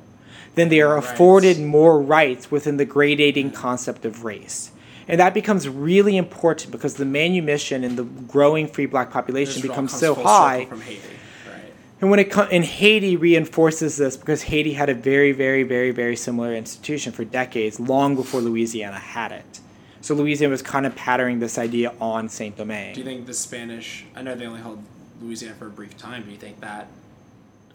then 0.55 0.69
they 0.69 0.81
are 0.81 0.97
afforded 0.97 1.61
more 1.61 2.01
rights 2.01 2.51
within 2.51 2.77
the 2.77 2.87
gradating 2.87 3.53
concept 3.53 4.05
of 4.05 4.25
race. 4.25 4.71
And 5.09 5.21
that 5.21 5.35
becomes 5.35 5.69
really 5.69 6.17
important 6.17 6.73
because 6.73 6.95
the 6.95 7.05
manumission 7.05 7.85
and 7.85 7.97
the 7.97 8.05
growing 8.05 8.67
free 8.67 8.87
black 8.87 9.11
population 9.11 9.63
This 9.63 9.71
becomes 9.71 9.93
so 9.97 10.15
high. 10.15 10.61
circle 10.63 10.71
from 10.79 10.81
Haiti, 10.81 11.01
right? 11.49 11.73
And 12.01 12.11
when 12.11 12.19
it 12.19 12.31
co- 12.31 12.43
and 12.51 12.65
Haiti 12.65 13.17
reinforces 13.17 13.97
this 13.97 14.17
because 14.17 14.43
Haiti 14.43 14.73
had 14.73 14.89
a 14.89 14.95
very, 14.95 15.33
very, 15.33 15.63
very, 15.63 15.93
very 15.93 16.17
similar 16.17 16.53
institution 16.55 17.13
for 17.13 17.25
decades, 17.25 17.79
long 17.79 18.17
before 18.17 18.41
Louisiana 18.41 18.99
had 18.99 19.31
it. 19.33 19.61
So 20.01 20.15
Louisiana 20.15 20.51
was 20.53 20.63
kind 20.63 20.87
of 20.87 20.95
patterning 20.97 21.39
this 21.41 21.57
idea 21.59 21.93
on 22.01 22.29
Saint 22.29 22.57
Domingue. 22.57 22.95
Do 22.95 23.01
you 23.01 23.07
think 23.07 23.27
the 23.27 23.35
Spanish? 23.35 24.05
I 24.15 24.23
know 24.23 24.35
they 24.35 24.47
only 24.47 24.61
held 24.61 24.83
Louisiana 25.21 25.55
for 25.57 25.67
a 25.67 25.71
brief 25.71 25.97
time. 25.97 26.25
Do 26.25 26.31
you 26.31 26.37
think 26.37 26.61
that? 26.61 26.89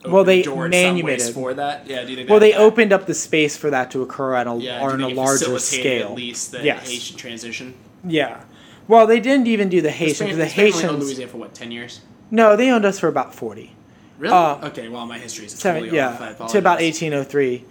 Well, 0.05 0.23
they 0.23 0.37
the 0.41 0.43
door 0.45 0.65
in 0.65 0.71
some 0.71 0.79
ways 0.81 0.93
manumitted. 0.93 1.33
for 1.33 1.53
that. 1.53 1.87
Yeah. 1.87 2.03
Do 2.03 2.09
you 2.09 2.15
think? 2.17 2.29
well, 2.29 2.39
they 2.39 2.51
that- 2.51 2.59
opened 2.59 2.91
up 2.93 3.05
the 3.05 3.13
space 3.13 3.55
for 3.57 3.69
that 3.69 3.91
to 3.91 4.01
occur 4.01 4.35
at 4.35 4.47
a, 4.47 4.55
Yeah. 4.55 4.81
on 4.81 5.01
a 5.01 5.07
larger 5.09 5.59
scale. 5.59 6.09
At 6.09 6.15
least 6.15 6.51
the 6.51 6.63
yes. 6.63 6.89
Haitian 6.89 7.17
transition. 7.17 7.73
Yeah. 8.05 8.41
Well, 8.87 9.05
they 9.07 9.19
didn't 9.19 9.47
even 9.47 9.69
do 9.69 9.79
the 9.81 9.91
Haitian 9.91 10.27
the 10.37 10.49
Spain 10.49 10.71
held 10.71 10.73
Haitians. 10.73 11.03
Louisiana 11.05 11.31
for 11.31 11.37
what? 11.37 11.53
Ten 11.53 11.71
years. 11.71 12.01
No, 12.31 12.55
they 12.55 12.69
owned 12.71 12.85
us 12.85 12.99
for 12.99 13.07
about 13.07 13.35
forty. 13.35 13.75
Really? 14.17 14.33
Uh, 14.33 14.67
okay. 14.67 14.87
Well, 14.87 15.05
my 15.05 15.17
history 15.17 15.45
is 15.47 15.53
Seven, 15.53 15.81
totally 15.83 15.99
off. 15.99 16.19
Yeah, 16.19 16.47
to 16.47 16.57
about 16.59 16.79
1803, 16.79 17.65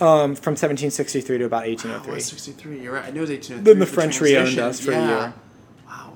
um, 0.00 0.34
from 0.34 0.52
1763 0.56 1.38
to 1.38 1.44
about 1.44 1.64
1803. 1.66 2.14
was 2.14 2.24
63. 2.26 2.80
You're 2.80 2.94
right. 2.94 3.04
I 3.04 3.10
knew 3.10 3.18
it 3.18 3.20
was 3.22 3.30
1803. 3.30 3.72
Then 3.72 3.78
the 3.78 3.86
French 3.86 4.18
reowned 4.18 4.54
transition. 4.54 4.62
us 4.64 4.80
for 4.80 4.92
a 4.92 5.06
year. 5.06 5.34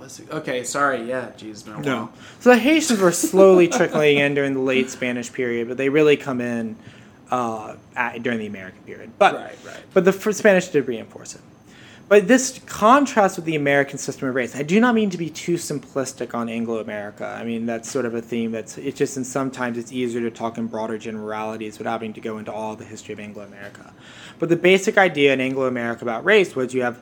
Wow. 0.09 0.39
Okay. 0.39 0.65
Sorry. 0.65 1.03
Yeah. 1.09 1.31
Jeez. 1.37 1.51
It's 1.51 1.63
been 1.63 1.75
a 1.75 1.81
No. 1.81 2.11
So 2.41 2.51
the 2.51 2.59
Haitians 2.59 3.01
were 3.01 3.13
slowly 3.13 3.69
trickling 3.79 4.19
in 4.19 4.35
during 4.35 4.55
the 4.55 4.61
late 4.61 4.91
Spanish 4.91 5.33
period, 5.33 5.69
but 5.69 5.77
they 5.77 5.89
really 5.89 6.17
come 6.17 6.41
in 6.41 6.77
uh, 7.31 7.75
at, 7.95 8.23
during 8.23 8.39
the 8.39 8.47
American 8.47 8.83
period. 8.83 9.11
But 9.19 9.35
Right. 9.35 9.59
Right. 9.67 9.81
but 9.93 10.05
the 10.05 10.13
fr- 10.13 10.33
Spanish 10.33 10.69
did 10.69 10.87
reinforce 10.87 11.35
it. 11.35 11.41
But 12.09 12.29
this 12.29 12.61
contrasts 12.67 13.35
with 13.35 13.47
the 13.47 13.57
American 13.57 13.99
system 13.99 14.29
of 14.29 14.35
race. 14.37 14.55
I 14.55 14.63
do 14.63 14.79
not 14.79 14.95
mean 14.95 15.11
to 15.11 15.19
be 15.19 15.29
too 15.29 15.55
simplistic 15.55 16.37
on 16.37 16.49
Anglo 16.49 16.79
America. 16.79 17.27
I 17.27 17.43
mean 17.43 17.67
that's 17.67 17.91
sort 17.91 18.05
of 18.05 18.15
a 18.15 18.23
theme 18.23 18.53
that's 18.53 18.79
it's 18.79 18.97
just 18.97 19.17
and 19.17 19.27
sometimes 19.27 19.77
it's 19.77 19.91
easier 19.91 20.21
to 20.21 20.31
talk 20.31 20.57
in 20.57 20.69
broader 20.69 20.99
generalities 20.99 21.79
without 21.79 21.91
having 21.91 22.13
to 22.13 22.21
go 22.21 22.39
into 22.39 22.53
all 22.53 22.77
the 22.77 22.85
history 22.85 23.13
of 23.13 23.19
Anglo 23.19 23.43
America. 23.43 23.93
But 24.39 24.51
the 24.51 24.57
basic 24.57 24.97
idea 24.99 25.33
in 25.33 25.41
Anglo 25.41 25.67
America 25.67 26.05
about 26.05 26.25
race 26.25 26.55
was 26.55 26.73
you 26.73 26.83
have 26.83 27.01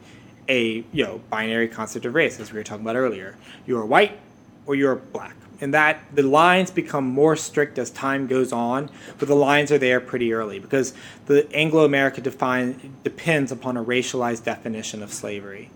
a 0.49 0.85
you 0.93 1.05
know 1.05 1.21
binary 1.31 1.69
concept 1.69 2.05
of 2.07 2.15
race, 2.15 2.39
as 2.41 2.53
we 2.53 2.59
were 2.59 2.65
talking 2.65 2.85
about 2.85 2.97
earlier. 2.97 3.37
You 3.67 3.79
are 3.79 3.85
white 3.87 4.19
or 4.67 4.75
you're 4.75 4.97
black. 4.97 5.37
And 5.61 5.73
that 5.73 6.01
the 6.13 6.23
lines 6.25 6.71
become 6.71 7.05
more 7.07 7.37
strict 7.37 7.79
as 7.79 7.89
time 7.91 8.27
goes 8.27 8.53
on, 8.53 8.91
but 9.19 9.29
the 9.29 9.37
lines 9.37 9.71
are 9.71 9.79
there 9.79 10.01
pretty 10.01 10.33
early 10.33 10.59
because 10.59 10.93
the 11.27 11.51
Anglo 11.55 11.85
America 11.85 12.21
define 12.21 12.97
depends 13.05 13.53
upon 13.53 13.77
a 13.77 13.85
racialized 13.85 14.45
definition 14.45 15.03
of 15.03 15.13
slavery. 15.13 15.71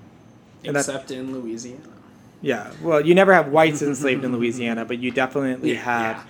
And 0.65 0.77
Except 0.77 1.11
in 1.13 1.33
Louisiana. 1.33 1.81
Yeah, 2.43 2.73
well, 2.83 3.01
you 3.05 3.15
never 3.15 3.33
have 3.33 3.49
whites 3.49 3.81
enslaved 3.81 4.25
in 4.25 4.33
Louisiana, 4.37 4.85
but 4.85 4.99
you 4.99 5.11
definitely 5.13 5.75
Yeah, 5.75 5.83
have 5.85 6.27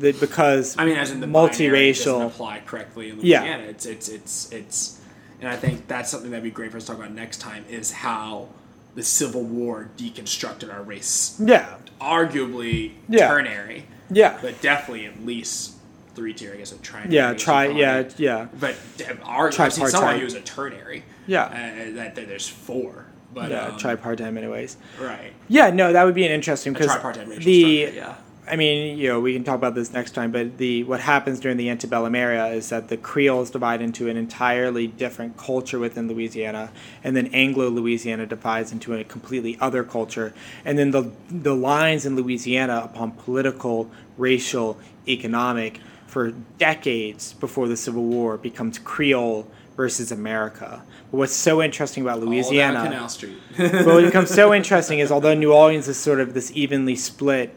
the 0.00 0.12
because 0.12 0.76
I 0.78 0.84
mean, 0.84 0.96
as 0.96 1.10
in 1.10 1.20
the 1.20 1.26
multiracial. 1.26 2.26
apply 2.28 2.60
correctly 2.60 3.10
in 3.10 3.20
Yeah. 3.20 3.40
Louisiana. 3.40 3.62
It's 3.64 3.84
it's 3.86 4.08
it's 4.08 4.52
it's, 4.52 5.00
and 5.42 5.50
I 5.50 5.56
think 5.56 5.88
that's 5.88 6.08
something 6.08 6.30
that'd 6.30 6.44
be 6.44 6.50
great 6.50 6.70
for 6.70 6.76
us 6.78 6.84
to 6.84 6.92
talk 6.92 6.98
about 7.00 7.10
next 7.12 7.38
time 7.38 7.64
is 7.68 7.90
how 7.92 8.48
the 8.94 9.02
Civil 9.02 9.42
War 9.42 9.90
deconstructed 9.96 10.72
our 10.72 10.82
race. 10.82 11.36
Yeah, 11.44 11.76
Arguably 12.00 12.92
Yeah. 13.08 13.28
ternary, 13.28 13.84
yeah, 14.10 14.38
but 14.40 14.60
definitely 14.62 15.06
at 15.06 15.24
least 15.26 15.72
three 16.14 16.32
tier. 16.32 16.52
I 16.54 16.58
guess 16.58 16.72
a 16.72 16.76
trinary. 16.76 17.10
yeah. 17.12 17.30
I 17.30 17.34
Try, 17.34 17.66
yeah, 17.66 18.08
yeah, 18.16 18.46
But 18.58 18.76
our, 19.24 19.48
I've 19.58 19.72
seen 19.72 19.88
someone 19.88 20.20
who's 20.20 20.34
a 20.34 20.40
ternary. 20.40 21.04
Yeah. 21.26 21.44
Uh, 21.44 21.94
that, 21.96 22.14
that 22.14 22.28
there's 22.28 22.48
four. 22.48 23.06
But 23.34 23.50
yeah. 23.50 23.68
um, 23.68 23.78
Tripartite, 23.78 24.36
anyways. 24.36 24.76
right. 25.00 25.32
Yeah, 25.48 25.70
no, 25.70 25.92
that 25.92 26.04
would 26.04 26.14
be 26.14 26.24
an 26.26 26.32
interesting 26.32 26.72
because 26.74 26.94
the 27.38 27.90
yeah. 27.94 28.14
I 28.48 28.56
mean, 28.56 28.98
you 28.98 29.08
know, 29.08 29.20
we 29.20 29.34
can 29.34 29.44
talk 29.44 29.54
about 29.54 29.76
this 29.76 29.92
next 29.92 30.12
time, 30.12 30.32
but 30.32 30.58
the 30.58 30.82
what 30.84 31.00
happens 31.00 31.38
during 31.38 31.56
the 31.56 31.70
antebellum 31.70 32.16
era 32.16 32.48
is 32.48 32.70
that 32.70 32.88
the 32.88 32.96
Creoles 32.96 33.50
divide 33.50 33.80
into 33.80 34.08
an 34.08 34.16
entirely 34.16 34.88
different 34.88 35.36
culture 35.36 35.78
within 35.78 36.08
Louisiana, 36.08 36.72
and 37.04 37.14
then 37.14 37.28
Anglo 37.28 37.68
Louisiana 37.68 38.26
divides 38.26 38.72
into 38.72 38.94
a 38.94 39.04
completely 39.04 39.56
other 39.60 39.84
culture, 39.84 40.34
and 40.64 40.76
then 40.76 40.90
the 40.90 41.12
the 41.30 41.54
lines 41.54 42.04
in 42.04 42.16
Louisiana 42.16 42.82
upon 42.84 43.12
political, 43.12 43.88
racial, 44.18 44.76
economic 45.06 45.80
for 46.08 46.32
decades 46.58 47.34
before 47.34 47.68
the 47.68 47.76
Civil 47.76 48.02
War 48.02 48.36
becomes 48.36 48.78
Creole 48.78 49.46
versus 49.76 50.10
America. 50.10 50.82
But 51.10 51.18
what's 51.18 51.32
so 51.32 51.62
interesting 51.62 52.02
about 52.02 52.20
Louisiana 52.20 52.78
All 52.78 52.84
down 52.84 52.92
Canal 52.92 53.08
Street. 53.08 53.38
but 53.56 53.86
what 53.86 54.04
becomes 54.04 54.30
so 54.30 54.52
interesting 54.52 54.98
is 54.98 55.12
although 55.12 55.34
New 55.34 55.52
Orleans 55.52 55.86
is 55.86 55.96
sort 55.96 56.18
of 56.18 56.34
this 56.34 56.50
evenly 56.54 56.96
split 56.96 57.54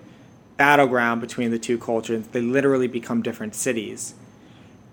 battleground 0.57 1.21
between 1.21 1.51
the 1.51 1.59
two 1.59 1.77
cultures, 1.77 2.27
they 2.27 2.41
literally 2.41 2.87
become 2.87 3.21
different 3.21 3.55
cities. 3.55 4.15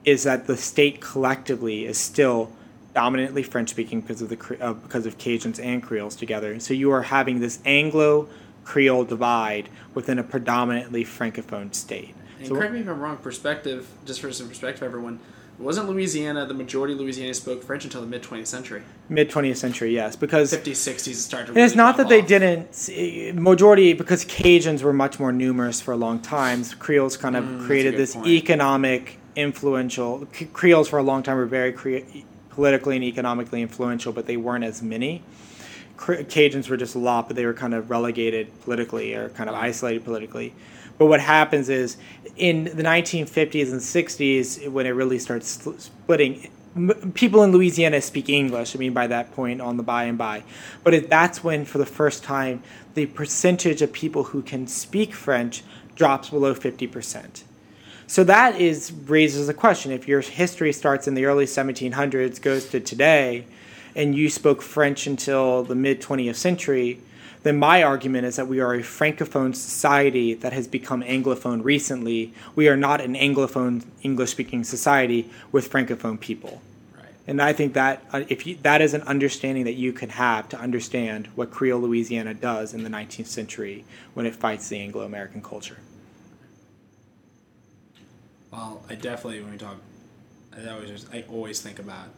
Is 0.05 0.25
that 0.25 0.47
the 0.47 0.57
state 0.57 1.01
collectively 1.01 1.85
is 1.85 1.97
still 1.99 2.51
dominantly 2.95 3.43
French 3.43 3.71
speaking 3.71 4.01
because 4.01 4.23
of 4.23 4.29
the 4.29 4.59
uh, 4.61 4.73
because 4.75 5.07
of 5.07 5.19
Cajuns 5.19 5.63
and 5.63 5.83
Creoles 5.83 6.17
together. 6.17 6.59
So 6.61 6.75
you 6.75 6.91
are 6.91 7.03
having 7.03 7.41
this 7.41 7.61
Anglo 7.65 8.29
Creole 8.65 9.05
divide 9.05 9.69
within 9.95 10.19
a 10.19 10.23
predominantly 10.23 11.05
francophone 11.05 11.75
state. 11.75 12.15
And 12.39 12.49
So 12.49 12.55
correct 12.55 12.73
me 12.73 12.81
if 12.81 12.89
I'm 12.89 13.01
wrong. 13.01 13.17
Perspective, 13.17 13.89
just 14.05 14.21
for 14.21 14.33
some 14.33 14.49
perspective, 14.49 14.83
everyone. 14.83 15.21
Wasn't 15.63 15.89
Louisiana 15.89 16.45
the 16.45 16.55
majority 16.55 16.93
of 16.95 16.99
Louisiana 17.01 17.33
spoke 17.35 17.63
French 17.63 17.85
until 17.85 18.01
the 18.01 18.07
mid 18.07 18.23
20th 18.23 18.49
century? 18.49 18.83
mid 19.09 19.31
20th 19.31 19.57
century, 19.57 19.95
yes, 19.95 20.17
because 20.17 20.53
50s, 20.53 20.73
60s 20.73 21.09
it 21.09 21.15
started. 21.15 21.49
And 21.51 21.59
it's 21.59 21.77
not 21.77 21.97
that 21.99 22.09
they 22.09 22.21
didn't 22.21 22.89
eh, 22.93 23.31
majority 23.33 23.93
because 23.93 24.25
Cajuns 24.25 24.83
were 24.83 24.93
much 24.93 25.21
more 25.21 25.31
numerous 25.31 25.81
for 25.81 25.93
a 25.93 25.97
long 25.97 26.19
time. 26.21 26.65
Creoles 26.65 27.17
kind 27.17 27.37
of 27.37 27.45
Mm, 27.45 27.67
created 27.67 27.97
this 27.97 28.15
point. 28.15 28.27
economic 28.27 29.19
influential. 29.37 30.27
Creoles 30.53 30.89
for 30.89 30.99
a 30.99 31.03
long 31.03 31.23
time 31.23 31.37
were 31.37 31.47
very 31.47 31.73
crea- 31.73 32.25
politically 32.51 32.97
and 32.97 33.05
economically 33.05 33.63
influential, 33.63 34.13
but 34.13 34.27
they 34.27 34.37
weren't 34.37 34.65
as 34.65 34.83
many. 34.83 35.23
Cajuns 35.97 36.69
were 36.69 36.77
just 36.77 36.97
a 36.97 36.99
lot, 36.99 37.29
but 37.29 37.37
they 37.37 37.47
were 37.47 37.55
kind 37.55 37.75
of 37.75 37.89
relegated 37.89 38.49
politically 38.63 39.15
or 39.15 39.29
kind 39.31 39.49
of 39.49 39.55
isolated 39.55 40.05
politically. 40.05 40.53
But 40.99 41.07
what 41.07 41.21
happens 41.21 41.69
is 41.69 41.97
in 42.37 42.65
the 42.65 42.83
1950s 42.83 43.73
and 43.73 43.81
60s, 43.81 44.69
when 44.69 44.87
it 44.87 44.91
really 44.91 45.19
starts 45.19 45.49
splitting, 45.79 46.51
people 47.15 47.43
in 47.43 47.53
Louisiana 47.53 48.01
speak 48.01 48.29
English. 48.29 48.75
I 48.75 48.79
mean, 48.79 48.93
by 48.93 49.07
that 49.09 49.33
point 49.33 49.61
on 49.61 49.77
the 49.77 49.83
by 49.83 50.05
and 50.05 50.17
by. 50.17 50.45
But 50.85 50.95
it, 50.95 51.11
that's 51.11 51.45
when, 51.45 51.65
for 51.65 51.79
the 51.79 51.87
first 51.87 52.25
time, 52.25 52.63
the 52.95 53.07
percentage 53.07 53.83
of 53.83 53.93
people 53.93 54.25
who 54.25 54.43
can 54.43 54.67
speak 54.67 55.15
French 55.15 55.63
drops 55.95 56.31
below 56.31 56.55
50%. 56.55 57.43
So 58.07 58.25
that 58.25 58.61
is 58.61 58.93
raises 58.93 59.49
a 59.49 59.55
question. 59.55 59.91
If 59.93 60.07
your 60.07 60.21
history 60.21 60.73
starts 60.73 61.09
in 61.09 61.15
the 61.15 61.25
early 61.25 61.47
1700s, 61.47 62.41
goes 62.43 62.69
to 62.71 62.81
today, 62.81 63.47
and 63.95 64.15
you 64.15 64.29
spoke 64.29 64.63
French 64.63 65.07
until 65.07 65.63
the 65.63 65.75
mid 65.75 66.01
20th 66.03 66.37
century, 66.37 67.01
then 67.43 67.59
my 67.59 67.83
argument 67.83 68.27
is 68.27 68.37
that 68.37 68.47
we 68.47 68.61
are 68.61 68.75
a 68.75 68.81
francophone 68.81 69.55
society 69.55 70.35
that 70.35 70.53
has 70.53 70.69
become 70.69 71.03
anglophone 71.03 71.65
recently. 71.65 72.33
We 72.55 72.69
are 72.69 72.77
not 72.77 73.01
an 73.01 73.15
anglophone 73.15 73.85
English 74.03 74.31
speaking 74.31 74.63
society 74.63 75.29
with 75.51 75.71
francophone 75.71 76.21
people. 76.21 76.63
Right. 76.95 77.07
And 77.27 77.43
I 77.43 77.53
think 77.53 77.75
that 77.75 78.05
uh, 78.13 78.23
if 78.29 78.47
you, 78.47 78.57
that 78.63 78.81
is 78.81 78.95
an 78.95 79.03
understanding 79.03 79.65
that 79.65 79.75
you 79.75 79.93
can 79.93 80.11
have 80.11 80.49
to 80.51 80.59
understand 80.59 81.29
what 81.35 81.51
Creole 81.51 81.81
Louisiana 81.81 82.35
does 82.35 82.75
in 82.75 82.85
the 82.85 82.91
19th 82.91 83.27
century 83.27 83.85
when 84.15 84.25
it 84.25 84.37
fights 84.37 84.69
the 84.69 84.79
Anglo 84.79 85.05
American 85.05 85.43
culture. 85.43 85.79
Well, 88.53 88.83
I 88.89 88.95
definitely 88.95 89.41
when 89.41 89.53
we 89.53 89.59
talk, 89.59 89.79
I 90.55 90.69
always 90.69 90.91
just, 90.91 91.15
I 91.15 91.25
always 91.31 91.61
think 91.61 91.79
about 91.79 92.09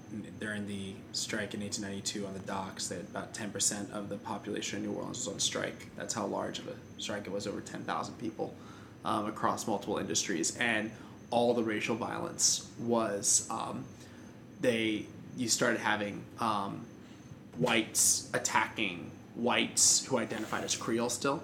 during 0.41 0.67
the 0.67 0.95
strike 1.13 1.55
in 1.55 1.61
1892 1.61 2.27
on 2.27 2.35
the 2.35 2.41
docks 2.41 2.89
that 2.89 3.01
about 3.01 3.33
10 3.33 3.51
percent 3.51 3.91
of 3.93 4.09
the 4.09 4.17
population 4.17 4.79
of 4.79 4.85
New 4.85 4.93
Orleans 4.93 5.19
was 5.19 5.29
on 5.29 5.39
strike. 5.39 5.87
That's 5.97 6.15
how 6.15 6.27
large 6.27 6.59
of 6.59 6.69
a 6.69 6.75
strike 6.99 7.27
it 7.27 7.33
was, 7.33 7.47
over 7.47 7.61
10,000 7.61 8.15
people 8.19 8.55
um, 9.05 9.27
across 9.27 9.67
multiple 9.67 9.99
industries, 9.99 10.57
and 10.57 10.91
all 11.31 11.55
the 11.55 11.63
racial 11.63 11.95
violence 11.95 12.69
was 12.81 13.47
um, 13.51 13.85
they 14.61 15.07
you 15.37 15.49
started 15.49 15.81
having 15.81 16.23
um, 16.41 16.85
whites 17.57 18.31
attacking 18.35 19.11
whites 19.35 20.05
who 20.07 20.19
identified 20.19 20.65
as 20.65 20.77
Creole 20.77 21.11
still. 21.11 21.43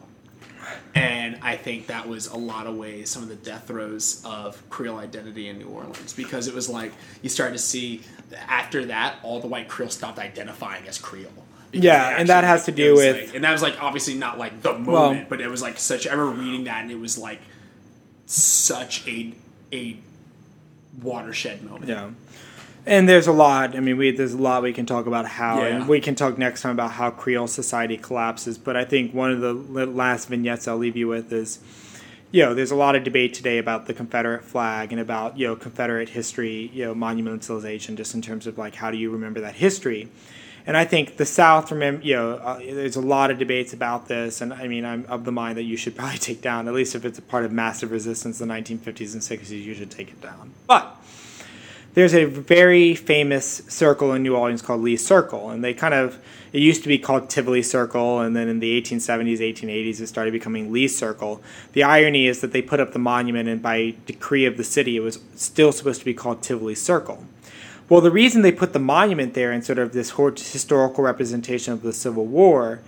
And 0.95 1.39
I 1.43 1.57
think 1.57 1.87
that 1.89 2.09
was 2.09 2.27
a 2.27 2.37
lot 2.37 2.67
of 2.67 2.77
ways 2.77 3.11
some 3.11 3.23
of 3.23 3.29
the 3.29 3.37
death 3.37 3.67
throes 3.69 4.23
of 4.25 4.63
Creole 4.71 4.99
identity 4.99 5.49
in 5.49 5.59
New 5.59 5.69
Orleans 5.69 6.13
because 6.13 6.49
it 6.49 6.55
was 6.55 6.69
like 6.69 6.93
you 7.23 7.29
started 7.29 7.53
to 7.53 7.59
see 7.63 8.03
after 8.49 8.87
that 8.87 9.17
all 9.23 9.41
the 9.41 9.47
white 9.49 9.69
Creole 9.69 9.91
stopped 9.91 10.19
identifying 10.19 10.87
as 10.89 10.99
Creole. 10.99 11.33
Yeah, 11.73 12.17
and 12.19 12.29
that 12.29 12.43
has 12.45 12.65
to 12.65 12.73
do 12.73 12.95
with- 12.97 13.27
like- 13.29 13.35
and 13.35 13.45
that 13.45 13.53
was 13.53 13.63
like 13.63 13.81
obviously 13.83 14.15
not 14.15 14.39
like 14.39 14.61
the 14.63 14.73
moment, 14.73 14.87
Well- 14.89 15.27
but 15.29 15.41
it 15.41 15.49
was 15.49 15.63
like 15.63 15.79
such. 15.79 16.07
I 16.07 16.13
remember 16.15 16.43
reading 16.43 16.65
that 16.65 16.83
and 16.83 16.91
it 16.91 16.99
was 16.99 17.17
like 17.17 17.41
such 18.27 19.07
a 19.07 19.33
a 19.73 19.97
watershed 21.03 21.63
moment. 21.63 21.89
Yeah. 21.89 22.11
And 22.87 23.09
there's 23.09 23.27
a 23.27 23.33
lot. 23.33 23.77
I 23.77 23.81
mean, 23.81 23.97
we 23.97 24.11
there's 24.11 24.33
a 24.33 24.39
lot 24.39 24.63
we 24.63 24.73
can 24.73 24.87
talk 24.87 25.07
about 25.07 25.27
how, 25.27 25.61
Yeah. 25.61 25.67
and 25.77 25.89
we 25.89 26.01
can 26.01 26.15
talk 26.15 26.39
next 26.39 26.63
time 26.63 26.73
about 26.73 26.93
how 26.93 27.11
Creole 27.11 27.47
society 27.47 27.97
collapses. 27.97 28.59
But 28.59 28.77
I 28.77 28.85
think 28.85 29.13
one 29.15 29.31
of 29.31 29.41
the 29.41 29.53
last 29.87 30.29
vignettes 30.29 30.67
I'll 30.67 30.77
leave 30.79 30.97
you 30.97 31.07
with 31.09 31.33
is, 31.33 31.59
you 32.33 32.43
know, 32.43 32.55
there's 32.55 32.71
a 32.71 32.77
lot 32.77 32.97
of 32.97 33.05
debate 33.05 33.35
today 33.35 33.59
about 33.59 33.87
the 33.87 33.93
Confederate 33.95 34.45
flag 34.45 34.93
and 34.93 35.01
about 35.01 35.39
you 35.39 35.47
know 35.47 35.57
Confederate 35.57 36.11
history, 36.11 36.71
you 36.73 36.85
know, 36.85 36.95
monumentalization, 36.95 37.97
just 37.97 38.15
in 38.15 38.23
terms 38.23 38.47
of 38.47 38.57
like 38.59 38.75
how 38.77 38.91
do 38.91 38.97
you 38.97 39.11
remember 39.11 39.41
that 39.41 39.55
history. 39.57 40.09
And 40.67 40.77
I 40.77 40.85
think 40.85 41.17
the 41.17 41.25
South, 41.25 41.71
remember, 41.73 42.05
you 42.05 42.15
know, 42.15 42.33
uh, 42.35 42.59
there's 42.59 42.95
a 42.95 43.01
lot 43.01 43.31
of 43.31 43.39
debates 43.39 43.73
about 43.73 44.09
this. 44.09 44.41
And 44.43 44.53
I 44.53 44.69
mean, 44.69 44.85
I'm 44.85 45.07
of 45.09 45.25
the 45.25 45.33
mind 45.33 45.57
that 45.59 45.63
you 45.63 45.77
should 45.77 45.97
probably 45.97 46.19
take 46.19 46.43
down, 46.43 46.69
at 46.69 46.75
least 46.75 46.95
if 46.95 47.05
it's 47.05 47.19
a 47.19 47.23
part 47.23 47.45
of 47.45 47.53
massive 47.53 47.91
resistance 47.91 48.41
in 48.41 48.49
the 48.49 48.55
1950s 48.55 49.13
and 49.15 49.23
60s, 49.23 49.51
you 49.51 49.75
should 49.75 49.91
take 49.91 50.09
it 50.09 50.21
down. 50.21 50.53
But 50.67 50.97
there's 51.95 52.15
a 52.15 52.25
very 52.25 52.95
famous 52.95 53.63
circle 53.69 54.13
in 54.13 54.23
New 54.23 54.37
Orleans 54.37 54.63
called 54.63 54.81
Lee 54.81 54.97
Circle, 54.97 55.51
and 55.51 55.65
they 55.65 55.75
kind 55.75 55.95
of 55.95 56.19
it 56.53 56.61
used 56.61 56.83
to 56.83 56.89
be 56.89 56.99
called 56.99 57.31
Tivoli 57.31 57.63
Circle, 57.63 58.21
and 58.21 58.35
then 58.35 58.49
in 58.49 58.59
the 58.59 58.81
1870s, 58.81 59.39
1880s, 59.39 60.01
it 60.01 60.09
started 60.09 60.33
becoming 60.33 60.73
Lee 60.73 60.89
Circle. 60.89 61.41
The 61.73 61.85
irony 61.85 62.27
is 62.27 62.41
that 62.41 62.53
they 62.53 62.61
put 62.61 62.81
up 62.81 62.93
the 62.93 62.99
monument, 62.99 63.49
and 63.49 63.63
by 63.63 63.95
decree 64.07 64.47
of 64.47 64.57
the 64.57 64.65
city, 64.65 64.97
it 64.97 65.01
was 65.01 65.21
still 65.37 65.71
supposed 65.71 66.01
to 66.01 66.05
be 66.05 66.15
called 66.15 66.43
Tivoli 66.43 66.75
Circle. 66.75 67.25
Well, 67.89 68.01
the 68.01 68.11
reason 68.11 68.43
they 68.43 68.53
put 68.53 68.73
the 68.73 68.81
monument 68.81 69.35
there 69.35 69.53
in 69.53 69.63
sort 69.63 69.79
of 69.79 69.93
this 69.93 70.11
historical 70.11 71.05
representation 71.05 71.73
of 71.73 71.83
the 71.83 71.93
Civil 71.93 72.27
War 72.27 72.81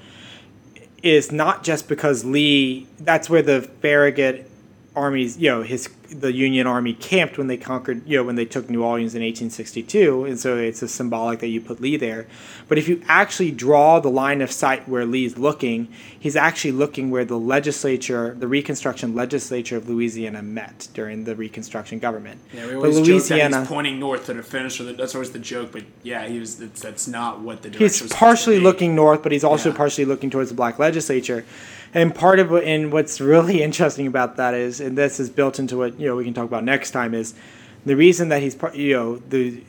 is 1.03 1.31
not 1.31 1.65
just 1.65 1.89
because 1.89 2.25
Lee. 2.25 2.87
That's 2.99 3.29
where 3.29 3.43
the 3.43 3.63
Farragut 3.63 4.49
armies, 4.95 5.39
you 5.39 5.49
know, 5.51 5.63
his 5.63 5.89
the 6.11 6.31
Union 6.31 6.67
Army 6.67 6.93
camped 6.93 7.39
when 7.39 7.47
they 7.47 7.57
conquered, 7.57 8.07
you 8.07 8.19
know, 8.19 8.23
when 8.25 8.35
they 8.37 8.45
took 8.45 8.69
New 8.69 8.85
Orleans 8.85 9.15
in 9.15 9.23
1862, 9.23 10.27
and 10.27 10.39
so 10.39 10.59
it's 10.59 10.83
a 10.83 10.89
symbolic 10.89 11.39
that 11.41 11.47
you 11.49 11.59
put 11.59 11.81
Lee 11.81 11.97
there. 11.97 12.27
But 12.69 12.77
if 12.77 12.87
you 12.87 13.03
actually 13.09 13.51
draw 13.51 13.99
the 13.99 14.11
line 14.11 14.43
of 14.43 14.53
sight 14.53 14.87
where 14.87 15.07
Lee's 15.07 15.39
looking, 15.39 15.89
he's 16.21 16.37
actually 16.37 16.73
looking 16.73 17.11
where 17.11 17.25
the 17.25 17.39
legislature, 17.39 18.35
the 18.39 18.47
Reconstruction 18.47 19.15
legislature 19.15 19.79
of 19.79 19.89
Louisiana 19.89 20.43
met 20.43 20.89
during 20.93 21.25
the 21.25 21.35
Reconstruction 21.35 21.99
government. 21.99 22.41
Yeah, 22.53 22.67
we 22.67 22.73
But 22.73 22.77
always 22.77 22.97
joke 22.97 23.05
that 23.07 23.11
Louisiana- 23.31 23.59
he's 23.61 23.69
pointing 23.69 23.99
north 23.99 24.27
to 24.27 24.35
the 24.35 24.43
finish. 24.43 24.79
Or 24.81 24.85
the, 24.85 24.93
that's 24.93 25.15
always 25.15 25.31
the 25.31 25.39
joke, 25.39 25.73
but 25.73 25.85
yeah, 26.03 26.27
he 26.29 26.39
was. 26.39 26.57
That's, 26.59 26.83
that's 26.83 27.09
not 27.09 27.41
what 27.41 27.63
the 27.63 27.71
direction 27.71 27.85
he's 27.85 27.91
was 27.91 27.97
supposed 28.11 28.13
to 28.13 28.19
partially 28.19 28.61
looking 28.61 28.95
north, 28.95 29.23
but 29.23 29.33
he's 29.33 29.45
also 29.45 29.71
Yeah. 29.71 29.77
partially 29.77 30.05
looking 30.05 30.29
towards 30.29 30.51
the 30.51 30.57
black 30.57 30.79
legislature. 30.79 31.47
And 31.95 32.15
part 32.15 32.39
of 32.39 32.51
what, 32.51 32.65
and 32.65 32.93
what's 32.93 33.21
really 33.21 33.63
interesting 33.63 34.07
about 34.07 34.37
that 34.37 34.55
is, 34.55 34.81
and 34.81 34.97
this 34.97 35.21
is 35.21 35.31
built 35.31 35.59
into 35.59 35.77
what 35.77 35.99
you 35.99 36.07
know 36.07 36.17
we 36.17 36.25
can 36.25 36.35
talk 36.35 36.47
about 36.47 36.65
next 36.65 36.91
time 36.91 37.15
is 37.15 37.35
the 37.85 37.97
reason 37.97 38.29
that 38.29 38.43
he's 38.43 38.55
part, 38.55 38.75
you 38.75 38.95
know, 38.95 39.17
the 39.17 39.63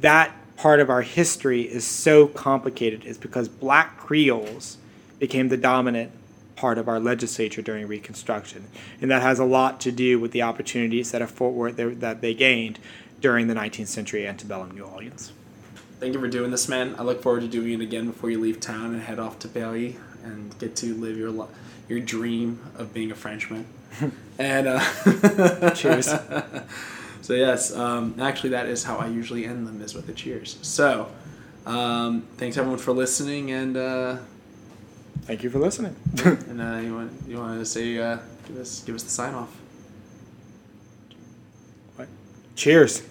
that 0.00 0.34
part 0.56 0.80
of 0.80 0.90
our 0.90 1.02
history 1.02 1.62
is 1.62 1.86
so 1.86 2.26
complicated 2.26 3.04
is 3.04 3.16
because 3.16 3.48
black 3.48 3.96
Creoles 3.98 4.76
became 5.18 5.48
the 5.48 5.56
dominant 5.56 6.12
part 6.56 6.76
of 6.76 6.88
our 6.88 7.00
legislature 7.00 7.62
during 7.62 7.86
Reconstruction, 7.86 8.66
and 9.00 9.10
that 9.10 9.22
has 9.22 9.38
a 9.38 9.44
lot 9.44 9.80
to 9.80 9.92
do 9.92 10.18
with 10.18 10.32
the 10.32 10.42
opportunities 10.42 11.12
that 11.12 11.28
Fort 11.30 11.54
Worth 11.54 11.76
that 11.76 12.20
they 12.20 12.34
gained 12.34 12.78
during 13.20 13.48
the 13.48 13.54
19th 13.54 13.86
century 13.86 14.26
antebellum 14.26 14.72
New 14.72 14.82
Orleans. 14.82 15.32
Thank 15.98 16.14
you 16.14 16.20
for 16.20 16.28
doing 16.28 16.50
this, 16.50 16.66
man. 16.66 16.94
I 16.98 17.02
look 17.02 17.22
forward 17.22 17.42
to 17.42 17.48
doing 17.48 17.74
it 17.74 17.80
again 17.82 18.06
before 18.06 18.30
you 18.30 18.40
leave 18.40 18.58
town 18.58 18.94
and 18.94 19.02
head 19.02 19.18
off 19.18 19.38
to 19.40 19.48
Paris 19.48 19.94
and 20.24 20.58
get 20.58 20.76
to 20.76 20.94
live 20.94 21.16
your 21.16 21.48
your 21.88 22.00
dream 22.00 22.60
of 22.76 22.94
being 22.94 23.10
a 23.10 23.14
Frenchman. 23.14 23.66
and 24.38 24.66
uh, 24.66 25.70
Cheers. 25.74 26.12
so 27.22 27.34
yes, 27.34 27.74
um, 27.74 28.14
actually, 28.20 28.50
that 28.50 28.66
is 28.66 28.84
how 28.84 28.96
I 28.96 29.08
usually 29.08 29.44
end 29.44 29.66
them 29.66 29.80
is 29.80 29.94
with 29.94 30.08
a 30.08 30.12
cheers. 30.12 30.58
So, 30.62 31.10
um, 31.66 32.22
thanks 32.36 32.56
everyone 32.56 32.78
for 32.78 32.92
listening, 32.92 33.50
and 33.50 33.76
uh, 33.76 34.16
Thank 35.30 35.44
you 35.44 35.50
for 35.50 35.60
listening. 35.60 35.94
and 36.24 36.60
uh, 36.60 36.80
you 36.82 36.94
want 36.94 37.12
you 37.28 37.36
want 37.38 37.60
to 37.60 37.64
say 37.64 37.98
uh, 37.98 38.18
give 38.48 38.56
us 38.56 38.82
give 38.82 38.96
us 38.96 39.04
the 39.04 39.10
sign 39.10 39.34
off. 39.34 39.56
Cheers. 42.56 43.02